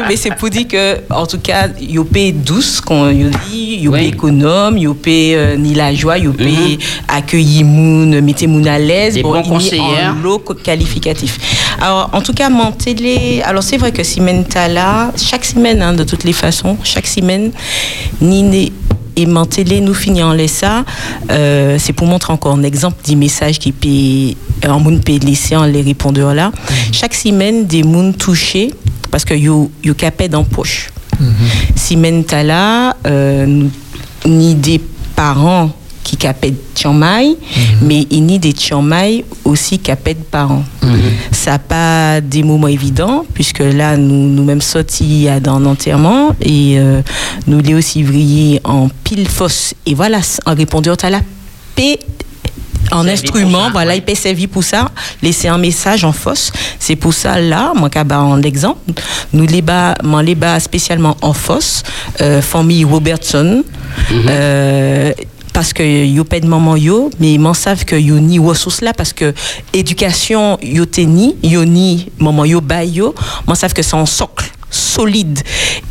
mais, 0.08 0.16
c'est 0.16 0.36
pour 0.36 0.50
dire 0.50 0.68
que, 0.68 0.98
en 1.10 1.26
tout 1.26 1.40
cas, 1.40 1.68
yopé 1.80 2.32
douce, 2.32 2.82
qu'on 2.82 3.12
dit, 3.12 3.80
yopé 3.82 4.08
économe, 4.08 4.78
yopé 4.78 5.34
euh, 5.36 5.56
ni 5.56 5.74
la 5.74 5.94
joie, 5.94 6.18
yopé 6.18 6.44
mm 6.44 6.78
accueillir 7.08 7.66
moun, 7.66 8.22
mettez 8.22 8.48
moun 8.48 8.68
à 8.68 8.80
l'aise. 8.80 9.16
Des 9.16 9.24
bons 9.24 9.44
conseillers. 9.44 10.12
lot 10.24 10.40
qualificatif. 10.64 11.38
Alors, 11.82 12.10
en 12.14 12.22
tout 12.22 12.34
cas, 12.34 12.50
mon 12.50 12.72
télé, 12.72 13.41
alors 13.44 13.64
c'est 13.64 13.78
vrai 13.78 13.91
que 13.91 14.02
là, 14.74 15.12
chaque 15.18 15.45
semaine, 15.45 15.82
hein, 15.82 15.94
de 15.94 16.04
toutes 16.04 16.24
les 16.24 16.34
façons, 16.34 16.78
chaque 16.84 17.08
semaine, 17.08 17.52
ni 18.22 18.72
et 19.16 19.26
Mantelé 19.26 19.80
nous 19.82 19.94
finissons 19.94 20.32
les 20.32 20.48
ça 20.48 20.84
euh, 21.32 21.78
c'est 21.80 21.94
pour 21.94 22.08
montrer 22.08 22.34
encore 22.34 22.54
un 22.54 22.64
exemple 22.64 22.98
des 23.06 23.16
messages 23.16 23.60
qui 23.60 23.72
peut 23.72 24.68
en 24.70 24.80
monde 24.80 25.04
peut 25.04 25.18
laisser 25.18 25.56
en 25.56 25.66
les 25.66 25.82
répondeurs 25.82 26.34
là 26.34 26.50
mm-hmm. 26.50 26.94
chaque 26.94 27.14
semaine 27.14 27.66
des 27.68 27.84
monde 27.84 28.18
touchés 28.18 28.74
parce 29.12 29.24
que 29.26 29.34
yo 29.36 29.70
yo 29.84 29.94
capé 29.94 30.30
dans 30.30 30.44
poche 30.44 30.90
mm 31.20 31.26
-hmm. 31.26 32.44
là 32.44 32.95
euh, 33.06 33.68
ni 34.26 34.56
des 34.56 34.82
parents 35.16 35.70
qui 36.04 36.18
capètent 36.18 36.76
Tchamaï, 36.76 37.38
mais 37.82 38.06
il 38.10 38.32
y 38.32 38.36
a 38.36 38.38
des 38.38 38.52
Tchamaï 38.52 39.24
aussi 39.46 39.78
qui 39.78 39.86
capètent 39.86 40.24
parents. 40.26 40.64
Ça 41.32 41.52
n'a 41.52 41.60
pas 41.60 42.22
des 42.22 42.44
moments 42.44 42.68
évidents, 42.68 43.26
puisque 43.34 43.60
là, 43.60 43.98
nous 43.98 44.30
nous-mêmes 44.30 44.62
sortis 44.62 45.28
dans 45.42 45.60
l'enterrement 45.60 46.36
et 46.42 46.78
euh, 46.78 47.02
nous 47.48 47.60
les 47.60 47.74
aussi 47.74 48.04
vrillés 48.04 48.60
en 48.64 48.90
pile 49.04 49.28
fosse. 49.28 49.74
Et 49.86 49.94
voilà, 49.94 50.20
en 50.46 50.56
répondant 50.56 50.96
à 51.02 51.10
la 51.10 51.22
paix 51.76 52.00
en 52.92 53.08
instrument, 53.08 53.72
voilà, 53.72 53.96
il 53.96 54.02
peut 54.02 54.16
servir 54.16 54.50
pour 54.50 54.64
ça, 54.64 54.90
laisser 55.22 55.48
un 55.48 55.58
message 55.58 56.04
en 56.04 56.12
fosse. 56.12 56.52
C'est 56.80 56.96
pour 56.96 57.14
ça, 57.14 57.40
là, 57.40 57.74
moi, 57.76 57.90
en 58.12 58.42
exemple, 58.42 58.80
nous 59.32 59.46
les 59.46 59.62
bas, 59.62 59.96
les 60.24 60.36
bas 60.36 60.60
spécialement 60.60 61.18
en 61.22 61.34
fosse, 61.34 61.84
euh, 62.22 62.42
famille 62.42 62.84
Robertson, 62.84 63.64
euh, 64.12 65.12
parce 65.54 65.72
que 65.72 65.84
yo 66.06 66.24
pas 66.24 66.40
de 66.40 66.48
maman 66.48 66.76
yo 66.76 67.10
mais 67.20 67.34
ils 67.34 67.56
savent 67.56 67.86
que 67.86 67.96
yo 67.96 68.20
ni 68.20 68.40
ressources 68.40 68.82
là 68.82 68.94
parce 68.94 69.14
que 69.14 69.34
éducation 69.72 70.58
yo 70.62 70.86
teni 70.86 71.36
yo 71.44 71.64
ni 71.64 72.12
maman 72.18 72.46
yo 72.46 72.60
ba 72.60 72.84
yo 72.84 73.14
savent 73.54 73.74
que 73.74 73.84
c'est 73.84 73.96
un 73.96 74.06
socle 74.06 74.53
solide. 74.74 75.40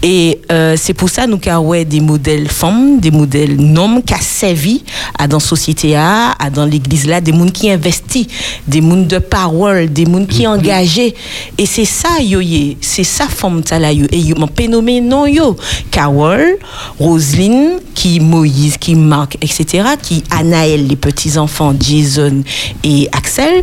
Et 0.02 0.40
euh, 0.50 0.74
c'est 0.76 0.94
pour 0.94 1.08
ça 1.08 1.26
nous 1.26 1.40
avons 1.46 1.82
des 1.84 2.00
modèles 2.00 2.48
femmes 2.48 2.98
des 2.98 3.10
modèles 3.10 3.56
noms 3.56 4.00
qui 4.00 4.14
a 4.14 4.20
servi 4.20 4.82
à 5.18 5.28
dans 5.28 5.40
société 5.40 5.94
à, 5.96 6.32
à 6.32 6.50
dans 6.50 6.64
l'église 6.64 7.06
là 7.06 7.20
des 7.20 7.32
gens 7.32 7.48
qui 7.48 7.70
investissent 7.70 8.26
des 8.66 8.80
gens 8.80 8.96
de 8.96 9.18
parole 9.18 9.92
des 9.92 10.04
gens 10.04 10.24
qui 10.26 10.46
engagés. 10.46 11.14
Et 11.56 11.66
c'est 11.66 11.84
ça 11.84 12.20
yo 12.20 12.40
c'est 12.80 13.04
ça 13.04 13.26
femme 13.28 13.62
ça 13.64 13.78
là 13.78 13.92
yo. 13.92 14.06
Et 14.10 14.18
yo 14.18 14.36
m'en 14.36 14.48
nommé 14.68 15.00
non 15.00 15.26
yo. 15.26 15.56
Carole 15.90 16.56
Roselyne 16.98 17.78
qui 17.94 18.20
Moïse 18.20 18.76
qui 18.76 18.94
Marc 18.94 19.36
etc 19.40 19.84
qui 20.00 20.24
Anaël 20.30 20.86
les 20.86 20.96
petits 20.96 21.38
enfants 21.38 21.74
Jason 21.78 22.42
et 22.82 23.08
Axel. 23.12 23.62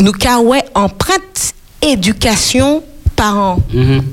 Nous 0.00 0.12
avons 0.28 0.52
empreinte 0.74 1.54
éducation 1.82 2.82
parents, 3.16 3.58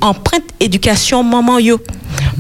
empreinte 0.01 0.45
éducation 0.59 1.23
maman 1.23 1.59
yo. 1.59 1.80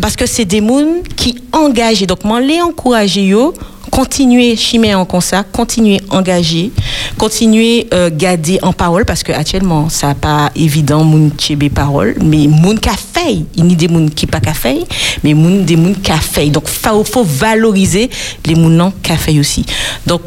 Parce 0.01 0.15
que 0.15 0.25
c'est 0.25 0.45
des 0.45 0.59
gens 0.59 1.01
qui 1.15 1.35
engagent. 1.51 2.05
Donc, 2.07 2.23
moi, 2.23 2.39
les 2.41 2.61
encourager 2.61 3.25
yo, 3.27 3.53
continuer 3.91 4.55
chimer 4.55 4.95
en 4.95 5.07
ça, 5.19 5.43
continuer 5.43 6.01
engager, 6.09 6.71
continuer 7.17 7.87
euh, 7.93 8.09
garder 8.11 8.57
en 8.63 8.73
parole 8.73 9.05
parce 9.05 9.21
que 9.21 9.31
actuellement 9.31 9.87
ça 9.87 10.15
pas 10.15 10.51
évident 10.55 11.03
moun 11.03 11.29
tchébé 11.37 11.69
parole, 11.69 12.15
mais 12.19 12.47
moun 12.47 12.79
ka 12.79 12.93
fait, 12.93 13.45
il 13.55 13.69
y 13.69 13.73
a 13.73 13.75
des 13.75 13.87
moun 13.87 14.09
qui 14.09 14.25
pas 14.25 14.39
ka 14.39 14.55
fait, 14.55 14.79
mais 15.23 15.35
moun 15.35 15.63
des 15.63 15.75
moun 15.75 15.95
ka 15.95 16.17
fait. 16.17 16.49
Donc 16.49 16.67
faut 16.67 17.03
faut 17.03 17.23
valoriser 17.23 18.09
les 18.45 18.55
moun 18.55 18.75
non 18.75 18.91
ka 19.03 19.15
fait 19.15 19.37
aussi. 19.37 19.63
Donc 20.07 20.21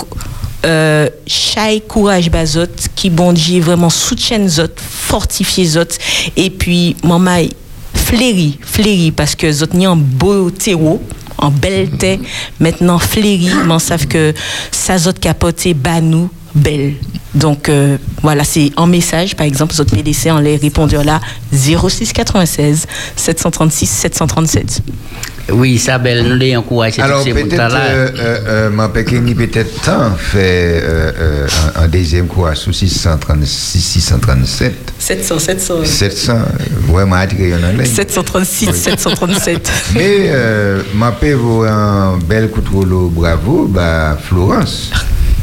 euh, 0.64 1.08
chai 1.26 1.82
courage 1.86 2.30
bazot 2.30 2.66
qui 2.94 3.10
bon 3.10 3.32
Dieu 3.32 3.60
vraiment 3.60 3.90
soutient 3.90 4.48
zot 4.48 4.74
fortifier 4.78 5.64
zot. 5.66 5.98
Et 6.36 6.50
puis 6.50 6.96
maman 7.04 7.46
fléri 7.94 8.58
fléri 8.62 9.10
parce 9.12 9.34
que 9.34 9.50
zot 9.50 9.74
ni 9.74 9.86
en 9.86 9.96
beau 9.96 10.50
terreau 10.50 11.02
en 11.38 11.50
belle 11.50 11.90
terre. 11.90 12.18
Maintenant 12.60 12.98
fléri 12.98 13.50
mais 13.66 13.78
savent 13.78 14.06
que 14.06 14.32
ça 14.70 14.98
zot 14.98 15.12
capoté 15.12 15.74
banou 15.74 16.30
belle 16.56 16.94
donc 17.36 17.68
euh, 17.68 17.98
voilà, 18.22 18.44
c'est 18.44 18.72
en 18.76 18.86
message, 18.86 19.36
par 19.36 19.46
exemple, 19.46 19.74
votre 19.74 19.94
PDC 19.94 20.30
en 20.30 20.40
les 20.40 20.56
répondeurs 20.56 21.04
là 21.04 21.20
06 21.52 22.12
96 22.14 22.86
736 23.14 23.86
737. 23.86 24.82
Oui, 25.52 25.72
Isabelle, 25.72 26.26
nous 26.26 26.34
les 26.34 26.56
encourageons. 26.56 27.02
Alors 27.02 27.22
peut-être, 27.22 27.60
euh, 27.60 28.10
euh, 28.18 28.70
ma 28.70 28.88
péqueni 28.88 29.34
peut-être 29.34 29.82
temps 29.82 30.10
fait 30.16 30.80
euh, 30.82 31.46
un, 31.76 31.84
un, 31.84 31.88
deuxième 31.88 32.26
courage 32.26 32.56
sous 32.56 32.72
636, 32.72 33.80
637. 33.80 34.94
700, 34.98 35.38
700. 35.38 35.84
700, 35.84 36.38
vraiment 36.88 37.16
attiré 37.16 37.52
en 37.54 37.84
736, 37.84 38.72
737. 38.72 39.72
Mais 39.94 40.30
ma 40.94 41.12
paix 41.12 41.34
un 41.68 42.16
bel 42.26 42.48
coup 42.48 42.62
de 42.62 42.68
rouleau, 42.70 43.08
bravo, 43.14 43.66
bah, 43.68 44.18
Florence 44.20 44.90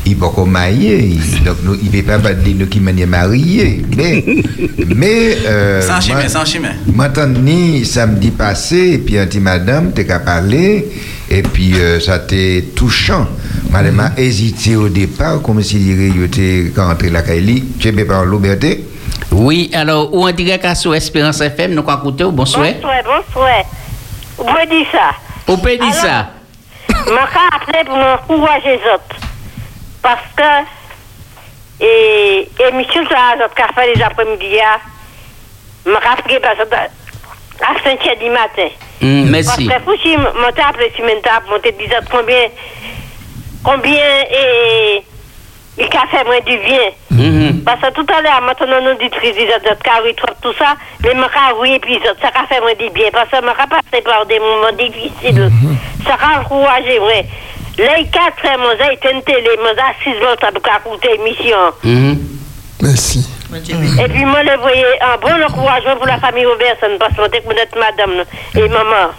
il 0.05 0.17
peut 0.17 0.27
pas 0.35 0.43
marier, 0.45 1.17
donc 1.45 1.57
nous, 1.63 1.75
il 1.81 1.85
ne 1.85 2.01
peut 2.01 2.11
pas 2.11 2.17
battre 2.17 2.41
nous 2.45 2.67
qui 2.67 2.79
manier 2.79 3.05
marié. 3.05 3.83
Mais, 3.95 4.23
mais 4.95 5.37
euh, 5.45 5.81
sans 5.81 6.01
chemin, 6.01 6.27
sans 6.27 6.45
chemin. 6.45 6.73
Maintenant, 6.93 7.83
samedi 7.85 8.31
passé, 8.31 8.93
et 8.93 8.97
puis 8.97 9.17
un 9.17 9.25
petit 9.25 9.39
madame, 9.39 9.93
qu'à 9.93 10.19
parler, 10.19 10.89
et 11.29 11.41
puis 11.41 11.73
euh, 11.75 11.99
ça 11.99 12.19
t'est 12.19 12.75
touchant. 12.75 13.27
Madame 13.71 13.99
a 14.01 14.11
hésité 14.19 14.75
au 14.75 14.89
départ, 14.89 15.41
comme 15.41 15.63
si 15.63 15.77
il 15.77 16.23
était 16.23 16.71
rentré 16.75 17.09
la 17.09 17.21
Kaili. 17.21 17.63
Tu 17.79 17.87
es 17.87 18.05
par 18.05 18.25
liberté? 18.25 18.83
Oui, 19.31 19.71
alors, 19.73 20.13
ou 20.13 20.27
en 20.27 20.31
direct 20.31 20.75
sur 20.75 20.93
Espérance 20.93 21.41
FM, 21.41 21.73
nous 21.73 21.83
quoi 21.83 21.99
écouter, 21.99 22.25
bonsoir. 22.25 22.67
Bonsoir, 22.73 22.95
bonsoir. 23.03 23.63
Vous 24.37 24.43
pouvez 24.43 24.65
dire 24.67 24.85
ça? 24.91 25.15
Vous 25.47 25.57
pouvez 25.57 25.77
dire 25.77 25.93
ça? 25.93 26.29
Je 26.89 27.11
vais 27.11 27.19
appeler 27.19 27.83
pour 27.85 27.97
m'encourager 27.97 28.77
les 28.77 28.93
autres. 28.93 29.32
Parce 30.03 30.19
que, 30.35 31.83
et, 31.83 32.49
émission 32.69 33.03
ça, 33.09 33.35
notre 33.39 33.55
café 33.55 33.93
les 33.95 34.01
après-midi, 34.01 34.57
je 35.85 35.89
me 35.89 35.95
rappelle 35.95 36.41
à 37.61 37.83
5 37.83 37.99
h 37.99 38.19
du 38.19 38.29
matin. 38.29 38.67
Mm, 39.01 39.29
merci. 39.29 39.67
Parce 39.67 39.83
que 39.83 40.01
si 40.01 40.11
je 40.11 40.51
t'ai 40.51 40.61
appelé, 40.61 40.91
si 40.95 41.01
je 41.01 41.57
t'ai 41.59 41.71
dit 41.71 41.93
combien, 42.11 42.47
combien, 43.63 44.21
et, 44.29 45.03
il 45.77 45.85
a 45.85 46.05
fait 46.11 46.25
moins 46.25 46.41
du 46.41 46.57
bien. 46.57 46.91
Mm-hmm. 47.13 47.63
Parce 47.63 47.79
que 47.81 47.93
tout 47.93 48.05
à 48.13 48.21
l'heure, 48.21 48.41
maintenant, 48.41 48.81
nous 48.81 48.97
dit 48.97 49.09
notre 49.09 49.81
carré, 49.81 50.13
tout 50.41 50.53
ça, 50.59 50.75
mais 51.01 51.11
je 51.11 51.59
oui, 51.59 51.79
puis 51.79 51.99
ça 52.03 52.27
a 52.27 52.45
fait 52.45 52.59
moins 52.59 52.75
du 52.75 52.89
bien. 52.89 53.07
Parce 53.11 53.29
que 53.29 53.37
je 53.37 53.41
me 53.41 53.53
passé 53.53 54.01
par 54.03 54.25
des 54.25 54.39
moments 54.39 54.71
difficiles. 54.77 55.49
Mm-hmm. 55.49 56.05
Ça 56.05 56.17
a 56.21 56.41
encouragé, 56.41 56.99
ouais. 56.99 57.25
Les 57.77 58.07
quatre, 58.07 58.59
moi, 58.59 58.73
j'ai 58.79 58.93
été 58.93 59.11
une 59.11 59.23
télé, 59.23 59.49
moi, 59.59 59.71
j'ai 59.75 60.03
six 60.11 60.19
mois, 60.19 60.35
ça 60.39 60.47
a 60.47 60.79
coûté 60.79 61.15
émission. 61.15 61.57
Mm-hmm. 61.83 62.17
Merci. 62.81 63.27
Et 63.55 64.09
puis, 64.09 64.25
moi, 64.25 64.39
je 64.43 64.59
voyais 64.59 64.99
un 65.01 65.17
bon 65.17 65.43
encouragement 65.43 65.95
pour 65.95 66.07
la 66.07 66.17
famille 66.19 66.45
Robertson, 66.45 66.97
parce 66.99 67.13
que 67.13 67.43
vous 67.43 67.51
êtes 67.51 67.75
madame 67.75 68.23
et 68.55 68.67
maman. 68.67 69.11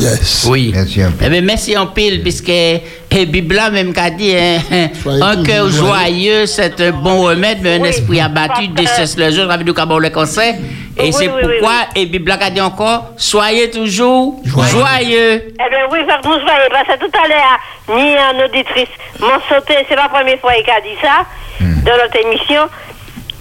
Yes. 0.00 0.46
Oui. 0.48 0.72
Merci 0.74 1.02
un 1.02 1.10
peu. 1.10 1.24
Eh 1.26 1.28
bien, 1.28 1.40
merci 1.42 1.76
en 1.76 1.86
pile, 1.86 2.22
puisque 2.22 2.48
la 2.48 3.24
Bible 3.26 3.60
même 3.72 3.92
qu'a 3.92 4.10
dit, 4.10 4.34
hein, 4.34 4.88
un 5.06 5.42
cœur 5.42 5.68
joyeux, 5.68 6.46
c'est 6.46 6.80
un 6.80 6.92
bon 6.92 7.22
remède, 7.22 7.58
mais 7.62 7.78
un 7.78 7.84
esprit 7.84 8.20
abattu 8.20 8.68
décesse 8.68 9.16
le 9.18 9.30
jour, 9.30 9.46
ravi 9.46 9.64
du 9.64 9.74
cabot 9.74 9.98
le 9.98 10.10
conseil. 10.10 10.54
Et 10.96 11.04
Oui, 11.04 11.12
c'est 11.12 11.28
oui, 11.28 11.34
oui, 11.36 11.42
pourquoi, 11.58 11.74
et 11.94 12.06
Bible 12.06 12.30
a 12.32 12.50
dit 12.50 12.60
encore, 12.60 13.12
soyez 13.16 13.70
toujours 13.70 14.40
joyeux. 14.44 15.42
Eh 15.54 15.70
bien, 15.70 15.80
oui, 15.90 15.98
faut 16.00 16.20
que 16.22 16.26
vous 16.28 16.40
soyez, 16.46 16.68
parce 16.70 16.88
que 16.88 17.04
tout 17.04 17.12
à 17.22 17.28
l'heure, 17.28 17.96
ni 17.96 18.16
un 18.16 18.44
auditrice 18.44 18.88
m'ont 19.20 19.40
sauté, 19.48 19.74
c'est 19.88 19.96
la 19.96 20.08
première 20.08 20.38
fois 20.40 20.52
qu'il 20.54 20.70
a 20.70 20.80
dit 20.80 20.98
ça, 21.00 21.24
dans 21.60 21.96
notre 22.02 22.16
émission. 22.26 22.62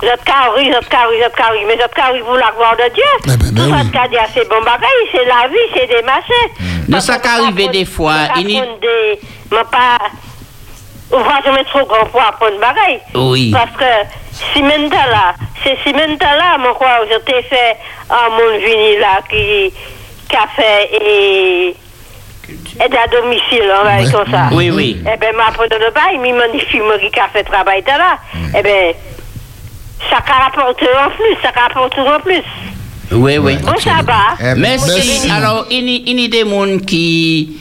Vous 0.02 0.08
êtes 0.08 0.24
carré, 0.24 0.70
vous 0.70 0.76
êtes 0.78 0.88
carré, 0.88 1.18
vous 1.18 1.24
êtes 1.24 1.36
carré, 1.36 1.64
mais 1.68 1.76
vous 1.76 1.82
êtes 1.82 1.94
carré 1.94 2.20
pour 2.20 2.36
la 2.36 2.52
gloire 2.56 2.76
de 2.78 2.94
Dieu. 2.94 3.04
ben, 3.26 3.38
ben 3.38 3.56
tout 3.56 3.64
oui. 3.64 3.72
dit, 4.10 4.16
c'est 4.34 4.48
bon 4.50 4.62
bagaille, 4.62 5.08
c'est 5.12 5.26
la 5.26 5.48
vie, 5.48 5.58
c'est 5.74 5.88
des 5.88 6.02
machins. 6.04 6.86
Nous, 6.88 7.00
ça 7.02 7.20
qu'arrive 7.20 7.70
des 7.70 7.86
fois, 7.86 8.16
il 8.38 8.50
y- 8.50 8.62
des. 8.62 9.20
Mais 9.52 9.64
pas. 9.72 9.98
On 11.12 11.20
va 11.22 11.42
jamais 11.44 11.64
trop 11.66 11.86
grand 11.86 12.06
pour 12.06 12.22
apprendre 12.22 12.60
bagaille. 12.60 13.02
Oui. 13.16 13.52
Parce 13.52 13.72
que 13.72 14.08
si 14.54 14.62
maintenant 14.62 15.06
là, 15.10 15.34
c'est 15.64 15.78
si 15.84 15.92
maintenant 15.92 16.34
là, 16.38 16.58
moi 16.60 16.76
quoi, 16.78 17.00
je 17.10 17.18
fait 17.42 17.78
un 18.10 18.30
monde 18.30 18.62
vini 18.64 18.98
là 19.00 19.20
qui, 19.30 19.74
qui 20.30 20.36
a 20.36 20.48
fait 20.56 20.90
et. 20.94 21.76
aide 22.80 22.96
à 22.96 23.08
domicile, 23.08 23.72
on 23.82 23.84
va 23.84 24.02
dire 24.04 24.12
comme 24.12 24.32
ça. 24.32 24.50
Oui, 24.52 24.70
oui. 24.72 25.02
Eh 25.12 25.18
bien, 25.18 25.32
ma 25.34 25.52
de 25.68 25.76
le 25.76 25.92
bail, 25.92 26.18
mais 26.20 26.32
mon 26.32 26.58
fille 26.60 27.12
qui 27.12 27.20
a 27.20 27.28
fait 27.28 27.44
travail 27.44 27.82
de 27.82 27.88
là. 27.90 28.18
Eh 28.58 28.62
bien, 28.62 28.94
ça 30.10 30.18
rapporte 30.18 30.82
en 30.84 31.10
plus, 31.10 31.36
ça 31.42 31.52
rapporte 31.56 31.98
en 31.98 32.20
plus. 32.20 32.44
Oui, 33.12 33.38
oui. 33.38 33.58
Bon, 33.58 33.74
ça 33.80 34.02
va. 34.06 34.36
Eh 34.40 34.56
Merci. 34.56 34.92
Merci. 34.92 35.32
Alors, 35.32 35.66
il 35.72 35.90
y, 35.90 36.04
il 36.12 36.20
y 36.20 36.26
a 36.26 36.28
des 36.28 36.50
gens 36.50 36.78
qui, 36.86 37.58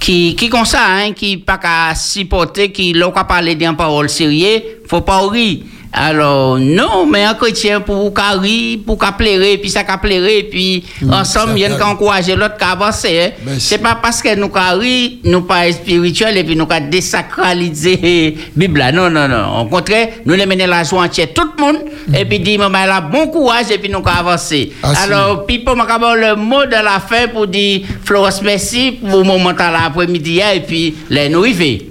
qui, 0.00 0.34
qui 0.34 0.48
comme 0.48 0.64
ça, 0.64 0.80
hein, 0.86 1.12
qui 1.12 1.36
pas 1.36 1.58
qu'à 1.58 1.94
supporter, 1.94 2.72
qui 2.72 2.92
l'ont 2.92 3.12
qu'à 3.12 3.24
parler 3.24 3.54
d'une 3.54 3.76
parole 3.76 4.08
sérieuse, 4.08 4.62
faut 4.88 5.02
pas 5.02 5.20
rire. 5.28 5.60
Alors, 5.92 6.56
non, 6.58 7.04
mais 7.06 7.24
un 7.24 7.34
chrétien 7.34 7.80
pour 7.80 8.12
rire, 8.40 8.78
pour 8.86 8.96
qu'à 8.96 9.10
plairer, 9.12 9.58
puis 9.58 9.70
ça 9.70 9.82
qu'à 9.82 9.98
plairer, 9.98 10.44
puis 10.50 10.84
ensemble, 11.10 11.52
il 11.56 11.62
y 11.62 11.64
a 11.64 11.86
encourager 11.86 12.36
l'autre 12.36 12.56
qu'à 12.56 12.70
avancer. 12.70 13.20
hein. 13.20 13.50
C'est 13.58 13.78
pas 13.78 13.96
parce 14.00 14.22
que 14.22 14.34
nous 14.36 14.50
rire, 14.52 15.10
nous 15.24 15.42
pas 15.42 15.70
spirituel, 15.72 16.38
et 16.38 16.44
puis 16.44 16.54
nous 16.54 16.66
qu'à 16.66 16.78
désacraliser 16.80 18.36
Bible. 18.56 18.78
là. 18.78 18.92
Non, 18.92 19.10
non, 19.10 19.26
non. 19.26 19.60
Au 19.62 19.64
contraire, 19.66 20.08
nous 20.24 20.34
les 20.34 20.46
mener 20.46 20.66
la 20.66 20.84
joie 20.84 21.02
entière, 21.04 21.32
tout 21.34 21.48
le 21.58 21.62
monde, 21.62 21.78
et 22.16 22.24
puis 22.24 22.38
dire, 22.38 22.60
maman, 22.60 22.86
là, 22.86 23.00
bon 23.00 23.26
courage, 23.26 23.70
et 23.70 23.78
puis 23.78 23.90
nous 23.90 24.02
avancer. 24.06 24.72
Ah, 24.82 24.94
si. 24.94 25.02
Alors, 25.02 25.44
puis 25.44 25.58
pour 25.58 25.74
le 26.14 26.36
mot 26.36 26.64
de 26.66 26.70
la 26.70 27.00
fin 27.00 27.26
pour 27.32 27.46
dire, 27.48 27.80
Florence, 28.04 28.42
merci 28.42 28.92
pour 28.92 29.18
le 29.18 29.24
moment 29.24 29.50
à 29.50 29.70
l'après-midi, 29.70 30.40
hein, 30.40 30.52
et 30.54 30.60
puis 30.60 30.94
les 31.10 31.28
nous 31.28 31.40
arriver. 31.40 31.88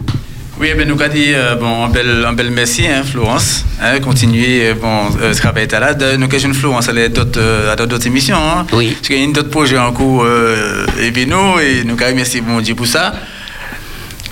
Oui, 0.59 0.67
eh 0.71 0.75
ben, 0.75 0.85
nous 0.87 1.01
avons 1.01 1.13
dit 1.13 1.33
euh, 1.33 1.55
bon, 1.55 1.85
un, 1.85 1.89
bel, 1.89 2.25
un 2.27 2.33
bel 2.33 2.51
merci, 2.51 2.85
hein, 2.85 3.03
Florence. 3.03 3.63
Hein, 3.81 3.99
continuer, 4.01 4.69
euh, 4.69 4.73
bon, 4.73 5.05
euh, 5.21 5.31
ce 5.33 5.39
travail 5.39 5.63
est 5.63 5.71
là. 5.79 5.93
De- 5.93 6.17
Nous 6.17 6.25
avons 6.25 6.53
Florence, 6.53 6.87
elle 6.89 6.97
est 6.97 7.09
d'autres, 7.09 7.39
euh, 7.39 7.71
à 7.71 7.75
d'autres 7.77 8.05
émissions. 8.07 8.35
Hein, 8.35 8.65
oui. 8.73 8.89
Parce 8.91 9.07
qu'il 9.07 9.21
y 9.21 9.23
a 9.23 9.31
d'autres 9.31 9.49
projets 9.49 9.77
en 9.77 9.93
cours, 9.93 10.23
euh, 10.25 10.85
et 11.01 11.11
puis 11.11 11.25
nous, 11.25 11.59
et 11.59 11.83
nous 11.85 11.95
avons 12.01 12.15
merci, 12.15 12.41
bon 12.41 12.59
Dieu, 12.59 12.75
pour 12.75 12.87
ça. 12.87 13.13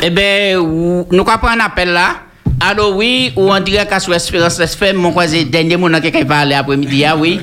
Eh 0.03 0.09
bien, 0.09 0.59
ou- 0.59 1.07
nous 1.09 1.21
avons 1.25 1.47
un 1.47 1.59
appel 1.61 1.89
là. 1.93 2.15
Alors 2.59 2.95
oui, 2.97 3.31
ou 3.37 3.49
en 3.49 3.59
direct 3.61 3.93
à 3.93 3.99
sur 4.01 4.13
Espérance 4.13 4.59
FM, 4.59 4.97
mon 4.97 5.11
croisé, 5.11 5.45
dernier 5.45 5.77
moment 5.77 6.01
qui 6.01 6.11
va 6.11 6.25
parler 6.25 6.55
après-midi, 6.55 7.05
ah 7.05 7.15
oui. 7.15 7.39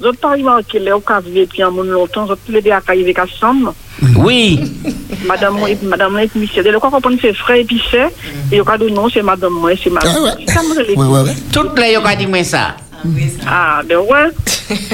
Vous 0.00 0.12
pas 0.14 0.30
remarqué, 0.30 0.78
là, 0.78 0.96
au 0.96 1.00
cas 1.00 1.20
où 1.20 1.46
puis 1.46 1.62
en 1.62 1.70
mon 1.70 1.82
longtemps, 1.82 2.24
vous 2.24 2.34
tous 2.34 2.52
les 2.52 2.62
deux 2.62 2.70
à 2.70 2.80
arriver 2.86 3.14
à 3.18 3.26
Somme. 3.38 3.72
Oui. 4.16 4.58
Madame, 5.26 5.58
moi, 5.58 5.70
et- 5.70 5.78
madame, 5.82 6.12
moi, 6.12 6.22
et 6.24 6.30
monsieur, 6.34 6.62
dès 6.62 6.70
le 6.72 6.78
qu'on 6.90 7.18
fait 7.18 7.34
frais 7.34 7.60
épicé, 7.60 8.04
et 8.50 8.60
au 8.60 8.64
cas 8.64 8.78
où 8.78 8.88
non, 8.88 9.08
c'est 9.10 9.22
madame, 9.22 9.52
moi, 9.52 9.72
c'est 9.82 9.90
madame. 9.90 10.14
Toutes 11.52 11.78
les 11.78 11.94
gens 11.94 12.00
ont 12.02 12.16
dit 12.18 12.26
moi 12.26 12.42
ça. 12.44 12.76
Ah, 13.46 13.80
ben 13.88 13.98
ouais. 13.98 14.30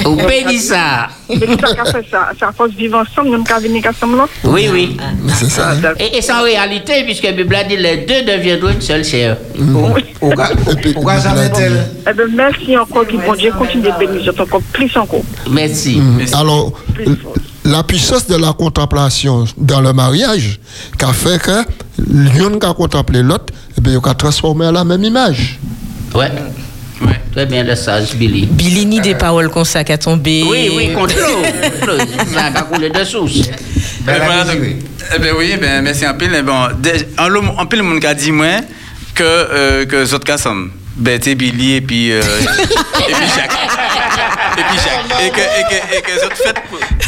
Ou 0.07 0.17
béni 0.17 0.59
ça. 0.59 1.09
C'est 1.29 2.43
à 2.45 2.53
cause 2.57 2.73
de 2.73 2.77
vivre 2.77 2.99
ensemble, 2.99 3.37
nous 3.37 3.45
qu'à 3.45 3.59
venir 3.59 3.83
ensemble 3.87 4.17
là. 4.17 4.27
Oui, 4.45 4.69
oui. 4.73 4.97
c'est 5.35 5.51
ça. 5.51 5.75
Et, 5.99 6.17
et 6.17 6.23
c'est 6.23 6.33
en 6.33 6.43
réalité, 6.43 7.05
puisque 7.05 7.25
la 7.25 7.33
Bible 7.33 7.55
a 7.55 7.65
dit 7.65 7.77
les 7.77 7.99
deux 7.99 8.23
deviendront 8.23 8.71
une 8.71 8.81
seule 8.81 9.05
chair. 9.05 9.37
Pourquoi 10.95 11.21
ça 11.21 11.35
met-elle 11.35 11.87
Eh 12.09 12.13
ben, 12.15 12.29
merci 12.35 12.77
encore, 12.77 13.07
que 13.07 13.17
bon 13.17 13.35
Dieu 13.35 13.53
continue 13.53 13.83
de 13.85 13.93
bénir, 13.99 14.33
encore 14.39 14.63
plus 14.73 14.97
encore. 14.97 15.23
Merci. 15.51 15.97
Mhm. 16.01 16.27
Alors, 16.33 16.73
la 17.65 17.83
puissance 17.83 18.27
de 18.27 18.37
la 18.37 18.53
contemplation 18.53 19.45
dans 19.59 19.81
le 19.81 19.93
mariage, 19.93 20.61
qu'a 20.99 21.13
fait 21.13 21.41
que 21.43 21.65
l'un 22.09 22.59
qui 22.59 22.67
a 22.67 22.73
contemplé 22.75 23.23
l'autre, 23.23 23.53
eh 23.77 23.81
bien, 23.81 24.01
il 24.03 24.09
a 24.09 24.15
transformé 24.15 24.67
à 24.67 24.73
la 24.73 24.85
même 24.85 25.05
image. 25.05 25.59
Ouais. 26.15 26.31
Très 27.37 27.45
bien, 27.45 27.65
le 27.65 27.75
sage, 27.77 28.15
Billy. 28.15 28.47
Billy 28.47 28.87
ni 28.87 28.99
des 28.99 29.15
paroles 29.15 29.51
comme 29.51 29.67
ça 29.67 29.85
qui 29.85 29.93
a 29.93 29.99
tombé. 29.99 30.43
Oui, 30.49 30.71
oui, 30.75 30.93
contre 30.95 31.17
l'eau. 31.17 31.43
Ça 32.33 32.47
a 32.47 32.63
coulé 32.63 32.89
de 32.89 33.05
source. 33.05 33.43
Ben 34.07 34.23
voilà, 34.25 34.45
donc, 34.45 34.57
eh 34.63 35.19
ben 35.19 35.35
oui, 35.39 35.55
ben 35.61 35.83
merci 35.83 36.07
un 36.07 36.15
pile. 36.15 36.31
Eh 36.35 36.41
Bon, 36.41 36.55
en 37.19 37.59
en 37.61 37.67
pile, 37.67 37.83
mon 37.83 38.01
cas 38.01 38.15
dit 38.15 38.33
moi 38.33 38.61
que 39.15 39.23
euh, 39.23 39.85
que 39.85 39.97
les 39.97 40.15
autres 40.15 40.25
cas 40.25 40.39
sont 40.39 40.69
ben 40.97 41.21
t'es 41.21 41.35
Billy 41.35 41.75
et 41.75 41.81
puis 41.83 42.11
euh, 42.11 42.23
et 42.41 43.13
puis 43.13 43.27
Jacques. 43.37 43.59
Et 44.57 44.63
puis 44.63 44.79
Jacques. 44.79 44.96
Et 45.25 45.31
que 45.31 45.41
et 45.41 45.65
que 45.71 45.97
et 45.97 46.03
que 46.03 46.11
les 46.13 46.25
autres 46.25 46.37
faites 46.37 46.57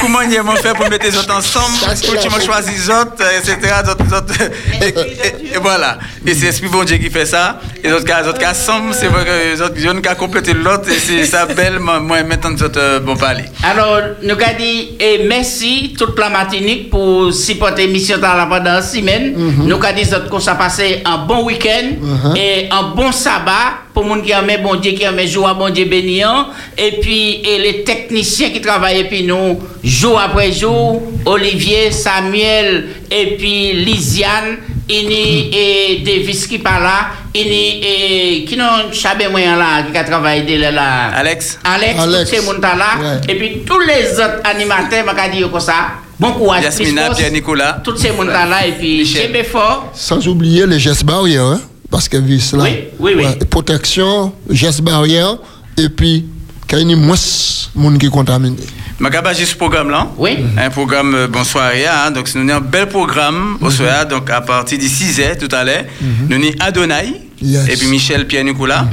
comment 0.01 0.21
ils 0.23 0.41
m'ont 0.43 0.57
fait 0.57 0.73
pour 0.75 0.89
mettre 0.89 1.05
les 1.07 1.17
autres 1.17 1.35
ensemble, 1.35 1.77
pour 2.07 2.19
tu 2.21 2.29
m'as 2.31 2.41
choisi 2.41 2.71
les 2.73 2.91
autres, 2.91 3.23
etc. 3.39 3.75
autres- 4.17 4.35
et, 4.81 5.59
voilà. 5.61 5.99
Et 6.27 6.35
c'est 6.35 6.47
l'esprit 6.47 6.69
bon 6.69 6.85
Dieu 6.85 6.97
qui 6.99 7.11
fait 7.11 7.27
ça. 7.27 7.61
Et 7.83 7.89
les 7.89 7.93
autres 7.95 8.05
cas, 8.05 8.23
les 8.23 8.29
autres 8.29 8.39
cas 8.39 8.51
ensemble, 8.53 8.95
c'est 8.95 9.07
vrai 9.09 9.25
que 9.25 9.55
les 9.55 9.61
autres 9.63 9.79
jeunes 9.79 10.01
qui 10.03 10.09
a 10.09 10.15
complété 10.15 10.53
l'autre 10.55 10.89
et 10.91 10.99
c'est 10.99 11.25
ça 11.25 11.47
belle 11.47 11.79
moi 11.79 12.01
maintenant 12.23 12.51
les 12.51 12.63
autres 12.63 12.81
euh, 12.81 13.01
bon 13.01 13.17
parler. 13.17 13.45
Alors, 13.63 14.01
nous 14.23 14.31
avons 14.31 14.57
dit 14.59 14.97
et 15.01 15.25
merci 15.29 15.95
toute 15.99 16.19
la 16.19 16.29
Martinique 16.31 16.91
pour 16.91 17.33
supporter 17.33 17.87
l'émission 17.87 18.19
dans 18.19 18.35
la 18.35 18.47
pendant 18.47 18.81
six 18.83 19.01
semaines. 19.01 19.35
Nous 19.37 19.75
avons 19.75 19.95
dit 19.97 20.09
que 20.31 20.39
ça 20.41 20.55
passé 20.55 21.03
un 21.05 21.19
bon 21.19 21.45
week-end 21.45 21.89
Mhm. 22.01 22.37
et 22.37 22.69
un 22.71 22.95
bon 22.95 23.11
sabbat 23.13 23.85
pour 23.95 24.05
les 24.05 24.11
gens 24.11 24.21
qui 24.23 24.31
aiment 24.33 24.63
bon 24.63 24.77
Dieu, 24.77 24.93
qui 24.93 25.03
aiment 25.03 25.27
jour 25.27 25.49
à 25.49 25.55
bon 25.55 25.71
Dieu 25.71 25.85
bénissant. 25.87 26.49
Et 26.77 26.93
puis, 27.01 27.41
et 27.45 27.59
les 27.59 27.85
techniciens 28.03 28.51
qui 28.51 28.61
travaillent 28.61 29.09
puis 29.09 29.25
nous, 29.25 29.59
jour 29.83 30.19
après 30.19 30.53
jour, 30.53 31.03
Olivier, 31.27 31.91
Samuel, 31.91 32.87
et 33.11 33.37
puis 33.37 33.73
Lisiane, 33.85 34.57
Ini 34.89 35.51
et 35.53 36.03
Davis 36.05 36.47
qui 36.47 36.59
parle 36.59 36.85
là, 36.85 37.09
Ini 37.35 37.81
et 37.83 38.45
qui 38.45 38.57
n'ont 38.57 38.91
chabé 38.93 39.29
moyen 39.29 39.57
là, 39.57 39.83
qui 39.91 39.97
a 39.97 40.05
travaillé 40.05 40.43
de 40.43 40.63
là. 40.63 41.09
Alex. 41.15 41.59
Alex, 41.63 42.01
Alex. 42.01 42.31
tous 42.31 42.37
ces 42.37 42.47
gens 42.47 42.59
là. 42.61 43.21
Et 43.29 43.35
puis 43.35 43.63
tous 43.67 43.81
les 43.81 44.13
autres 44.15 44.41
animateurs, 44.45 45.05
je 45.07 45.15
vais 45.31 45.37
dire 45.37 45.51
comme 45.51 45.61
ça. 45.61 45.75
Bon 46.19 46.33
courage, 46.33 46.65
Yasmina, 46.65 46.91
plus 47.03 47.07
force. 47.07 47.19
Pierre-Nicolas. 47.19 47.81
Tous 47.85 47.97
ces 47.97 48.09
gens 48.09 48.25
là. 48.25 48.67
Et 48.67 48.73
puis, 48.73 49.05
j'ai 49.05 49.45
fort. 49.45 49.91
Sans 49.95 50.27
oublier 50.27 50.67
les 50.67 50.81
gestes 50.81 51.05
barrières, 51.05 51.45
hein, 51.45 51.61
parce 51.91 52.09
que 52.09 52.17
vu 52.17 52.41
cela, 52.41 52.65
Oui, 52.65 52.71
oui, 52.99 53.13
oui. 53.17 53.25
ouais, 53.25 53.37
protection, 53.49 54.33
gestes 54.51 54.81
barrières, 54.81 55.37
et 55.77 55.89
puis, 55.89 56.25
qu'il 56.69 56.89
y 56.89 56.93
ait 56.93 56.97
moins 56.97 57.17
de 57.17 57.81
monde 57.81 57.99
qui 57.99 58.07
est 58.07 58.11
contaminé. 58.11 58.57
Je 59.01 59.45
ce 59.45 59.55
programme 59.57 59.91
là. 59.91 60.09
Oui. 60.19 60.37
Un 60.59 60.71
programme 60.71 61.15
euh, 61.15 61.27
bon 61.29 61.45
soirée. 61.45 61.87
Hein, 61.87 62.11
donc, 62.11 62.29
nous 62.35 62.41
avons 62.51 62.59
un 62.59 62.61
bel 62.61 62.87
programme 62.89 63.57
Mhm. 63.61 63.67
au 63.67 63.71
soir. 63.71 64.07
Donc, 64.07 64.29
à 64.31 64.41
partir 64.41 64.77
de 64.79 64.83
6 64.85 65.19
h 65.21 65.39
tout 65.39 65.55
à 65.55 65.63
l'heure, 65.65 65.85
nous 66.29 66.35
avons 66.37 66.51
Adonai. 66.61 67.23
Yes. 67.41 67.69
Et 67.69 67.77
puis 67.77 67.87
Michel 67.87 68.27
Pierre-Nicolas. 68.27 68.87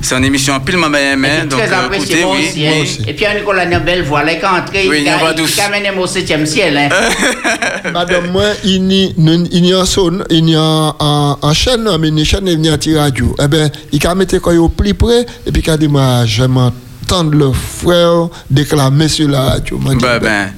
C'est 0.00 0.16
une 0.16 0.24
émission 0.24 0.54
en 0.54 0.60
pile 0.60 0.76
ma 0.76 0.88
main. 0.88 1.16
Donc, 1.50 1.58
Très 1.58 1.72
euh, 1.72 1.84
apprécié, 1.86 2.06
écoutez, 2.20 2.22
moi 2.24 2.36
oui. 2.38 2.46
aussi. 2.48 2.66
hein. 2.68 3.04
Et 3.08 3.12
puis, 3.14 3.26
Nicolas 3.36 3.62
a 3.62 3.64
une 3.64 3.78
belle 3.80 4.04
voix. 4.04 4.22
Là, 4.22 4.32
il 4.34 4.38
est 4.38 4.44
entré, 4.46 4.88
Oui, 4.88 4.98
il 4.98 5.00
il 5.00 5.04
y 5.06 5.08
a 5.08 5.14
une 5.14 5.18
voix 5.18 5.30
a 5.30 5.34
douce. 5.34 5.56
il 5.56 5.60
a 5.60 5.68
mené 5.68 5.90
au 6.00 6.06
7e 6.06 6.46
ciel. 6.46 6.76
hein. 6.78 6.88
Madame, 7.92 8.30
moi, 8.30 8.44
il 8.64 8.84
n'y 8.86 9.72
a 9.74 9.84
son, 9.84 10.20
il 10.30 10.44
n'y 10.44 10.54
a 10.54 10.94
en 11.00 11.52
chaîne, 11.54 11.88
mais 11.98 12.08
une 12.08 12.24
chaîne, 12.24 12.46
il 12.46 12.60
n'y 12.60 12.68
a 12.68 12.74
un 12.74 12.98
radio. 13.00 13.34
Eh 13.42 13.48
bien, 13.48 13.68
il 13.90 14.06
a 14.06 14.14
mis 14.14 14.26
quoi 14.40 14.54
au 14.54 14.68
plus 14.68 14.94
près, 14.94 15.26
et 15.44 15.50
puis 15.50 15.62
il 15.66 15.70
a 15.70 15.76
dit, 15.76 15.88
moi, 15.88 16.24
j'aime 16.24 16.70
entendre 17.08 17.34
le 17.34 17.52
frère 17.52 18.28
déclamer 18.50 19.08
sur 19.08 19.28
la 19.28 19.40
radio. 19.40 19.78
Bah, 19.78 20.18
ben, 20.18 20.52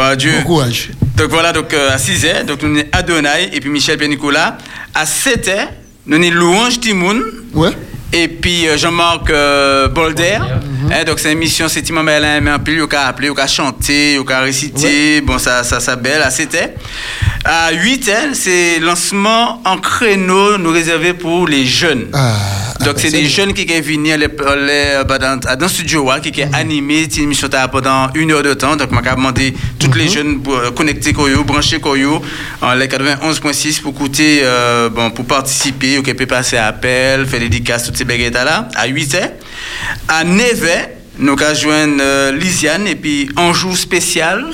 à 0.00 0.16
Dieu. 0.16 0.32
Bon 0.38 0.44
courage. 0.44 0.90
Donc 1.14 1.28
voilà, 1.30 1.52
donc 1.52 1.72
euh, 1.74 1.92
à 1.92 1.98
6 1.98 2.24
h 2.24 2.44
donc 2.46 2.62
nous 2.62 2.78
avons 2.78 2.88
Adonai 2.90 3.50
et 3.52 3.60
puis 3.60 3.68
Michel 3.68 3.98
Pierre-Nicolas. 3.98 4.56
À 4.94 5.04
7 5.04 5.46
h 5.46 5.68
nous 6.06 6.16
avons 6.16 6.30
Louange 6.30 6.80
Timoun. 6.80 7.22
Ouais. 7.52 7.70
Et 8.16 8.28
puis 8.28 8.68
euh, 8.68 8.78
Jean-Marc 8.78 9.28
euh, 9.28 9.88
Bolder. 9.88 10.38
Hein, 10.92 11.02
donc 11.04 11.18
c'est 11.18 11.32
une 11.32 11.38
émission, 11.38 11.66
c'est 11.68 11.82
Timon 11.82 12.04
Merlin, 12.04 12.40
mais 12.40 12.52
en 12.52 12.60
plus, 12.60 12.76
il 12.76 12.96
a 12.96 13.06
appelé, 13.08 13.28
il 13.34 13.40
a 13.40 13.46
chanté, 13.48 14.14
il 14.14 14.32
a 14.32 14.40
récité. 14.40 15.20
Bon, 15.20 15.38
ça, 15.38 15.64
ça, 15.64 15.80
ça 15.80 15.96
belle. 15.96 16.22
À 16.22 16.30
7 16.30 16.54
h 16.54 16.70
À 17.44 17.72
8 17.72 18.08
h 18.08 18.34
c'est 18.34 18.78
lancement 18.78 19.60
en 19.64 19.78
créneau 19.78 20.58
nous 20.58 20.70
réservé 20.70 21.12
pour 21.12 21.48
les 21.48 21.66
jeunes. 21.66 22.06
Donc, 22.84 22.96
c'est 22.98 23.10
des 23.10 23.26
jeunes 23.26 23.54
qui 23.54 23.66
sont 23.66 23.80
venus 23.80 24.16
les, 24.18 24.26
les, 24.26 25.02
bah, 25.08 25.18
dans, 25.18 25.38
dans 25.38 25.56
le 25.58 25.68
studio 25.68 26.10
hein, 26.10 26.20
qui 26.20 26.42
ont 26.42 26.52
animé 26.52 27.04
cette 27.04 27.18
émission 27.18 27.48
là 27.50 27.66
pendant 27.68 28.10
une 28.14 28.30
heure 28.30 28.42
de 28.42 28.52
temps. 28.52 28.76
Donc, 28.76 28.90
je 28.92 29.00
vais 29.00 29.16
demander 29.16 29.54
toutes 29.78 29.96
les 29.96 30.08
jeunes 30.08 30.40
pour, 30.42 30.54
euh, 30.54 30.70
connectés 30.70 31.12
Koyo, 31.12 31.44
branchés 31.44 31.80
Koyo, 31.80 32.20
en 32.60 32.74
les 32.74 32.86
91.6 32.86 33.80
pour 33.80 33.94
écouter, 33.94 34.40
euh, 34.42 34.90
bon, 34.90 35.10
pour 35.10 35.24
participer, 35.24 35.98
ou 35.98 36.02
qui 36.02 36.12
peut 36.14 36.26
passer 36.26 36.56
à 36.56 36.66
appel, 36.66 37.26
faire 37.26 37.40
des 37.40 37.48
dédicaces, 37.48 37.84
toutes 37.84 37.96
ces 37.96 38.03
là, 38.06 38.68
à 38.74 38.86
8 38.86 39.14
h 39.14 39.30
À 40.08 40.24
9 40.24 40.62
h 40.62 40.88
nous 41.18 41.36
allons 41.40 41.54
joindre 41.54 41.94
euh, 42.00 42.32
Lisiane 42.32 42.88
et 42.88 42.96
puis 42.96 43.28
un 43.36 43.52
jour 43.52 43.76
spécial. 43.76 44.44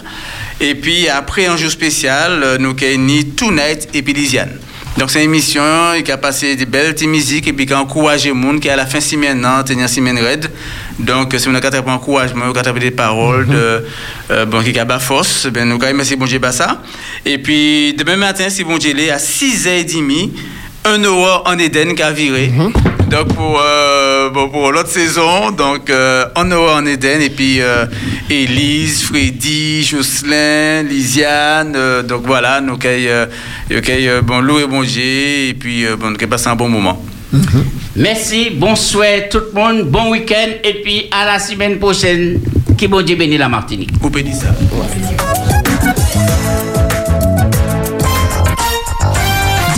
Et 0.61 0.75
puis 0.75 1.09
après 1.09 1.47
un 1.47 1.57
jour 1.57 1.71
spécial, 1.71 2.43
euh, 2.43 2.59
nous 2.59 2.71
avons 2.71 3.23
Tonight 3.35 3.89
et 3.95 4.03
puis 4.03 4.13
Lisiane. 4.13 4.59
Donc 4.99 5.11
c'est 5.11 5.21
une 5.21 5.31
émission 5.31 5.63
qui 6.05 6.13
a 6.13 6.19
passé 6.19 6.57
des 6.57 6.67
belles 6.67 6.93
petites 6.93 7.09
musiques 7.09 7.47
et 7.47 7.53
puis 7.55 7.65
qui 7.65 7.73
a 7.73 7.81
encouragé 7.81 8.29
le 8.29 8.35
monde 8.35 8.61
qui 8.61 8.69
à 8.69 8.77
la 8.77 8.85
fin 8.85 9.01
semaine, 9.01 9.43
hein, 9.45 9.63
tenir 9.63 9.89
semaine 9.89 10.19
raide. 10.19 10.51
Donc 10.99 11.35
si 11.39 11.49
on 11.49 11.55
a 11.55 11.67
un 11.67 11.93
encouragement, 11.95 12.47
on 12.53 12.53
a 12.53 12.73
des 12.73 12.91
paroles 12.91 13.47
de, 13.47 13.87
euh, 14.31 14.45
bon, 14.45 14.63
qui 14.63 14.79
a 14.79 14.99
force, 14.99 15.47
ben, 15.47 15.67
nous 15.67 15.83
avons 15.83 15.97
merci 15.97 16.17
bon 16.17 16.27
Dieu 16.27 16.41
ça. 16.53 16.83
Et 17.25 17.39
puis 17.39 17.95
demain 17.95 18.17
matin, 18.17 18.51
si 18.51 18.65
bon 18.65 18.77
Dieu 18.77 18.91
à 19.11 19.17
6h30, 19.17 20.31
un 20.85 20.99
euro 20.99 21.43
en 21.47 21.59
Éden 21.59 21.95
qui 21.95 22.03
a 22.03 22.11
viré. 22.11 22.51
Donc 23.11 23.35
pour, 23.35 23.61
euh, 23.61 24.31
bon, 24.31 24.49
pour 24.49 24.71
l'autre 24.71 24.89
saison, 24.89 25.51
donc 25.51 25.91
euh, 25.91 26.27
un 26.37 26.45
euro 26.45 26.71
en 26.71 26.87
Éden 26.87 27.21
et 27.21 27.31
puis 27.31 27.61
euh, 27.61 27.87
Élise, 28.29 29.03
Freddy, 29.03 29.83
Jocelyn, 29.83 30.85
Lisiane, 30.85 31.75
euh, 31.75 32.03
donc 32.03 32.23
voilà, 32.25 32.61
nous 32.61 32.75
avons 32.75 32.85
euh, 32.85 33.27
euh, 33.71 34.23
bon, 34.23 34.41
loué 34.41 34.67
bon 34.67 34.83
Dieu 34.83 35.49
et 35.49 35.55
puis 35.59 35.85
euh, 35.85 35.97
bon, 35.97 36.11
nous 36.11 36.17
avons 36.17 36.29
passé 36.29 36.49
un 36.49 36.57
bon 36.57 36.69
moment. 36.69 37.05
Merci, 37.97 38.51
bonsoir 38.51 39.29
tout 39.31 39.41
le 39.53 39.61
monde, 39.61 39.91
bon 39.91 40.11
week-end 40.11 40.51
et 40.63 40.75
puis 40.83 41.09
à 41.11 41.25
la 41.27 41.39
semaine 41.39 41.79
prochaine. 41.79 42.41
Qui 42.79 42.87
bon 42.89 43.03
Dieu 43.05 43.17
bénit 43.17 43.37
la 43.37 43.49
Martinique. 43.49 43.91
Vous 44.01 44.09
dire 44.09 44.33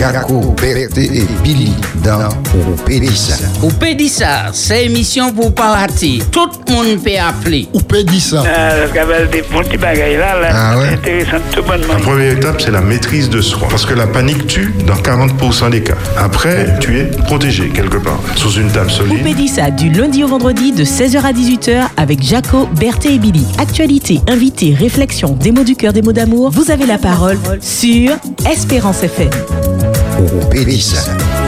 Jaco, 0.00 0.54
Berté 0.58 1.10
et 1.14 1.26
Billy 1.44 1.74
dans 2.02 2.30
Oupédissa. 2.72 3.34
Oupédissa, 3.62 4.46
c'est 4.50 4.86
émission 4.86 5.30
pour 5.30 5.54
pas 5.54 5.74
rater. 5.74 6.22
Tout 6.32 6.48
le 6.68 6.72
monde 6.72 7.02
peut 7.04 7.10
appeler. 7.20 7.68
Oupédissa. 7.74 8.42
Ah, 8.46 8.70
parce 8.80 8.92
qu'avec 8.92 9.30
des 9.30 9.42
bons 9.42 9.62
petits 9.62 9.76
bagailles 9.76 10.16
là, 10.16 10.40
là 10.40 10.48
Ah 10.54 10.78
ouais? 10.78 10.86
c'est 10.88 10.94
intéressant 10.94 11.44
tout 11.52 11.62
bonnement. 11.62 11.92
La 11.92 11.98
première 12.00 12.32
étape, 12.32 12.62
c'est 12.62 12.70
la 12.70 12.80
maîtrise 12.80 13.28
de 13.28 13.42
soi. 13.42 13.68
Parce 13.68 13.84
que 13.84 13.92
la 13.92 14.06
panique 14.06 14.46
tue 14.46 14.72
dans 14.86 14.94
40% 14.94 15.68
des 15.68 15.82
cas. 15.82 15.96
Après, 16.16 16.78
tu 16.80 16.98
es 16.98 17.04
protégé 17.04 17.68
quelque 17.68 17.98
part, 17.98 18.20
sous 18.36 18.52
une 18.52 18.70
table 18.70 18.90
solide. 18.90 19.20
Oupédissa 19.20 19.70
du 19.70 19.90
lundi 19.90 20.24
au 20.24 20.28
vendredi 20.28 20.72
de 20.72 20.82
16h 20.82 21.18
à 21.22 21.32
18h 21.34 21.88
avec 21.98 22.22
Jaco, 22.22 22.66
Berthé 22.74 23.16
et 23.16 23.18
Billy. 23.18 23.44
Actualité, 23.58 24.22
invité, 24.28 24.74
réflexion, 24.74 25.34
des 25.34 25.52
mots 25.52 25.62
du 25.64 25.76
cœur, 25.76 25.92
des 25.92 26.00
mots 26.00 26.14
d'amour. 26.14 26.50
Vous 26.50 26.70
avez 26.70 26.86
la 26.86 26.96
parole 26.96 27.38
sur 27.60 28.12
Espérance 28.50 29.02
FM. 29.02 29.28
Oupédissa. 30.20 31.39